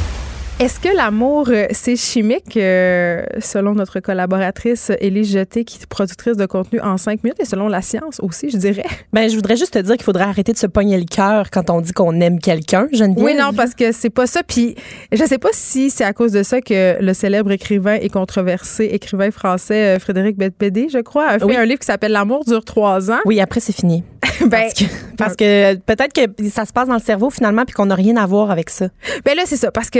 Est-ce 0.61 0.79
que 0.79 0.95
l'amour, 0.95 1.47
euh, 1.49 1.65
c'est 1.71 1.95
chimique, 1.95 2.55
euh, 2.55 3.23
selon 3.39 3.73
notre 3.73 3.99
collaboratrice 3.99 4.91
Élie 5.01 5.23
Jeté, 5.23 5.65
qui 5.65 5.79
est 5.81 5.87
productrice 5.87 6.37
de 6.37 6.45
contenu 6.45 6.79
en 6.81 6.97
cinq 6.97 7.23
minutes, 7.23 7.39
et 7.39 7.45
selon 7.45 7.67
la 7.67 7.81
science 7.81 8.19
aussi, 8.21 8.51
je 8.51 8.57
dirais? 8.57 8.85
Ben, 9.11 9.27
je 9.27 9.35
voudrais 9.35 9.57
juste 9.57 9.73
te 9.73 9.79
dire 9.79 9.95
qu'il 9.95 10.03
faudrait 10.03 10.23
arrêter 10.25 10.53
de 10.53 10.57
se 10.59 10.67
pogner 10.67 10.99
le 10.99 11.05
cœur 11.05 11.49
quand 11.49 11.71
on 11.71 11.81
dit 11.81 11.93
qu'on 11.93 12.21
aime 12.21 12.39
quelqu'un, 12.39 12.87
Geneviève. 12.93 13.25
Oui, 13.25 13.33
non, 13.33 13.53
parce 13.53 13.73
que 13.73 13.91
c'est 13.91 14.11
pas 14.11 14.27
ça. 14.27 14.43
Puis, 14.43 14.75
je 15.11 15.25
sais 15.25 15.39
pas 15.39 15.49
si 15.51 15.89
c'est 15.89 16.03
à 16.03 16.13
cause 16.13 16.31
de 16.31 16.43
ça 16.43 16.61
que 16.61 17.01
le 17.01 17.13
célèbre 17.15 17.51
écrivain 17.51 17.95
et 17.99 18.09
controversé 18.09 18.85
écrivain 18.85 19.31
français 19.31 19.95
euh, 19.95 19.99
Frédéric 19.99 20.37
Bedpédé, 20.37 20.89
je 20.93 20.99
crois, 20.99 21.27
a 21.27 21.39
fait 21.39 21.57
un 21.57 21.65
livre 21.65 21.79
qui 21.79 21.87
s'appelle 21.87 22.11
L'amour 22.11 22.45
dure 22.45 22.63
trois 22.63 23.09
ans. 23.09 23.19
Oui, 23.25 23.41
après, 23.41 23.61
c'est 23.61 23.75
fini. 23.75 24.03
ben, 24.47 24.69
parce 25.17 25.35
que, 25.35 25.75
peut-être 25.75 26.13
que 26.13 26.49
ça 26.49 26.65
se 26.65 26.73
passe 26.73 26.87
dans 26.87 26.95
le 26.95 27.01
cerveau 27.01 27.29
finalement 27.29 27.65
puis 27.65 27.73
qu'on 27.73 27.87
n'a 27.87 27.95
rien 27.95 28.15
à 28.17 28.25
voir 28.25 28.51
avec 28.51 28.69
ça. 28.69 28.87
Ben 29.25 29.35
là, 29.35 29.43
c'est 29.45 29.57
ça. 29.57 29.71
Parce 29.71 29.89
que 29.89 29.99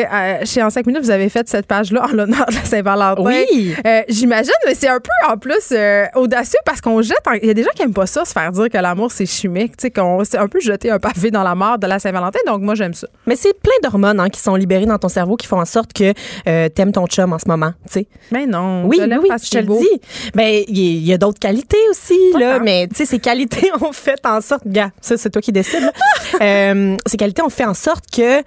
chez 0.52 0.62
En 0.62 0.70
5 0.70 0.86
minutes, 0.86 1.04
vous 1.04 1.12
avez 1.12 1.30
fait 1.30 1.48
cette 1.48 1.66
page-là 1.66 2.06
en 2.06 2.14
l'honneur 2.14 2.46
de 2.48 2.56
la 2.56 2.64
Saint-Valentin. 2.66 3.24
Oui. 3.24 3.74
Euh, 3.86 4.02
j'imagine, 4.10 4.54
mais 4.66 4.76
c'est 4.76 4.90
un 4.90 5.00
peu 5.00 5.32
en 5.32 5.38
plus 5.38 5.70
euh, 5.72 6.06
audacieux 6.16 6.60
parce 6.66 6.82
qu'on 6.82 7.02
jette. 7.02 7.20
Il 7.42 7.48
y 7.48 7.50
a 7.50 7.54
des 7.54 7.64
gens 7.64 7.70
qui 7.74 7.82
n'aiment 7.82 7.94
pas 7.94 8.06
ça, 8.06 8.26
se 8.26 8.34
faire 8.34 8.52
dire 8.52 8.70
que 8.70 8.78
l'amour, 8.78 9.12
c'est 9.12 9.26
chimique. 9.26 9.78
Tu 9.78 9.84
sais, 9.84 9.92
qu'on 9.92 10.24
c'est 10.24 10.38
un 10.38 10.48
peu 10.48 10.60
jeter 10.60 10.92
un 10.92 11.00
pavé 11.00 11.32
dans 11.32 11.44
la 11.44 11.56
mort 11.56 11.78
de 11.78 11.88
la 11.88 12.00
Saint-Valentin. 12.00 12.40
Donc, 12.46 12.62
moi, 12.62 12.76
j'aime 12.76 12.94
ça. 12.94 13.08
Mais 13.26 13.36
c'est 13.36 13.58
plein 13.60 13.74
d'hormones 13.84 14.20
hein, 14.20 14.30
qui 14.30 14.42
sont 14.42 14.56
libérées 14.56 14.86
dans 14.86 14.98
ton 14.98 15.10
cerveau 15.10 15.38
qui 15.38 15.48
font 15.48 15.60
en 15.60 15.66
sorte 15.66 15.94
que 15.94 16.14
euh, 16.48 16.70
t'aimes 16.70 16.92
ton 16.92 17.08
chum 17.08 17.32
en 17.32 17.40
ce 17.40 17.48
moment. 17.48 17.72
Tu 17.86 17.94
sais. 17.94 18.08
Mais 18.32 18.46
non. 18.46 18.86
Oui, 18.86 19.00
oui, 19.02 19.30
je 19.44 19.50
te 19.50 19.58
le 19.58 19.80
dis. 19.80 20.02
Ben, 20.36 20.64
il 20.68 21.06
y, 21.06 21.14
a 21.14 21.18
d'autres 21.18 21.40
qualités 21.40 21.78
aussi, 21.90 22.20
là. 22.38 22.60
Mais, 22.60 22.88
tu 22.88 22.98
sais, 22.98 23.06
ces 23.06 23.20
qualités 23.20 23.72
ont 23.82 23.94
fait 23.94 24.20
en 24.26 24.42
sorte, 24.42 24.64
gars, 24.66 24.92
ça, 25.00 25.18
c'est 25.18 25.30
toi 25.30 25.42
qui 25.42 25.52
décides, 25.52 25.92
ces 26.40 27.18
qualités 27.18 27.42
ont 27.42 27.50
fait 27.50 27.66
en 27.66 27.74
sorte 27.74 28.06
que 28.12 28.42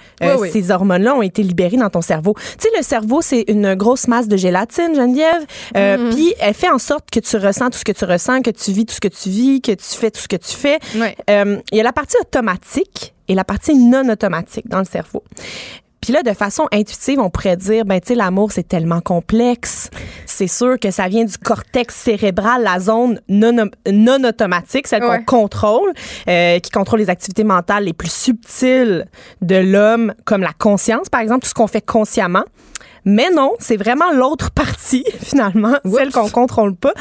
ces 0.50 0.70
hormones-là 0.70 1.14
ont 1.14 1.22
été 1.22 1.42
libérées 1.42 1.76
dans 1.76 1.90
ton 1.94 2.02
cerveau. 2.02 2.34
Tu 2.36 2.68
sais, 2.68 2.68
le 2.76 2.82
cerveau, 2.82 3.22
c'est 3.22 3.44
une 3.48 3.74
grosse 3.74 4.08
masse 4.08 4.28
de 4.28 4.36
gélatine, 4.36 4.94
Geneviève. 4.94 5.46
Euh, 5.76 5.96
mm-hmm. 5.96 6.14
Puis 6.14 6.34
elle 6.40 6.54
fait 6.54 6.70
en 6.70 6.78
sorte 6.78 7.10
que 7.10 7.20
tu 7.20 7.36
ressens 7.36 7.70
tout 7.70 7.78
ce 7.78 7.84
que 7.84 7.92
tu 7.92 8.04
ressens, 8.04 8.42
que 8.42 8.50
tu 8.50 8.72
vis 8.72 8.84
tout 8.84 8.94
ce 8.94 9.00
que 9.00 9.08
tu 9.08 9.28
vis, 9.28 9.60
que 9.60 9.72
tu 9.72 9.84
fais 9.84 10.10
tout 10.10 10.20
ce 10.20 10.28
que 10.28 10.36
tu 10.36 10.54
fais. 10.54 10.78
Euh, 11.30 11.58
il 11.70 11.76
y 11.78 11.80
a 11.80 11.84
la 11.84 11.92
partie 11.92 12.16
automatique 12.20 13.14
et 13.28 13.34
la 13.34 13.44
partie 13.44 13.74
non 13.74 14.08
automatique 14.08 14.68
dans 14.68 14.80
le 14.80 14.84
cerveau. 14.84 15.22
Puis 16.04 16.12
là, 16.12 16.22
de 16.22 16.34
façon 16.34 16.66
intuitive, 16.70 17.18
on 17.18 17.30
pourrait 17.30 17.56
dire, 17.56 17.86
ben 17.86 17.98
tu 17.98 18.08
sais, 18.08 18.14
l'amour 18.14 18.52
c'est 18.52 18.68
tellement 18.68 19.00
complexe. 19.00 19.88
C'est 20.26 20.48
sûr 20.48 20.78
que 20.78 20.90
ça 20.90 21.08
vient 21.08 21.24
du 21.24 21.38
cortex 21.38 21.94
cérébral, 21.94 22.62
la 22.62 22.78
zone 22.78 23.22
non, 23.30 23.70
non 23.90 24.22
automatique, 24.22 24.86
celle 24.86 25.00
qu'on 25.00 25.24
contrôle, 25.24 25.94
euh, 26.28 26.58
qui 26.58 26.70
contrôle 26.70 26.98
les 26.98 27.08
activités 27.08 27.42
mentales 27.42 27.84
les 27.84 27.94
plus 27.94 28.12
subtiles 28.12 29.06
de 29.40 29.56
l'homme, 29.56 30.12
comme 30.26 30.42
la 30.42 30.52
conscience, 30.52 31.08
par 31.08 31.22
exemple, 31.22 31.44
tout 31.44 31.48
ce 31.48 31.54
qu'on 31.54 31.68
fait 31.68 31.80
consciemment. 31.80 32.44
Mais 33.06 33.30
non, 33.30 33.52
c'est 33.58 33.78
vraiment 33.78 34.12
l'autre 34.12 34.50
partie, 34.54 35.06
finalement, 35.22 35.76
celle 35.90 36.12
qu'on 36.12 36.28
contrôle 36.28 36.76
pas. 36.76 36.92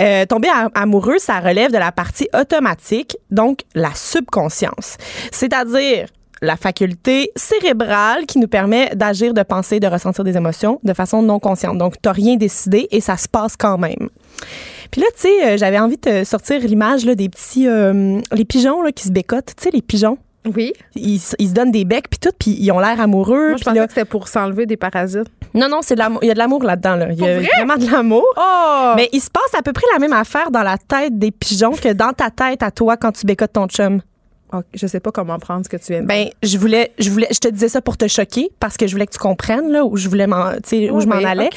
Euh, 0.00 0.26
tomber 0.26 0.48
amoureux, 0.74 1.18
ça 1.18 1.38
relève 1.38 1.70
de 1.70 1.78
la 1.78 1.92
partie 1.92 2.28
automatique, 2.36 3.18
donc 3.30 3.60
la 3.76 3.94
subconscience. 3.94 4.96
C'est-à-dire 5.30 6.08
la 6.42 6.56
faculté 6.56 7.30
cérébrale 7.36 8.26
qui 8.26 8.38
nous 8.38 8.48
permet 8.48 8.90
d'agir, 8.94 9.34
de 9.34 9.42
penser, 9.42 9.80
de 9.80 9.86
ressentir 9.86 10.24
des 10.24 10.36
émotions 10.36 10.80
de 10.82 10.92
façon 10.92 11.22
non 11.22 11.38
consciente. 11.38 11.78
Donc, 11.78 11.94
tu 11.94 12.08
n'as 12.08 12.12
rien 12.12 12.36
décidé 12.36 12.88
et 12.90 13.00
ça 13.00 13.16
se 13.16 13.28
passe 13.28 13.56
quand 13.56 13.78
même. 13.78 14.08
Puis 14.90 15.00
là, 15.00 15.06
tu 15.14 15.22
sais, 15.22 15.44
euh, 15.44 15.56
j'avais 15.56 15.78
envie 15.78 15.98
de 15.98 16.24
sortir 16.24 16.60
l'image 16.60 17.04
des 17.04 17.28
petits, 17.28 17.68
euh, 17.68 18.20
les 18.32 18.44
pigeons 18.44 18.82
là, 18.82 18.92
qui 18.92 19.04
se 19.04 19.12
bécotent, 19.12 19.54
tu 19.56 19.64
sais, 19.64 19.70
les 19.70 19.82
pigeons. 19.82 20.18
Oui. 20.56 20.72
Ils, 20.94 21.20
ils, 21.38 21.48
se 21.48 21.52
donnent 21.52 21.72
des 21.72 21.84
becs 21.84 22.08
puis 22.08 22.18
tout, 22.18 22.30
puis 22.38 22.56
ils 22.58 22.70
ont 22.72 22.78
l'air 22.78 23.00
amoureux. 23.00 23.50
Moi, 23.50 23.56
je 23.58 23.64
pensais 23.64 23.86
que 23.86 23.92
c'était 23.92 24.04
pour 24.04 24.28
s'enlever 24.28 24.66
des 24.66 24.76
parasites. 24.76 25.26
Non, 25.52 25.68
non, 25.68 25.80
c'est 25.82 25.94
de 25.94 26.00
l'amour. 26.00 26.20
Il 26.22 26.28
y 26.28 26.30
a 26.30 26.34
de 26.34 26.38
l'amour 26.38 26.62
là-dedans. 26.62 26.96
Là. 26.96 27.12
Il 27.12 27.18
y 27.18 27.28
a 27.28 27.40
vraiment 27.40 27.76
de 27.76 27.90
l'amour. 27.90 28.24
Oh! 28.36 28.92
Mais 28.96 29.08
il 29.12 29.20
se 29.20 29.30
passe 29.30 29.54
à 29.58 29.62
peu 29.62 29.72
près 29.72 29.86
la 29.92 29.98
même 29.98 30.12
affaire 30.12 30.50
dans 30.50 30.62
la 30.62 30.78
tête 30.78 31.18
des 31.18 31.30
pigeons 31.30 31.72
que 31.72 31.92
dans 31.92 32.12
ta 32.12 32.30
tête 32.30 32.62
à 32.62 32.70
toi 32.70 32.96
quand 32.96 33.12
tu 33.12 33.26
bécotes 33.26 33.52
ton 33.52 33.66
chum. 33.66 34.00
Je 34.74 34.88
je 34.88 34.92
sais 34.92 35.00
pas 35.00 35.12
comment 35.12 35.38
prendre 35.38 35.64
ce 35.64 35.68
que 35.68 35.76
tu 35.76 35.92
viens 35.92 36.00
de 36.00 36.06
Ben, 36.06 36.28
je 36.42 36.56
voulais, 36.56 36.92
je 36.98 37.10
voulais, 37.10 37.28
je 37.30 37.38
te 37.38 37.48
disais 37.48 37.68
ça 37.68 37.82
pour 37.82 37.98
te 37.98 38.08
choquer 38.08 38.50
parce 38.58 38.78
que 38.78 38.86
je 38.86 38.92
voulais 38.92 39.06
que 39.06 39.12
tu 39.12 39.18
comprennes 39.18 39.70
là 39.70 39.84
où 39.84 39.98
je 39.98 40.08
voulais 40.08 40.26
m'en, 40.26 40.52
où 40.52 41.00
je 41.00 41.06
m'en 41.06 41.16
allais. 41.16 41.50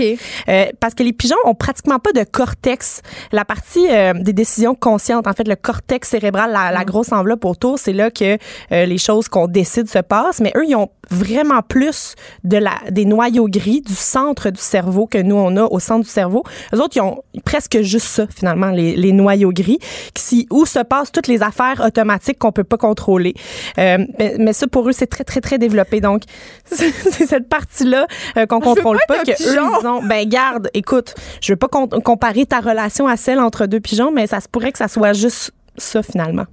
Euh, 0.50 0.66
parce 0.82 0.94
que 0.94 1.04
les 1.04 1.14
pigeons 1.14 1.38
ont 1.46 1.56
pratiquement 1.56 2.00
pas 2.00 2.12
de 2.12 2.26
cortex. 2.26 3.02
La 3.32 3.46
partie 3.46 3.88
euh, 3.90 4.14
des 4.14 4.34
décisions 4.34 4.76
conscientes, 4.76 5.28
en 5.28 5.34
fait, 5.34 5.48
le 5.48 5.56
cortex 5.56 6.10
cérébral, 6.10 6.52
la, 6.52 6.72
la 6.72 6.82
mm. 6.82 6.86
grosse 6.86 7.14
enveloppe 7.14 7.46
autour, 7.46 7.80
c'est 7.80 7.94
là 7.94 8.12
que 8.12 8.38
euh, 8.74 8.86
les 8.86 8.98
choses 8.98 9.30
qu'on 9.30 9.48
décide 9.48 9.90
se 9.90 10.00
passent. 10.00 10.42
Mais 10.42 10.52
eux, 10.58 10.66
ils 10.68 10.76
ont 10.76 10.90
vraiment 11.10 11.62
plus 11.62 12.16
de 12.44 12.58
la, 12.58 12.74
des 12.90 13.06
noyaux 13.06 13.48
gris 13.48 13.82
du 13.82 13.94
centre 13.94 14.50
du 14.50 14.62
cerveau 14.62 15.08
que 15.08 15.18
nous 15.18 15.36
on 15.36 15.56
a 15.58 15.64
au 15.64 15.80
centre 15.80 16.06
du 16.06 16.10
cerveau. 16.10 16.44
Les 16.72 16.80
autres, 16.80 16.98
ils 16.98 17.02
ont 17.02 17.24
presque 17.46 17.82
juste 17.82 18.08
ça 18.08 18.28
finalement, 18.28 18.72
les, 18.72 18.96
les 18.96 19.12
noyaux 19.12 19.52
gris, 19.52 19.80
qui, 20.14 20.48
où 20.50 20.66
se 20.66 20.80
passent 20.80 21.12
toutes 21.12 21.28
les 21.28 21.44
affaires 21.44 21.82
automatiques 21.86 22.40
qu'on 22.40 22.52
peut 22.52 22.64
pas 22.64 22.78
contrôler. 22.82 23.34
Euh, 23.78 24.00
mais, 24.40 24.54
ça, 24.54 24.68
pour 24.68 24.90
eux, 24.90 24.92
c'est 24.92 25.08
très, 25.08 25.24
très, 25.24 25.40
très 25.40 25.58
développé. 25.58 26.02
Donc, 26.02 26.24
c'est 26.66 26.92
cette 27.26 27.48
partie-là 27.48 28.08
euh, 28.38 28.46
qu'on 28.46 28.60
contrôle 28.60 28.98
pas, 29.08 29.20
que 29.20 29.32
eux, 29.32 29.60
ils 29.82 29.88
ont. 29.88 30.04
Ben, 30.04 30.28
garde, 30.28 30.70
écoute, 30.74 31.16
je 31.42 31.54
veux 31.54 31.58
pas 31.58 31.68
comparer 31.68 32.46
ta 32.46 32.60
relation 32.60 33.08
à 33.08 33.16
celle 33.16 33.40
entre 33.40 33.68
deux 33.68 33.80
pigeons, 33.80 34.12
mais 34.12 34.28
ça 34.28 34.42
se 34.42 34.48
pourrait 34.48 34.72
que 34.72 34.78
ça 34.80 34.88
soit 34.88 35.14
juste 35.14 35.52
ça 35.78 36.04
finalement. 36.04 36.46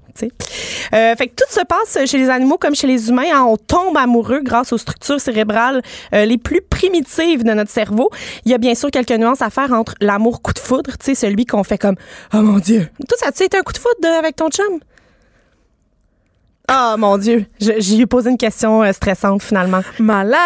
Euh, 0.95 1.15
fait 1.17 1.29
que 1.29 1.35
tout 1.35 1.53
se 1.53 1.61
passe 1.61 2.07
chez 2.09 2.19
les 2.19 2.29
animaux 2.29 2.59
comme 2.59 2.75
chez 2.75 2.87
les 2.87 3.09
humains. 3.09 3.31
Hein. 3.33 3.45
on 3.45 3.57
tombe 3.57 3.97
amoureux 3.97 4.41
grâce 4.43 4.73
aux 4.73 4.79
structures 4.79 5.21
cérébrales 5.21 5.83
euh, 6.15 6.25
les 6.25 6.39
plus 6.39 6.61
primitives 6.61 7.45
de 7.45 7.53
notre 7.53 7.71
cerveau. 7.71 8.11
Il 8.45 8.51
y 8.51 8.55
a 8.55 8.59
bien 8.59 8.75
sûr 8.75 8.91
quelques 8.91 9.13
nuances 9.13 9.43
à 9.43 9.51
faire 9.51 9.73
entre 9.73 9.95
l'amour 10.01 10.43
coup 10.43 10.53
de 10.53 10.59
foudre, 10.59 10.93
tu 10.99 11.07
sais, 11.07 11.15
celui 11.15 11.47
qu'on 11.47 11.65
fait 11.65 11.79
comme 11.79 11.97
oh 12.35 12.39
mon 12.39 12.59
dieu. 12.59 12.89
Tout 13.09 13.17
ça, 13.19 13.31
tu 13.33 13.39
sais, 13.39 13.57
un 13.57 13.63
coup 13.63 13.73
de 13.73 13.79
foudre 13.79 14.09
avec 14.19 14.37
ton 14.37 14.49
chum? 14.49 14.81
Ah, 16.71 16.97
mon 16.99 17.17
Dieu. 17.17 17.47
J'ai 17.61 18.05
posé 18.05 18.29
une 18.31 18.37
question 18.37 18.83
euh, 18.83 18.93
stressante, 18.93 19.43
finalement. 19.43 19.81
Malaise! 19.99 20.37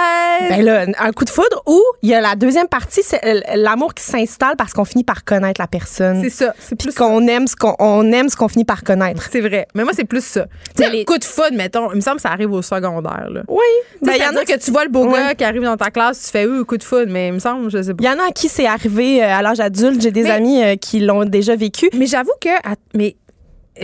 Ben 0.48 0.64
là, 0.64 0.86
un 0.98 1.12
coup 1.12 1.24
de 1.24 1.30
foudre 1.30 1.62
ou 1.66 1.82
il 2.02 2.10
y 2.10 2.14
a 2.14 2.20
la 2.20 2.36
deuxième 2.36 2.68
partie, 2.68 3.02
c'est 3.02 3.24
euh, 3.24 3.40
l'amour 3.56 3.92
qui 3.92 4.04
s'installe 4.04 4.54
parce 4.56 4.72
qu'on 4.72 4.84
finit 4.84 5.02
par 5.02 5.24
connaître 5.24 5.60
la 5.60 5.66
personne. 5.66 6.22
C'est 6.22 6.30
ça. 6.30 6.54
C'est 6.60 6.76
plus 6.76 6.94
qu'on 6.94 7.26
aime 7.26 7.48
ce 7.48 7.56
qu'on 7.56 8.12
aime 8.12 8.28
ce 8.28 8.36
qu'on 8.36 8.46
finit 8.46 8.64
par 8.64 8.84
connaître. 8.84 9.28
C'est 9.32 9.40
vrai. 9.40 9.66
Mais 9.74 9.82
moi, 9.82 9.92
c'est 9.94 10.04
plus 10.04 10.24
ça. 10.24 10.46
Tu 10.76 10.84
sais, 10.84 10.90
les... 10.90 11.04
coup 11.04 11.18
de 11.18 11.24
foudre, 11.24 11.54
mettons, 11.54 11.90
il 11.90 11.96
me 11.96 12.00
semble 12.00 12.16
que 12.16 12.22
ça 12.22 12.30
arrive 12.30 12.52
au 12.52 12.62
secondaire, 12.62 13.28
là. 13.28 13.42
Oui. 13.48 13.58
Ben, 14.00 14.12
il 14.14 14.22
y 14.22 14.26
en 14.26 14.36
a 14.36 14.44
que 14.44 14.56
tu 14.56 14.70
vois 14.70 14.84
le 14.84 14.90
beau 14.90 15.08
gars 15.08 15.34
qui 15.34 15.42
arrive 15.42 15.62
dans 15.62 15.76
ta 15.76 15.90
classe, 15.90 16.22
tu 16.22 16.30
fais, 16.30 16.46
oui, 16.46 16.64
coup 16.64 16.76
de 16.76 16.84
foudre, 16.84 17.10
mais 17.10 17.28
il 17.28 17.34
me 17.34 17.38
semble, 17.40 17.68
je 17.68 17.82
sais 17.82 17.94
pas. 17.94 18.02
Il 18.02 18.06
y 18.06 18.08
en 18.08 18.20
a 18.20 18.28
à 18.28 18.32
qui 18.32 18.48
c'est 18.48 18.66
arrivé 18.66 19.22
euh, 19.22 19.26
à 19.26 19.42
l'âge 19.42 19.58
adulte. 19.58 20.00
J'ai 20.00 20.12
des 20.12 20.26
amis 20.26 20.62
qui 20.78 21.00
l'ont 21.00 21.24
déjà 21.24 21.56
vécu. 21.56 21.90
Mais 21.94 22.06
j'avoue 22.06 22.32
que, 22.40 22.50
mais 22.94 23.16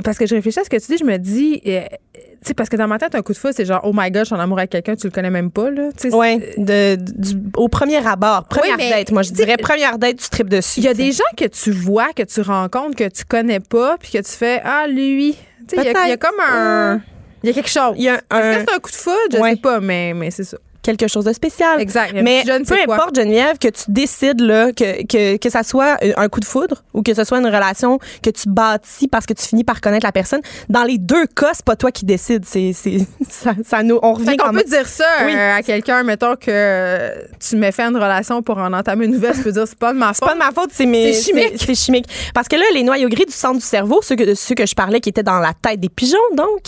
parce 0.04 0.18
que 0.18 0.26
je 0.26 0.34
réfléchis 0.34 0.60
à 0.60 0.64
ce 0.64 0.70
que 0.70 0.76
tu 0.76 0.92
dis, 0.92 0.98
je 0.98 1.04
me 1.04 1.16
dis, 1.16 1.62
sais, 2.42 2.54
parce 2.54 2.68
que 2.68 2.76
dans 2.76 2.88
ma 2.88 2.98
tête, 2.98 3.14
un 3.14 3.22
coup 3.22 3.32
de 3.32 3.38
fou, 3.38 3.48
c'est 3.52 3.64
genre, 3.64 3.80
oh 3.84 3.92
my 3.94 4.10
god, 4.10 4.22
je 4.22 4.26
suis 4.26 4.34
en 4.34 4.40
amour 4.40 4.58
avec 4.58 4.70
quelqu'un, 4.70 4.96
tu 4.96 5.06
le 5.06 5.12
connais 5.12 5.30
même 5.30 5.50
pas, 5.50 5.70
là. 5.70 5.90
Oui, 6.12 6.40
de, 6.56 6.96
au 7.56 7.68
premier 7.68 8.06
abord. 8.06 8.44
Première 8.44 8.76
date, 8.76 9.10
moi, 9.10 9.22
je 9.22 9.32
dirais 9.32 9.56
première 9.56 9.98
date, 9.98 10.16
tu 10.16 10.28
tripes 10.28 10.48
dessus. 10.48 10.80
Il 10.80 10.84
y 10.84 10.88
a 10.88 10.94
des 10.94 11.12
gens 11.12 11.24
que 11.36 11.46
tu 11.46 11.70
vois, 11.70 12.12
que 12.14 12.22
tu 12.22 12.40
rencontres, 12.40 12.96
que 12.96 13.08
tu 13.08 13.24
connais 13.24 13.60
pas, 13.60 13.96
puis 13.98 14.12
que 14.12 14.18
tu 14.18 14.32
fais, 14.32 14.60
ah, 14.64 14.86
lui. 14.88 15.36
Tu 15.68 15.76
sais, 15.76 15.82
il 15.82 16.08
y, 16.08 16.12
a 16.12 16.16
comme 16.16 16.40
un. 16.40 17.00
Il 17.42 17.48
y 17.48 17.50
a 17.50 17.52
quelque 17.52 17.68
chose. 17.68 17.94
Il 17.96 18.04
y 18.04 18.08
a 18.08 18.20
un. 18.30 18.40
Est-ce 18.40 18.58
que 18.58 18.64
c'est 18.70 18.76
un 18.76 18.78
coup 18.78 18.90
de 18.90 18.96
foudre? 18.96 19.16
Je 19.32 19.38
sais 19.38 19.56
pas, 19.56 19.80
mais, 19.80 20.14
mais 20.14 20.30
c'est 20.30 20.44
ça 20.44 20.56
quelque 20.96 21.10
chose 21.10 21.24
de 21.24 21.32
spécial. 21.32 21.80
Exact. 21.80 22.14
Mais 22.14 22.44
peu 22.44 22.76
importe, 22.86 23.16
Geneviève, 23.16 23.58
que 23.58 23.68
tu 23.68 23.84
décides 23.88 24.40
là, 24.40 24.72
que, 24.72 25.06
que, 25.06 25.36
que 25.36 25.50
ça 25.50 25.62
soit 25.62 25.98
un 26.16 26.28
coup 26.28 26.40
de 26.40 26.44
foudre 26.44 26.84
ou 26.94 27.02
que 27.02 27.14
ce 27.14 27.24
soit 27.24 27.38
une 27.38 27.46
relation 27.46 27.98
que 28.22 28.30
tu 28.30 28.48
bâtis 28.48 29.08
parce 29.08 29.26
que 29.26 29.34
tu 29.34 29.44
finis 29.44 29.64
par 29.64 29.80
connaître 29.80 30.06
la 30.06 30.12
personne, 30.12 30.40
dans 30.68 30.84
les 30.84 30.98
deux 30.98 31.26
cas, 31.26 31.50
c'est 31.52 31.64
pas 31.64 31.76
toi 31.76 31.90
qui 31.90 32.04
décides. 32.04 32.44
C'est, 32.46 32.72
c'est, 32.72 32.98
ça, 33.28 33.54
ça 33.64 33.82
nous, 33.82 33.98
on 34.02 34.14
revient 34.14 34.36
On 34.46 34.52
peut 34.52 34.64
dire 34.64 34.86
ça 34.86 35.04
euh, 35.22 35.56
à 35.56 35.62
quelqu'un, 35.62 36.02
mettons 36.02 36.36
que 36.36 37.26
tu 37.38 37.56
m'as 37.56 37.72
fait 37.72 37.82
une 37.82 37.96
relation 37.96 38.42
pour 38.42 38.58
en 38.58 38.72
entamer 38.72 39.06
une 39.06 39.12
nouvelle, 39.12 39.34
tu 39.34 39.42
peux 39.42 39.52
dire 39.52 39.66
c'est 39.66 39.78
pas 39.78 39.92
de 39.92 39.98
ma 39.98 40.08
faute. 40.08 40.16
C'est 40.20 40.26
pas 40.26 40.34
de 40.34 40.38
ma 40.38 40.52
faute, 40.52 40.70
c'est, 40.72 40.86
mes, 40.86 41.12
c'est 41.12 41.32
chimique. 41.32 41.54
C'est, 41.56 41.74
chimique. 41.74 42.06
Parce 42.34 42.48
que 42.48 42.56
là, 42.56 42.64
les 42.74 42.82
noyaux 42.82 43.08
gris 43.08 43.26
du 43.26 43.32
centre 43.32 43.56
du 43.56 43.64
cerveau, 43.64 44.00
ceux 44.02 44.16
que, 44.16 44.34
ceux 44.34 44.54
que 44.54 44.66
je 44.66 44.74
parlais 44.74 45.00
qui 45.00 45.08
étaient 45.08 45.22
dans 45.22 45.38
la 45.40 45.52
tête 45.54 45.80
des 45.80 45.88
pigeons, 45.88 46.16
donc, 46.34 46.62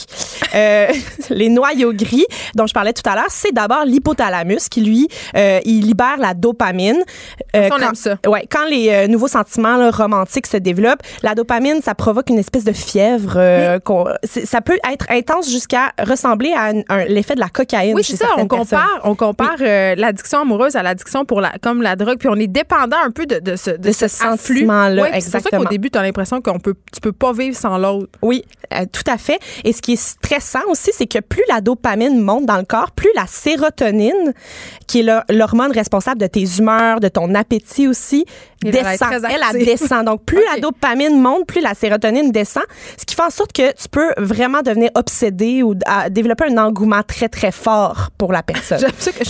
euh, 0.55 0.89
les 1.31 1.49
noyaux 1.49 1.93
gris 1.93 2.27
dont 2.55 2.67
je 2.67 2.75
parlais 2.75 2.93
tout 2.93 3.09
à 3.09 3.15
l'heure, 3.15 3.31
c'est 3.31 3.53
d'abord 3.53 3.85
l'hypothalamus 4.11 4.69
qui, 4.69 4.81
lui, 4.83 5.09
euh, 5.37 5.61
il 5.65 5.87
libère 5.87 6.17
la 6.19 6.35
dopamine. 6.35 7.03
Euh, 7.57 7.69
on 7.73 7.79
aime 7.79 7.95
ça. 7.95 8.17
Ouais, 8.27 8.47
quand 8.51 8.67
les 8.67 8.89
euh, 8.91 9.07
nouveaux 9.07 9.29
sentiments 9.29 9.91
romantiques 9.91 10.47
se 10.47 10.57
développent, 10.57 11.03
la 11.23 11.35
dopamine, 11.35 11.81
ça 11.83 11.95
provoque 11.95 12.31
une 12.31 12.39
espèce 12.39 12.65
de 12.65 12.73
fièvre. 12.73 13.33
ça 14.25 14.61
peut 14.61 14.79
être 14.91 15.07
intense 15.11 15.51
jusqu'à 15.51 15.93
ressembler 16.03 16.53
à 16.57 17.05
l'effet 17.07 17.35
de 17.35 17.41
la 17.41 17.49
cocaïne. 17.49 17.95
Oui, 17.95 18.05
c'est 18.05 18.17
ça. 18.17 18.27
On 18.37 18.47
compare, 18.47 19.01
on 19.05 19.15
compare 19.15 19.57
l'addiction 19.61 20.41
amoureuse 20.41 20.77
à 20.77 20.83
l'addiction 20.83 21.25
pour 21.25 21.41
la, 21.41 21.53
comme 21.63 21.83
la 21.83 21.97
drogue, 21.97 22.19
puis 22.19 22.29
on 22.29 22.37
est 22.37 22.47
dépendant 22.47 22.97
un 23.05 23.11
peu 23.11 23.27
de, 23.27 23.39
de 23.39 23.57
ce, 23.57 23.71
de, 23.71 23.93
ce 23.93 24.09
sentiment-là. 24.09 25.03
Ouais, 25.03 25.21
c'est 25.21 25.31
pour 25.31 25.41
ça 25.41 25.57
qu'au 25.57 25.65
début, 25.67 25.91
tu 25.91 25.99
as 25.99 26.03
l'impression 26.03 26.41
qu'on 26.41 26.59
peut, 26.59 26.75
tu 26.93 27.01
peux 27.01 27.13
pas 27.13 27.33
vivre 27.33 27.57
sans 27.57 27.79
l'autre. 27.79 28.09
Oui, 28.23 28.45
tout 28.93 29.11
à 29.11 29.19
fait. 29.19 29.39
Et 29.65 29.73
ce 29.73 29.83
qui 29.83 29.93
est 29.93 30.01
stressant 30.01 30.61
aussi, 30.69 30.91
c'est 30.93 31.07
que 31.07 31.19
plus 31.19 31.43
la 31.49 31.61
dopamine 31.61 32.21
monte 32.21 32.47
dans 32.47 32.57
le 32.57 32.65
corps, 32.65 32.93
plus 32.93 33.11
la 33.15 33.27
sérotonine, 33.27 34.00
qui 34.87 35.01
est 35.01 35.33
l'hormone 35.33 35.73
responsable 35.73 36.21
de 36.21 36.27
tes 36.27 36.45
humeurs, 36.59 37.01
de 37.01 37.09
ton 37.09 37.35
appétit 37.35 37.89
aussi, 37.89 38.25
descend. 38.63 39.25
Elle, 39.29 39.41
elle, 39.55 39.65
descend. 39.65 40.07
Donc, 40.07 40.25
plus 40.25 40.43
la 40.55 40.61
dopamine 40.61 41.21
monte, 41.21 41.47
plus 41.47 41.61
la 41.61 41.75
sérotonine 41.75 42.31
descend, 42.31 42.65
ce 42.97 43.05
qui 43.05 43.15
fait 43.15 43.23
en 43.23 43.31
sorte 43.31 43.53
que 43.53 43.73
tu 43.73 43.89
peux 43.91 44.13
vraiment 44.19 44.63
devenir 44.63 44.91
obsédé 44.95 45.63
ou 45.63 45.75
développer 46.11 46.45
un 46.45 46.59
engouement 46.59 47.03
très, 47.03 47.29
très 47.29 47.53
fort 47.53 48.11
pour 48.19 48.33
la 48.33 48.43
personne. 48.43 48.79
j'aime 48.81 48.91
ça, 48.99 49.13
que 49.13 49.25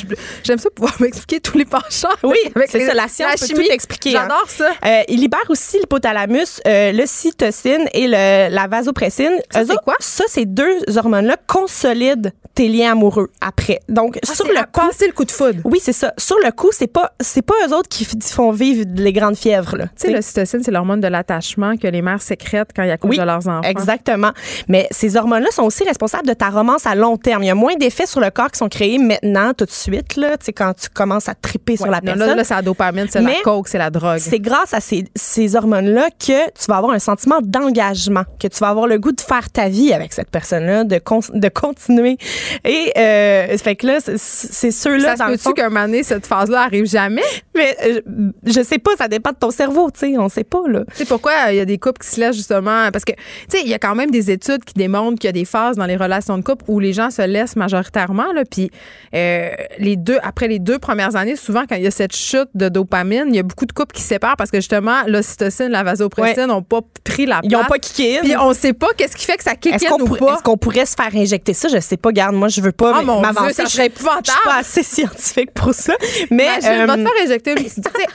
j'aime 0.44 0.58
ça 0.58 0.70
pouvoir 0.70 0.94
m'expliquer 1.00 1.40
tous 1.40 1.58
les 1.58 1.64
penchants. 1.64 2.08
Oui, 2.22 2.38
c'est 2.66 2.86
ça. 2.86 2.94
La 2.94 3.08
science 3.08 3.40
la 3.40 3.46
peut 3.46 3.54
tout 3.54 3.70
expliquer. 3.70 4.16
Hein. 4.16 4.28
J'adore 4.28 4.48
ça. 4.48 4.70
Euh, 4.84 5.02
il 5.08 5.20
libère 5.20 5.40
aussi 5.48 5.78
l'hypothalamus, 5.78 6.60
euh, 6.66 6.92
le 6.92 7.06
cytocine 7.06 7.88
et 7.92 8.06
le, 8.06 8.52
la 8.52 8.66
vasopressine. 8.66 9.32
Ça, 9.50 9.64
c'est 9.64 9.76
quoi? 9.84 9.94
Ça, 10.00 10.24
ces 10.28 10.46
deux 10.46 10.78
hormones-là 10.96 11.36
consolident 11.46 12.30
tes 12.54 12.68
liens 12.68 12.92
amoureux 12.92 13.30
après. 13.40 13.80
Donc, 13.88 14.18
ah, 14.22 14.34
sur 14.34 14.46
le 14.46 14.54
coup. 14.70 14.80
Le 15.00 15.12
coup 15.12 15.24
de 15.24 15.30
foudre. 15.30 15.60
Oui, 15.64 15.78
c'est 15.82 15.92
ça. 15.92 16.12
Sur 16.18 16.36
le 16.44 16.50
coup, 16.50 16.70
c'est 16.72 16.86
pas, 16.86 17.12
c'est 17.20 17.42
pas 17.42 17.54
eux 17.66 17.74
autres 17.74 17.88
qui 17.88 18.04
font 18.04 18.50
vivre 18.50 18.84
les 18.94 19.12
grandes 19.20 19.36
fièvres, 19.36 19.76
là. 19.76 19.84
Tu 19.86 20.08
sais, 20.08 20.12
le 20.12 20.22
cytocine, 20.22 20.62
c'est 20.62 20.70
l'hormone 20.70 21.00
de 21.00 21.08
l'attachement 21.08 21.76
que 21.76 21.86
les 21.86 22.02
mères 22.02 22.22
sécrètent 22.22 22.70
quand 22.74 22.82
il 22.82 22.88
y 22.88 22.92
a 22.92 22.96
cause 22.96 23.16
de 23.16 23.22
leurs 23.22 23.46
enfants. 23.48 23.62
Exactement. 23.62 24.32
Mais 24.68 24.88
ces 24.90 25.16
hormones-là 25.16 25.50
sont 25.52 25.62
aussi 25.62 25.84
responsables 25.84 26.26
de 26.26 26.34
ta 26.34 26.50
romance 26.50 26.86
à 26.86 26.94
long 26.94 27.16
terme. 27.16 27.42
Il 27.42 27.46
y 27.46 27.50
a 27.50 27.54
moins 27.54 27.74
d'effets 27.76 28.06
sur 28.06 28.20
le 28.20 28.30
corps 28.30 28.50
qui 28.50 28.58
sont 28.58 28.68
créés 28.68 28.98
maintenant, 28.98 29.52
tout 29.54 29.64
de 29.64 29.70
suite, 29.70 30.16
là. 30.16 30.36
Tu 30.36 30.46
sais, 30.46 30.52
quand 30.52 30.74
tu 30.74 30.88
commences 30.88 31.28
à 31.28 31.34
triper 31.34 31.76
sur 31.76 31.86
la 31.86 32.00
personne. 32.00 32.36
Là, 32.36 32.44
c'est 32.44 32.54
la 32.54 32.62
dopamine, 32.62 33.06
c'est 33.10 33.20
la 33.20 33.32
coke, 33.44 33.68
c'est 33.68 33.78
la 33.78 33.90
drogue. 33.90 34.18
C'est 34.18 34.40
grâce 34.40 34.74
à 34.74 34.80
ces, 34.80 35.04
ces 35.14 35.56
hormones-là 35.56 36.08
que 36.10 36.50
tu 36.50 36.66
vas 36.68 36.76
avoir 36.76 36.92
un 36.92 36.98
sentiment 36.98 37.38
d'engagement, 37.42 38.24
que 38.40 38.48
tu 38.48 38.58
vas 38.58 38.68
avoir 38.68 38.86
le 38.86 38.98
goût 38.98 39.12
de 39.12 39.20
faire 39.20 39.50
ta 39.50 39.68
vie 39.68 39.92
avec 39.92 40.12
cette 40.12 40.30
personne-là, 40.30 40.84
de, 40.84 41.00
de 41.34 41.48
continuer. 41.48 42.16
Et, 42.64 42.92
euh, 42.96 43.58
fait 43.58 43.76
que 43.76 43.86
là, 43.86 43.98
c'est 44.00 44.70
ceux-là. 44.70 45.16
Ça 45.16 45.26
se 45.26 45.32
peut-tu 45.32 45.54
qu'un 45.54 45.68
moment 45.68 45.86
donné, 45.86 46.02
cette 46.02 46.26
phase-là 46.26 46.62
arrive 46.62 46.86
jamais? 46.86 47.22
Mais 47.54 47.76
euh, 47.84 48.00
je 48.46 48.62
sais 48.62 48.78
pas, 48.78 48.92
ça 48.96 49.08
dépend 49.10 49.30
de 49.30 49.36
ton 49.36 49.50
cerveau, 49.50 49.90
tu 49.90 50.00
sais, 50.00 50.18
on 50.18 50.28
sait 50.28 50.44
pas, 50.44 50.62
là. 50.66 50.84
Tu 50.90 50.96
sais 50.96 51.04
pourquoi 51.04 51.32
il 51.50 51.56
y 51.56 51.60
a 51.60 51.64
des 51.64 51.78
couples 51.78 52.00
qui 52.00 52.08
se 52.08 52.20
laissent 52.20 52.36
justement, 52.36 52.90
parce 52.92 53.04
que, 53.04 53.12
tu 53.12 53.18
sais, 53.48 53.62
il 53.62 53.68
y 53.68 53.74
a 53.74 53.78
quand 53.78 53.94
même 53.94 54.10
des 54.10 54.30
études 54.30 54.64
qui 54.64 54.74
démontrent 54.74 55.18
qu'il 55.18 55.28
y 55.28 55.30
a 55.30 55.32
des 55.32 55.44
phases 55.44 55.76
dans 55.76 55.86
les 55.86 55.96
relations 55.96 56.38
de 56.38 56.42
couple 56.42 56.64
où 56.68 56.80
les 56.80 56.92
gens 56.92 57.10
se 57.10 57.22
laissent 57.22 57.56
majoritairement, 57.56 58.32
là, 58.32 58.44
puis 58.50 58.70
euh, 59.14 59.50
les 59.78 59.96
deux, 59.96 60.18
après 60.22 60.48
les 60.48 60.58
deux 60.58 60.78
premières 60.78 61.16
années, 61.16 61.36
souvent, 61.36 61.64
quand 61.68 61.76
il 61.76 61.82
y 61.82 61.86
a 61.86 61.90
cette 61.90 62.14
chute 62.14 62.48
de 62.54 62.68
dopamine, 62.68 63.24
il 63.28 63.36
y 63.36 63.38
a 63.38 63.42
beaucoup 63.42 63.66
de 63.66 63.72
couples 63.72 63.94
qui 63.94 64.02
se 64.02 64.08
séparent 64.08 64.36
parce 64.36 64.50
que 64.50 64.58
justement, 64.58 65.02
l'ocytocine, 65.06 65.68
la 65.68 65.82
vasopressine 65.82 66.46
n'ont 66.46 66.62
pas 66.62 66.80
pris 67.04 67.26
la 67.26 67.40
place. 67.40 67.50
Ils 67.50 67.56
n'ont 67.56 67.64
pas 67.64 67.78
kické 67.78 68.20
Puis 68.22 68.36
on 68.36 68.52
sait 68.54 68.72
pas 68.72 68.88
qu'est-ce 68.96 69.16
qui 69.16 69.24
fait 69.24 69.36
que 69.36 69.42
ça 69.42 69.54
kick 69.54 69.74
ou 69.74 70.14
pas. 70.16 70.34
Est-ce 70.34 70.42
qu'on 70.42 70.56
pourrait 70.56 70.86
se 70.86 70.94
faire 70.94 71.14
injecter 71.14 71.54
ça? 71.54 71.68
Je 71.68 71.80
sais 71.80 71.96
pas, 71.96 72.12
garde, 72.12 72.34
moi, 72.34 72.48
je 72.48 72.60
veux 72.60 72.72
pas 72.72 73.00
oh 73.00 73.20
m'avancer. 73.20 73.54
Ça 73.54 73.66
serait 73.66 73.86
épouvantable. 73.86 74.26
Je 74.26 74.30
suis 74.30 74.40
pas 74.44 74.56
assez 74.56 74.82
scientifique 74.82 75.52
pour 75.52 75.74
ça. 75.74 75.94
Mais. 76.30 76.46
je 76.62 76.68
vais 76.68 76.86
te 76.86 77.02
faire 77.02 77.24
injecter. 77.24 77.54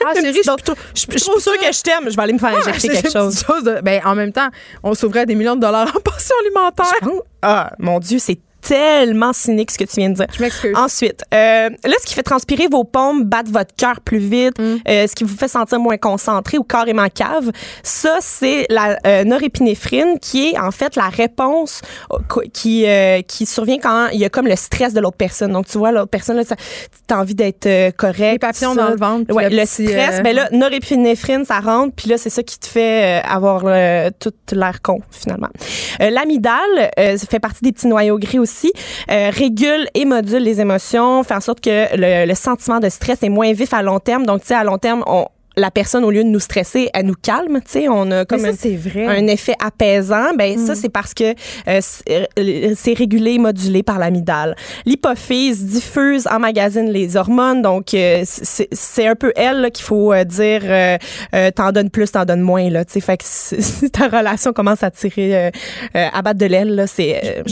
ah, 0.06 0.14
chérie, 0.22 0.38
je 0.38 0.42
suis 0.42 0.76
sûre 0.94 1.58
que 1.60 1.72
je 1.74 1.82
t'aime. 1.82 2.10
Je 2.10 2.16
vais 2.16 2.22
aller 2.22 2.34
me 2.34 2.40
faire 2.40 2.56
injecter 2.56 2.90
quelque 2.90 3.12
chose. 3.12 3.44
ben, 3.84 4.02
en 4.06 4.16
même 4.16 4.32
temps, 4.32 4.50
on 4.84 4.94
sauverait 4.94 5.26
des 5.26 5.36
millions 5.36 5.56
de 5.56 5.62
dollars 5.62 5.88
en 5.88 6.00
pension 6.04 6.36
alimentaire. 6.42 7.10
Ah, 7.42 7.74
mon 7.80 8.00
Dieu, 8.00 8.20
c'est 8.20 8.40
tellement 8.68 9.32
cynique 9.34 9.72
ce 9.72 9.78
que 9.78 9.84
tu 9.84 10.00
viens 10.00 10.10
de 10.10 10.16
dire. 10.16 10.28
Je 10.36 10.42
m'excuse. 10.42 10.74
Ensuite, 10.76 11.24
euh, 11.34 11.70
là, 11.70 11.94
ce 12.02 12.06
qui 12.06 12.14
fait 12.14 12.24
transpirer 12.24 12.68
vos 12.68 12.84
paumes, 12.84 13.24
battre 13.24 13.52
votre 13.52 13.76
cœur 13.76 14.02
plus 14.02 14.18
vite, 14.18 14.58
mm. 14.60 14.78
euh, 14.88 15.08
ce 15.08 15.16
qui 15.16 15.24
vous 15.24 15.36
fait 15.36 15.48
sentir 15.48 15.80
moins 15.80 15.98
concentré 15.98 16.58
ou 16.58 16.64
carrément 16.64 17.08
cave, 17.14 17.52
ça, 17.84 18.18
c'est 18.22 18.66
la 18.70 18.98
euh, 19.06 19.24
norépinéphrine 19.24 20.20
qui 20.20 20.50
est 20.50 20.60
en 20.60 20.72
fait 20.72 20.96
la 20.96 21.10
réponse 21.10 21.82
qui, 22.54 22.86
qui 23.28 23.46
survient 23.46 23.78
quand 23.78 24.08
il 24.12 24.20
y 24.20 24.26
a 24.26 24.30
comme 24.30 24.48
le 24.48 24.56
stress 24.56 24.94
de 24.94 25.00
l'autre 25.00 25.18
personne. 25.18 25.52
Donc, 25.52 25.68
tu 25.68 25.78
vois, 25.78 25.92
l'autre 25.92 26.10
personne, 26.10 26.44
tu 26.44 27.14
as 27.14 27.20
envie 27.20 27.36
d'être 27.36 27.92
correct. 27.96 28.34
Les 28.34 28.40
papillons 28.40 28.76
dans 28.76 28.90
le 28.90 28.98
ventre. 28.98 29.34
Ouais, 29.34 29.50
le, 29.50 29.66
stress. 29.66 30.22
Ben 30.24 30.36
là, 30.36 30.50
norépinéphrine, 30.52 31.46
ça 31.46 31.60
rentre, 31.60 31.94
puis 31.96 32.10
là, 32.10 32.18
c'est 32.18 32.30
ça 32.30 32.42
qui 32.42 32.58
te 32.58 32.68
fait 32.68 33.22
avoir 33.24 33.64
toute 34.20 34.52
l'air 34.52 34.82
con, 34.82 35.00
finalement. 35.12 35.50
L'amidale 36.00 36.92
fait 37.30 37.40
partie 37.40 37.64
des 37.64 37.72
petits 37.72 37.88
noyaux 37.88 38.18
gris 38.18 38.40
aussi. 38.40 38.55
Euh, 39.12 39.30
régule 39.32 39.88
et 39.94 40.06
module 40.06 40.44
les 40.44 40.62
émotions, 40.62 41.24
fait 41.24 41.36
en 41.36 41.42
sorte 41.42 41.62
que 41.62 41.96
le, 41.96 42.28
le 42.28 42.36
sentiment 42.36 42.80
de 42.80 42.90
stress 42.90 43.24
est 43.24 43.30
moins 43.30 43.54
vif 43.54 43.74
à 43.74 43.82
long 43.82 44.00
terme. 44.00 44.26
Donc, 44.26 44.42
tu 44.42 44.48
sais, 44.48 44.56
à 44.56 44.64
long 44.64 44.78
terme, 44.78 45.04
on, 45.08 45.26
la 45.58 45.72
personne, 45.72 46.04
au 46.04 46.12
lieu 46.12 46.24
de 46.24 46.30
nous 46.30 46.40
stresser, 46.40 46.90
elle 46.94 47.06
nous 47.06 47.16
calme. 47.16 47.60
Tu 47.66 47.72
sais, 47.72 47.90
on 47.90 48.12
a 48.12 48.26
comme 48.26 48.46
un, 48.46 49.08
un, 49.08 49.28
effet 49.28 49.56
apaisant. 49.64 50.34
Ben 50.38 50.58
ça, 50.58 50.74
mm. 50.74 50.76
c'est 50.76 50.90
parce 50.90 51.14
que 51.14 51.32
euh, 51.68 51.82
euh, 52.10 52.74
c'est 52.76 52.94
régulé 52.94 53.34
et 53.34 53.40
modulé 53.40 53.84
par 53.84 54.00
l'amygdale. 54.00 54.56
L'hypophyse 54.86 55.66
diffuse, 55.66 56.28
emmagasine 56.28 56.90
les 56.90 57.16
hormones. 57.16 57.62
Donc, 57.62 57.94
euh, 57.94 58.24
c'est 58.26 59.08
un 59.08 59.16
peu 59.16 59.32
elle 59.36 59.72
qu'il 59.72 59.86
faut 59.86 60.14
dire 60.26 60.62
t'en 61.56 61.72
donnes 61.72 61.90
plus, 61.90 62.12
t'en 62.12 62.26
donnes 62.26 62.42
moins. 62.42 62.70
Là, 62.70 62.86
tu 62.86 62.94
sais, 62.94 63.00
fait 63.00 63.18
que 63.18 63.24
si 63.26 63.90
ta 63.92 64.08
relation 64.08 64.54
commence 64.54 64.84
à 64.84 64.92
tirer, 64.92 65.52
à 65.94 66.22
battre 66.22 66.40
de 66.40 66.46
l'aile, 66.46 66.86
c'est 66.88 67.44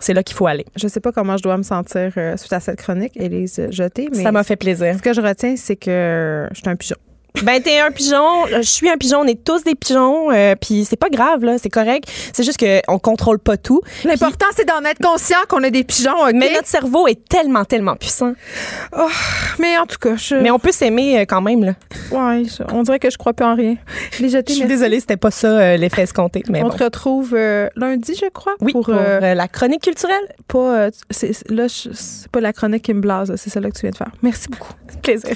c'est 0.00 0.14
là 0.14 0.22
qu'il 0.22 0.36
faut 0.36 0.46
aller. 0.46 0.66
Je 0.76 0.88
sais 0.88 1.00
pas 1.00 1.12
comment 1.12 1.36
je 1.36 1.42
dois 1.42 1.56
me 1.56 1.62
sentir 1.62 2.12
suite 2.36 2.52
à 2.52 2.60
cette 2.60 2.78
chronique, 2.78 3.12
Élise 3.16 3.68
Jeté, 3.70 4.08
mais 4.12 4.22
ça 4.22 4.32
m'a 4.32 4.42
fait 4.42 4.56
plaisir. 4.56 4.94
Ce 4.96 5.02
que 5.02 5.12
je 5.12 5.20
retiens, 5.20 5.56
c'est 5.56 5.76
que 5.76 6.48
je 6.52 6.58
suis 6.58 6.68
un 6.68 6.76
pigeon. 6.76 6.96
Ben, 7.42 7.62
t'es 7.62 7.78
un 7.78 7.92
pigeon, 7.92 8.46
je 8.46 8.62
suis 8.62 8.88
un 8.90 8.96
pigeon, 8.96 9.20
on 9.20 9.26
est 9.26 9.42
tous 9.44 9.62
des 9.62 9.76
pigeons, 9.76 10.30
euh, 10.32 10.54
puis 10.60 10.84
c'est 10.84 10.96
pas 10.96 11.08
grave, 11.08 11.44
là, 11.44 11.56
c'est 11.58 11.68
correct. 11.68 12.04
C'est 12.32 12.42
juste 12.42 12.58
qu'on 12.58 12.98
contrôle 12.98 13.38
pas 13.38 13.56
tout. 13.56 13.80
L'important, 14.04 14.46
c'est 14.56 14.66
d'en 14.66 14.82
être 14.84 15.00
conscient 15.00 15.38
qu'on 15.48 15.62
est 15.62 15.70
des 15.70 15.84
pigeons, 15.84 16.32
Mais 16.34 16.52
notre 16.52 16.66
cerveau 16.66 17.06
est 17.06 17.28
tellement, 17.28 17.64
tellement 17.64 17.94
puissant. 17.94 18.32
Oh, 18.96 19.08
mais 19.58 19.78
en 19.78 19.86
tout 19.86 19.98
cas, 20.00 20.16
je... 20.16 20.34
Mais 20.34 20.50
on 20.50 20.58
peut 20.58 20.72
s'aimer 20.72 21.20
euh, 21.20 21.24
quand 21.26 21.40
même, 21.40 21.64
là. 21.64 21.74
Ouais, 22.10 22.42
on 22.72 22.82
dirait 22.82 22.98
que 22.98 23.10
je 23.10 23.16
crois 23.16 23.32
plus 23.32 23.46
en 23.46 23.54
rien. 23.54 23.76
Je 24.12 24.26
suis 24.46 24.66
désolée, 24.66 24.98
c'était 24.98 25.16
pas 25.16 25.30
ça 25.30 25.48
euh, 25.48 25.76
l'effet 25.76 26.02
escompté, 26.02 26.42
mais 26.48 26.62
On 26.62 26.70
te 26.70 26.82
retrouve 26.82 27.36
lundi, 27.76 28.14
je 28.20 28.28
crois, 28.30 28.54
oui, 28.60 28.72
pour, 28.72 28.88
la 28.90 29.48
chronique 29.48 29.82
culturelle. 29.82 30.16
Pas, 30.48 30.88
là, 31.50 31.66
c'est 31.68 32.28
pas 32.32 32.40
la 32.40 32.52
chronique 32.52 32.82
qui 32.82 32.94
me 32.94 33.00
blase, 33.00 33.32
c'est 33.36 33.50
celle-là 33.50 33.70
que 33.70 33.76
tu 33.76 33.82
viens 33.82 33.90
de 33.90 33.96
faire. 33.96 34.10
Merci 34.22 34.48
beaucoup. 34.48 34.72
Plaisir. 35.02 35.30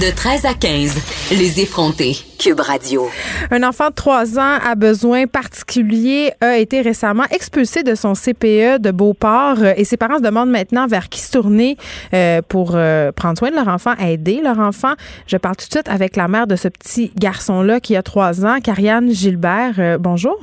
De 0.00 0.14
13 0.14 0.44
à 0.44 0.54
15, 0.54 0.94
les 1.32 1.47
effrontés. 1.56 2.16
Cube 2.38 2.60
Radio. 2.60 3.08
Un 3.50 3.62
enfant 3.62 3.88
de 3.88 3.94
3 3.94 4.38
ans 4.38 4.58
à 4.64 4.74
besoin 4.74 5.26
particulier 5.26 6.32
a 6.40 6.58
été 6.58 6.82
récemment 6.82 7.24
expulsé 7.30 7.82
de 7.82 7.94
son 7.94 8.12
CPE 8.12 8.78
de 8.78 8.90
Beauport 8.90 9.64
et 9.76 9.84
ses 9.84 9.96
parents 9.96 10.18
se 10.18 10.22
demandent 10.22 10.50
maintenant 10.50 10.86
vers 10.86 11.08
qui 11.08 11.20
se 11.20 11.32
tourner 11.32 11.76
euh, 12.12 12.42
pour 12.46 12.72
euh, 12.74 13.12
prendre 13.12 13.38
soin 13.38 13.50
de 13.50 13.56
leur 13.56 13.68
enfant, 13.68 13.94
aider 13.96 14.40
leur 14.42 14.58
enfant. 14.58 14.92
Je 15.26 15.36
parle 15.36 15.56
tout 15.56 15.66
de 15.66 15.72
suite 15.72 15.88
avec 15.88 16.16
la 16.16 16.28
mère 16.28 16.46
de 16.46 16.56
ce 16.56 16.68
petit 16.68 17.12
garçon-là 17.16 17.80
qui 17.80 17.96
a 17.96 18.02
3 18.02 18.44
ans, 18.44 18.60
Carianne 18.62 19.10
Gilbert. 19.10 19.74
Euh, 19.78 19.98
bonjour. 19.98 20.38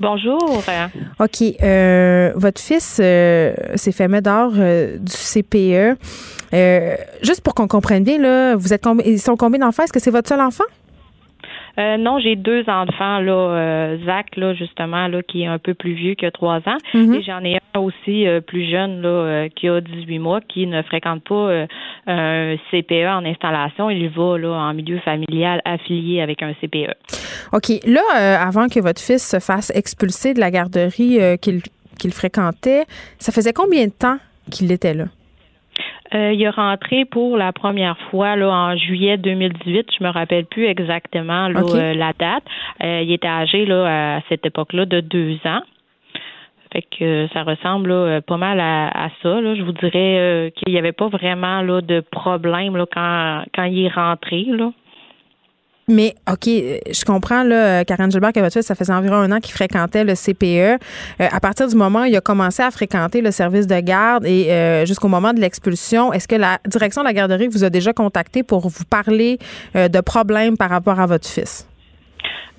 Bonjour. 0.00 0.62
OK. 1.18 1.42
votre 2.36 2.60
fils 2.60 2.84
s'est 2.84 3.92
fait 3.92 4.08
mettre 4.08 4.30
dehors 4.30 4.52
du 4.52 5.12
CPE. 5.12 5.98
Euh, 6.54 6.96
juste 7.22 7.42
pour 7.42 7.54
qu'on 7.54 7.68
comprenne 7.68 8.04
bien, 8.04 8.18
là, 8.18 8.56
vous 8.56 8.72
êtes 8.72 8.86
ils 9.04 9.18
sont 9.18 9.36
combien 9.36 9.60
d'enfants? 9.60 9.84
Est-ce 9.84 9.92
que 9.92 10.00
c'est 10.00 10.10
votre 10.10 10.28
seul 10.28 10.40
enfant? 10.40 10.64
Euh, 11.78 11.96
non, 11.96 12.18
j'ai 12.18 12.34
deux 12.34 12.62
enfants, 12.68 13.20
là, 13.20 13.32
euh, 13.32 13.98
Zach, 14.04 14.34
là, 14.36 14.52
justement, 14.52 15.06
là, 15.06 15.22
qui 15.22 15.42
est 15.42 15.46
un 15.46 15.58
peu 15.58 15.74
plus 15.74 15.92
vieux 15.92 16.16
que 16.16 16.28
trois 16.28 16.56
ans. 16.66 16.78
Mhm. 16.92 17.14
Et 17.14 17.22
j'en 17.22 17.44
ai 17.44 17.58
un 17.74 17.78
aussi 17.78 18.26
plus 18.48 18.68
jeune, 18.68 19.00
là, 19.00 19.48
qui 19.54 19.68
a 19.68 19.80
18 19.80 20.18
mois, 20.18 20.40
qui 20.40 20.66
ne 20.66 20.82
fréquente 20.82 21.22
pas 21.22 21.66
un 22.08 22.56
CPE 22.72 23.06
en 23.06 23.24
installation. 23.24 23.90
Il 23.90 24.08
va, 24.08 24.38
là, 24.38 24.54
en 24.54 24.74
milieu 24.74 24.98
familial 25.00 25.60
affilié 25.64 26.20
avec 26.20 26.42
un 26.42 26.52
CPE. 26.54 26.94
OK. 27.52 27.68
Là, 27.86 28.40
avant 28.40 28.66
que 28.66 28.80
votre 28.80 29.00
fils 29.00 29.24
se 29.24 29.38
fasse 29.38 29.70
expulser 29.72 30.34
de 30.34 30.40
la 30.40 30.50
garderie 30.50 31.20
qu'il 31.40 32.12
fréquentait, 32.12 32.86
ça 33.20 33.30
faisait 33.30 33.52
combien 33.52 33.86
de 33.86 33.92
temps 33.92 34.18
qu'il 34.50 34.72
était 34.72 34.94
là? 34.94 35.04
Euh, 36.14 36.32
il 36.32 36.42
est 36.42 36.48
rentré 36.48 37.04
pour 37.04 37.36
la 37.36 37.52
première 37.52 37.98
fois 38.10 38.36
là 38.36 38.48
en 38.48 38.76
juillet 38.76 39.18
2018. 39.18 39.88
Je 39.98 40.04
me 40.04 40.10
rappelle 40.10 40.46
plus 40.46 40.64
exactement 40.66 41.50
euh, 41.54 41.94
la 41.94 42.12
date. 42.12 42.44
Euh, 42.82 43.02
il 43.02 43.12
était 43.12 43.28
âgé 43.28 43.66
là 43.66 44.16
à 44.16 44.20
cette 44.28 44.46
époque-là 44.46 44.86
de 44.86 45.00
deux 45.00 45.38
ans. 45.44 45.60
Fait 46.72 46.82
que 46.82 47.28
ça 47.32 47.44
ressemble 47.44 48.20
pas 48.22 48.36
mal 48.36 48.60
à, 48.60 49.08
ça. 49.22 49.40
Là. 49.40 49.54
Je 49.54 49.62
vous 49.62 49.72
dirais 49.72 50.52
qu'il 50.54 50.72
n'y 50.72 50.78
avait 50.78 50.92
pas 50.92 51.08
vraiment 51.08 51.62
là, 51.62 51.80
de 51.80 52.00
problème 52.00 52.76
là, 52.76 52.84
quand, 52.92 53.44
quand 53.54 53.64
il 53.64 53.86
est 53.86 53.88
rentré. 53.88 54.44
Là. 54.48 54.70
Mais 55.88 56.14
OK, 56.30 56.44
je 56.46 57.04
comprends, 57.04 57.42
là, 57.42 57.84
Karen 57.84 58.10
Gilbert, 58.10 58.32
que 58.32 58.40
votre 58.40 58.52
fils, 58.52 58.66
ça 58.66 58.74
faisait 58.74 58.92
environ 58.92 59.16
un 59.16 59.32
an 59.32 59.40
qu'il 59.40 59.54
fréquentait 59.54 60.04
le 60.04 60.14
CPE. 60.14 60.44
Euh, 60.44 60.76
à 61.18 61.40
partir 61.40 61.66
du 61.66 61.76
moment 61.76 62.02
où 62.02 62.04
il 62.04 62.16
a 62.16 62.20
commencé 62.20 62.62
à 62.62 62.70
fréquenter 62.70 63.22
le 63.22 63.30
service 63.30 63.66
de 63.66 63.80
garde 63.80 64.26
et 64.26 64.52
euh, 64.52 64.84
jusqu'au 64.84 65.08
moment 65.08 65.32
de 65.32 65.40
l'expulsion, 65.40 66.12
est-ce 66.12 66.28
que 66.28 66.36
la 66.36 66.58
direction 66.66 67.02
de 67.02 67.06
la 67.06 67.14
garderie 67.14 67.48
vous 67.48 67.64
a 67.64 67.70
déjà 67.70 67.92
contacté 67.92 68.42
pour 68.42 68.68
vous 68.68 68.84
parler 68.84 69.38
euh, 69.76 69.88
de 69.88 70.00
problèmes 70.00 70.56
par 70.56 70.70
rapport 70.70 71.00
à 71.00 71.06
votre 71.06 71.26
fils? 71.26 71.66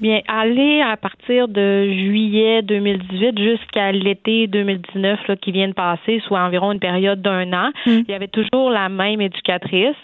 Bien, 0.01 0.21
aller 0.29 0.81
à 0.81 0.95
partir 0.95 1.49
de 1.49 1.83
juillet 1.91 2.61
2018 2.61 3.37
jusqu'à 3.37 3.91
l'été 3.91 4.47
2019 4.47 5.27
là, 5.27 5.35
qui 5.35 5.51
vient 5.51 5.67
de 5.67 5.73
passer, 5.73 6.21
soit 6.25 6.39
environ 6.39 6.71
une 6.71 6.79
période 6.79 7.21
d'un 7.21 7.51
an, 7.51 7.71
hmm. 7.85 8.03
il 8.07 8.09
y 8.09 8.13
avait 8.13 8.29
toujours 8.29 8.69
la 8.69 8.87
même 8.87 9.19
éducatrice, 9.19 9.97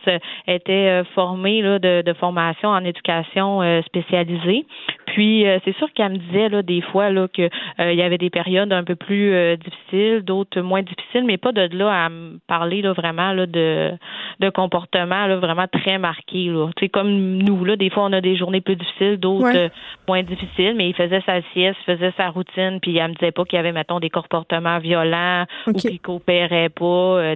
était 0.48 0.90
euh, 0.90 1.04
formée 1.16 1.62
là, 1.62 1.80
de, 1.80 2.02
de 2.02 2.14
formation 2.14 2.70
en 2.70 2.84
éducation 2.84 3.62
euh, 3.62 3.82
spécialisée. 3.84 4.66
Puis 5.08 5.48
euh, 5.48 5.60
c'est 5.64 5.76
sûr 5.78 5.88
qu'elle 5.94 6.12
me 6.12 6.18
disait 6.18 6.50
là 6.50 6.62
des 6.62 6.82
fois 6.82 7.10
là 7.10 7.30
que 7.30 7.50
il 7.80 7.96
y 7.96 8.02
avait 8.02 8.18
des 8.18 8.30
périodes 8.30 8.74
un 8.74 8.84
peu 8.84 8.96
plus 8.96 9.34
difficiles, 9.58 10.24
d'autres 10.24 10.60
moins 10.60 10.82
difficiles, 10.82 11.24
mais 11.26 11.38
pas 11.38 11.54
de 11.54 11.70
là 11.78 12.06
à 12.06 12.10
me 12.10 12.40
parler 12.48 12.82
là 12.82 12.92
vraiment 12.92 13.32
là 13.32 13.46
de 13.46 13.92
de 14.40 14.50
comportement 14.50 15.28
là 15.28 15.38
vraiment 15.38 15.68
très 15.68 15.98
marqué 15.98 16.48
là. 16.48 16.70
Tu 16.76 16.86
sais 16.86 16.90
comme 16.90 17.38
nous 17.38 17.64
là, 17.64 17.78
des 17.78 17.90
fois 17.90 18.04
on 18.04 18.14
a 18.14 18.20
des 18.20 18.36
journées 18.36 18.62
plus 18.62 18.76
difficiles, 18.76 19.18
d'autres 19.18 19.70
moins 20.08 20.24
difficile, 20.24 20.76
mais 20.76 20.90
il 20.90 20.96
faisait 20.96 21.22
sa 21.26 21.42
sieste, 21.54 21.78
il 21.88 21.96
faisait 21.96 22.14
sa 22.18 22.30
routine, 22.30 22.80
puis 22.82 22.98
elle 22.98 23.10
me 23.10 23.14
disait 23.16 23.32
pas 23.32 23.44
qu'il 23.46 23.58
y 23.58 23.60
avait, 23.60 23.72
mettons, 23.72 24.00
des 24.00 24.10
comportements 24.10 24.80
violents 24.80 25.46
ou 25.68 25.74
qu'il 25.74 26.00
coopérait 26.00 26.70
pas. 26.70 26.86
Euh, 26.86 27.36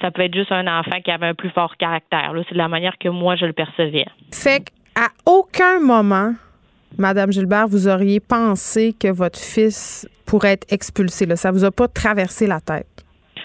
ça 0.00 0.10
peut 0.10 0.22
être 0.22 0.34
juste 0.34 0.52
un 0.52 0.66
enfant 0.66 1.00
qui 1.04 1.10
avait 1.10 1.26
un 1.26 1.34
plus 1.34 1.50
fort 1.50 1.76
caractère. 1.76 2.32
C'est 2.48 2.54
de 2.54 2.58
la 2.58 2.68
manière 2.68 2.98
que 2.98 3.08
moi, 3.08 3.36
je 3.36 3.46
le 3.46 3.52
percevais. 3.52 4.06
Fait 4.32 4.64
qu'à 4.64 5.08
aucun 5.26 5.80
moment, 5.80 6.34
Madame 6.98 7.32
Gilbert, 7.32 7.68
vous 7.68 7.88
auriez 7.88 8.20
pensé 8.20 8.94
que 8.98 9.08
votre 9.08 9.38
fils 9.38 10.08
pourrait 10.26 10.52
être 10.52 10.72
expulsé. 10.72 11.26
Là. 11.26 11.36
Ça 11.36 11.50
vous 11.50 11.64
a 11.64 11.70
pas 11.70 11.88
traversé 11.88 12.46
la 12.46 12.60
tête? 12.60 13.01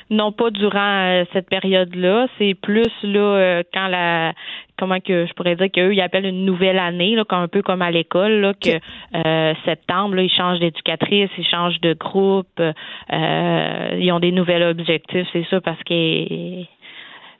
Non 0.09 0.31
pas 0.31 0.49
durant 0.51 1.03
euh, 1.03 1.25
cette 1.33 1.49
période-là, 1.49 2.27
c'est 2.37 2.53
plus 2.53 2.91
là 3.03 3.19
euh, 3.19 3.63
quand 3.73 3.87
la 3.87 4.33
comment 4.79 4.99
que 4.99 5.25
je 5.25 5.33
pourrais 5.33 5.55
dire 5.55 5.69
qu'eux 5.73 5.93
ils 5.93 6.01
appellent 6.01 6.25
une 6.25 6.45
nouvelle 6.45 6.79
année 6.79 7.15
là, 7.15 7.23
un 7.29 7.47
peu 7.47 7.61
comme 7.61 7.81
à 7.81 7.91
l'école 7.91 8.33
là 8.41 8.53
que 8.53 8.69
euh, 9.15 9.53
septembre 9.65 10.15
là, 10.15 10.21
ils 10.21 10.29
changent 10.29 10.59
d'éducatrice, 10.59 11.29
ils 11.37 11.45
changent 11.45 11.81
de 11.81 11.93
groupe, 11.93 12.61
ils 13.09 14.11
ont 14.11 14.19
des 14.19 14.31
nouveaux 14.31 14.61
objectifs, 14.61 15.27
c'est 15.33 15.45
ça 15.49 15.59
parce 15.61 15.81
que 15.83 16.63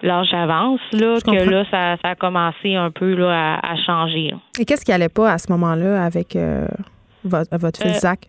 l'âge 0.02 0.34
avance 0.34 0.82
là 0.94 1.18
que 1.24 1.50
là 1.50 1.64
ça, 1.72 1.98
ça, 2.02 2.10
a 2.10 2.16
commencé 2.16 2.76
un 2.76 2.92
peu 2.92 3.14
là 3.14 3.60
à, 3.64 3.76
changer. 3.86 4.34
Et 4.60 4.66
qu'est-ce 4.66 4.84
qui 4.84 4.92
allait 4.92 5.10
pas 5.10 5.32
à 5.32 5.38
ce 5.38 5.52
moment-là 5.52 6.04
avec 6.04 6.36
votre, 7.24 7.58
votre 7.58 7.82
fils 7.82 8.00
Zach? 8.00 8.20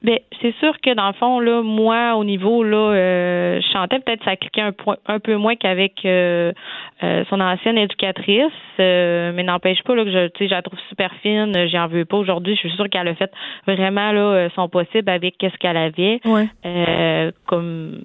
Ben, 0.00 0.20
c'est 0.40 0.54
sûr 0.60 0.80
que 0.80 0.94
dans 0.94 1.08
le 1.08 1.12
fond, 1.14 1.40
là, 1.40 1.60
moi, 1.62 2.14
au 2.14 2.22
niveau, 2.22 2.62
là, 2.62 2.76
euh, 2.76 3.60
je 3.60 3.72
chantais 3.72 3.98
peut-être 3.98 4.22
ça 4.24 4.36
cliquait 4.36 4.60
un, 4.60 4.70
point, 4.70 4.96
un 5.06 5.18
peu 5.18 5.34
moins 5.34 5.56
qu'avec 5.56 6.04
euh, 6.04 6.52
euh, 7.02 7.24
son 7.28 7.40
ancienne 7.40 7.76
éducatrice, 7.76 8.52
mais 8.78 9.42
n'empêche 9.42 9.82
pas 9.82 9.96
là, 9.96 10.04
que 10.04 10.12
je, 10.12 10.28
tu 10.28 10.38
sais, 10.38 10.48
je 10.48 10.54
la 10.54 10.62
trouve 10.62 10.78
super 10.88 11.12
fine, 11.20 11.52
j'en 11.66 11.88
veux 11.88 12.04
pas 12.04 12.16
aujourd'hui. 12.16 12.54
Je 12.54 12.60
suis 12.60 12.76
sûre 12.76 12.88
qu'elle 12.88 13.08
a 13.08 13.14
fait 13.16 13.32
vraiment 13.66 14.12
là 14.12 14.48
son 14.54 14.68
possible 14.68 15.10
avec 15.10 15.36
qu'est-ce 15.36 15.56
qu'elle 15.56 15.76
avait. 15.76 16.20
comme 17.46 18.02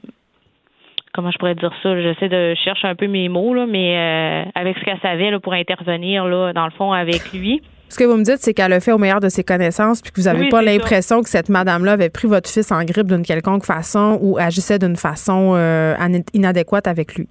comment 1.14 1.30
je 1.30 1.38
pourrais 1.38 1.54
dire 1.54 1.72
ça, 1.84 2.02
j'essaie 2.02 2.28
de 2.28 2.56
chercher 2.56 2.88
un 2.88 2.96
peu 2.96 3.06
mes 3.06 3.30
mots, 3.30 3.54
là, 3.54 3.68
mais 3.68 4.48
avec 4.56 4.80
ce 4.80 4.84
qu'elle 4.84 5.00
savait 5.02 5.30
là, 5.30 5.40
pour 5.40 5.54
intervenir 5.54 6.26
là, 6.26 6.54
dans 6.54 6.66
le 6.66 6.72
fond 6.72 6.92
avec 6.92 7.32
lui. 7.34 7.62
Ce 7.94 8.00
que 8.00 8.06
vous 8.06 8.18
me 8.18 8.24
dites, 8.24 8.40
c'est 8.40 8.56
qu'elle 8.56 8.74
a 8.74 8.80
fait 8.80 8.92
au 8.92 8.98
meilleur 8.98 9.20
de 9.20 9.30
ses 9.30 9.44
connaissances, 9.44 10.02
puis 10.02 10.12
que 10.12 10.20
vous 10.20 10.26
n'avez 10.26 10.50
pas 10.50 10.64
l'impression 10.64 11.22
que 11.22 11.30
cette 11.30 11.48
madame-là 11.48 11.92
avait 11.92 12.10
pris 12.10 12.28
votre 12.28 12.50
fils 12.50 12.72
en 12.72 12.84
grippe 12.84 13.06
d'une 13.06 13.22
quelconque 13.22 13.66
façon 13.66 14.18
ou 14.20 14.40
agissait 14.40 14.80
d'une 14.80 14.96
façon 14.96 15.54
euh, 15.56 15.94
inadéquate 16.34 16.88
avec 16.88 17.14
lui. 17.14 17.28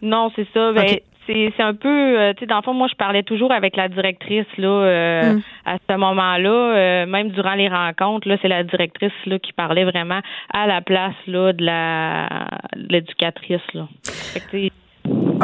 Non, 0.00 0.30
c'est 0.36 0.46
ça. 0.54 0.70
Ben, 0.70 0.86
c'est 1.26 1.52
un 1.58 1.74
peu, 1.74 1.88
euh, 1.88 2.32
tu 2.34 2.40
sais, 2.40 2.46
dans 2.46 2.58
le 2.58 2.62
fond, 2.62 2.72
moi, 2.72 2.86
je 2.88 2.94
parlais 2.94 3.24
toujours 3.24 3.50
avec 3.50 3.76
la 3.76 3.88
directrice 3.88 4.46
là 4.58 4.68
euh, 4.68 5.34
mm. 5.34 5.42
à 5.66 5.76
ce 5.88 5.96
moment-là, 5.96 7.06
même 7.06 7.30
durant 7.30 7.54
les 7.54 7.68
rencontres. 7.68 8.28
Là, 8.28 8.36
c'est 8.40 8.48
la 8.48 8.62
directrice 8.62 9.12
là 9.26 9.40
qui 9.40 9.52
parlait 9.52 9.84
vraiment 9.84 10.20
à 10.54 10.68
la 10.68 10.82
place 10.82 11.16
là 11.26 11.52
de 11.52 11.64
la 11.64 12.28
l'éducatrice 12.76 13.60
là. 13.74 13.88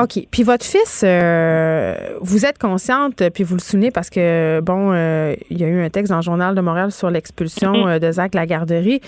OK. 0.02 0.26
Puis 0.30 0.42
votre 0.42 0.64
fils, 0.64 1.02
euh, 1.04 1.94
vous 2.20 2.44
êtes 2.44 2.58
consciente, 2.58 3.22
puis 3.30 3.44
vous 3.44 3.54
le 3.54 3.60
souvenez 3.60 3.90
parce 3.90 4.10
que, 4.10 4.60
bon, 4.60 4.92
euh, 4.92 5.34
il 5.50 5.58
y 5.60 5.64
a 5.64 5.68
eu 5.68 5.82
un 5.82 5.90
texte 5.90 6.10
dans 6.10 6.16
le 6.16 6.22
Journal 6.22 6.54
de 6.54 6.60
Montréal 6.60 6.92
sur 6.92 7.10
l'expulsion 7.10 7.86
euh, 7.86 7.98
de 7.98 8.10
Zach 8.12 8.34
la 8.34 8.46
garderie. 8.46 9.00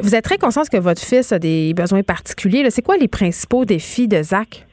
Vous 0.00 0.14
êtes 0.14 0.24
très 0.24 0.38
consciente 0.38 0.68
que 0.68 0.76
votre 0.76 1.02
fils 1.02 1.32
a 1.32 1.38
des 1.38 1.74
besoins 1.74 2.02
particuliers. 2.02 2.68
C'est 2.70 2.82
quoi 2.82 2.96
les 2.96 3.08
principaux 3.08 3.64
défis 3.64 4.08
de 4.08 4.22
Zach? 4.22 4.65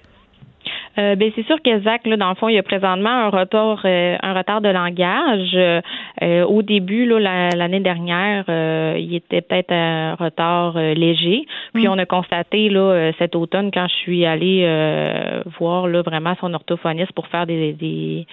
Euh, 0.99 1.15
ben 1.15 1.31
c'est 1.35 1.45
sûr 1.45 1.61
que 1.61 1.79
Zach, 1.81 2.05
là, 2.05 2.17
dans 2.17 2.29
le 2.29 2.35
fond, 2.35 2.49
il 2.49 2.55
y 2.55 2.59
a 2.59 2.63
présentement 2.63 3.09
un 3.09 3.29
retard, 3.29 3.81
euh, 3.85 4.15
un 4.21 4.33
retard 4.33 4.61
de 4.61 4.69
langage. 4.69 5.55
Euh, 5.55 6.45
au 6.45 6.61
début, 6.61 7.05
là, 7.05 7.49
l'année 7.55 7.79
dernière, 7.79 8.45
il 8.97 9.15
était 9.15 9.41
peut-être 9.41 9.71
un 9.71 10.15
retard 10.15 10.77
léger. 10.77 11.45
Puis 11.73 11.87
mm. 11.87 11.91
on 11.91 11.97
a 11.97 12.05
constaté 12.05 12.69
là 12.69 13.11
cet 13.17 13.35
automne 13.35 13.71
quand 13.73 13.87
je 13.87 13.95
suis 13.95 14.25
allée 14.25 14.63
voir 15.57 15.87
là 15.87 16.01
vraiment 16.01 16.35
son 16.39 16.53
orthophoniste 16.53 17.11
pour 17.13 17.27
faire 17.27 17.45
des 17.45 17.73
des, 17.73 18.25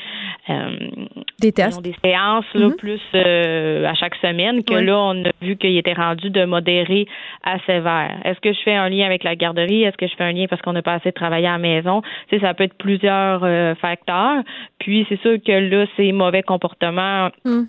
des 1.40 1.52
tests, 1.52 1.82
des 1.82 1.94
séances 2.04 2.44
là 2.54 2.68
mm-hmm. 2.68 2.76
plus 2.76 3.00
à 3.14 3.94
chaque 3.94 4.14
semaine 4.16 4.62
que 4.64 4.74
là 4.74 4.98
on 4.98 5.24
a 5.24 5.30
vu 5.40 5.56
qu'il 5.56 5.76
était 5.76 5.94
rendu 5.94 6.30
de 6.30 6.44
modéré 6.44 7.06
à 7.44 7.58
sévère. 7.60 8.18
Est-ce 8.24 8.40
que 8.40 8.52
je 8.52 8.60
fais 8.62 8.74
un 8.74 8.88
lien 8.88 9.06
avec 9.06 9.24
la 9.24 9.36
garderie? 9.36 9.84
Est-ce 9.84 9.96
que 9.96 10.06
je 10.06 10.14
fais 10.14 10.24
un 10.24 10.32
lien 10.32 10.46
parce 10.48 10.60
qu'on 10.62 10.76
a 10.76 10.82
pas 10.82 10.94
assez 10.94 11.12
travaillé 11.12 11.46
à 11.46 11.52
la 11.52 11.58
maison? 11.58 12.02
C'est 12.28 12.40
ça 12.40 12.49
ça 12.50 12.54
peut 12.54 12.64
être 12.64 12.74
plusieurs 12.74 13.44
euh, 13.44 13.74
facteurs. 13.76 14.42
Puis 14.80 15.06
c'est 15.08 15.20
sûr 15.20 15.36
que 15.44 15.52
là, 15.52 15.86
ces 15.96 16.10
mauvais 16.10 16.42
comportements 16.42 17.28
hmm. 17.44 17.62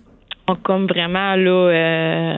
ont 0.48 0.56
comme 0.56 0.86
vraiment 0.86 1.36
là 1.36 1.50
euh, 1.50 2.36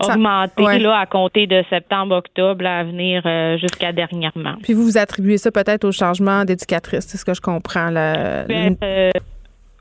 augmenté 0.00 0.78
là, 0.80 0.98
à 0.98 1.06
compter 1.06 1.46
de 1.46 1.62
septembre-octobre 1.70 2.66
à 2.66 2.82
venir 2.82 3.22
euh, 3.24 3.56
jusqu'à 3.58 3.92
dernièrement. 3.92 4.56
Puis 4.62 4.72
vous 4.72 4.82
vous 4.82 4.98
attribuez 4.98 5.38
ça 5.38 5.52
peut-être 5.52 5.84
au 5.84 5.92
changement 5.92 6.44
d'éducatrice, 6.44 7.06
c'est 7.06 7.16
ce 7.16 7.24
que 7.24 7.34
je 7.34 7.40
comprends. 7.40 7.90
là. 7.90 8.44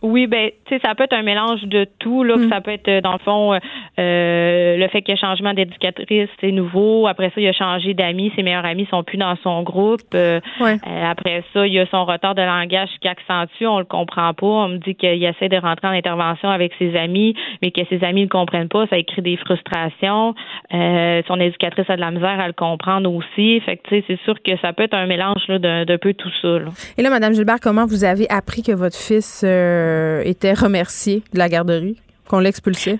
Oui, 0.06 0.27
ben, 0.27 0.52
tu 0.65 0.76
sais, 0.76 0.82
ça 0.86 0.94
peut 0.94 1.06
être 1.06 1.14
un 1.14 1.23
mélange 1.23 1.64
de 1.64 1.88
tout. 1.98 2.23
Là, 2.23 2.38
mm. 2.38 2.49
Ça 2.49 2.61
peut 2.61 2.72
être, 2.72 3.02
dans 3.02 3.14
le 3.14 3.19
fond, 3.19 3.53
euh, 3.53 3.60
euh, 3.98 4.77
le 4.77 4.88
fait 4.90 5.02
qu'il 5.02 5.15
y 5.15 5.18
a 5.18 5.19
changement 5.19 5.53
d'éducatrice, 5.53 6.30
c'est 6.40 6.52
nouveau. 6.52 7.07
Après 7.07 7.32
ça, 7.34 7.41
il 7.41 7.48
a 7.48 7.53
changé 7.53 7.95
d'amis. 7.95 8.32
Ses 8.36 8.44
meilleurs 8.44 8.65
amis 8.65 8.88
sont 8.91 9.03
plus 9.03 9.18
dans 9.18 9.36
son 9.44 9.64
groupe. 9.64 10.02
Euh, 10.14 10.40
après 10.61 11.44
ça, 11.53 11.65
il 11.65 11.73
y 11.73 11.80
a 11.80 11.88
son 11.88 12.06
retard 12.06 12.36
de 12.36 12.44
langage 12.44 12.90
qui 13.02 13.07
accentue. 13.07 13.65
On 13.65 13.80
le 13.80 13.86
comprend 13.86 14.34
pas. 14.36 14.45
On 14.45 14.68
me 14.68 14.77
dit 14.77 14.94
qu'il 14.94 15.23
essaie 15.23 15.49
de 15.49 15.57
rentrer 15.57 15.88
en 15.88 15.91
intervention 15.91 16.49
avec 16.49 16.73
ses 16.77 16.95
amis, 16.95 17.36
mais 17.64 17.72
que 17.72 17.82
ses 17.90 18.03
amis 18.03 18.23
ne 18.23 18.30
comprennent 18.30 18.69
pas. 18.69 18.86
Ça 18.88 18.98
crée 19.02 19.23
des 19.23 19.38
frustrations. 19.38 20.36
son 20.72 21.40
éducatrice 21.40 21.90
a 21.90 21.95
de 21.95 22.02
la 22.02 22.11
misère 22.11 22.40
à 22.40 22.45
le 22.45 22.53
comprendre 22.53 23.11
aussi. 23.11 23.60
Fait 23.61 23.77
que, 23.77 23.88
tu 23.88 23.95
sais, 23.95 24.03
c'est 24.07 24.19
sûr 24.23 24.36
que 24.44 24.56
ça 24.57 24.72
peut 24.73 24.84
être 24.84 24.94
un 24.94 25.07
mélange 25.07 25.48
d'un 25.48 25.98
peu 25.99 26.14
tout 26.14 26.32
ça. 26.41 26.60
Et 26.98 27.02
là, 27.02 27.10
Madame 27.10 27.34
Gilbert, 27.34 27.60
comment 27.60 27.86
vous 27.86 28.03
avez 28.03 28.30
appris 28.30 28.61
que 28.61 28.72
votre 28.72 28.95
fils 28.95 29.44
euh, 29.44 29.95
était 30.24 30.54
remercié 30.54 31.24
de 31.34 31.40
la 31.40 31.50
garderie, 31.50 31.98
qu'on 32.28 32.40
l'expulsait? 32.40 33.00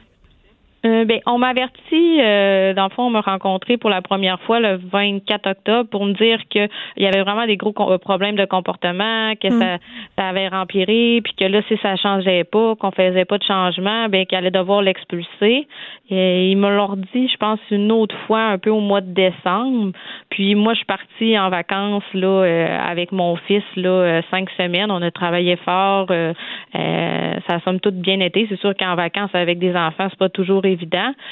Euh, 0.86 1.04
ben, 1.06 1.20
on 1.26 1.40
m'a 1.40 1.48
averti, 1.48 2.22
euh, 2.22 2.74
dans 2.74 2.84
le 2.84 2.90
fond, 2.90 3.04
on 3.04 3.10
m'a 3.10 3.22
rencontré 3.22 3.78
pour 3.78 3.90
la 3.90 4.02
première 4.02 4.40
fois 4.42 4.60
le 4.60 4.76
24 4.92 5.50
octobre 5.50 5.90
pour 5.90 6.06
me 6.06 6.14
dire 6.14 6.40
qu'il 6.50 6.70
y 6.98 7.08
avait 7.08 7.24
vraiment 7.24 7.48
des 7.48 7.58
gros 7.58 7.74
euh, 7.80 7.98
problèmes 7.98 8.36
de 8.36 8.46
comportement, 8.46 9.34
que 9.36 9.48
mm. 9.48 9.60
ça, 9.60 9.78
ça 10.18 10.28
avait 10.28 10.48
rempiré, 10.48 11.22
puis 11.24 11.34
que 11.34 11.46
là, 11.46 11.62
si 11.68 11.78
ça 11.82 11.96
changeait 11.96 12.44
pas, 12.44 12.76
qu'on 12.76 12.92
faisait 12.92 13.26
pas 13.26 13.40
de 13.40 13.44
changement, 13.44 14.10
ben 14.10 14.26
qu'elle 14.28 14.40
allait 14.40 14.52
devoir 14.52 14.84
l'expulser. 14.84 15.68
Et 16.12 16.52
ils 16.52 16.58
me 16.58 16.70
l'ont 16.70 16.98
dit, 17.14 17.28
je 17.30 17.38
pense, 17.38 17.60
une 17.72 17.92
autre 17.92 18.16
fois, 18.28 18.44
un 18.44 18.60
peu 18.60 18.70
au 18.70 18.80
mois 18.80 19.02
de 19.02 19.12
décembre. 19.12 19.92
Puis 20.30 20.54
moi, 20.54 20.74
je 20.74 20.78
suis 20.78 20.86
partie 20.86 21.40
en 21.40 21.50
vacances 21.50 22.04
là 22.14 22.28
euh, 22.28 22.78
avec 22.80 23.12
mon 23.12 23.36
fils 23.38 23.64
là 23.76 24.22
cinq 24.30 24.50
semaines. 24.52 24.92
On 24.92 25.02
a 25.02 25.10
travaillé 25.10 25.56
fort. 25.56 26.08
ça 26.10 27.54
a 27.56 27.60
somme 27.62 27.80
toute 27.80 27.96
bien 27.96 28.20
été. 28.20 28.46
C'est 28.50 28.60
sûr 28.60 28.76
qu'en 28.78 28.96
vacances 28.96 29.32
avec 29.34 29.58
des 29.58 29.76
enfants, 29.76 30.08
c'est 30.10 30.20
pas 30.20 30.30
toujours 30.30 30.64
évident. 30.66 30.75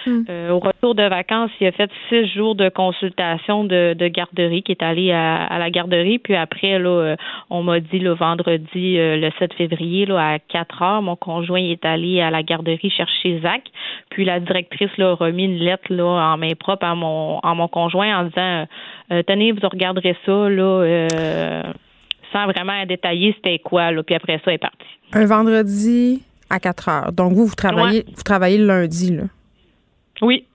Hmm. 0.06 0.24
Euh, 0.30 0.49
au 0.52 0.60
retour 0.60 0.95
de 0.95 1.03
vacances, 1.03 1.52
il 1.60 1.68
a 1.68 1.72
fait 1.72 1.90
six 2.10 2.28
jours 2.34 2.56
de 2.56 2.70
consultation 2.70 3.64
de, 3.64 4.07
garderie, 4.07 4.64
qui 4.64 4.72
est 4.72 4.84
allé 4.84 5.11
à, 5.11 5.57
la 5.57 5.70
garderie. 5.70 6.20
Puis 6.20 6.36
après, 6.36 6.80
là, 6.80 6.90
euh, 6.90 7.15
on 7.49 7.64
m'a 7.64 7.80
dit 7.80 7.99
le 7.99 8.14
vendredi, 8.14 8.98
euh, 8.98 9.18
le 9.18 9.32
7 9.40 9.53
février, 9.53 10.06
là, 10.06 10.34
à 10.34 10.40
4 10.40 10.82
heures, 10.82 11.02
mon 11.02 11.15
conjoint 11.15 11.61
est 11.61 11.86
allé 11.86 12.22
à 12.22 12.30
la 12.30 12.44
garderie 12.44 12.90
chercher 12.90 13.40
Zach. 13.41 13.64
Puis 14.10 14.26
la 14.26 14.40
directrice 14.40 14.95
là, 14.98 15.11
a 15.11 15.15
remis 15.15 15.45
une 15.45 15.60
lettre 15.60 15.91
là, 15.94 16.34
en 16.34 16.38
main 16.38 16.53
propre 16.60 16.86
à 16.86 16.95
mon, 16.95 17.40
à 17.40 17.53
mon 17.53 17.68
conjoint 17.68 18.20
en 18.20 18.24
disant 18.26 18.65
Tenez, 19.28 19.52
vous 19.52 19.68
regarderez 19.68 20.15
ça 20.26 20.49
là, 20.49 21.64
sans 22.32 22.45
vraiment 22.45 22.86
détailler 22.86 23.34
c'était 23.36 23.60
quoi. 23.60 23.91
Là, 23.91 24.03
puis 24.03 24.15
après 24.15 24.38
ça, 24.38 24.44
elle 24.48 24.53
est 24.53 24.57
partie. 24.57 24.78
Un 25.14 25.26
vendredi 25.26 26.24
à 26.49 26.60
4 26.60 26.90
heures. 26.90 27.11
Donc, 27.11 27.34
vous, 27.34 27.45
vous 27.45 27.56
travaillez, 27.56 28.06
vous 28.15 28.24
travaillez 28.24 28.57
le 28.57 28.68
lundi, 28.68 29.15
là? 29.15 29.24
Oui, 30.22 30.45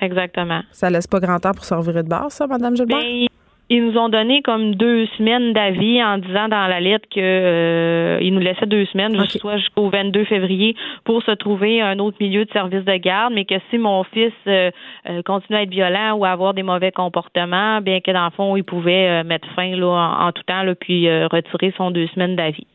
exactement. 0.00 0.62
Ça 0.70 0.90
laisse 0.90 1.06
pas 1.06 1.20
grand 1.20 1.38
temps 1.38 1.52
pour 1.52 1.64
se 1.64 1.74
revirer 1.74 2.02
de 2.02 2.08
base, 2.08 2.32
ça, 2.32 2.46
Mme 2.46 2.76
Gilbert? 2.76 2.98
Ben, 2.98 3.26
ils 3.72 3.86
nous 3.86 3.96
ont 3.96 4.08
donné 4.08 4.42
comme 4.42 4.74
deux 4.74 5.06
semaines 5.16 5.52
d'avis 5.52 6.02
en 6.02 6.18
disant 6.18 6.48
dans 6.48 6.66
la 6.66 6.80
lettre 6.80 7.08
que 7.08 7.20
euh, 7.20 8.18
ils 8.20 8.34
nous 8.34 8.40
laissaient 8.40 8.66
deux 8.66 8.84
semaines, 8.86 9.16
soit 9.28 9.58
jusqu'au 9.58 9.88
22 9.88 10.24
février, 10.24 10.74
pour 11.04 11.22
se 11.22 11.30
trouver 11.30 11.80
un 11.80 12.00
autre 12.00 12.16
milieu 12.20 12.44
de 12.44 12.50
service 12.50 12.84
de 12.84 12.96
garde, 12.96 13.32
mais 13.32 13.44
que 13.44 13.54
si 13.70 13.78
mon 13.78 14.02
fils 14.02 14.32
euh, 14.48 14.72
euh, 15.08 15.22
continue 15.22 15.56
à 15.56 15.62
être 15.62 15.70
violent 15.70 16.14
ou 16.14 16.24
à 16.24 16.30
avoir 16.30 16.52
des 16.52 16.64
mauvais 16.64 16.90
comportements, 16.90 17.80
bien 17.80 18.00
que 18.00 18.10
dans 18.10 18.24
le 18.24 18.32
fond, 18.32 18.56
il 18.56 18.64
pouvait 18.64 19.22
mettre 19.22 19.46
fin 19.54 19.76
là, 19.76 20.16
en, 20.20 20.32
tout 20.32 20.42
temps, 20.42 20.64
là, 20.64 20.74
puis 20.74 21.08
retirer 21.26 21.72
son 21.76 21.92
deux 21.92 22.08
semaines 22.08 22.34
d'avis. 22.34 22.66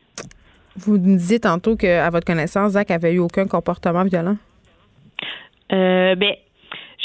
Vous 0.78 0.98
me 0.98 1.16
disiez 1.16 1.40
tantôt 1.40 1.76
qu'à 1.76 2.08
votre 2.10 2.26
connaissance, 2.26 2.72
Zach 2.72 2.90
avait 2.90 3.14
eu 3.14 3.18
aucun 3.18 3.46
comportement 3.46 4.04
violent? 4.04 4.36
Euh, 5.72 6.14
ben, 6.14 6.34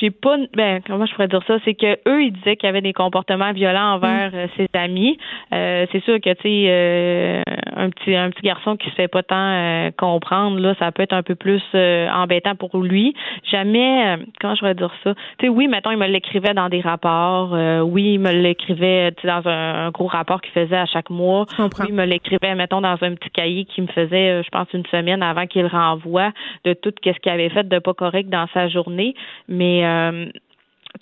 j'ai 0.01 0.09
pas 0.09 0.37
ben 0.55 0.81
comment 0.85 1.05
je 1.05 1.13
pourrais 1.13 1.27
dire 1.27 1.43
ça? 1.45 1.57
C'est 1.63 1.75
que 1.75 1.97
eux 2.07 2.23
ils 2.23 2.31
disaient 2.31 2.55
qu'il 2.55 2.67
y 2.67 2.69
avait 2.69 2.81
des 2.81 2.93
comportements 2.93 3.53
violents 3.53 3.93
envers 3.93 4.31
mm. 4.31 4.35
euh, 4.35 4.47
ses 4.57 4.67
amis. 4.73 5.17
Euh, 5.53 5.85
c'est 5.91 6.03
sûr 6.03 6.19
que 6.19 6.33
tu 6.33 6.41
sais 6.41 6.65
euh, 6.67 7.43
un 7.75 7.89
petit 7.91 8.15
un 8.15 8.31
petit 8.31 8.41
garçon 8.41 8.75
qui 8.77 8.89
se 8.89 8.95
fait 8.95 9.07
pas 9.07 9.23
tant 9.23 9.91
comprendre 9.97 10.59
là 10.59 10.73
ça 10.79 10.91
peut 10.91 11.03
être 11.03 11.13
un 11.13 11.23
peu 11.23 11.35
plus 11.35 11.61
embêtant 11.73 12.55
pour 12.55 12.77
lui. 12.79 13.13
Jamais 13.49 14.17
comment 14.39 14.55
je 14.55 14.59
pourrais 14.59 14.75
dire 14.75 14.93
ça? 15.03 15.13
Tu 15.37 15.45
sais 15.45 15.49
oui 15.49 15.67
mettons 15.67 15.91
il 15.91 15.97
me 15.97 16.07
l'écrivait 16.07 16.53
dans 16.53 16.69
des 16.69 16.81
rapports 16.81 17.51
oui 17.83 18.13
il 18.13 18.19
me 18.19 18.31
l'écrivait 18.31 19.13
dans 19.23 19.47
un, 19.47 19.91
gros 19.91 20.07
rapport 20.07 20.41
qu'il 20.41 20.53
faisait 20.53 20.77
à 20.77 20.85
chaque 20.85 21.09
mois. 21.09 21.45
Oui 21.59 21.85
il 21.89 21.93
me 21.93 22.05
l'écrivait 22.05 22.55
mettons 22.55 22.81
dans 22.81 22.97
un 23.01 23.13
petit 23.15 23.29
cahier 23.29 23.65
qui 23.65 23.81
me 23.81 23.87
faisait 23.87 24.41
je 24.43 24.49
pense 24.49 24.67
une 24.73 24.85
semaine 24.87 25.21
avant 25.21 25.45
qu'il 25.45 25.67
renvoie 25.67 26.31
de 26.65 26.73
tout 26.73 26.91
ce 27.03 27.19
qu'il 27.19 27.31
avait 27.31 27.49
fait 27.49 27.67
de 27.67 27.79
pas 27.79 27.93
correct 27.93 28.29
dans 28.29 28.47
sa 28.53 28.67
journée. 28.67 29.13
Mais 29.47 29.83
euh, 29.91 30.25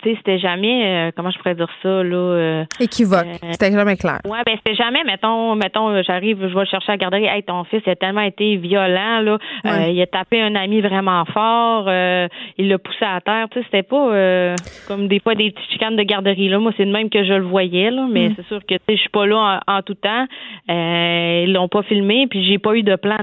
tu 0.02 0.08
sais, 0.08 0.16
c'était 0.16 0.38
jamais, 0.38 1.08
euh, 1.08 1.10
comment 1.14 1.30
je 1.30 1.38
pourrais 1.38 1.56
dire 1.56 1.68
ça, 1.82 2.02
là. 2.02 2.16
Euh, 2.16 2.64
Équivoque. 2.78 3.26
c'était 3.50 3.72
jamais 3.72 3.96
clair. 3.96 4.20
Ouais, 4.24 4.38
ben, 4.46 4.56
c'était 4.56 4.76
jamais, 4.76 5.02
mettons, 5.04 5.56
mettons, 5.56 6.02
j'arrive, 6.02 6.38
je 6.40 6.54
vais 6.54 6.60
le 6.60 6.66
chercher 6.66 6.92
à 6.92 6.92
la 6.92 6.96
garderie. 6.98 7.26
Hey, 7.26 7.42
ton 7.42 7.64
fils 7.64 7.86
a 7.86 7.96
tellement 7.96 8.22
été 8.22 8.56
violent, 8.56 9.20
là. 9.20 9.38
il 9.88 10.00
a 10.00 10.06
tapé 10.06 10.40
un 10.40 10.54
ami 10.54 10.80
vraiment 10.80 11.24
fort. 11.26 11.90
il 11.90 12.68
l'a 12.68 12.78
poussé 12.78 13.04
à 13.04 13.20
terre. 13.20 13.48
Tu 13.50 13.58
sais, 13.58 13.64
c'était 13.66 13.82
pas 13.82 14.54
comme 14.86 15.08
des 15.08 15.20
fois 15.20 15.34
des 15.34 15.50
petites 15.50 15.70
chicanes 15.72 15.96
de 15.96 16.02
garderie, 16.04 16.48
là. 16.48 16.58
Moi, 16.58 16.72
c'est 16.76 16.86
de 16.86 16.92
même 16.92 17.10
que 17.10 17.24
je 17.24 17.34
le 17.34 17.44
voyais, 17.44 17.90
là. 17.90 18.06
Mais 18.10 18.28
mm. 18.28 18.34
c'est 18.36 18.46
sûr 18.46 18.60
que, 18.60 18.74
tu 18.74 18.80
sais, 18.88 18.96
je 18.96 19.00
suis 19.00 19.10
pas 19.10 19.26
là 19.26 19.60
en, 19.66 19.74
en 19.76 19.82
tout 19.82 19.94
temps. 19.94 20.26
ils 20.68 21.52
l'ont 21.52 21.68
pas 21.68 21.82
filmé, 21.82 22.26
puis 22.28 22.44
j'ai 22.44 22.58
pas 22.58 22.74
eu 22.74 22.82
de 22.82 22.96
plan 22.96 23.18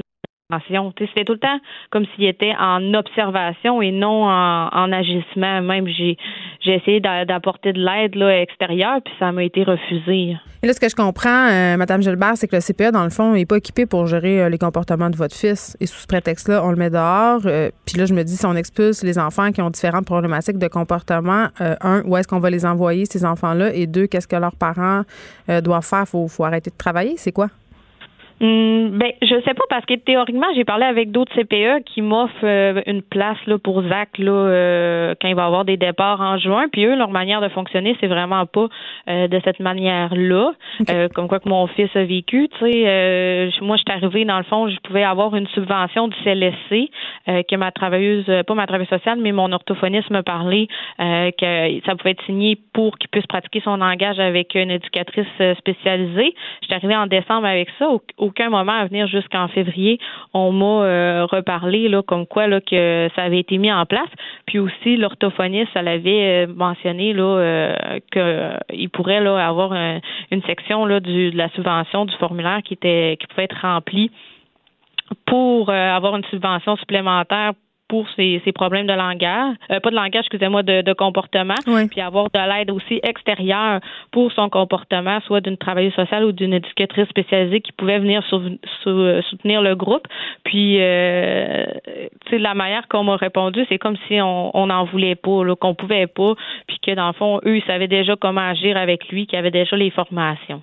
c'était 0.49 1.25
tout 1.25 1.33
le 1.33 1.39
temps 1.39 1.59
comme 1.91 2.05
s'il 2.15 2.23
était 2.23 2.53
en 2.57 2.93
observation 2.93 3.81
et 3.81 3.91
non 3.91 4.23
en, 4.23 4.91
agissement. 4.93 5.61
Même 5.61 5.87
j'ai 5.87 6.17
j'ai 6.61 6.75
essayé 6.75 7.01
d'apporter 7.01 7.73
de 7.73 7.79
l'aide 7.79 8.15
extérieure, 8.15 9.01
puis 9.03 9.13
ça 9.19 9.33
m'a 9.33 9.43
été 9.43 9.63
refusé. 9.63 10.37
Et 10.63 10.67
là, 10.67 10.73
ce 10.73 10.79
que 10.79 10.89
je 10.89 10.95
comprends, 10.95 11.49
euh, 11.49 11.75
Madame 11.75 12.01
Gilbert, 12.01 12.33
c'est 12.35 12.47
que 12.47 12.55
le 12.55 12.61
CPE, 12.61 12.91
dans 12.91 13.03
le 13.03 13.09
fond, 13.09 13.33
n'est 13.33 13.45
pas 13.45 13.57
équipé 13.57 13.85
pour 13.85 14.07
gérer 14.07 14.41
euh, 14.41 14.49
les 14.49 14.57
comportements 14.57 15.09
de 15.09 15.15
votre 15.15 15.35
fils. 15.35 15.77
Et 15.79 15.85
sous 15.85 15.99
ce 15.99 16.07
prétexte-là, 16.07 16.63
on 16.63 16.71
le 16.71 16.77
met 16.77 16.89
dehors. 16.89 17.41
Euh, 17.45 17.69
puis 17.85 17.97
là, 17.97 18.05
je 18.05 18.13
me 18.13 18.23
dis, 18.23 18.35
si 18.35 18.45
on 18.45 18.55
expulse 18.55 19.03
les 19.03 19.19
enfants 19.19 19.51
qui 19.51 19.61
ont 19.61 19.69
différentes 19.69 20.05
problématiques 20.05 20.57
de 20.57 20.67
comportement, 20.67 21.47
un, 21.59 22.01
où 22.05 22.17
est-ce 22.17 22.27
qu'on 22.27 22.39
va 22.39 22.49
les 22.49 22.65
envoyer, 22.65 23.05
ces 23.05 23.23
enfants-là? 23.23 23.73
Et 23.73 23.85
deux, 23.85 24.07
qu'est-ce 24.07 24.27
que 24.27 24.35
leurs 24.35 24.55
parents 24.55 25.03
doivent 25.63 25.85
faire? 25.85 26.07
Faut, 26.07 26.27
faut 26.27 26.43
arrêter 26.43 26.71
de 26.71 26.77
travailler? 26.77 27.15
C'est 27.17 27.31
quoi? 27.31 27.49
Hum, 28.39 28.99
ben, 28.99 29.13
je 29.23 29.33
sais 29.41 29.53
pas 29.55 29.63
parce 29.67 29.85
que 29.85 29.95
théoriquement, 29.95 30.45
j'ai 30.55 30.63
parlé 30.63 30.85
avec 30.85 31.09
d'autres 31.09 31.33
CPE 31.33 31.83
qui 31.85 32.03
m'offrent 32.03 32.35
euh, 32.43 32.83
une 32.85 33.01
place 33.01 33.37
là 33.47 33.57
pour 33.57 33.81
Zach 33.81 34.09
là 34.19 34.31
euh, 34.31 35.15
quand 35.19 35.27
il 35.27 35.33
va 35.33 35.45
avoir 35.45 35.65
des 35.65 35.75
départs 35.75 36.21
en 36.21 36.37
juin. 36.37 36.67
Puis 36.71 36.85
eux, 36.85 36.95
leur 36.95 37.09
manière 37.09 37.41
de 37.41 37.49
fonctionner, 37.49 37.97
c'est 37.99 38.05
vraiment 38.05 38.45
pas 38.45 38.67
euh, 39.09 39.27
de 39.27 39.41
cette 39.43 39.59
manière-là, 39.59 40.53
comme 41.15 41.27
quoi 41.27 41.39
que 41.39 41.49
mon 41.49 41.65
fils 41.65 41.89
a 41.95 42.03
vécu. 42.03 42.47
Tu 42.59 42.71
sais, 42.71 43.49
moi, 43.61 43.75
je 43.75 43.81
suis 43.81 44.03
arrivée 44.03 44.23
dans 44.23 44.37
le 44.37 44.43
fond, 44.43 44.69
je 44.69 44.77
pouvais 44.83 45.03
avoir 45.03 45.35
une 45.35 45.47
subvention 45.47 46.07
du 46.07 46.15
CLSC 46.23 46.91
que 47.25 47.55
ma 47.55 47.71
travailleuse, 47.71 48.25
pas 48.45 48.53
ma 48.53 48.67
travailleuse 48.67 48.89
sociale, 48.89 49.17
mais 49.19 49.31
mon 49.31 49.51
orthophoniste 49.51 50.11
me 50.11 50.21
parlait 50.21 50.67
que 50.99 51.85
ça 51.85 51.95
pouvait 51.95 52.11
être 52.11 52.23
signé 52.25 52.57
pour 52.73 52.97
qu'il 52.97 53.09
puisse 53.09 53.25
pratiquer 53.25 53.61
son 53.61 53.77
langage 53.77 54.19
avec 54.19 54.53
une 54.55 54.71
éducatrice 54.71 55.25
spécialisée. 55.57 56.35
J'étais 56.61 56.75
arrivée 56.75 56.95
en 56.95 57.07
décembre 57.07 57.47
avec 57.47 57.69
ça 57.79 57.87
aucun 58.27 58.49
moment 58.49 58.73
à 58.73 58.85
venir 58.85 59.07
jusqu'en 59.07 59.47
février, 59.47 59.99
on 60.33 60.51
m'a 60.51 60.65
euh, 60.85 61.25
reparlé 61.25 61.89
là, 61.89 62.01
comme 62.01 62.25
quoi 62.25 62.47
là, 62.47 62.61
que 62.61 63.09
ça 63.15 63.23
avait 63.23 63.39
été 63.39 63.57
mis 63.57 63.71
en 63.71 63.85
place. 63.85 64.09
Puis 64.45 64.59
aussi, 64.59 64.97
l'orthophoniste, 64.97 65.71
elle 65.75 65.87
avait 65.87 66.45
euh, 66.45 66.53
mentionné 66.53 67.13
euh, 67.17 67.99
qu'il 68.11 68.89
pourrait 68.89 69.21
là, 69.21 69.45
avoir 69.45 69.73
une 69.73 70.41
section 70.43 70.85
là, 70.85 70.99
du, 70.99 71.31
de 71.31 71.37
la 71.37 71.49
subvention 71.49 72.05
du 72.05 72.15
formulaire 72.17 72.61
qui 72.63 72.73
était 72.73 73.17
qui 73.19 73.27
pouvait 73.27 73.45
être 73.45 73.61
remplie 73.61 74.11
pour 75.25 75.69
avoir 75.69 76.17
une 76.17 76.25
subvention 76.25 76.75
supplémentaire 76.77 77.53
pour 77.87 78.05
ses, 78.15 78.41
problèmes 78.53 78.87
de 78.87 78.93
langage, 78.93 79.55
euh, 79.71 79.79
pas 79.79 79.89
de 79.89 79.95
langage, 79.95 80.21
excusez-moi, 80.21 80.63
de, 80.63 80.81
de 80.81 80.93
comportement, 80.93 81.55
puis 81.89 82.01
avoir 82.01 82.25
de 82.33 82.39
l'aide 82.39 82.71
aussi 82.71 82.99
extérieure 83.03 83.79
pour 84.11 84.31
son 84.33 84.49
comportement, 84.49 85.19
soit 85.21 85.41
d'une 85.41 85.57
travailleuse 85.57 85.93
sociale 85.93 86.25
ou 86.25 86.31
d'une 86.31 86.53
éducatrice 86.53 87.07
spécialisée 87.07 87.61
qui 87.61 87.71
pouvait 87.71 87.99
venir 87.99 88.23
soutenir 88.83 89.61
le 89.61 89.75
groupe. 89.75 90.07
Puis, 90.43 90.77
euh, 90.81 91.65
tu 92.25 92.31
sais, 92.31 92.37
la 92.39 92.53
manière 92.53 92.87
qu'on 92.89 93.03
m'a 93.03 93.15
répondu, 93.15 93.65
c'est 93.69 93.77
comme 93.77 93.97
si 94.07 94.19
on 94.21 94.67
n'en 94.67 94.85
voulait 94.85 95.15
pas, 95.15 95.43
qu'on 95.59 95.75
pouvait 95.75 96.07
pas, 96.07 96.33
puis 96.67 96.77
que 96.85 96.93
dans 96.93 97.07
le 97.07 97.13
fond, 97.13 97.39
eux, 97.45 97.57
ils 97.57 97.63
savaient 97.65 97.87
déjà 97.87 98.15
comment 98.19 98.49
agir 98.49 98.75
avec 98.75 99.07
lui, 99.09 99.27
qu'ils 99.27 99.39
avaient 99.39 99.51
déjà 99.51 99.75
les 99.77 99.91
formations. 99.91 100.61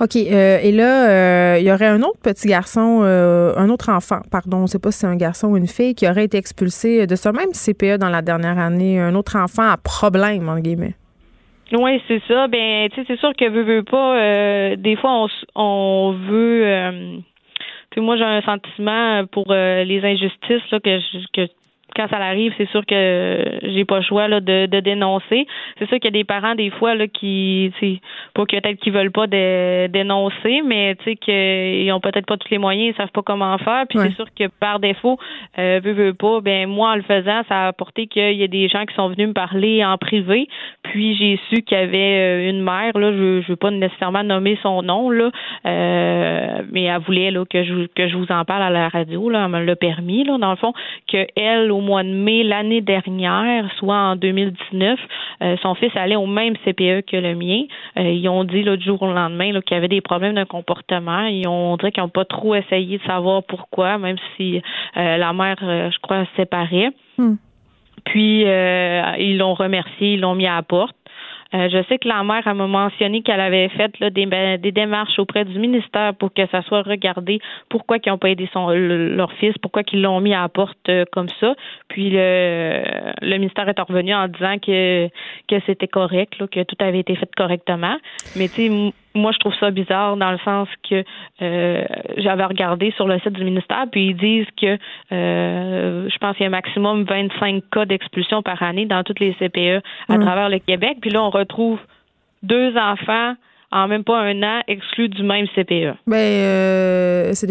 OK. 0.00 0.16
Euh, 0.16 0.58
et 0.62 0.72
là, 0.72 1.58
il 1.58 1.66
y 1.66 1.72
aurait 1.72 1.86
un 1.86 2.02
autre 2.02 2.20
petit 2.22 2.48
garçon, 2.48 3.02
un 3.02 3.68
autre 3.68 3.90
enfant, 3.90 4.20
pardon, 4.30 4.58
on 4.58 4.62
ne 4.62 4.66
sait 4.66 4.80
pas 4.80 4.90
si 4.90 5.00
c'est 5.00 5.06
un 5.06 5.16
garçon 5.16 5.48
ou 5.48 5.56
une 5.56 5.68
fille, 5.68 5.94
qui 5.94 6.08
aurait 6.08 6.24
été 6.24 6.36
expulsé 6.36 6.63
de 6.64 7.16
ce 7.16 7.28
même 7.28 7.52
CPE 7.52 7.98
dans 7.98 8.08
la 8.08 8.22
dernière 8.22 8.58
année, 8.58 8.98
un 8.98 9.14
autre 9.14 9.36
enfant 9.36 9.70
à 9.70 9.76
problème, 9.76 10.48
en 10.48 10.58
guillemets. 10.58 10.94
Oui, 11.72 12.00
c'est 12.08 12.22
ça. 12.28 12.46
Ben, 12.48 12.88
tu 12.90 12.96
sais, 12.96 13.04
c'est 13.08 13.18
sûr 13.18 13.32
que 13.34 13.48
veut, 13.48 13.62
veut 13.62 13.82
pas. 13.82 14.18
Euh, 14.18 14.76
des 14.76 14.96
fois, 14.96 15.24
on, 15.24 15.28
on 15.54 16.12
veut. 16.12 16.66
Euh, 16.66 17.18
moi, 17.96 18.16
j'ai 18.16 18.24
un 18.24 18.42
sentiment 18.42 19.24
pour 19.26 19.46
euh, 19.50 19.84
les 19.84 20.04
injustices 20.04 20.70
là, 20.70 20.80
que, 20.80 20.98
que 21.32 21.50
quand 21.94 22.08
ça 22.08 22.16
arrive, 22.16 22.52
c'est 22.58 22.68
sûr 22.70 22.84
que 22.86 23.58
j'ai 23.62 23.84
pas 23.84 23.96
le 23.96 24.02
choix 24.02 24.28
là, 24.28 24.40
de, 24.40 24.66
de 24.66 24.80
dénoncer. 24.80 25.46
C'est 25.78 25.88
sûr 25.88 25.98
qu'il 25.98 26.06
y 26.06 26.16
a 26.16 26.18
des 26.18 26.24
parents 26.24 26.54
des 26.54 26.70
fois 26.70 26.94
là 26.94 27.06
qui, 27.06 27.72
pas 28.34 28.46
que 28.46 28.58
peut-être 28.58 28.80
qu'ils 28.80 28.92
veulent 28.92 29.12
pas 29.12 29.26
dénoncer, 29.26 30.62
mais 30.64 30.96
tu 30.96 31.04
sais 31.04 31.16
qu'ils 31.16 31.92
ont 31.92 32.00
peut-être 32.00 32.26
pas 32.26 32.36
tous 32.36 32.50
les 32.50 32.58
moyens, 32.58 32.94
ils 32.94 32.96
savent 32.96 33.12
pas 33.12 33.22
comment 33.22 33.56
faire. 33.58 33.84
Puis 33.88 33.98
c'est 33.98 34.14
sûr 34.14 34.26
que 34.38 34.44
par 34.60 34.80
défaut, 34.80 35.18
euh, 35.58 35.80
veut, 35.82 35.92
veut 35.92 36.14
pas, 36.14 36.40
ben 36.40 36.68
moi 36.68 36.92
en 36.92 36.96
le 36.96 37.02
faisant, 37.02 37.42
ça 37.48 37.64
a 37.64 37.68
apporté 37.68 38.06
qu'il 38.06 38.34
y 38.34 38.44
a 38.44 38.48
des 38.48 38.68
gens 38.68 38.84
qui 38.86 38.94
sont 38.94 39.08
venus 39.08 39.28
me 39.28 39.32
parler 39.32 39.84
en 39.84 39.96
privé. 39.98 40.48
Puis 40.82 41.16
j'ai 41.16 41.38
su 41.48 41.62
qu'il 41.62 41.78
y 41.78 41.80
avait 41.80 42.46
euh, 42.46 42.50
une 42.50 42.62
mère 42.62 42.96
là, 42.98 43.12
je, 43.12 43.42
je 43.42 43.48
veux 43.48 43.56
pas 43.56 43.70
nécessairement 43.70 44.22
nommer 44.22 44.58
son 44.62 44.82
nom 44.82 45.10
là, 45.10 45.30
euh, 45.66 46.62
mais 46.72 46.84
elle 46.84 47.00
voulait 47.00 47.30
là 47.30 47.44
que 47.48 47.62
je 47.64 47.86
que 47.86 48.08
je 48.08 48.16
vous 48.16 48.30
en 48.30 48.44
parle 48.44 48.62
à 48.62 48.70
la 48.70 48.88
radio 48.88 49.30
là, 49.30 49.44
elle 49.44 49.50
me 49.50 49.64
l'a 49.64 49.76
permis 49.76 50.24
là 50.24 50.38
dans 50.38 50.50
le 50.50 50.56
fond 50.56 50.72
que 51.10 51.26
elle 51.36 51.70
au 51.70 51.80
mois 51.84 52.02
de 52.02 52.08
mai 52.08 52.42
l'année 52.42 52.80
dernière, 52.80 53.70
soit 53.78 53.96
en 53.96 54.16
2019, 54.16 54.98
euh, 55.42 55.56
son 55.62 55.74
fils 55.74 55.92
allait 55.94 56.16
au 56.16 56.26
même 56.26 56.54
CPE 56.64 57.06
que 57.06 57.16
le 57.16 57.34
mien. 57.34 57.62
Euh, 57.98 58.02
ils 58.02 58.28
ont 58.28 58.44
dit 58.44 58.62
l'autre 58.62 58.82
jour 58.82 59.02
au 59.02 59.12
lendemain 59.12 59.52
qu'il 59.60 59.74
y 59.74 59.78
avait 59.78 59.88
des 59.88 60.00
problèmes 60.00 60.34
de 60.34 60.44
comportement. 60.44 61.26
Ils 61.26 61.46
ont 61.46 61.76
dit 61.76 61.90
qu'ils 61.92 62.02
n'ont 62.02 62.08
pas 62.08 62.24
trop 62.24 62.54
essayé 62.54 62.98
de 62.98 63.02
savoir 63.04 63.42
pourquoi, 63.44 63.98
même 63.98 64.16
si 64.36 64.60
euh, 64.96 65.16
la 65.16 65.32
mère, 65.32 65.56
je 65.60 65.98
crois, 66.00 66.24
séparait. 66.36 66.90
Hmm. 67.18 67.34
Puis 68.04 68.42
ils 68.42 69.38
l'ont 69.38 69.54
remercié, 69.54 70.14
ils 70.14 70.20
l'ont 70.20 70.34
mis 70.34 70.46
à 70.46 70.56
la 70.56 70.62
porte. 70.62 70.96
Euh, 71.54 71.68
je 71.70 71.82
sais 71.88 71.98
que 71.98 72.08
la 72.08 72.24
mère 72.24 72.42
m'a 72.54 72.66
mentionné 72.66 73.22
qu'elle 73.22 73.40
avait 73.40 73.68
fait 73.68 73.92
ben, 74.00 74.58
des, 74.58 74.72
démarches 74.72 75.18
auprès 75.18 75.44
du 75.44 75.58
ministère 75.58 76.14
pour 76.14 76.32
que 76.32 76.46
ça 76.48 76.62
soit 76.62 76.82
regardé 76.82 77.38
pourquoi 77.68 77.98
ils 78.04 78.08
n'ont 78.08 78.18
pas 78.18 78.30
aidé 78.30 78.48
son, 78.52 78.70
leur 78.70 79.32
fils, 79.34 79.54
pourquoi 79.62 79.82
ils 79.92 80.02
l'ont 80.02 80.20
mis 80.20 80.34
à 80.34 80.42
la 80.42 80.48
porte 80.48 80.76
euh, 80.88 81.04
comme 81.12 81.28
ça. 81.40 81.54
Puis 81.88 82.10
le, 82.10 82.82
le 83.22 83.38
ministère 83.38 83.68
est 83.68 83.80
revenu 83.80 84.14
en 84.14 84.26
disant 84.26 84.58
que, 84.58 85.08
que 85.48 85.60
c'était 85.66 85.88
correct, 85.88 86.34
que 86.48 86.62
tout 86.64 86.76
avait 86.80 87.00
été 87.00 87.14
fait 87.14 87.30
correctement. 87.36 87.96
Mais 88.36 88.48
tu 88.48 88.68
sais, 88.68 88.92
moi, 89.14 89.32
je 89.32 89.38
trouve 89.38 89.54
ça 89.60 89.70
bizarre 89.70 90.16
dans 90.16 90.32
le 90.32 90.38
sens 90.38 90.68
que 90.88 91.04
euh, 91.42 91.84
j'avais 92.16 92.44
regardé 92.44 92.92
sur 92.96 93.06
le 93.06 93.18
site 93.20 93.32
du 93.32 93.44
ministère, 93.44 93.86
puis 93.90 94.08
ils 94.08 94.16
disent 94.16 94.46
que 94.60 94.78
euh, 95.12 96.08
je 96.10 96.18
pense 96.18 96.36
qu'il 96.36 96.42
y 96.42 96.46
a 96.46 96.48
un 96.48 96.50
maximum 96.50 97.04
25 97.04 97.62
cas 97.70 97.84
d'expulsion 97.84 98.42
par 98.42 98.62
année 98.62 98.86
dans 98.86 99.02
toutes 99.04 99.20
les 99.20 99.34
CPE 99.34 99.82
à 100.08 100.18
travers 100.18 100.48
le 100.48 100.58
Québec. 100.58 100.98
Puis 101.00 101.10
là, 101.10 101.22
on 101.22 101.30
retrouve 101.30 101.78
deux 102.42 102.76
enfants 102.76 103.34
en 103.70 103.88
même 103.88 104.04
pas 104.04 104.20
un 104.20 104.40
an 104.42 104.60
exclus 104.68 105.08
du 105.08 105.24
même 105.24 105.46
CPE. 105.54 105.96
Ben, 106.06 106.16
euh, 106.16 107.30
c'est 107.34 107.48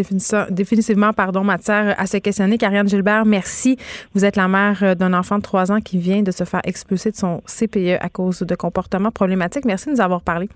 définitivement, 0.52 1.12
pardon, 1.12 1.44
matière 1.44 1.96
à 1.98 2.06
se 2.06 2.18
questionner. 2.18 2.58
Karianne 2.58 2.88
Gilbert, 2.88 3.26
merci. 3.26 3.78
Vous 4.14 4.24
êtes 4.24 4.38
la 4.38 4.48
mère 4.48 4.96
d'un 4.96 5.14
enfant 5.14 5.38
de 5.38 5.44
3 5.44 5.72
ans 5.74 5.80
qui 5.82 5.98
vient 5.98 6.22
de 6.22 6.32
se 6.32 6.46
faire 6.46 6.62
expulser 6.64 7.12
de 7.12 7.18
son 7.18 7.42
CPE 7.46 7.98
à 8.00 8.08
cause 8.10 8.40
de 8.40 8.56
comportements 8.56 9.12
problématiques. 9.12 9.66
Merci 9.66 9.88
de 9.88 9.96
nous 9.96 10.02
avoir 10.02 10.22
parlé. 10.22 10.48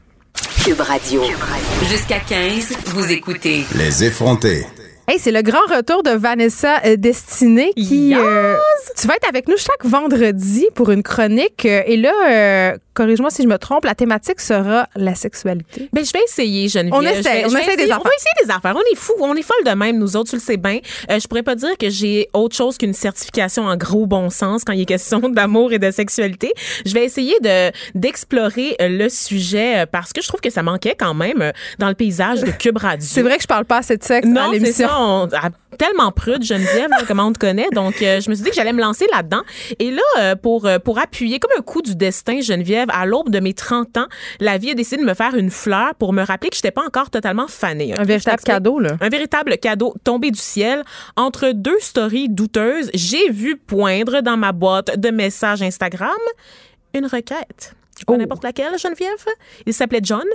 Cube 0.63 0.81
Radio. 0.81 1.21
Jusqu'à 1.89 2.19
15, 2.19 2.77
vous 2.87 3.11
écoutez. 3.11 3.65
Les 3.75 4.03
effrontés. 4.03 4.65
Hey, 5.07 5.19
c'est 5.19 5.31
le 5.31 5.41
grand 5.41 5.65
retour 5.73 6.03
de 6.03 6.09
Vanessa 6.09 6.81
euh, 6.85 6.97
Destinée 6.97 7.71
qui. 7.75 8.13
Euh, 8.13 8.57
tu 8.99 9.07
vas 9.07 9.15
être 9.15 9.29
avec 9.29 9.47
nous 9.47 9.55
chaque 9.55 9.85
vendredi 9.85 10.67
pour 10.75 10.91
une 10.91 11.01
chronique. 11.01 11.65
Euh, 11.65 11.83
et 11.85 11.95
là, 11.95 12.75
corrige-moi 12.97 13.29
si 13.29 13.43
je 13.43 13.47
me 13.47 13.57
trompe, 13.57 13.85
la 13.85 13.93
thématique 13.93 14.41
sera 14.41 14.89
la 14.95 15.13
sexualité. 15.13 15.87
Ben, 15.93 16.03
je 16.03 16.11
vais 16.11 16.23
essayer, 16.25 16.67
Geneviève. 16.67 16.95
On 16.95 17.01
essaie, 17.01 17.45
on 17.45 17.55
essaie 17.55 17.75
des 17.75 17.83
affaires. 17.83 18.01
On 18.01 18.03
va 18.03 18.09
essayer 18.17 18.45
des 18.45 18.51
affaires. 18.51 18.75
On 18.75 18.91
est 18.91 18.95
fous, 18.95 19.13
on 19.19 19.35
est 19.35 19.43
folles 19.43 19.65
de 19.65 19.77
même, 19.77 19.99
nous 19.99 20.15
autres, 20.15 20.31
tu 20.31 20.35
le 20.37 20.41
sais 20.41 20.57
bien. 20.57 20.79
Euh, 21.11 21.19
je 21.19 21.27
pourrais 21.27 21.43
pas 21.43 21.53
dire 21.53 21.77
que 21.79 21.89
j'ai 21.91 22.27
autre 22.33 22.55
chose 22.55 22.77
qu'une 22.77 22.93
certification 22.93 23.65
en 23.65 23.77
gros 23.77 24.07
bon 24.07 24.31
sens 24.31 24.63
quand 24.63 24.73
il 24.73 24.81
est 24.81 24.85
question 24.85 25.19
d'amour 25.29 25.73
et 25.73 25.79
de 25.79 25.91
sexualité. 25.91 26.51
Je 26.85 26.93
vais 26.93 27.05
essayer 27.05 27.35
de 27.41 27.71
d'explorer 27.93 28.75
euh, 28.81 28.89
le 28.89 29.09
sujet 29.09 29.83
euh, 29.83 29.85
parce 29.85 30.11
que 30.11 30.21
je 30.23 30.27
trouve 30.27 30.41
que 30.41 30.49
ça 30.49 30.63
manquait 30.63 30.95
quand 30.97 31.13
même 31.13 31.51
dans 31.77 31.89
le 31.89 31.95
paysage 31.95 32.41
de 32.41 32.51
Cube 32.51 32.77
Radio. 32.77 33.07
C'est 33.07 33.21
vrai 33.21 33.37
que 33.37 33.43
je 33.43 33.47
parle 33.47 33.65
pas 33.65 33.77
assez 33.77 33.97
de 33.97 34.03
sexe 34.03 34.27
non, 34.27 34.49
à 34.49 34.53
l'émission. 34.53 35.29
Tellement 35.77 36.11
prude, 36.11 36.43
Geneviève, 36.43 36.89
comment 37.07 37.27
on 37.27 37.33
te 37.33 37.39
connaît. 37.39 37.69
Donc, 37.73 37.95
je 37.99 38.29
me 38.29 38.35
suis 38.35 38.43
dit 38.43 38.49
que 38.49 38.55
j'allais 38.55 38.73
me 38.73 38.81
lancer 38.81 39.05
là-dedans. 39.11 39.41
Et 39.79 39.91
là, 39.91 40.35
pour, 40.35 40.67
pour 40.83 40.99
appuyer 40.99 41.39
comme 41.39 41.51
un 41.57 41.61
coup 41.61 41.81
du 41.81 41.95
destin, 41.95 42.41
Geneviève, 42.41 42.87
à 42.91 43.05
l'aube 43.05 43.29
de 43.29 43.39
mes 43.39 43.53
30 43.53 43.97
ans, 43.97 44.07
la 44.39 44.57
vie 44.57 44.71
a 44.71 44.73
décidé 44.73 45.01
de 45.01 45.07
me 45.07 45.13
faire 45.13 45.35
une 45.35 45.51
fleur 45.51 45.95
pour 45.95 46.13
me 46.13 46.23
rappeler 46.23 46.49
que 46.49 46.55
je 46.55 46.59
n'étais 46.59 46.71
pas 46.71 46.85
encore 46.85 47.09
totalement 47.09 47.47
fanée. 47.47 47.93
Un 47.97 48.03
véritable 48.03 48.41
cadeau, 48.41 48.79
là. 48.79 48.97
Un 49.01 49.09
véritable 49.09 49.57
cadeau 49.57 49.93
tombé 50.03 50.31
du 50.31 50.39
ciel. 50.39 50.83
Entre 51.15 51.51
deux 51.51 51.79
stories 51.79 52.29
douteuses, 52.29 52.89
j'ai 52.93 53.29
vu 53.29 53.57
poindre 53.57 54.21
dans 54.21 54.37
ma 54.37 54.51
boîte 54.51 54.99
de 54.99 55.09
messages 55.09 55.61
Instagram 55.61 56.11
une 56.93 57.05
requête. 57.05 57.75
Oh. 58.05 58.15
n'importe 58.15 58.43
laquelle, 58.43 58.77
Geneviève? 58.77 59.25
Il 59.65 59.73
s'appelait 59.73 60.01
John. 60.03 60.25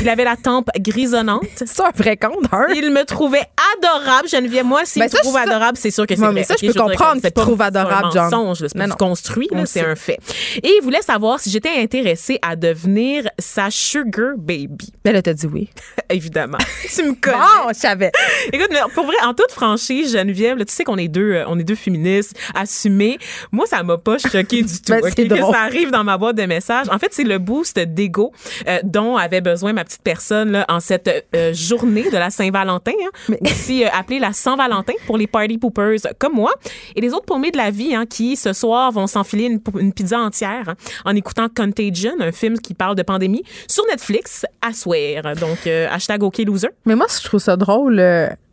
Il 0.00 0.08
avait 0.08 0.24
la 0.24 0.36
tempe 0.36 0.68
grisonnante. 0.78 1.46
C'est 1.56 1.80
un 1.80 1.90
vrai 1.94 2.16
compte, 2.16 2.46
hein? 2.52 2.66
Il 2.74 2.90
me 2.90 3.04
trouvait 3.04 3.46
adorable, 3.76 4.28
Geneviève. 4.28 4.64
Moi, 4.64 4.82
s'il 4.84 5.02
ben 5.02 5.08
me 5.12 5.18
trouve 5.18 5.36
adorable, 5.36 5.78
c'est 5.78 5.90
sûr 5.90 6.06
que 6.06 6.14
c'est 6.14 6.24
vrai. 6.24 6.44
ça, 6.44 6.54
je 6.60 6.66
peux 6.66 6.72
comprendre 6.72 7.20
qu'il 7.20 7.32
trouve 7.32 7.60
adorable. 7.62 8.08
C'est 8.12 8.18
un 8.18 8.24
mensonge, 8.24 8.64
c'est 8.66 8.96
construit, 8.96 9.48
c'est 9.64 9.84
un 9.84 9.96
fait. 9.96 10.18
Et 10.62 10.70
il 10.78 10.80
voulait 10.82 11.02
savoir 11.02 11.40
si 11.40 11.50
j'étais 11.50 11.70
intéressée 11.76 12.38
à 12.42 12.56
devenir 12.56 13.28
sa 13.38 13.70
sugar 13.70 14.34
baby. 14.36 14.92
Elle 15.04 15.16
a 15.16 15.22
dit 15.22 15.46
oui. 15.46 15.70
Évidemment. 16.10 16.58
tu 16.94 17.02
me 17.02 17.14
connais. 17.14 17.36
Bon, 17.36 17.68
je 17.72 17.78
savais. 17.78 18.12
Écoute, 18.52 18.70
pour 18.94 19.06
vrai, 19.06 19.16
en 19.24 19.34
toute 19.34 19.52
franchise, 19.52 20.12
Geneviève, 20.12 20.58
tu 20.58 20.72
sais 20.72 20.84
qu'on 20.84 20.96
est 20.96 21.08
deux, 21.08 21.32
euh, 21.32 21.44
on 21.48 21.58
est 21.58 21.64
deux 21.64 21.74
féministes 21.74 22.36
assumées. 22.54 23.18
Moi, 23.52 23.66
ça 23.66 23.82
m'a 23.82 23.98
pas 23.98 24.18
choqué 24.18 24.62
du 24.62 24.80
tout. 24.82 24.92
ben, 24.92 25.02
que 25.02 25.36
ça 25.36 25.60
arrive 25.60 25.90
dans 25.90 26.04
ma 26.04 26.16
boîte 26.18 26.36
de 26.36 26.44
messages. 26.44 26.88
En 26.90 26.98
fait, 26.98 27.08
c'est 27.12 27.24
le 27.24 27.38
boost 27.38 27.78
d'ego 27.78 28.32
euh, 28.66 28.78
dont 28.84 29.16
avait 29.16 29.40
besoin 29.40 29.57
besoin, 29.58 29.72
ma 29.72 29.84
petite 29.84 30.02
personne, 30.02 30.52
là, 30.52 30.64
en 30.68 30.78
cette 30.78 31.26
euh, 31.34 31.52
journée 31.52 32.08
de 32.10 32.16
la 32.16 32.30
Saint-Valentin, 32.30 32.92
hein, 32.92 33.34
aussi 33.42 33.84
euh, 33.84 33.88
appelée 33.92 34.20
la 34.20 34.32
Saint-Valentin 34.32 34.92
pour 35.06 35.18
les 35.18 35.26
party 35.26 35.58
poopers 35.58 35.98
comme 36.18 36.34
moi, 36.34 36.52
et 36.94 37.00
les 37.00 37.12
autres 37.12 37.26
paumés 37.26 37.50
de 37.50 37.56
la 37.56 37.70
vie 37.70 37.94
hein, 37.94 38.06
qui, 38.06 38.36
ce 38.36 38.52
soir, 38.52 38.92
vont 38.92 39.08
s'enfiler 39.08 39.44
une, 39.46 39.60
une, 39.78 39.92
pizza 39.92 40.18
entière 40.18 40.68
hein, 40.68 40.74
en 41.04 41.16
écoutant 41.16 41.48
Contagion, 41.48 42.12
un 42.20 42.32
film 42.32 42.58
qui 42.58 42.74
parle 42.74 42.94
de 42.94 43.02
pandémie, 43.02 43.42
sur 43.66 43.84
Netflix, 43.86 44.46
à 44.62 44.72
swear. 44.72 45.34
Donc, 45.34 45.66
euh, 45.66 45.88
hashtag 45.90 46.22
OK 46.22 46.38
Loser. 46.38 46.68
Mais 46.86 46.94
moi, 46.94 47.06
je 47.10 47.24
trouve 47.24 47.40
ça 47.40 47.56
drôle. 47.56 47.96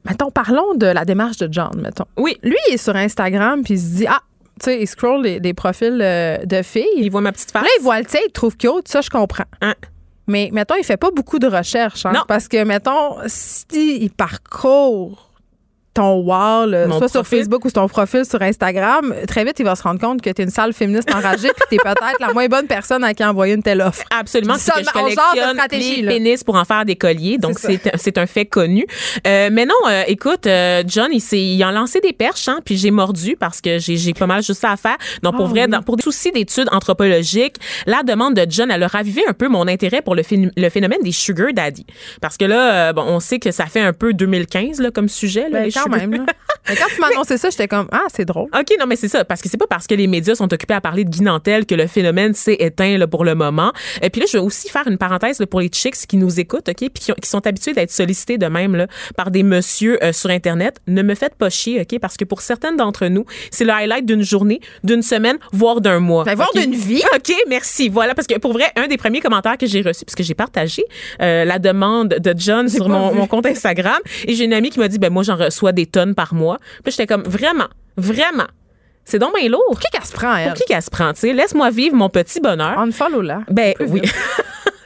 mettons, 0.05 0.31
parlons 0.31 0.73
de 0.73 0.87
la 0.87 1.05
démarche 1.05 1.37
de 1.37 1.47
John, 1.51 1.79
mettons. 1.81 2.05
Oui. 2.17 2.37
Lui, 2.41 2.57
il 2.69 2.73
est 2.73 2.77
sur 2.77 2.95
Instagram, 2.95 3.61
puis 3.63 3.75
il 3.75 3.79
se 3.79 3.95
dit, 3.97 4.07
ah, 4.07 4.21
tu 4.59 4.65
sais, 4.65 4.81
il 4.81 4.87
scroll 4.87 5.39
des, 5.39 5.53
profils 5.53 5.97
de 5.97 6.61
filles. 6.63 6.87
Il 6.97 7.11
voit 7.11 7.21
ma 7.21 7.31
petite 7.31 7.51
face. 7.51 7.63
Là, 7.63 7.69
il 7.79 7.83
voit 7.83 7.99
le 7.99 8.05
tien, 8.05 8.21
il 8.25 8.31
trouve 8.31 8.57
cute, 8.57 8.87
ça, 8.87 9.01
je 9.01 9.09
comprends. 9.09 9.45
Hein? 9.61 9.75
Mais 10.27 10.49
mettons, 10.51 10.75
il 10.75 10.83
fait 10.83 10.97
pas 10.97 11.11
beaucoup 11.11 11.39
de 11.39 11.47
recherches. 11.47 12.05
Hein, 12.05 12.13
non. 12.13 12.21
Parce 12.27 12.47
que, 12.47 12.63
mettons, 12.63 13.17
si 13.27 14.03
il 14.03 14.11
parcourt 14.11 15.29
ton 15.95 16.19
wall, 16.19 16.87
soit 16.97 17.09
sur 17.09 17.25
Facebook 17.25 17.65
ou 17.65 17.69
sur 17.69 17.81
ton 17.81 17.87
profil 17.87 18.25
sur 18.25 18.41
Instagram, 18.41 19.13
très 19.27 19.43
vite, 19.43 19.55
il 19.59 19.65
va 19.65 19.75
se 19.75 19.83
rendre 19.83 19.99
compte 19.99 20.21
que 20.21 20.29
tu 20.29 20.41
es 20.41 20.45
une 20.45 20.51
sale 20.51 20.73
féministe 20.73 21.09
enragée 21.13 21.49
puis 21.55 21.65
tu 21.69 21.75
es 21.75 21.77
peut-être 21.77 22.19
la 22.19 22.33
moins 22.33 22.47
bonne 22.47 22.67
personne 22.67 23.03
à 23.03 23.13
qui 23.13 23.23
envoyer 23.23 23.53
une 23.53 23.63
telle 23.63 23.81
offre. 23.81 24.03
Absolument. 24.11 24.55
C'est 24.57 24.71
que 24.73 24.79
je 24.79 24.91
collectionne 24.91 25.61
les 25.71 26.03
pénis 26.03 26.43
pour 26.43 26.55
en 26.55 26.65
faire 26.65 26.85
des 26.85 26.95
colliers. 26.95 27.37
Donc, 27.37 27.59
c'est 27.59 28.17
un 28.17 28.25
fait 28.25 28.45
connu. 28.45 28.85
Euh, 29.25 29.49
mais 29.51 29.65
non, 29.65 29.75
euh, 29.87 30.03
écoute, 30.07 30.47
euh, 30.47 30.83
John, 30.85 31.09
il, 31.11 31.21
il 31.33 31.63
a 31.63 31.71
lancé 31.71 31.99
des 31.99 32.13
perches, 32.13 32.47
hein, 32.47 32.59
puis 32.63 32.77
j'ai 32.77 32.91
mordu 32.91 33.35
parce 33.39 33.61
que 33.61 33.77
j'ai 33.79 34.13
pas 34.13 34.27
mal 34.27 34.43
juste 34.43 34.61
ça 34.61 34.71
à 34.71 34.77
faire. 34.77 34.97
Donc, 35.23 35.35
pour 35.35 35.47
ah 35.47 35.49
vrai, 35.49 35.67
pour 35.85 35.97
des 35.97 36.03
soucis 36.03 36.31
d'études 36.31 36.69
anthropologiques, 36.71 37.55
la 37.85 38.03
demande 38.03 38.33
de 38.33 38.45
John, 38.49 38.71
elle 38.71 38.83
a 38.83 38.87
ravivé 38.87 39.23
un 39.27 39.33
peu 39.33 39.47
mon 39.47 39.67
intérêt 39.67 40.01
pour 40.01 40.15
le, 40.15 40.23
le 40.55 40.69
phénomène 40.69 40.99
des 41.03 41.11
sugar 41.11 41.53
daddy. 41.53 41.85
Parce 42.21 42.37
que 42.37 42.45
là, 42.45 42.93
bon, 42.93 43.03
on 43.03 43.19
sait 43.19 43.39
que 43.39 43.51
ça 43.51 43.65
fait 43.65 43.81
un 43.81 43.93
peu 43.93 44.13
2015 44.13 44.81
là, 44.81 44.91
comme 44.91 45.09
sujet, 45.09 45.49
là, 45.49 45.59
ben, 45.59 45.63
les 45.65 45.71
même. 45.89 46.25
quand 46.67 46.87
tu 46.93 47.01
m'as 47.01 47.07
annoncé 47.07 47.37
ça, 47.37 47.49
j'étais 47.49 47.67
comme 47.67 47.87
ah 47.91 48.05
c'est 48.13 48.25
drôle. 48.25 48.49
Ok 48.57 48.75
non 48.79 48.85
mais 48.87 48.95
c'est 48.95 49.07
ça 49.07 49.23
parce 49.23 49.41
que 49.41 49.49
c'est 49.49 49.57
pas 49.57 49.67
parce 49.67 49.87
que 49.87 49.95
les 49.95 50.07
médias 50.07 50.35
sont 50.35 50.51
occupés 50.51 50.73
à 50.73 50.81
parler 50.81 51.03
de 51.03 51.09
Guinantel 51.09 51.65
que 51.65 51.75
le 51.75 51.87
phénomène 51.87 52.33
s'est 52.33 52.57
éteint 52.59 52.97
là, 52.97 53.07
pour 53.07 53.23
le 53.23 53.35
moment. 53.35 53.71
Et 54.01 54.09
puis 54.09 54.21
là 54.21 54.27
je 54.27 54.37
vais 54.37 54.43
aussi 54.43 54.69
faire 54.69 54.87
une 54.87 54.97
parenthèse 54.97 55.43
pour 55.49 55.59
les 55.59 55.69
chicks 55.69 56.07
qui 56.07 56.17
nous 56.17 56.39
écoutent 56.39 56.69
ok 56.69 56.89
puis 56.93 57.13
qui, 57.21 57.29
sont 57.29 57.45
habitués 57.45 57.73
d'être 57.73 57.91
sollicités 57.91 58.37
de 58.37 58.47
même 58.47 58.75
là, 58.75 58.87
par 59.15 59.31
des 59.31 59.43
messieurs 59.43 60.03
euh, 60.03 60.13
sur 60.13 60.29
internet. 60.29 60.79
Ne 60.87 61.01
me 61.01 61.15
faites 61.15 61.35
pas 61.35 61.49
chier 61.49 61.81
ok 61.81 61.99
parce 61.99 62.17
que 62.17 62.25
pour 62.25 62.41
certaines 62.41 62.77
d'entre 62.77 63.07
nous 63.07 63.25
c'est 63.51 63.65
le 63.65 63.71
highlight 63.71 64.05
d'une 64.05 64.23
journée, 64.23 64.59
d'une 64.83 65.01
semaine, 65.01 65.37
voire 65.51 65.81
d'un 65.81 65.99
mois. 65.99 66.23
Ben, 66.23 66.35
voire 66.35 66.53
d'une 66.53 66.75
vie. 66.75 67.03
Ok 67.15 67.33
merci 67.47 67.87
voilà 67.87 68.13
parce 68.13 68.27
que 68.27 68.37
pour 68.39 68.51
vrai 68.53 68.65
un 68.75 68.87
des 68.87 68.97
premiers 68.97 69.21
commentaires 69.21 69.57
que 69.57 69.67
j'ai 69.67 69.81
reçu 69.81 70.05
parce 70.05 70.15
que 70.15 70.23
j'ai 70.23 70.33
partagé 70.33 70.83
euh, 71.21 71.45
la 71.45 71.59
demande 71.59 72.09
de 72.09 72.33
John 72.35 72.67
sur 72.67 72.89
mon, 72.89 73.13
mon, 73.13 73.27
compte 73.27 73.45
Instagram 73.45 73.99
et 74.27 74.33
j'ai 74.33 74.45
une 74.45 74.53
amie 74.53 74.69
qui 74.69 74.79
m'a 74.79 74.87
dit 74.87 74.99
ben 74.99 75.11
moi 75.11 75.23
j'en 75.23 75.35
reçois 75.35 75.71
des 75.75 75.85
tonnes 75.85 76.15
par 76.15 76.33
mois. 76.33 76.57
Puis 76.83 76.91
j'étais 76.91 77.07
comme 77.07 77.23
vraiment, 77.23 77.67
vraiment. 77.97 78.47
C'est 79.03 79.19
donc 79.19 79.35
bien 79.35 79.47
lourd. 79.49 79.63
Pour 79.67 79.79
qui 79.79 79.87
qu'elle 79.91 80.05
se 80.05 80.13
prend, 80.13 80.35
elle? 80.35 80.49
Pour 80.49 80.57
qui 80.57 80.65
qu'elle 80.65 80.81
se 80.81 80.89
prend, 80.89 81.13
tu 81.13 81.19
sais? 81.19 81.33
Laisse-moi 81.33 81.69
vivre 81.69 81.95
mon 81.95 82.09
petit 82.09 82.41
bonheur. 82.41 82.75
On 82.77 82.91
follow 82.91 83.21
là. 83.21 83.41
Ben 83.49 83.73
oui. 83.79 84.01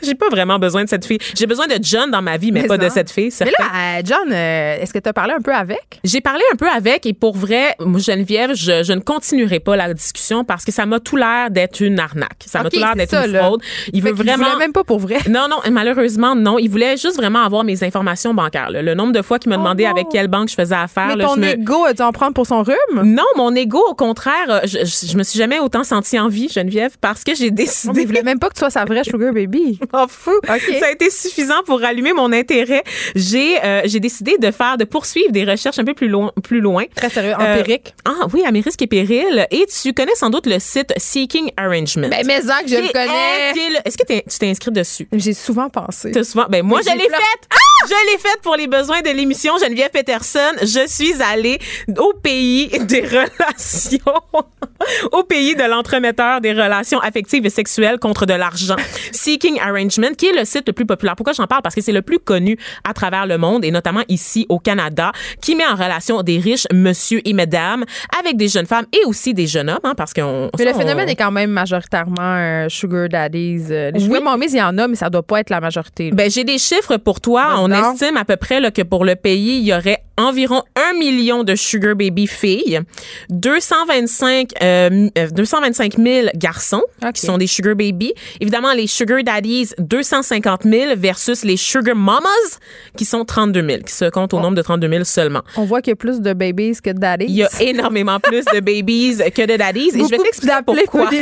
J'ai 0.01 0.15
pas 0.15 0.29
vraiment 0.29 0.59
besoin 0.59 0.83
de 0.83 0.89
cette 0.89 1.05
fille. 1.05 1.19
J'ai 1.35 1.47
besoin 1.47 1.67
de 1.67 1.77
John 1.81 2.11
dans 2.11 2.21
ma 2.21 2.37
vie, 2.37 2.51
mais, 2.51 2.63
pas 2.63 2.77
de 2.77 2.89
cette 2.89 3.11
fille. 3.11 3.33
Mais 3.41 3.51
là, 3.57 3.65
euh, 3.75 4.01
John, 4.05 4.31
euh, 4.31 4.77
est-ce 4.81 4.93
que 4.93 4.99
tu 4.99 5.09
as 5.09 5.13
parlé 5.13 5.33
un 5.33 5.41
peu 5.41 5.53
avec? 5.53 5.99
J'ai 6.03 6.21
parlé 6.21 6.41
un 6.53 6.55
peu 6.55 6.67
avec 6.69 7.05
et 7.05 7.13
pour 7.13 7.35
vrai, 7.35 7.75
Geneviève, 7.79 8.53
je, 8.53 8.83
je 8.83 8.93
ne 8.93 8.99
continuerai 8.99 9.59
pas 9.59 9.75
la 9.75 9.93
discussion 9.93 10.43
parce 10.43 10.65
que 10.65 10.71
ça 10.71 10.85
m'a 10.85 10.99
tout 10.99 11.15
l'air 11.15 11.49
d'être 11.49 11.81
une 11.81 11.99
arnaque. 11.99 12.43
Ça 12.45 12.63
m'a 12.63 12.69
tout 12.69 12.79
l'air 12.79 12.95
d'être 12.95 13.13
une 13.13 13.35
fraude. 13.35 13.61
Il 13.93 14.01
veut 14.01 14.11
vraiment. 14.11 14.47
Il 14.53 14.59
même 14.59 14.73
pas 14.73 14.83
pour 14.83 14.99
vrai. 14.99 15.17
Non, 15.29 15.47
non, 15.49 15.57
malheureusement, 15.71 16.35
non. 16.35 16.57
Il 16.59 16.69
voulait 16.69 16.97
juste 16.97 17.17
vraiment 17.17 17.43
avoir 17.43 17.63
mes 17.63 17.83
informations 17.83 18.33
bancaires. 18.33 18.69
Le 18.71 18.93
nombre 18.93 19.13
de 19.13 19.21
fois 19.21 19.39
qu'il 19.39 19.49
m'a 19.49 19.55
oh 19.55 19.59
demandé 19.59 19.85
avec 19.85 20.07
quelle 20.09 20.27
banque 20.27 20.49
je 20.49 20.55
faisais 20.55 20.75
affaire. 20.75 21.15
Mais 21.15 21.23
ton 21.23 21.41
ego, 21.41 21.85
tu 21.95 22.01
en 22.01 22.11
prendre 22.11 22.33
pour 22.33 22.45
son 22.45 22.63
rhume? 22.63 23.03
Non, 23.03 23.23
mon 23.35 23.53
ego, 23.55 23.83
au 23.89 23.95
contraire, 23.95 24.33
euh, 24.49 24.59
je, 24.63 24.79
je, 24.85 25.17
me 25.17 25.23
suis 25.23 25.37
jamais 25.37 25.59
autant 25.59 25.83
senti 25.83 26.19
en 26.19 26.27
vie, 26.27 26.49
Geneviève, 26.49 26.97
parce 26.99 27.23
que 27.23 27.35
j'ai 27.35 27.51
décidé. 27.51 28.01
il 28.01 28.07
voulait 28.07 28.23
même 28.23 28.39
pas 28.39 28.49
que 28.49 28.53
tu 28.53 28.59
sois 28.59 28.69
sa 28.69 28.85
vraie 28.85 29.03
sugar 29.03 29.33
baby. 29.33 29.79
oh, 29.93 30.05
fou 30.07 30.31
ça 30.45 30.87
a 30.87 30.91
été 30.91 31.09
suffisant 31.09 31.63
pour 31.65 31.79
rallumer 31.79 32.13
mon 32.13 32.31
intérêt. 32.31 32.83
J'ai 33.15 33.63
euh, 33.63 33.81
j'ai 33.85 33.99
décidé 33.99 34.37
de 34.37 34.51
faire 34.51 34.77
de 34.77 34.83
poursuivre 34.83 35.31
des 35.31 35.43
recherches 35.43 35.79
un 35.79 35.85
peu 35.85 35.93
plus 35.93 36.07
loin 36.07 36.31
plus 36.43 36.61
loin. 36.61 36.85
Très 36.95 37.09
sérieux, 37.09 37.33
euh, 37.39 37.59
empirique. 37.59 37.93
ah 38.05 38.27
oui, 38.33 38.43
à 38.45 38.49
et 38.49 38.87
péril 38.87 39.47
et 39.51 39.65
tu 39.65 39.93
connais 39.93 40.15
sans 40.15 40.29
doute 40.29 40.45
le 40.45 40.59
site 40.59 40.93
Seeking 40.97 41.51
Arrangement. 41.57 42.07
Ben 42.09 42.25
mais 42.25 42.41
ça 42.41 42.61
que 42.63 42.69
je 42.69 42.75
le 42.75 42.91
connais. 42.91 43.79
Est-ce 43.85 43.97
que 43.97 44.05
tu 44.05 44.39
t'es 44.39 44.49
inscrit 44.49 44.71
dessus? 44.71 45.07
J'ai 45.13 45.33
souvent 45.33 45.69
pensé. 45.69 46.15
As 46.17 46.23
souvent 46.23 46.45
ben 46.49 46.63
moi 46.63 46.81
je 46.81 46.91
l'ai 46.91 47.03
faite. 47.03 47.47
Ah! 47.51 47.55
Je 47.87 48.11
l'ai 48.11 48.17
faite 48.17 48.41
pour 48.41 48.55
les 48.57 48.67
besoins 48.67 49.01
de 49.01 49.09
l'émission 49.09 49.57
Geneviève 49.57 49.89
Peterson. 49.91 50.51
Je 50.61 50.85
suis 50.87 51.21
allée 51.21 51.59
au 51.97 52.13
pays 52.13 52.67
des 52.67 53.01
relations 53.01 53.99
au 55.11 55.23
pays 55.23 55.55
de 55.55 55.63
l'entremetteur 55.63 56.41
des 56.41 56.51
relations 56.51 56.99
affectives 56.99 57.45
et 57.45 57.49
sexuelles 57.49 57.99
contre 57.99 58.25
de 58.25 58.33
l'argent. 58.33 58.75
Seeking 59.11 59.59
Arrangement 59.59 59.78
qui 59.87 60.27
est 60.27 60.37
le 60.37 60.45
site 60.45 60.63
le 60.67 60.73
plus 60.73 60.85
populaire. 60.85 61.15
Pourquoi 61.15 61.33
j'en 61.33 61.47
parle? 61.47 61.61
Parce 61.61 61.75
que 61.75 61.81
c'est 61.81 61.91
le 61.91 62.01
plus 62.01 62.19
connu 62.19 62.57
à 62.87 62.93
travers 62.93 63.25
le 63.25 63.37
monde 63.37 63.63
et 63.65 63.71
notamment 63.71 64.03
ici 64.07 64.45
au 64.49 64.59
Canada, 64.59 65.11
qui 65.41 65.55
met 65.55 65.65
en 65.65 65.75
relation 65.75 66.21
des 66.21 66.39
riches 66.39 66.67
monsieur 66.73 67.21
et 67.27 67.33
mesdames 67.33 67.85
avec 68.19 68.37
des 68.37 68.47
jeunes 68.47 68.65
femmes 68.65 68.85
et 68.93 69.05
aussi 69.05 69.33
des 69.33 69.47
jeunes 69.47 69.69
hommes, 69.69 69.79
hein, 69.83 69.93
parce 69.95 70.13
qu'on. 70.13 70.49
Mais 70.57 70.65
le 70.65 70.73
phénomène 70.73 71.09
est 71.09 71.15
quand 71.15 71.31
même 71.31 71.51
majoritairement 71.51 72.15
euh, 72.19 72.69
sugar 72.69 73.09
daddies. 73.09 73.65
Euh, 73.69 73.91
les 73.91 73.99
sugar 73.99 74.21
il 74.41 74.55
y 74.55 74.61
en 74.61 74.77
a, 74.77 74.87
mais 74.87 74.95
ça 74.95 75.09
doit 75.09 75.23
pas 75.23 75.39
être 75.39 75.49
la 75.49 75.59
majorité. 75.59 76.11
Ben 76.11 76.29
j'ai 76.29 76.43
des 76.43 76.57
chiffres 76.57 76.97
pour 76.97 77.21
toi. 77.21 77.55
On 77.59 77.71
estime 77.71 78.17
à 78.17 78.25
peu 78.25 78.35
près 78.35 78.59
là, 78.59 78.71
que 78.71 78.81
pour 78.81 79.05
le 79.05 79.15
pays, 79.15 79.59
il 79.59 79.65
y 79.65 79.73
aurait 79.73 80.03
environ 80.19 80.63
un 80.75 80.97
million 80.97 81.43
de 81.43 81.55
sugar 81.55 81.95
baby 81.95 82.27
filles, 82.27 82.81
225, 83.29 84.51
euh, 84.61 85.09
225 85.31 85.97
000 85.97 86.27
garçons 86.35 86.83
qui 87.13 87.21
sont 87.21 87.37
des 87.37 87.47
sugar 87.47 87.75
baby. 87.75 88.13
Évidemment, 88.39 88.73
les 88.73 88.87
sugar 88.87 89.23
daddies, 89.23 89.71
250 89.79 90.63
000 90.63 90.95
versus 90.97 91.43
les 91.43 91.57
sugar 91.57 91.95
mamas 91.95 92.59
qui 92.97 93.05
sont 93.05 93.23
32 93.25 93.65
000, 93.67 93.83
qui 93.83 93.93
se 93.93 94.09
comptent 94.09 94.33
au 94.33 94.39
nombre 94.39 94.55
de 94.55 94.61
32 94.61 94.89
000 94.89 95.03
seulement. 95.05 95.41
On 95.55 95.65
voit 95.65 95.81
qu'il 95.81 95.91
y 95.91 95.93
a 95.93 95.95
plus 95.95 96.19
de 96.19 96.33
babies 96.33 96.77
que 96.83 96.89
de 96.91 96.99
daddies. 96.99 97.25
Il 97.29 97.35
y 97.35 97.43
a 97.43 97.49
énormément 97.61 98.19
plus 98.19 98.45
de 98.45 98.59
babies 98.59 99.17
que 99.33 99.45
de 99.45 99.57
daddies. 99.57 99.91
Et 99.95 99.99
je 99.99 100.09
vais 100.09 100.17
t'expliquer 100.17 100.59
pourquoi. 100.65 101.09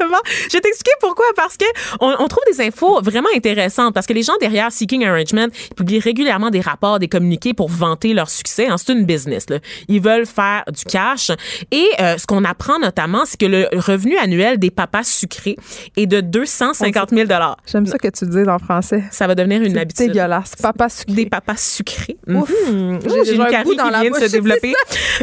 Exactement. 0.00 0.20
Je 0.48 0.52
vais 0.52 0.60
t'expliquer 0.60 0.92
pourquoi. 1.00 1.26
Parce 1.36 1.56
que 1.56 1.64
on, 2.00 2.14
on, 2.18 2.28
trouve 2.28 2.42
des 2.50 2.60
infos 2.60 3.00
vraiment 3.02 3.28
intéressantes. 3.34 3.94
Parce 3.94 4.06
que 4.06 4.12
les 4.12 4.22
gens 4.22 4.32
derrière 4.40 4.72
Seeking 4.72 5.04
Arrangement 5.04 5.46
ils 5.70 5.74
publient 5.74 6.00
régulièrement 6.00 6.50
des 6.50 6.60
rapports, 6.60 6.98
des 6.98 7.08
communiqués 7.08 7.54
pour 7.54 7.68
vanter 7.68 8.14
leur 8.14 8.30
succès. 8.30 8.68
Hein, 8.68 8.76
c'est 8.78 8.92
une 8.92 9.04
business. 9.04 9.48
Là. 9.48 9.58
Ils 9.88 10.00
veulent 10.00 10.26
faire 10.26 10.64
du 10.68 10.84
cash. 10.84 11.30
Et 11.70 11.88
euh, 12.00 12.18
ce 12.18 12.26
qu'on 12.26 12.44
apprend 12.44 12.78
notamment, 12.78 13.24
c'est 13.24 13.38
que 13.38 13.46
le 13.46 13.68
revenu 13.72 14.16
annuel 14.16 14.58
des 14.58 14.70
papas 14.70 15.04
sucrés 15.04 15.56
est 15.96 16.06
de 16.06 16.20
250 16.20 17.10
000 17.10 17.28
J'aime 17.66 17.86
ça 17.86 17.98
que 17.98 18.08
tu 18.08 18.26
dis 18.26 18.48
en 18.48 18.58
français. 18.58 19.04
Ça 19.10 19.26
va 19.26 19.34
devenir 19.34 19.62
une 19.62 19.76
habitude. 19.78 20.08
dégueulasse. 20.08 20.56
Papa 20.56 20.88
sucré. 20.88 21.14
Des 21.14 21.26
papas 21.26 21.56
sucrés. 21.56 22.16
Ouf. 22.28 22.50
Mmh. 22.50 22.98
J'ai 23.24 23.34
une 23.34 23.46
carie 23.46 23.70
qui 23.70 24.00
vient 24.00 24.10
de 24.10 24.16
se 24.16 24.30
développer. 24.30 24.74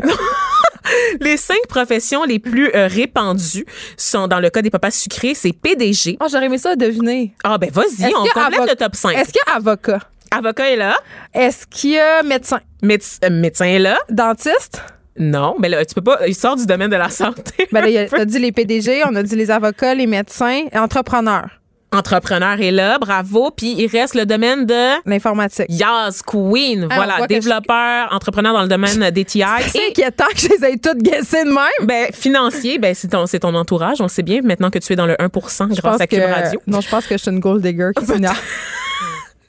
les 1.22 1.38
cinq 1.38 1.66
professions 1.68 2.24
les 2.24 2.40
plus 2.40 2.70
euh, 2.74 2.88
répandues 2.88 3.66
sont, 3.98 4.28
dans 4.28 4.40
le 4.40 4.50
cas 4.50 4.62
des 4.62 4.67
papas 4.70 4.92
sucrés, 4.92 5.34
c'est 5.34 5.54
PDG. 5.54 6.18
Oh, 6.22 6.28
j'aurais 6.32 6.46
aimé 6.46 6.58
ça 6.58 6.72
à 6.72 6.76
deviner. 6.76 7.34
Ah, 7.44 7.58
ben 7.58 7.70
vas-y, 7.72 8.14
on 8.14 8.26
complète 8.26 8.70
le 8.70 8.76
top 8.76 8.96
5. 8.96 9.18
Est-ce 9.18 9.32
qu'il 9.32 9.42
y 9.48 9.52
a 9.52 9.56
avocat? 9.56 10.00
Avocat 10.32 10.72
est 10.72 10.76
là. 10.76 10.96
Est-ce 11.34 11.66
qu'il 11.68 11.92
y 11.92 12.00
a 12.00 12.24
médecin? 12.24 12.60
Euh, 12.84 13.30
médecin 13.30 13.66
est 13.66 13.80
là. 13.80 13.98
Dentiste? 14.10 14.82
Non, 15.18 15.56
mais 15.60 15.70
là, 15.70 15.84
tu 15.86 15.96
peux 15.96 16.02
pas. 16.02 16.28
Il 16.28 16.36
sort 16.36 16.56
du 16.56 16.66
domaine 16.66 16.92
de 16.92 16.96
la 16.96 17.10
santé. 17.10 17.68
Ben 17.72 17.84
là, 17.86 18.08
a 18.12 18.26
dit 18.26 18.40
les 18.40 18.52
PDG, 18.52 19.04
on 19.06 19.16
a 19.16 19.24
dit 19.24 19.36
les 19.36 19.50
avocats, 19.50 19.96
les 19.96 20.08
médecins, 20.08 20.66
entrepreneurs 20.74 21.50
entrepreneur 21.92 22.60
est 22.62 22.72
là, 22.72 22.98
bravo. 23.00 23.52
Puis 23.56 23.76
il 23.78 23.88
reste 23.88 24.16
le 24.16 24.26
domaine 24.26 24.66
de 24.66 25.10
l'informatique. 25.10 25.66
Yas 25.70 26.22
Queen, 26.26 26.88
ah, 26.90 26.96
voilà, 26.96 27.28
développeur, 27.28 28.10
entrepreneur 28.12 28.54
dans 28.54 28.64
le 28.64 28.68
domaine 28.68 29.10
des 29.12 29.26
TI. 29.26 29.44
C'est 29.68 29.90
inquiétant 29.90 30.26
que 30.34 30.40
je 30.40 30.50
les 30.50 30.74
ai 30.74 30.78
toutes 30.78 31.00
guessées 31.00 31.44
de 31.44 31.50
même. 31.50 31.88
Ben 31.88 32.08
financier, 32.14 32.78
ben 32.80 32.94
c'est 32.94 33.10
ton 33.10 33.26
c'est 33.26 33.40
ton 33.40 33.54
entourage, 33.56 34.02
on 34.02 34.08
sait 34.08 34.24
bien 34.24 34.42
maintenant 34.44 34.70
que 34.70 34.80
tu 34.80 34.94
es 34.94 34.96
dans 34.96 35.06
le 35.06 35.16
1% 35.16 35.76
grâce 35.76 36.02
à 36.02 36.08
Cube 36.08 36.24
Radio. 36.24 36.60
Non, 36.68 36.82
je 36.82 36.90
pense 36.90 37.06
que 37.06 37.16
je 37.18 37.22
suis 37.22 37.32
une 37.32 37.40
gold 37.40 37.62
digger 37.62 37.92
qui 37.98 38.06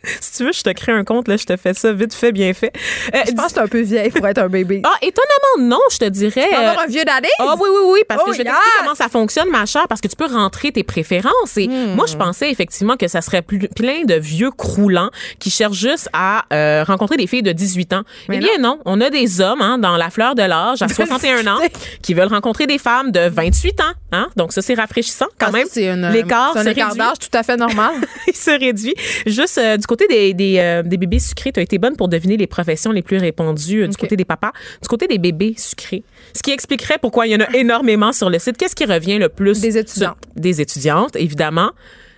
si 0.21 0.33
tu 0.33 0.45
veux, 0.45 0.53
je 0.53 0.63
te 0.63 0.71
crée 0.71 0.93
un 0.93 1.05
compte, 1.05 1.29
là, 1.29 1.37
je 1.37 1.45
te 1.45 1.57
fais 1.57 1.75
ça 1.75 1.93
vite 1.93 2.15
fait, 2.15 2.33
bien 2.33 2.53
fait. 2.55 2.73
Euh, 3.15 3.19
je 3.27 3.33
pense 3.33 3.47
que 3.47 3.53
c'est 3.55 3.61
un 3.61 3.69
peu 3.69 3.81
vieille 3.81 4.11
pour 4.11 4.27
être 4.27 4.39
un 4.39 4.49
bébé. 4.49 4.83
Ah, 4.91 4.97
étonnamment, 5.03 5.69
non, 5.69 5.81
je 5.91 5.99
te 5.99 6.05
dirais. 6.07 6.47
Tu 6.49 6.55
avoir 6.55 6.79
un 6.81 6.87
vieux 6.87 7.05
daddy? 7.05 7.29
Ah, 7.41 7.55
oui, 7.61 7.69
oui, 7.71 7.81
oui, 7.93 8.01
parce 8.09 8.23
que 8.23 8.31
oh, 8.31 8.33
je 8.33 8.39
vais 8.39 8.45
t'expliquer 8.45 8.79
comment 8.79 8.95
ça 8.95 9.09
fonctionne, 9.09 9.51
ma 9.51 9.67
chère, 9.67 9.87
parce 9.87 10.01
que 10.01 10.09
tu 10.09 10.17
peux 10.17 10.27
rentrer 10.27 10.73
tes 10.73 10.83
préférences. 10.83 11.57
Et 11.57 11.69
hmm. 11.69 11.95
moi, 11.95 12.07
je 12.07 12.17
pensais 12.17 12.51
effectivement 12.51 12.97
que 12.97 13.07
ça 13.07 13.21
serait 13.21 13.43
plein 13.43 14.05
de 14.05 14.15
vieux 14.15 14.51
croulants 14.51 15.11
qui 15.41 15.51
cherchent 15.51 15.77
juste 15.77 16.09
à 16.15 16.45
euh, 16.55 16.85
rencontrer 16.85 17.19
des 17.19 17.27
filles 17.27 17.43
de 17.43 17.53
18 17.53 17.93
ans. 17.93 18.03
Mais 18.31 18.37
eh 18.37 18.39
bien, 18.39 18.59
non. 18.61 18.79
On 18.87 19.01
a 19.03 19.11
des 19.11 19.43
hommes, 19.43 19.61
hein, 19.61 19.77
dans 19.77 19.99
la 19.99 20.09
fleur 20.09 20.35
de 20.35 20.43
l'âge, 20.43 20.81
à 20.81 20.89
61 20.99 21.47
ans, 21.47 21.59
qui 22.01 22.15
veulent 22.15 22.29
rencontrer 22.29 22.67
des 22.67 22.79
femmes 22.79 23.11
de 23.11 23.29
28 23.29 23.81
ans. 23.81 23.85
Hein? 24.13 24.29
Donc, 24.37 24.53
ça, 24.53 24.63
c'est 24.63 24.75
rafraîchissant 24.75 25.27
quand 25.39 25.49
ah, 25.49 25.53
même. 25.53 25.67
C'est 25.71 25.95
L'écart 25.97 26.57
un 26.57 26.65
écart 26.65 26.95
d'âge 26.95 27.19
tout 27.19 27.37
à 27.37 27.43
fait 27.43 27.57
normal. 27.57 27.93
Il 28.27 28.35
se 28.35 28.51
réduit. 28.51 28.95
Juste 29.27 29.59
euh, 29.59 29.77
du 29.77 29.87
côté 29.87 29.98
des, 30.07 30.35
des, 30.35 30.83
des 30.85 30.97
bébés 30.97 31.19
sucrés, 31.19 31.53
tu 31.53 31.61
as 31.61 31.63
été 31.63 31.79
bonne 31.79 31.97
pour 31.97 32.09
deviner 32.09 32.37
les 32.37 32.47
professions 32.47 32.93
les 32.93 33.03
plus 33.03 33.19
répandues 33.19 33.89
du 33.89 33.97
côté 33.97 34.17
des 34.17 34.25
papas. 34.25 34.53
Du 34.83 34.89
côté 34.89 35.07
des 35.07 35.19
bébés 35.19 35.55
sucrés, 35.57 36.05
ce 36.33 36.43
qui 36.43 36.51
expliquerait 36.51 36.99
pourquoi 36.99 37.27
il 37.27 37.33
y 37.33 37.37
en 37.37 37.41
a 37.41 37.57
énormément 37.57 38.13
sur 38.13 38.31
le 38.31 38.39
site. 38.39 38.57
Qu'est-ce 38.57 38.77
qui 38.77 38.85
revient 38.85 39.19
le 39.19 39.29
plus? 39.29 39.61
Des 39.61 39.79
étudiantes. 39.79 40.19
Des 40.37 40.61
étudiantes, 40.61 41.17
évidemment 41.17 41.71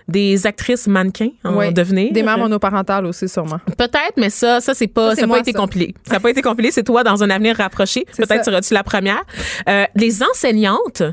des 0.07 0.45
actrices 0.45 0.87
mannequins 0.87 1.29
en 1.43 1.57
oui, 1.57 1.73
devenir. 1.73 2.11
Des 2.11 2.23
mères 2.23 2.37
monoparentales 2.37 3.05
aussi, 3.05 3.27
sûrement. 3.27 3.59
Peut-être, 3.77 4.13
mais 4.17 4.29
ça, 4.29 4.59
ça 4.59 4.73
c'est 4.73 4.87
pas, 4.87 5.15
ça 5.15 5.21
n'a 5.25 5.27
pas 5.27 5.39
été 5.39 5.53
compilé. 5.53 5.95
Ça 6.05 6.13
n'a 6.13 6.19
pas 6.19 6.29
été 6.29 6.41
compilé. 6.41 6.71
C'est 6.71 6.83
toi 6.83 7.03
dans 7.03 7.23
un 7.23 7.29
avenir 7.29 7.55
rapproché. 7.55 8.05
Peut-être 8.17 8.45
seras-tu 8.45 8.73
la 8.73 8.83
première. 8.83 9.23
Euh, 9.69 9.85
les 9.95 10.21
enseignantes, 10.23 11.03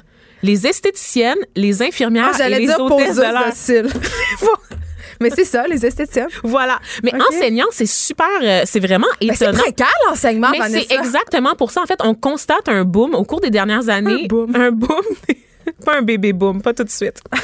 les 0.43 0.67
esthéticiennes, 0.67 1.39
les 1.57 1.83
infirmières 1.83 2.33
ah, 2.39 2.49
et 2.49 2.59
les 2.59 2.71
hôtesses 2.71 3.17
de 3.17 3.23
l'air. 3.23 3.85
Mais 5.21 5.31
c'est 5.31 5.45
ça, 5.45 5.67
les 5.67 5.85
esthéticiennes. 5.85 6.29
Voilà. 6.43 6.79
Mais 7.03 7.13
enseignant, 7.15 7.67
c'est 7.71 7.87
super, 7.87 8.27
euh, 8.43 8.63
c'est 8.65 8.81
vraiment 8.81 9.07
étonnant. 9.21 9.53
Ben, 9.53 9.57
c'est 9.57 9.63
précaire, 9.63 9.99
l'enseignement, 10.09 10.51
Mais 10.53 10.69
c'est 10.69 10.93
exactement 10.95 11.55
pour 11.55 11.71
ça. 11.71 11.83
En 11.83 11.87
fait, 11.87 12.01
on 12.03 12.15
constate 12.15 12.69
un 12.69 12.85
boom 12.85 13.15
au 13.15 13.25
cours 13.25 13.41
des 13.41 13.51
dernières 13.51 13.89
années. 13.89 14.25
Un 14.25 14.27
boom. 14.27 14.55
Un 14.55 14.71
boom. 14.71 15.03
pas 15.85 15.99
un 15.99 16.03
bébé 16.03 16.33
boom, 16.33 16.63
pas 16.63 16.75
tout 16.75 16.85
de 16.85 16.91
suite. 16.91 17.21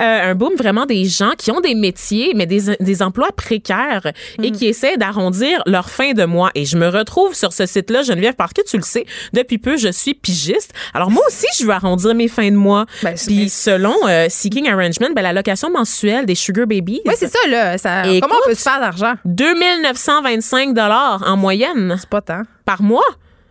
Euh, 0.00 0.30
un 0.30 0.34
boom 0.34 0.54
vraiment 0.56 0.86
des 0.86 1.04
gens 1.04 1.32
qui 1.36 1.50
ont 1.50 1.60
des 1.60 1.74
métiers, 1.74 2.32
mais 2.34 2.46
des, 2.46 2.76
des 2.80 3.02
emplois 3.02 3.32
précaires 3.32 4.12
et 4.42 4.50
mm. 4.50 4.52
qui 4.52 4.66
essaient 4.66 4.96
d'arrondir 4.96 5.62
leur 5.66 5.90
fin 5.90 6.12
de 6.12 6.24
mois. 6.24 6.50
Et 6.54 6.64
je 6.64 6.78
me 6.78 6.88
retrouve 6.88 7.34
sur 7.34 7.52
ce 7.52 7.66
site-là, 7.66 8.02
Geneviève, 8.02 8.34
parce 8.34 8.54
que 8.54 8.62
tu 8.62 8.78
le 8.78 8.82
sais, 8.82 9.04
depuis 9.34 9.58
peu, 9.58 9.76
je 9.76 9.88
suis 9.88 10.14
pigiste. 10.14 10.72
Alors 10.94 11.10
moi 11.10 11.22
aussi, 11.26 11.46
je 11.58 11.66
veux 11.66 11.72
arrondir 11.72 12.14
mes 12.14 12.28
fins 12.28 12.50
de 12.50 12.56
mois. 12.56 12.86
Ben, 13.02 13.14
Puis 13.14 13.50
selon 13.50 13.94
euh, 14.08 14.26
Seeking 14.30 14.70
Arrangement, 14.70 15.08
ben, 15.14 15.22
la 15.22 15.34
location 15.34 15.70
mensuelle 15.70 16.24
des 16.24 16.34
Sugar 16.34 16.66
Babies. 16.66 17.02
Oui, 17.04 17.14
c'est 17.16 17.30
ça, 17.30 17.46
là. 17.48 17.76
Ça, 17.76 18.02
comment 18.22 18.36
on 18.42 18.48
peut 18.48 18.54
se 18.54 18.62
faire 18.62 18.80
d'argent? 18.80 19.14
2925 19.26 20.74
en 20.78 21.36
moyenne. 21.36 21.96
C'est 21.98 22.08
pas 22.08 22.22
tant. 22.22 22.42
Par 22.64 22.82
mois. 22.82 23.02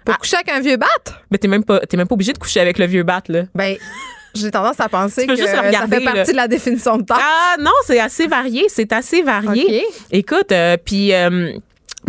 Pour 0.06 0.18
coucher 0.18 0.38
avec 0.38 0.50
un 0.50 0.60
vieux 0.60 0.78
bat? 0.78 0.88
Mais 1.32 1.38
t'es 1.38 1.48
même 1.48 1.64
pas, 1.64 1.82
même 1.94 2.08
pas 2.08 2.14
obligé 2.14 2.34
de 2.34 2.38
coucher 2.38 2.60
avec 2.60 2.78
le 2.80 2.86
vieux 2.86 3.04
bat, 3.04 3.22
là. 3.28 3.44
Ben, 3.54 3.78
j'ai 4.36 4.52
tendance 4.52 4.80
à 4.80 4.90
penser 4.90 5.26
que 5.28 5.36
ça 5.36 5.64
fait 5.64 6.04
partie 6.04 6.32
de 6.32 6.36
la 6.38 6.48
définition 6.48 6.98
de 6.98 7.04
temps. 7.04 7.16
Ah 7.18 7.56
non, 7.60 7.72
c'est 7.86 8.00
assez 8.00 8.28
varié, 8.28 8.66
c'est 8.68 8.92
assez 8.94 9.22
varié. 9.22 9.86
Écoute, 10.12 10.52
euh, 10.52 10.78
puis 10.84 11.14
euh, 11.14 11.54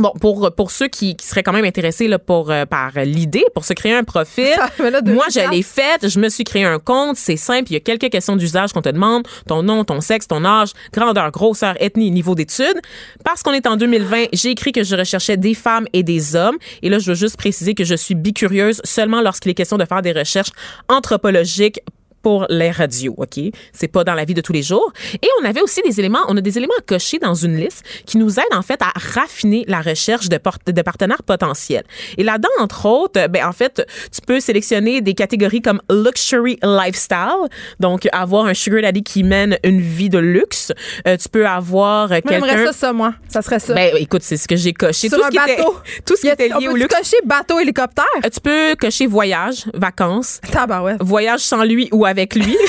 Bon, 0.01 0.13
pour, 0.19 0.51
pour 0.57 0.71
ceux 0.71 0.89
qui, 0.89 1.15
qui 1.15 1.27
seraient 1.27 1.43
quand 1.43 1.53
même 1.53 1.67
intéressés 1.67 2.09
là, 2.09 2.19
pour, 2.19 2.51
euh, 2.51 2.65
par 2.65 2.93
l'idée, 3.05 3.45
pour 3.55 3.67
se 3.67 3.75
créer 3.75 3.93
un 3.93 4.03
profil, 4.03 4.57
moi, 5.05 5.27
je 5.31 5.51
l'ai 5.51 5.63
fait, 5.63 6.09
je 6.09 6.19
me 6.19 6.31
suis 6.31 6.45
créé 6.45 6.65
un 6.65 6.79
compte, 6.79 7.19
c'est 7.19 7.37
simple, 7.37 7.71
il 7.71 7.75
y 7.75 7.77
a 7.77 7.81
quelques 7.81 8.09
questions 8.09 8.35
d'usage 8.35 8.73
qu'on 8.73 8.81
te 8.81 8.89
demande, 8.89 9.29
ton 9.47 9.63
nom, 9.63 9.85
ton 9.85 10.01
sexe, 10.01 10.27
ton 10.27 10.43
âge, 10.47 10.71
grandeur, 10.95 11.31
grosseur, 11.31 11.75
ethnie, 11.81 12.11
niveau 12.11 12.35
d'études. 12.35 12.81
Parce 13.27 13.43
qu'on 13.43 13.53
est 13.53 13.67
en 13.67 13.77
2020, 13.77 14.29
j'ai 14.33 14.51
écrit 14.51 14.73
que 14.73 14.85
je 14.85 14.97
recherchais 14.97 15.37
des 15.37 15.53
femmes 15.53 15.87
et 15.93 16.03
des 16.03 16.35
hommes. 16.35 16.57
Et 16.81 16.89
là, 16.89 16.99
je 16.99 17.11
veux 17.11 17.15
juste 17.15 17.37
préciser 17.37 17.75
que 17.75 17.85
je 17.85 17.95
suis 17.95 18.15
bicurieuse 18.15 18.81
seulement 18.85 19.21
lorsqu'il 19.21 19.51
est 19.51 19.55
question 19.55 19.77
de 19.77 19.85
faire 19.85 20.01
des 20.01 20.13
recherches 20.13 20.53
anthropologiques 20.89 21.81
pour 22.23 22.47
les 22.49 22.71
radios, 22.71 23.15
OK? 23.17 23.41
C'est 23.73 23.89
pas 23.89 24.05
dans 24.05 24.15
la 24.15 24.25
vie 24.25 24.35
de 24.35 24.41
tous 24.41 24.53
les 24.53 24.63
jours. 24.63 24.93
Et 25.15 25.29
on 25.41 25.45
avait 25.45 25.61
aussi 25.63 25.81
des 25.83 25.99
éléments, 25.99 26.21
on 26.29 26.37
a 26.37 26.41
des 26.41 26.59
éléments 26.59 26.75
à 26.79 26.83
cocher 26.83 27.19
dans 27.19 27.35
une 27.35 27.57
liste 27.57 27.85
qui 28.07 28.19
nous 28.19 28.39
aident 28.39 28.55
en 28.55 28.63
fait 28.63 28.81
à 28.83 28.93
raffiner 28.95 29.65
la 29.69 29.81
recherche 29.81 30.29
de, 30.29 30.39
de 30.67 30.83
partenaires 30.83 31.23
potentiels. 31.23 31.85
Et 32.19 32.23
là-dedans, 32.25 32.49
entre 32.61 32.87
autres, 32.87 33.27
ben 33.29 33.45
en 33.47 33.53
fait, 33.53 33.87
tu 34.13 34.21
peux 34.27 34.41
sélectionner 34.41 35.01
des 35.01 35.15
catégories 35.15 35.63
comme 35.63 35.81
luxury 35.91 36.59
lifestyle, 36.63 37.49
donc 37.79 38.09
avoir 38.13 38.47
un 38.47 38.55
sugar 38.55 38.83
daddy 38.83 39.03
qui 39.03 39.23
mène 39.23 39.59
une 39.65 39.81
vie 39.81 40.09
de 40.09 40.19
luxe. 40.19 40.73
Euh, 41.07 41.17
tu 41.17 41.29
peux 41.29 41.47
avoir 41.47 42.09
quelqu'un. 42.09 42.31
J'aimerais 42.33 42.67
ça, 42.67 42.73
ça, 42.73 42.93
moi. 42.93 43.15
Ça 43.29 43.43
serait 43.43 43.59
ça. 43.59 43.75
Ben 43.75 43.95
écoute, 43.97 44.23
c'est 44.23 44.37
ce 44.37 44.47
que 44.49 44.57
j'ai 44.57 44.73
coché. 44.73 45.09
Sur 45.09 45.19
tout 45.19 45.25
un 45.25 45.31
ce 45.31 45.35
bateau. 45.35 45.53
Était, 45.53 46.03
tout 46.05 46.17
ce 46.17 46.21
qui 46.23 46.29
était 46.29 46.49
lié 46.49 46.69
au 46.69 46.77
luxe. 46.77 46.95
cocher 46.95 47.17
bateau, 47.25 47.59
hélicoptère? 47.59 48.05
Euh, 48.25 48.29
tu 48.29 48.41
peux 48.41 48.75
cocher 48.79 49.07
voyage, 49.07 49.65
vacances. 49.75 50.41
ouais. 50.83 50.97
Voyage 51.01 51.41
sans 51.41 51.65
lui 51.65 51.89
ou 51.93 52.05
avec 52.11 52.35
lui. 52.35 52.57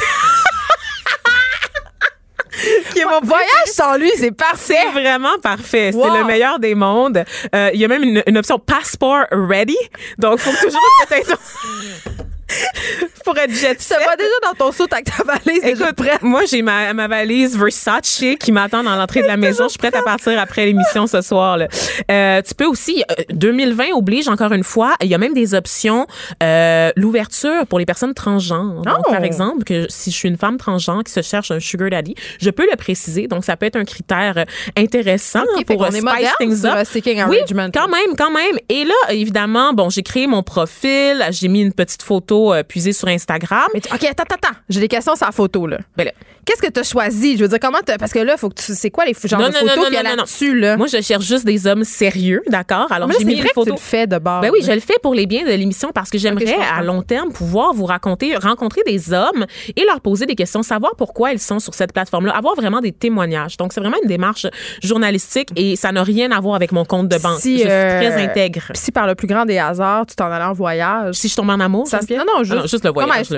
qui 2.94 3.00
est 3.00 3.06
mon 3.06 3.22
voyage 3.22 3.68
sans 3.68 3.98
lui, 3.98 4.12
c'est 4.18 4.32
parfait. 4.32 4.76
C'est 4.78 4.92
vraiment 4.92 5.38
parfait. 5.42 5.92
C'est 5.92 5.98
le 5.98 6.24
meilleur 6.26 6.60
des 6.60 6.76
mondes. 6.76 7.24
Euh, 7.56 7.72
il 7.74 7.80
y 7.80 7.86
a 7.86 7.88
même 7.88 8.04
une, 8.04 8.38
option 8.38 8.60
passport 8.60 9.26
ready. 9.32 9.78
Donc, 10.18 10.40
faut 10.40 10.52
toujours 10.52 10.82
que 11.10 11.16
pour 13.24 13.38
être 13.38 13.52
jet 13.52 13.82
set. 13.82 13.82
Ça 13.82 13.98
va 14.06 14.16
déjà 14.16 14.30
dans 14.44 14.54
ton 14.54 14.72
saut 14.72 14.88
avec 14.92 15.06
ta 15.06 15.24
valise 15.24 15.64
Écoute, 15.64 15.96
prête. 15.96 16.22
Moi, 16.22 16.46
j'ai 16.46 16.62
ma, 16.62 16.94
ma, 16.94 17.08
valise 17.08 17.58
Versace 17.58 18.24
qui 18.40 18.52
m'attend 18.52 18.84
dans 18.84 18.96
l'entrée 18.96 19.22
de 19.22 19.28
la 19.28 19.38
maison. 19.38 19.66
Je 19.66 19.70
suis 19.70 19.78
prête 19.78 19.96
à 19.96 20.02
partir 20.02 20.40
après 20.40 20.66
l'émission 20.66 21.08
ce 21.08 21.22
soir. 21.22 21.58
Là. 21.58 21.68
Euh, 22.10 22.42
tu 22.42 22.54
peux 22.56 22.66
aussi, 22.66 23.04
2020 23.32 23.84
euh, 23.84 23.96
oblige 23.96 24.28
encore 24.28 24.54
une 24.54 24.64
fois, 24.64 24.96
il 25.02 25.08
y 25.08 25.16
a 25.16 25.18
même 25.18 25.34
des 25.34 25.54
options, 25.54 26.08
euh, 26.44 26.92
l'ouverture 26.96 27.66
pour 27.68 27.80
les 27.80 27.86
personnes 27.86 28.14
transgenres. 28.14 28.82
Donc, 28.82 29.06
par 29.06 29.20
oh! 29.22 29.24
exemple, 29.24 29.64
que 29.64 29.86
si 29.90 30.12
je 30.12 30.16
suis 30.16 30.30
une 30.30 30.38
femme 30.38 30.58
transgenre 30.58 31.04
qui 31.04 31.12
se 31.12 31.22
cherche 31.22 31.52
un 31.52 31.60
sugar 31.60 31.90
daddy, 31.90 32.16
je 32.40 32.50
peux 32.50 32.66
le 32.70 32.76
préciser. 32.76 33.28
Donc, 33.28 33.46
ça 33.46 33.58
peut 33.58 33.66
être 33.66 33.76
un 33.76 33.86
critère 33.86 34.46
intéressant 34.78 35.44
pour 35.68 35.88
spice 35.88 36.30
things 36.40 36.66
up. 36.66 36.88
Oui, 37.30 37.38
quand 37.74 37.88
même, 37.88 38.16
quand 38.18 38.32
même. 38.32 38.58
Et 38.70 38.86
là, 38.86 38.94
évidemment, 39.10 39.74
bon, 39.74 39.90
j'ai 39.90 40.04
créé 40.04 40.28
mon 40.28 40.44
profil, 40.44 41.26
j'ai 41.32 41.48
mis 41.48 41.62
une 41.62 41.74
petite 41.74 42.04
photo 42.04 42.41
euh, 42.50 42.64
puiser 42.64 42.94
sur 42.94 43.08
Instagram. 43.08 43.68
Mais 43.74 43.82
OK, 43.94 44.04
attends, 44.04 44.24
attends. 44.24 44.58
J'ai 44.70 44.80
des 44.80 44.88
questions 44.88 45.16
sur 45.16 45.26
la 45.26 45.32
photo, 45.32 45.68
là. 45.68 45.78
Ben 45.96 46.06
là. 46.06 46.12
Qu'est-ce 46.46 46.62
que 46.62 46.72
tu 46.72 46.80
as 46.80 46.84
choisi? 46.84 47.38
Je 47.38 47.44
veux 47.44 47.48
dire, 47.48 47.60
comment 47.62 47.78
Parce 48.00 48.12
que 48.12 48.20
là, 48.20 48.36
faut 48.36 48.50
que 48.50 48.62
tu. 48.62 48.74
C'est 48.74 48.90
quoi 48.90 49.06
les 49.06 49.14
genres 49.14 49.48
de 49.48 49.54
photos 49.54 49.86
qu'il 49.86 49.94
y 49.94 49.98
a 49.98 50.04
là-dessus, 50.04 50.60
là? 50.60 50.76
Moi, 50.76 50.88
je 50.88 51.00
cherche 51.02 51.26
juste 51.26 51.46
des 51.46 51.68
hommes 51.68 51.84
sérieux, 51.84 52.42
d'accord? 52.50 52.92
Alors, 52.92 53.10
j'ai 53.18 53.26
mis 53.26 53.36
une 53.36 53.48
photo. 53.54 53.66
Tu 53.66 53.72
le 53.72 53.78
fais 53.78 54.08
de 54.08 54.18
bord. 54.18 54.42
Ben 54.42 54.50
oui, 54.52 54.60
je 54.64 54.72
le 54.72 54.80
fais 54.80 54.96
pour 55.02 55.14
les 55.14 55.28
biens 55.28 55.44
de 55.44 55.52
l'émission 55.52 55.92
parce 55.94 56.10
que 56.10 56.18
j'aimerais, 56.18 56.56
à 56.56 56.82
long 56.82 57.04
terme, 57.04 57.32
pouvoir 57.32 57.74
vous 57.74 57.86
raconter, 57.86 58.36
rencontrer 58.36 58.82
des 58.86 59.14
hommes 59.14 59.46
et 59.76 59.86
leur 59.86 60.02
poser 60.02 60.26
des 60.26 60.36
questions, 60.36 60.64
savoir 60.64 60.96
pourquoi 60.96 61.32
ils 61.32 61.40
sont 61.40 61.60
sur 61.60 61.74
cette 61.74 61.94
plateforme-là, 61.94 62.36
avoir 62.36 62.56
vraiment 62.56 62.82
des 62.82 62.92
témoignages. 62.92 63.58
Donc, 63.58 63.74
c'est 63.74 63.80
vraiment 63.80 63.98
une 64.02 64.10
démarche 64.10 64.48
journalistique 64.82 65.50
et 65.56 65.76
ça 65.76 65.92
n'a 65.92 66.04
rien 66.04 66.32
à 66.32 66.40
voir 66.40 66.56
avec 66.56 66.72
mon 66.72 66.86
compte 66.86 67.08
de 67.08 67.18
banque. 67.18 67.38
je 67.38 67.42
suis 67.42 67.64
euh, 67.66 68.00
très 68.00 68.24
intègre. 68.24 68.64
Si 68.74 68.92
par 68.92 69.08
le 69.08 69.16
plus 69.16 69.28
grand 69.28 69.46
des 69.46 69.58
hasards, 69.58 70.06
tu 70.08 70.16
t'en 70.16 70.32
allais 70.32 70.46
en 70.46 70.54
voyage. 70.54 71.16
Si 71.16 71.28
je 71.28 71.36
tombe 71.36 71.50
en 71.50 71.60
amour, 71.60 71.88
ça 71.88 72.00
Non, 72.10 72.24
non, 72.26 72.31
juste, 72.44 72.58
ah 72.58 72.68
juste 72.68 72.86
le 72.86 72.92
voyage. 72.92 73.30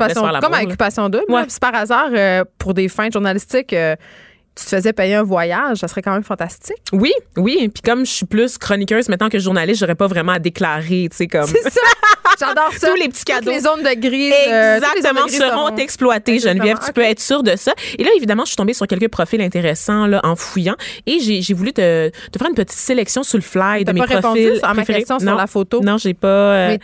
Comme 0.41 0.53
à 0.53 0.63
Occupation 0.63 1.09
2. 1.09 1.21
Si 1.47 1.59
par 1.59 1.75
hasard, 1.75 2.09
euh, 2.13 2.43
pour 2.57 2.73
des 2.73 2.87
fins 2.87 3.09
journalistiques, 3.11 3.75
tu 4.55 4.65
te 4.65 4.69
faisais 4.69 4.93
payer 4.93 5.15
un 5.15 5.23
voyage, 5.23 5.77
ça 5.77 5.87
serait 5.87 6.01
quand 6.01 6.13
même 6.13 6.23
fantastique. 6.23 6.83
Oui, 6.91 7.11
oui. 7.37 7.69
Puis 7.73 7.81
comme 7.81 8.05
je 8.05 8.11
suis 8.11 8.25
plus 8.25 8.57
chroniqueuse 8.57 9.09
maintenant 9.09 9.29
que 9.29 9.39
journaliste, 9.39 9.79
j'aurais 9.79 9.95
pas 9.95 10.07
vraiment 10.07 10.33
à 10.33 10.39
déclarer, 10.39 11.07
tu 11.09 11.17
sais, 11.17 11.27
comme. 11.27 11.47
C'est 11.47 11.69
ça! 11.69 11.81
J'adore 12.39 12.71
ça. 12.73 12.89
Tous 12.89 12.95
les 12.95 13.09
petits 13.09 13.25
cadeaux. 13.25 13.51
les 13.51 13.59
zones 13.59 13.83
de 13.83 13.99
gris. 13.99 14.31
Euh, 14.31 14.77
Exactement, 14.77 15.27
seront 15.27 15.75
exploitées, 15.75 16.39
Geneviève. 16.39 16.79
Tu 16.85 16.91
peux 16.93 17.01
être 17.01 17.19
sûre 17.19 17.43
de 17.43 17.55
ça. 17.55 17.73
Et 17.97 18.03
là, 18.03 18.09
évidemment, 18.15 18.43
je 18.43 18.49
suis 18.49 18.55
tombée 18.55 18.73
sur 18.73 18.87
quelques 18.87 19.09
profils 19.09 19.41
intéressants 19.41 20.07
là, 20.07 20.19
en 20.23 20.35
fouillant. 20.35 20.75
Et 21.05 21.19
j'ai 21.19 21.53
voulu 21.53 21.73
te, 21.73 22.09
te, 22.09 22.37
faire 22.37 22.49
une 22.49 22.55
petite 22.55 22.77
sélection 22.77 23.23
sur 23.23 23.37
le 23.37 23.43
fly 23.43 23.85
de 23.85 23.91
mes 23.91 23.99
pas 23.99 24.19
profils. 24.19 24.45
Répondu 24.45 24.59
à 24.63 24.73
ma 24.73 24.85
question 24.85 25.19
sur 25.19 25.35
la 25.35 25.47
photo? 25.47 25.81
Non, 25.81 25.97
j'ai 25.97 26.13
pas. 26.13 26.27
Euh, 26.27 26.77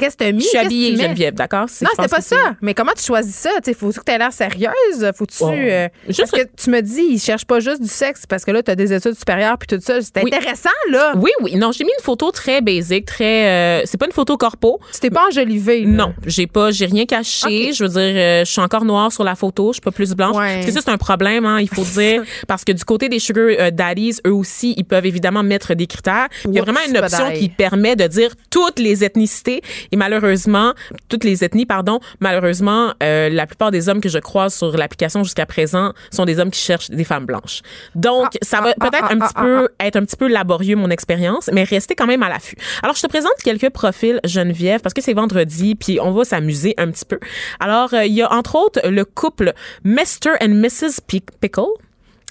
qu'est-ce 0.00 0.16
que 0.16 0.24
tu 0.24 0.28
as 0.28 0.32
mis? 0.32 0.42
Je 0.42 0.48
suis 0.48 0.58
habillée, 0.58 0.96
Geneviève, 0.96 1.34
d'accord? 1.34 1.66
Non, 1.80 1.88
c'était 1.96 2.08
pas 2.08 2.20
ça. 2.20 2.56
Mais 2.60 2.74
comment 2.74 2.92
tu 2.96 3.04
choisis 3.04 3.34
ça? 3.34 3.50
Il 3.66 3.74
faut 3.74 3.90
que 3.90 4.00
tu 4.04 4.12
aies 4.12 4.18
l'air 4.18 4.32
sérieuse. 4.32 5.10
Faut-tu. 5.16 5.36
Oh. 5.40 5.50
Euh, 5.50 5.88
parce 6.16 6.30
que 6.30 6.46
tu 6.56 6.70
me 6.70 6.80
dis, 6.80 7.02
ils 7.10 7.18
cherchent 7.18 7.44
pas 7.44 7.60
juste 7.60 7.80
du 7.80 7.88
sexe 7.88 8.26
parce 8.26 8.44
que 8.44 8.50
là, 8.50 8.62
tu 8.62 8.70
as 8.70 8.76
des 8.76 8.92
études 8.92 9.14
supérieures 9.14 9.58
puis 9.58 9.66
tout 9.66 9.82
ça. 9.82 10.00
C'est 10.00 10.18
intéressant, 10.18 10.70
là. 10.90 11.14
Oui, 11.16 11.30
oui. 11.42 11.56
Non, 11.56 11.72
j'ai 11.72 11.84
mis 11.84 11.90
une 11.98 12.04
photo 12.04 12.30
très 12.30 12.60
basique, 12.60 13.06
très. 13.06 13.46
Euh, 13.46 13.82
c'est 13.84 13.98
pas 13.98 14.06
une 14.06 14.12
photo 14.12 14.36
corpo. 14.36 14.80
Tu 14.92 15.00
t'es 15.00 15.10
pas 15.10 15.26
enjolivé. 15.28 15.84
Non, 15.84 16.14
j'ai 16.26 16.46
pas, 16.46 16.70
j'ai 16.70 16.86
rien 16.86 17.06
caché. 17.06 17.72
Je 17.72 17.84
veux 17.84 17.90
dire, 17.90 18.00
euh, 18.00 18.44
je 18.44 18.50
suis 18.50 18.60
encore 18.60 18.84
noire 18.84 19.12
sur 19.12 19.24
la 19.24 19.34
photo. 19.34 19.68
Je 19.68 19.74
suis 19.74 19.80
pas 19.80 19.90
plus 19.90 20.12
blanche. 20.14 20.36
Parce 20.36 20.66
que 20.66 20.72
ça, 20.72 20.80
c'est 20.84 20.90
un 20.90 20.98
problème, 20.98 21.46
hein, 21.46 21.60
il 21.60 21.68
faut 21.68 21.84
dire. 22.00 22.22
parce 22.46 22.64
que 22.64 22.72
du 22.72 22.84
côté 22.84 23.08
des 23.08 23.18
Sugar 23.18 23.72
Daddies, 23.72 24.18
eux 24.26 24.32
aussi, 24.32 24.74
ils 24.76 24.84
peuvent 24.84 25.06
évidemment 25.06 25.42
mettre 25.42 25.74
des 25.74 25.86
critères. 25.86 26.28
Il 26.44 26.54
y 26.54 26.58
a 26.58 26.62
vraiment 26.62 26.80
une 26.86 26.96
option 26.96 27.30
qui 27.32 27.48
permet 27.48 27.96
de 27.96 28.06
dire 28.06 28.34
toutes 28.50 28.78
les 28.78 29.04
ethnicités 29.04 29.62
Et 29.90 29.96
malheureusement, 29.96 30.74
toutes 31.08 31.24
les 31.24 31.44
ethnies, 31.44 31.66
pardon, 31.66 32.00
malheureusement, 32.20 32.92
euh, 33.02 33.28
la 33.28 33.46
plupart 33.46 33.70
des 33.70 33.88
hommes 33.88 34.00
que 34.00 34.08
je 34.08 34.18
croise 34.18 34.54
sur 34.54 34.76
l'application 34.76 35.24
jusqu'à 35.24 35.46
présent 35.46 35.92
sont 36.10 36.24
des 36.24 36.38
hommes 36.38 36.50
qui 36.50 36.60
cherchent 36.60 36.90
des 36.90 37.04
femmes 37.04 37.26
blanches. 37.26 37.62
Donc, 37.94 38.28
ah, 38.34 38.38
ça 38.42 38.60
va 38.60 38.74
ah, 38.78 38.90
peut-être 38.90 39.08
ah, 39.08 39.12
un 39.12 39.18
petit 39.18 39.34
peu 39.34 39.68
être 39.80 39.96
un 39.96 40.04
petit 40.04 40.16
peu 40.16 40.28
laborieux 40.28 40.76
mon 40.76 40.90
expérience, 40.90 41.50
mais 41.52 41.64
restez 41.64 41.94
quand 41.94 42.06
même 42.06 42.22
à 42.22 42.28
l'affût. 42.28 42.56
Alors, 42.82 42.96
je 42.96 43.02
te 43.02 43.06
présente 43.06 43.32
quelques 43.42 43.70
profils 43.70 44.20
Geneviève 44.24 44.80
parce 44.80 44.94
que 44.94 45.02
c'est 45.02 45.14
vendredi, 45.14 45.74
puis 45.74 45.98
on 46.00 46.12
va 46.12 46.24
s'amuser 46.24 46.74
un 46.78 46.90
petit 46.90 47.04
peu. 47.04 47.18
Alors, 47.60 47.94
euh, 47.94 48.04
il 48.04 48.12
y 48.12 48.22
a 48.22 48.32
entre 48.32 48.56
autres 48.56 48.86
le 48.88 49.04
couple 49.04 49.52
Mr. 49.84 50.36
and 50.40 50.48
Mrs. 50.48 51.00
Pickle. 51.40 51.62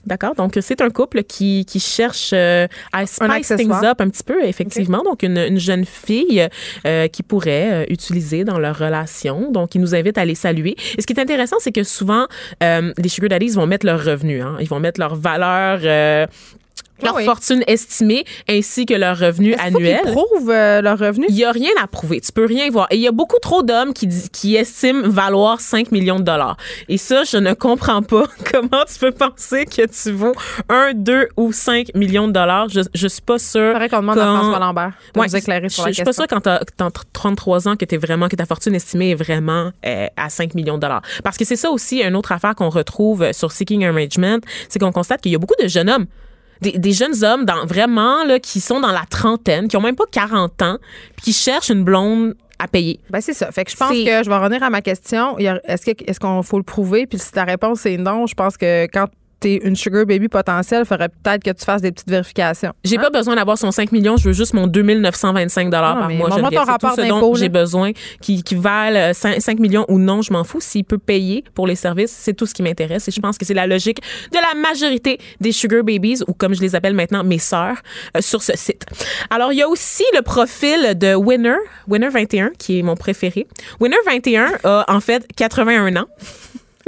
D'accord? 0.06 0.34
Donc, 0.36 0.58
c'est 0.62 0.82
un 0.82 0.90
couple 0.90 1.24
qui, 1.24 1.66
qui 1.66 1.80
cherche 1.80 2.32
euh, 2.34 2.68
à 2.92 3.06
spice 3.06 3.54
things 3.56 3.84
up 3.84 4.02
un 4.02 4.10
petit 4.10 4.24
peu, 4.24 4.44
effectivement. 4.44 5.04
Donc, 5.04 5.22
une, 5.22 5.38
une, 5.38 5.60
jeune 5.60 5.86
fille 5.86 6.48
euh, 6.88 7.08
qui 7.08 7.22
pourrait 7.22 7.72
euh, 7.72 7.86
utiliser 7.90 8.44
dans 8.44 8.58
leur 8.58 8.78
relation. 8.80 9.52
Donc, 9.52 9.76
ils 9.76 9.82
nous 9.82 9.94
invitent 9.94 10.18
à 10.18 10.26
les 10.26 10.36
saluer. 10.36 10.76
Et 10.98 11.02
ce 11.02 11.06
qui 11.06 11.14
est 11.14 11.20
intéressant, 11.20 11.58
c'est 11.60 11.72
que 11.72 11.84
souvent, 11.84 12.28
les 12.62 13.10
sugar 13.10 13.30
daddies 13.30 13.50
vont 13.50 13.68
mettre 13.68 13.86
leurs 13.86 14.04
revenus. 14.04 14.44
Hein. 14.44 14.58
Ils 14.60 14.68
vont 14.68 14.80
mettre 14.80 15.00
leur 15.00 15.16
valeur 15.16 16.28
leur 17.04 17.20
fortune 17.22 17.64
estimée 17.68 18.26
ainsi 18.50 18.86
que 18.86 18.94
leur 18.94 19.18
revenu 19.18 19.56
annuel. 19.56 20.02
Ils 20.06 20.12
prouvent 20.12 20.50
euh, 20.50 20.82
leur 20.82 20.98
revenu. 20.98 21.26
Il 21.30 21.36
y 21.36 21.46
a 21.46 21.52
rien 21.52 21.72
à 21.82 21.88
prouver. 21.88 22.22
Tu 22.22 22.32
peux 22.32 22.46
rien 22.46 22.70
voir. 22.70 22.88
Et 22.92 22.96
il 22.96 23.02
y 23.02 23.08
a 23.08 23.12
beaucoup 23.12 23.40
trop 23.40 23.64
d'hommes 23.64 23.94
qui, 23.94 24.08
qui 24.32 24.56
estiment 24.56 25.08
valoir 25.08 25.60
5 25.60 25.92
millions 25.92 26.20
de 26.20 26.24
dollars. 26.24 26.58
Et 26.90 26.98
ça, 26.98 27.24
je 27.24 27.38
ne 27.38 27.54
comprends 27.54 28.02
pas 28.02 28.26
comment 28.52 28.84
tu 28.92 29.00
peux 29.00 29.12
penser 29.12 29.66
que 29.66 29.86
tu 29.88 30.12
vaux 30.12 30.34
1, 30.70 30.94
2 30.96 31.30
ou 31.38 31.52
5 31.52 31.96
millions 31.96 32.28
de 32.28 32.34
dollars? 32.34 32.70
Je, 32.70 32.82
je 32.94 33.08
suis 33.08 33.22
pas 33.22 33.40
sûre. 33.40 33.76
C'est 33.80 33.90
qu'on 33.90 34.02
demande 34.02 34.20
à 34.20 34.26
François 34.26 34.60
Lambert 34.60 34.92
de 35.14 35.20
nous 35.20 35.36
éclairer 35.36 35.70
sur 35.70 35.84
je, 35.84 35.90
la 35.90 35.92
question. 35.92 35.92
Je 35.92 35.94
suis 35.94 36.04
pas 36.04 36.14
sûre 36.14 36.28
quand 36.28 36.42
tu 36.42 36.50
as, 36.50 36.92
33 37.14 37.68
ans 37.68 37.76
que 37.76 37.86
tu 37.86 37.98
vraiment 37.98 38.28
que 38.28 38.36
ta 38.36 38.46
fortune 38.46 38.76
estimée 38.76 39.12
est 39.12 39.16
vraiment 39.16 39.72
euh, 39.86 40.08
à 40.18 40.30
5 40.30 40.56
millions 40.56 40.76
de 40.76 40.82
dollars. 40.82 41.02
Parce 41.24 41.38
que 41.38 41.46
c'est 41.46 41.56
ça 41.56 41.72
aussi 41.72 42.02
une 42.02 42.16
autre 42.16 42.32
affaire 42.32 42.56
qu'on 42.56 42.70
retrouve 42.70 43.32
sur 43.32 43.52
Seeking 43.52 43.86
Arrangement, 43.86 44.40
c'est 44.70 44.80
qu'on 44.80 44.92
constate 44.92 45.22
qu'il 45.22 45.32
y 45.32 45.36
a 45.36 45.40
beaucoup 45.40 45.62
de 45.62 45.68
jeunes 45.68 45.90
hommes 45.90 46.08
des, 46.62 46.92
jeunes 46.92 47.24
hommes 47.24 47.46
dans 47.46 47.66
vraiment 47.66 48.24
là 48.24 48.40
qui 48.40 48.60
sont 48.60 48.80
dans 48.80 48.92
la 48.92 49.06
trentaine, 49.10 49.68
qui 49.68 49.78
ont 49.78 49.82
même 49.82 49.96
pas 49.96 50.06
40 50.12 50.62
ans, 50.62 50.78
puis 51.16 51.26
qui 51.26 51.34
cherchent 51.34 51.70
une 51.70 51.84
blonde 51.84 52.36
à 52.60 52.68
payer. 52.68 53.00
Ben 53.10 53.22
c'est 53.22 53.34
ça. 53.34 53.52
Fait 53.52 53.66
que 53.66 53.72
je 53.72 53.76
pense 53.76 53.90
que 53.90 54.24
je 54.24 54.30
vais 54.30 54.38
revenir 54.38 54.62
à 54.62 54.70
ma 54.70 54.82
question. 54.82 55.38
Est-ce 55.38 55.86
que 55.86 56.04
est-ce 56.06 56.20
qu'on 56.20 56.44
faut 56.44 56.58
le 56.58 56.64
prouver? 56.64 57.08
Puis 57.08 57.18
si 57.18 57.32
ta 57.32 57.44
réponse 57.44 57.86
est 57.86 57.98
non, 57.98 58.28
je 58.28 58.36
pense 58.36 58.58
que 58.58 58.86
quand 58.86 59.08
t'es 59.42 59.58
une 59.64 59.76
sugar 59.76 60.06
baby 60.06 60.30
potentielle, 60.30 60.86
faudrait 60.86 61.10
peut-être 61.10 61.44
que 61.44 61.50
tu 61.50 61.66
fasses 61.66 61.82
des 61.82 61.92
petites 61.92 62.10
vérifications. 62.10 62.72
J'ai 62.86 62.98
hein? 62.98 63.02
pas 63.02 63.10
besoin 63.10 63.36
d'avoir 63.36 63.58
son 63.58 63.72
5 63.72 63.92
millions, 63.92 64.16
je 64.16 64.28
veux 64.28 64.34
juste 64.34 64.54
mon 64.54 64.68
2925 64.68 65.70
dollars 65.70 65.98
par 65.98 66.10
mois. 66.10 66.30
Moi, 66.30 66.50
ton 66.52 66.64
rapport 66.64 66.96
tout 66.96 67.02
ce 67.02 67.08
dont 67.08 67.36
j'ai 67.36 67.50
besoin 67.50 67.92
qui, 68.22 68.44
qui 68.44 68.56
valent 68.56 69.14
5, 69.14 69.42
5 69.42 69.60
millions 69.60 69.86
ou 69.90 69.98
non, 69.98 70.22
je 70.22 70.32
m'en 70.32 70.44
fous. 70.44 70.62
S'il 70.62 70.86
peut 70.86 71.00
payer 71.00 71.44
pour 71.56 71.68
les 71.68 71.76
services, 71.76 72.12
c'est 72.12 72.34
tout 72.34 72.46
ce 72.46 72.54
qui 72.54 72.62
m'intéresse. 72.62 73.08
Et 73.08 73.12
je 73.12 73.20
pense 73.20 73.38
que 73.38 73.46
c'est 73.46 73.56
la 73.56 73.68
logique 73.68 74.00
de 74.32 74.38
la 74.38 74.60
majorité 74.62 75.20
des 75.42 75.52
sugar 75.52 75.84
babies, 75.84 76.22
ou 76.28 76.34
comme 76.34 76.54
je 76.54 76.62
les 76.62 76.76
appelle 76.76 76.94
maintenant, 76.94 77.24
mes 77.24 77.40
sœurs, 77.40 77.78
euh, 78.16 78.22
sur 78.22 78.44
ce 78.44 78.56
site. 78.56 78.86
Alors, 79.32 79.52
il 79.52 79.58
y 79.58 79.64
a 79.64 79.68
aussi 79.68 80.04
le 80.14 80.22
profil 80.22 80.94
de 80.96 81.16
Winner, 81.16 81.58
Winner 81.88 82.10
21, 82.10 82.52
qui 82.60 82.80
est 82.80 82.84
mon 82.84 82.96
préféré. 82.96 83.48
Winner 83.80 83.98
21 84.06 84.52
a 84.64 84.86
en 84.88 85.00
fait 85.00 85.28
81 85.36 85.96
ans. 85.96 86.06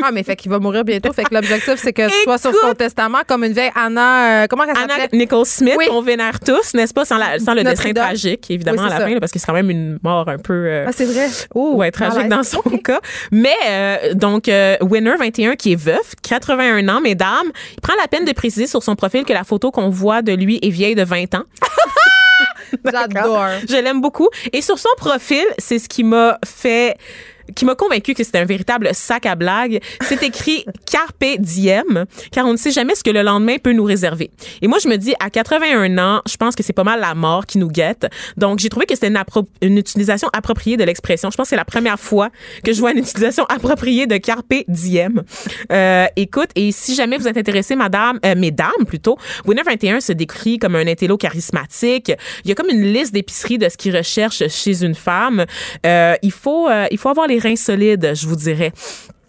Ah, 0.01 0.11
mais 0.11 0.23
fait 0.23 0.35
qu'il 0.35 0.49
va 0.51 0.59
mourir 0.59 0.83
bientôt. 0.83 1.13
Fait 1.13 1.23
que 1.23 1.33
l'objectif, 1.33 1.75
c'est 1.77 1.93
que 1.93 2.07
tu 2.07 2.23
sois 2.23 2.37
sur 2.37 2.53
son 2.53 2.73
testament 2.73 3.19
comme 3.27 3.43
une 3.43 3.53
vieille 3.53 3.71
Anna. 3.75 4.43
Euh, 4.43 4.47
comment 4.49 4.63
elle 4.63 4.75
s'appelle? 4.75 4.91
Anna 4.91 5.07
Nicole 5.13 5.45
Smith. 5.45 5.77
On 5.91 6.01
vénère 6.01 6.39
tous, 6.39 6.73
n'est-ce 6.73 6.93
pas? 6.93 7.05
Sans, 7.05 7.17
le 7.17 7.63
dessin 7.63 7.93
tragique, 7.93 8.49
évidemment, 8.49 8.83
à 8.83 8.89
la 8.89 8.99
fin, 9.05 9.19
parce 9.19 9.31
que 9.31 9.39
c'est 9.39 9.45
quand 9.45 9.53
même 9.53 9.69
une 9.69 9.99
mort 10.03 10.27
un 10.27 10.37
peu. 10.37 10.53
Euh, 10.53 10.85
ah, 10.87 10.91
c'est 10.93 11.05
vrai. 11.05 11.27
Oh, 11.53 11.73
ouais, 11.75 11.91
tragique 11.91 12.27
dans 12.27 12.43
son 12.43 12.61
cas. 12.61 13.01
Mais, 13.31 13.55
euh, 13.67 14.13
donc, 14.13 14.49
Winner 14.81 15.15
21, 15.17 15.55
qui 15.55 15.73
est 15.73 15.81
veuf, 15.81 16.13
81 16.21 16.87
ans, 16.89 17.01
mesdames, 17.01 17.51
il 17.73 17.81
prend 17.81 17.93
la 18.01 18.07
peine 18.07 18.25
de 18.25 18.31
préciser 18.31 18.67
sur 18.67 18.83
son 18.83 18.95
profil 18.95 19.23
que 19.23 19.33
la 19.33 19.43
photo 19.43 19.71
qu'on 19.71 19.89
voit 19.89 20.21
de 20.21 20.33
lui 20.33 20.59
est 20.61 20.69
vieille 20.69 20.95
de 20.95 21.03
20 21.03 21.35
ans. 21.35 21.43
J'adore. 22.91 23.47
Je 23.69 23.75
l'aime 23.75 24.01
beaucoup. 24.01 24.29
Et 24.51 24.61
sur 24.61 24.79
son 24.79 24.89
profil, 24.97 25.45
c'est 25.57 25.79
ce 25.79 25.87
qui 25.87 26.03
m'a 26.03 26.39
fait 26.45 26.97
qui 27.55 27.65
m'a 27.65 27.75
convaincu 27.75 28.13
que 28.13 28.23
c'était 28.23 28.39
un 28.39 28.45
véritable 28.45 28.89
sac 28.93 29.25
à 29.25 29.35
blagues. 29.35 29.79
C'est 30.01 30.23
écrit 30.23 30.65
Carpe 30.89 31.23
diem, 31.39 32.05
car 32.31 32.45
on 32.45 32.53
ne 32.53 32.57
sait 32.57 32.71
jamais 32.71 32.95
ce 32.95 33.03
que 33.03 33.11
le 33.11 33.21
lendemain 33.21 33.57
peut 33.61 33.73
nous 33.73 33.83
réserver. 33.83 34.31
Et 34.61 34.67
moi, 34.67 34.79
je 34.79 34.87
me 34.87 34.97
dis, 34.97 35.13
à 35.19 35.29
81 35.29 35.97
ans, 35.97 36.21
je 36.27 36.37
pense 36.37 36.55
que 36.55 36.63
c'est 36.63 36.73
pas 36.73 36.83
mal 36.83 36.99
la 36.99 37.15
mort 37.15 37.45
qui 37.45 37.57
nous 37.57 37.69
guette. 37.69 38.07
Donc, 38.37 38.59
j'ai 38.59 38.69
trouvé 38.69 38.85
que 38.85 38.95
c'était 38.95 39.07
une, 39.07 39.21
une, 39.61 39.77
utilisation 39.77 40.29
appropriée 40.33 40.77
de 40.77 40.83
l'expression. 40.83 41.29
Je 41.31 41.37
pense 41.37 41.45
que 41.45 41.49
c'est 41.49 41.55
la 41.55 41.65
première 41.65 41.99
fois 41.99 42.29
que 42.63 42.73
je 42.73 42.79
vois 42.79 42.91
une 42.91 42.99
utilisation 42.99 43.45
appropriée 43.45 44.07
de 44.07 44.17
Carpe 44.17 44.53
diem. 44.67 45.23
Euh, 45.71 46.05
écoute, 46.15 46.49
et 46.55 46.71
si 46.71 46.95
jamais 46.95 47.17
vous 47.17 47.27
êtes 47.27 47.37
intéressé, 47.37 47.75
madame, 47.75 48.19
euh, 48.25 48.35
mesdames 48.35 48.85
plutôt, 48.87 49.17
Winner 49.45 49.63
21 49.63 49.99
se 49.99 50.13
décrit 50.13 50.59
comme 50.59 50.75
un 50.75 50.87
intello 50.87 51.17
charismatique. 51.17 52.11
Il 52.43 52.49
y 52.49 52.51
a 52.51 52.55
comme 52.55 52.69
une 52.69 52.83
liste 52.83 53.13
d'épiceries 53.13 53.57
de 53.57 53.69
ce 53.69 53.77
qu'il 53.77 53.95
recherche 53.95 54.47
chez 54.47 54.83
une 54.83 54.95
femme. 54.95 55.45
Euh, 55.85 56.15
il 56.21 56.31
faut, 56.31 56.69
euh, 56.69 56.85
il 56.91 56.97
faut 56.97 57.09
avoir 57.09 57.27
les 57.27 57.32
reins 57.39 57.55
solides, 57.55 58.11
je 58.13 58.27
vous 58.27 58.35
dirais. 58.35 58.71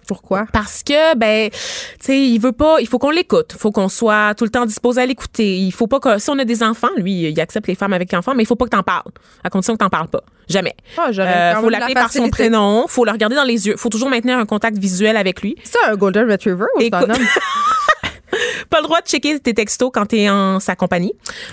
Pourquoi? 0.06 0.46
Parce 0.52 0.82
que, 0.82 1.16
ben, 1.16 1.50
tu 1.50 1.56
sais, 2.00 2.20
il 2.20 2.38
veut 2.38 2.52
pas, 2.52 2.76
il 2.80 2.86
faut 2.86 2.98
qu'on 2.98 3.10
l'écoute. 3.10 3.52
Il 3.54 3.58
faut 3.58 3.72
qu'on 3.72 3.88
soit 3.88 4.34
tout 4.34 4.44
le 4.44 4.50
temps 4.50 4.66
disposé 4.66 5.00
à 5.00 5.06
l'écouter. 5.06 5.56
Il 5.56 5.72
faut 5.72 5.86
pas 5.86 6.00
que, 6.00 6.18
si 6.18 6.30
on 6.30 6.38
a 6.38 6.44
des 6.44 6.62
enfants, 6.62 6.90
lui, 6.96 7.30
il 7.30 7.40
accepte 7.40 7.66
les 7.66 7.74
femmes 7.74 7.92
avec 7.92 8.12
enfants, 8.12 8.34
mais 8.34 8.42
il 8.42 8.46
faut 8.46 8.56
pas 8.56 8.66
que 8.66 8.70
t'en 8.70 8.82
parles. 8.82 9.10
À 9.42 9.50
condition 9.50 9.74
que 9.74 9.78
t'en 9.78 9.88
parles 9.88 10.08
pas. 10.08 10.22
Jamais. 10.48 10.74
Ah, 10.98 11.08
euh, 11.08 11.54
faut 11.56 11.70
l'appeler 11.70 11.94
par 11.94 12.12
son 12.12 12.28
prénom. 12.28 12.84
Faut 12.86 13.04
le 13.04 13.12
regarder 13.12 13.36
dans 13.36 13.44
les 13.44 13.66
yeux. 13.66 13.76
Faut 13.76 13.88
toujours 13.88 14.10
maintenir 14.10 14.38
un 14.38 14.44
contact 14.44 14.76
visuel 14.76 15.16
avec 15.16 15.40
lui. 15.40 15.56
C'est 15.64 15.78
un 15.86 15.96
Golden 15.96 16.30
Retriever 16.30 16.66
ou 16.76 16.80
c'est 16.80 16.94
un 16.94 17.02
homme? 17.02 17.10
pas 18.70 18.78
le 18.78 18.84
droit 18.84 19.00
de 19.00 19.06
checker 19.06 19.38
tes 19.40 19.54
textos 19.54 19.90
quand 19.92 20.06
tu 20.06 20.18
es 20.18 20.30
en 20.30 20.60
sa 20.60 20.76
compagnie. 20.76 21.12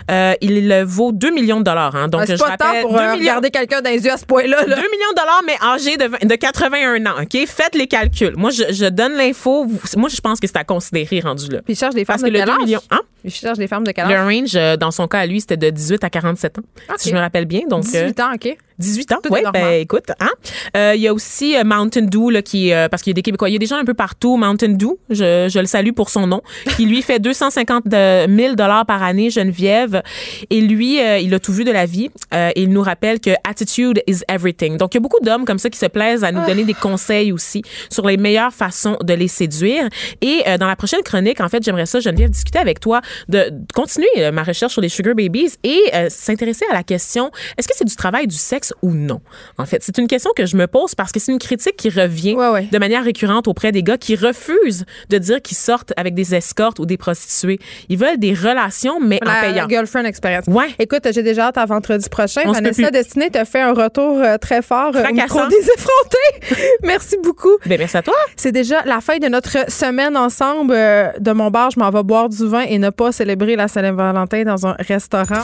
Euh, 0.09 0.33
il 0.41 0.83
vaut 0.85 1.11
2 1.11 1.31
millions 1.31 1.59
de 1.59 1.63
dollars. 1.63 1.95
Hein. 1.95 2.07
Donc, 2.07 2.21
ah, 2.23 2.25
je 2.27 2.35
pas 2.35 2.45
rappelle, 2.45 2.83
pour 2.83 2.93
2 2.93 2.99
euh, 2.99 3.15
millions... 3.15 3.41
quelqu'un 3.41 3.81
dans 3.81 3.89
les 3.89 4.03
yeux 4.03 4.11
à 4.11 4.17
ce 4.17 4.25
point-là. 4.25 4.63
2 4.63 4.67
millions 4.67 5.11
de 5.11 5.19
dollars, 5.19 5.41
mais 5.45 5.55
âgé 5.61 5.97
de, 5.97 6.27
de 6.27 6.35
81 6.35 7.05
ans. 7.05 7.21
OK? 7.21 7.45
Faites 7.47 7.75
les 7.75 7.88
calculs. 7.88 8.35
Moi, 8.38 8.51
je, 8.51 8.63
je 8.71 8.85
donne 8.85 9.13
l'info. 9.13 9.65
Moi, 9.97 10.09
je 10.09 10.21
pense 10.21 10.39
que 10.39 10.47
c'est 10.47 10.57
à 10.57 10.63
considérer 10.63 11.19
rendu 11.21 11.49
là. 11.49 11.61
Puis 11.63 11.73
il 11.73 11.77
cherche 11.77 11.95
des 11.95 12.05
femmes 12.05 12.15
Parce 12.19 12.23
de 12.23 12.38
que 12.38 12.39
le 12.39 12.45
2 12.45 12.57
millions. 12.65 12.81
Hein? 12.89 13.01
Il 13.23 13.31
cherche 13.31 13.57
des 13.57 13.67
femmes 13.67 13.83
de 13.83 13.91
quel 13.91 14.05
âge? 14.05 14.11
Le 14.11 14.23
range, 14.23 14.55
euh, 14.55 14.77
dans 14.77 14.91
son 14.91 15.07
cas, 15.07 15.19
à 15.19 15.25
lui, 15.25 15.41
c'était 15.41 15.57
de 15.57 15.69
18 15.69 16.03
à 16.03 16.09
47 16.09 16.59
ans. 16.59 16.61
Si 16.97 17.09
je 17.09 17.15
me 17.15 17.19
rappelle 17.19 17.45
bien. 17.45 17.61
Donc, 17.69 17.83
18 17.83 18.19
ans, 18.19 18.33
OK. 18.33 18.57
18 18.81 19.11
ans, 19.13 19.17
oui. 19.29 19.39
Ben, 19.53 19.81
écoute, 19.81 20.11
hein? 20.19 20.29
Euh, 20.75 20.93
il 20.95 21.01
y 21.01 21.07
a 21.07 21.13
aussi 21.13 21.55
euh, 21.55 21.63
Mountain 21.63 22.03
Dew, 22.03 22.29
là, 22.29 22.41
qui, 22.41 22.73
euh, 22.73 22.89
parce 22.89 23.03
qu'il 23.03 23.11
y 23.11 23.13
a 23.13 23.15
des 23.15 23.21
Québécois, 23.21 23.49
il 23.49 23.53
y 23.53 23.55
a 23.55 23.59
des 23.59 23.65
gens 23.65 23.77
un 23.77 23.85
peu 23.85 23.93
partout. 23.93 24.37
Mountain 24.37 24.69
Dew, 24.69 24.97
je, 25.09 25.47
je 25.49 25.59
le 25.59 25.65
salue 25.65 25.91
pour 25.91 26.09
son 26.09 26.27
nom, 26.27 26.41
qui 26.75 26.85
lui 26.85 27.01
fait 27.01 27.19
250 27.19 27.85
000 27.89 28.55
dollars 28.55 28.85
par 28.85 29.03
année, 29.03 29.29
Geneviève. 29.29 30.01
Et 30.49 30.61
lui, 30.61 30.99
il 31.21 31.33
a 31.33 31.39
tout 31.39 31.53
vu 31.53 31.63
de 31.63 31.71
la 31.71 31.85
vie. 31.85 32.09
il 32.55 32.69
nous 32.69 32.81
rappelle 32.81 33.19
que 33.19 33.31
attitude 33.47 34.01
is 34.07 34.21
everything. 34.27 34.77
Donc, 34.77 34.93
il 34.93 34.97
y 34.97 34.99
a 34.99 35.01
beaucoup 35.01 35.19
d'hommes 35.21 35.45
comme 35.45 35.59
ça 35.59 35.69
qui 35.69 35.77
se 35.77 35.85
plaisent 35.85 36.23
à 36.23 36.31
nous 36.31 36.45
donner 36.45 36.63
des 36.63 36.73
conseils 36.73 37.31
aussi 37.31 37.61
sur 37.89 38.07
les 38.07 38.17
meilleures 38.17 38.53
façons 38.53 38.97
de 39.01 39.13
les 39.13 39.27
séduire. 39.27 39.87
Et 40.21 40.43
dans 40.59 40.67
la 40.67 40.75
prochaine 40.75 41.03
chronique, 41.03 41.39
en 41.39 41.49
fait, 41.49 41.63
j'aimerais 41.63 41.85
ça, 41.85 41.99
Geneviève, 41.99 42.29
discuter 42.29 42.59
avec 42.59 42.79
toi 42.79 43.01
de, 43.29 43.51
continuer 43.73 44.31
ma 44.31 44.43
recherche 44.43 44.73
sur 44.73 44.81
les 44.81 44.89
sugar 44.89 45.15
babies 45.15 45.53
et 45.63 46.09
s'intéresser 46.09 46.65
à 46.69 46.73
la 46.73 46.83
question 46.83 47.31
est-ce 47.57 47.67
que 47.67 47.73
c'est 47.75 47.85
du 47.85 47.95
travail 47.95 48.27
du 48.27 48.35
sexe 48.35 48.70
ou 48.81 48.91
non? 48.91 49.22
En 49.57 49.65
fait, 49.65 49.84
c'est 49.84 49.98
une 49.98 50.07
question 50.07 50.31
que 50.35 50.45
je 50.45 50.56
me 50.57 50.68
pose 50.68 50.95
parce 50.95 51.11
que 51.11 51.19
c'est 51.19 51.31
une 51.31 51.39
critique 51.39 51.76
qui 51.77 51.89
revient 51.89 52.35
de 52.72 52.77
manière 52.77 53.03
récurrente 53.03 53.48
auprès 53.48 53.72
des 53.72 53.84
gars 53.84 53.98
qui 53.98 54.15
refusent 54.15 54.85
de 55.10 55.18
dire 55.18 55.41
qu'ils 55.41 55.57
sortent 55.57 55.93
avec 55.98 56.14
des 56.14 56.35
escortes 56.35 56.80
ou 56.80 56.85
des 56.85 56.98
prostituées. 56.98 57.60
Ils 57.89 57.98
veulent 57.98 58.18
des 58.18 58.34
relations, 58.34 58.99
mais 58.99 59.19
en 59.26 59.41
payant. 59.41 59.64
La 59.64 59.68
girlfriend 59.68 60.06
experience. 60.06 60.45
Ouais. 60.48 60.69
Écoute, 60.80 61.07
j'ai 61.11 61.23
déjà 61.23 61.48
hâte 61.48 61.57
à 61.57 61.65
vendredi 61.65 62.07
prochain. 62.10 62.41
On 62.45 62.52
Vanessa 62.52 62.91
Destinée 62.91 63.30
t'a 63.30 63.45
fait 63.45 63.61
un 63.61 63.73
retour 63.73 64.19
euh, 64.19 64.38
très 64.38 64.61
fort 64.61 64.95
euh, 64.95 65.03
au 65.10 65.14
micro 65.14 65.45
des 65.48 65.57
effrontés. 65.57 66.68
merci 66.84 67.18
beaucoup. 67.23 67.57
Ben, 67.65 67.77
merci 67.77 67.98
à 67.98 68.02
toi. 68.02 68.15
C'est 68.35 68.52
déjà 68.52 68.84
la 68.85 69.02
fin 69.02 69.18
de 69.18 69.27
notre 69.27 69.69
semaine 69.72 70.18
ensemble. 70.18 70.73
Euh, 70.73 71.11
de 71.19 71.31
mon 71.31 71.49
bar, 71.49 71.72
je 71.72 71.80
m'en 71.80 71.89
vais 71.89 72.03
boire 72.03 72.30
du 72.30 72.48
vin 72.48 72.61
et 72.61 72.77
ne 72.77 72.89
pas 72.89 73.11
célébrer 73.11 73.56
la 73.56 73.68
Saint-Valentin 73.68 74.43
dans 74.43 74.68
un 74.68 74.76
restaurant. 74.80 75.43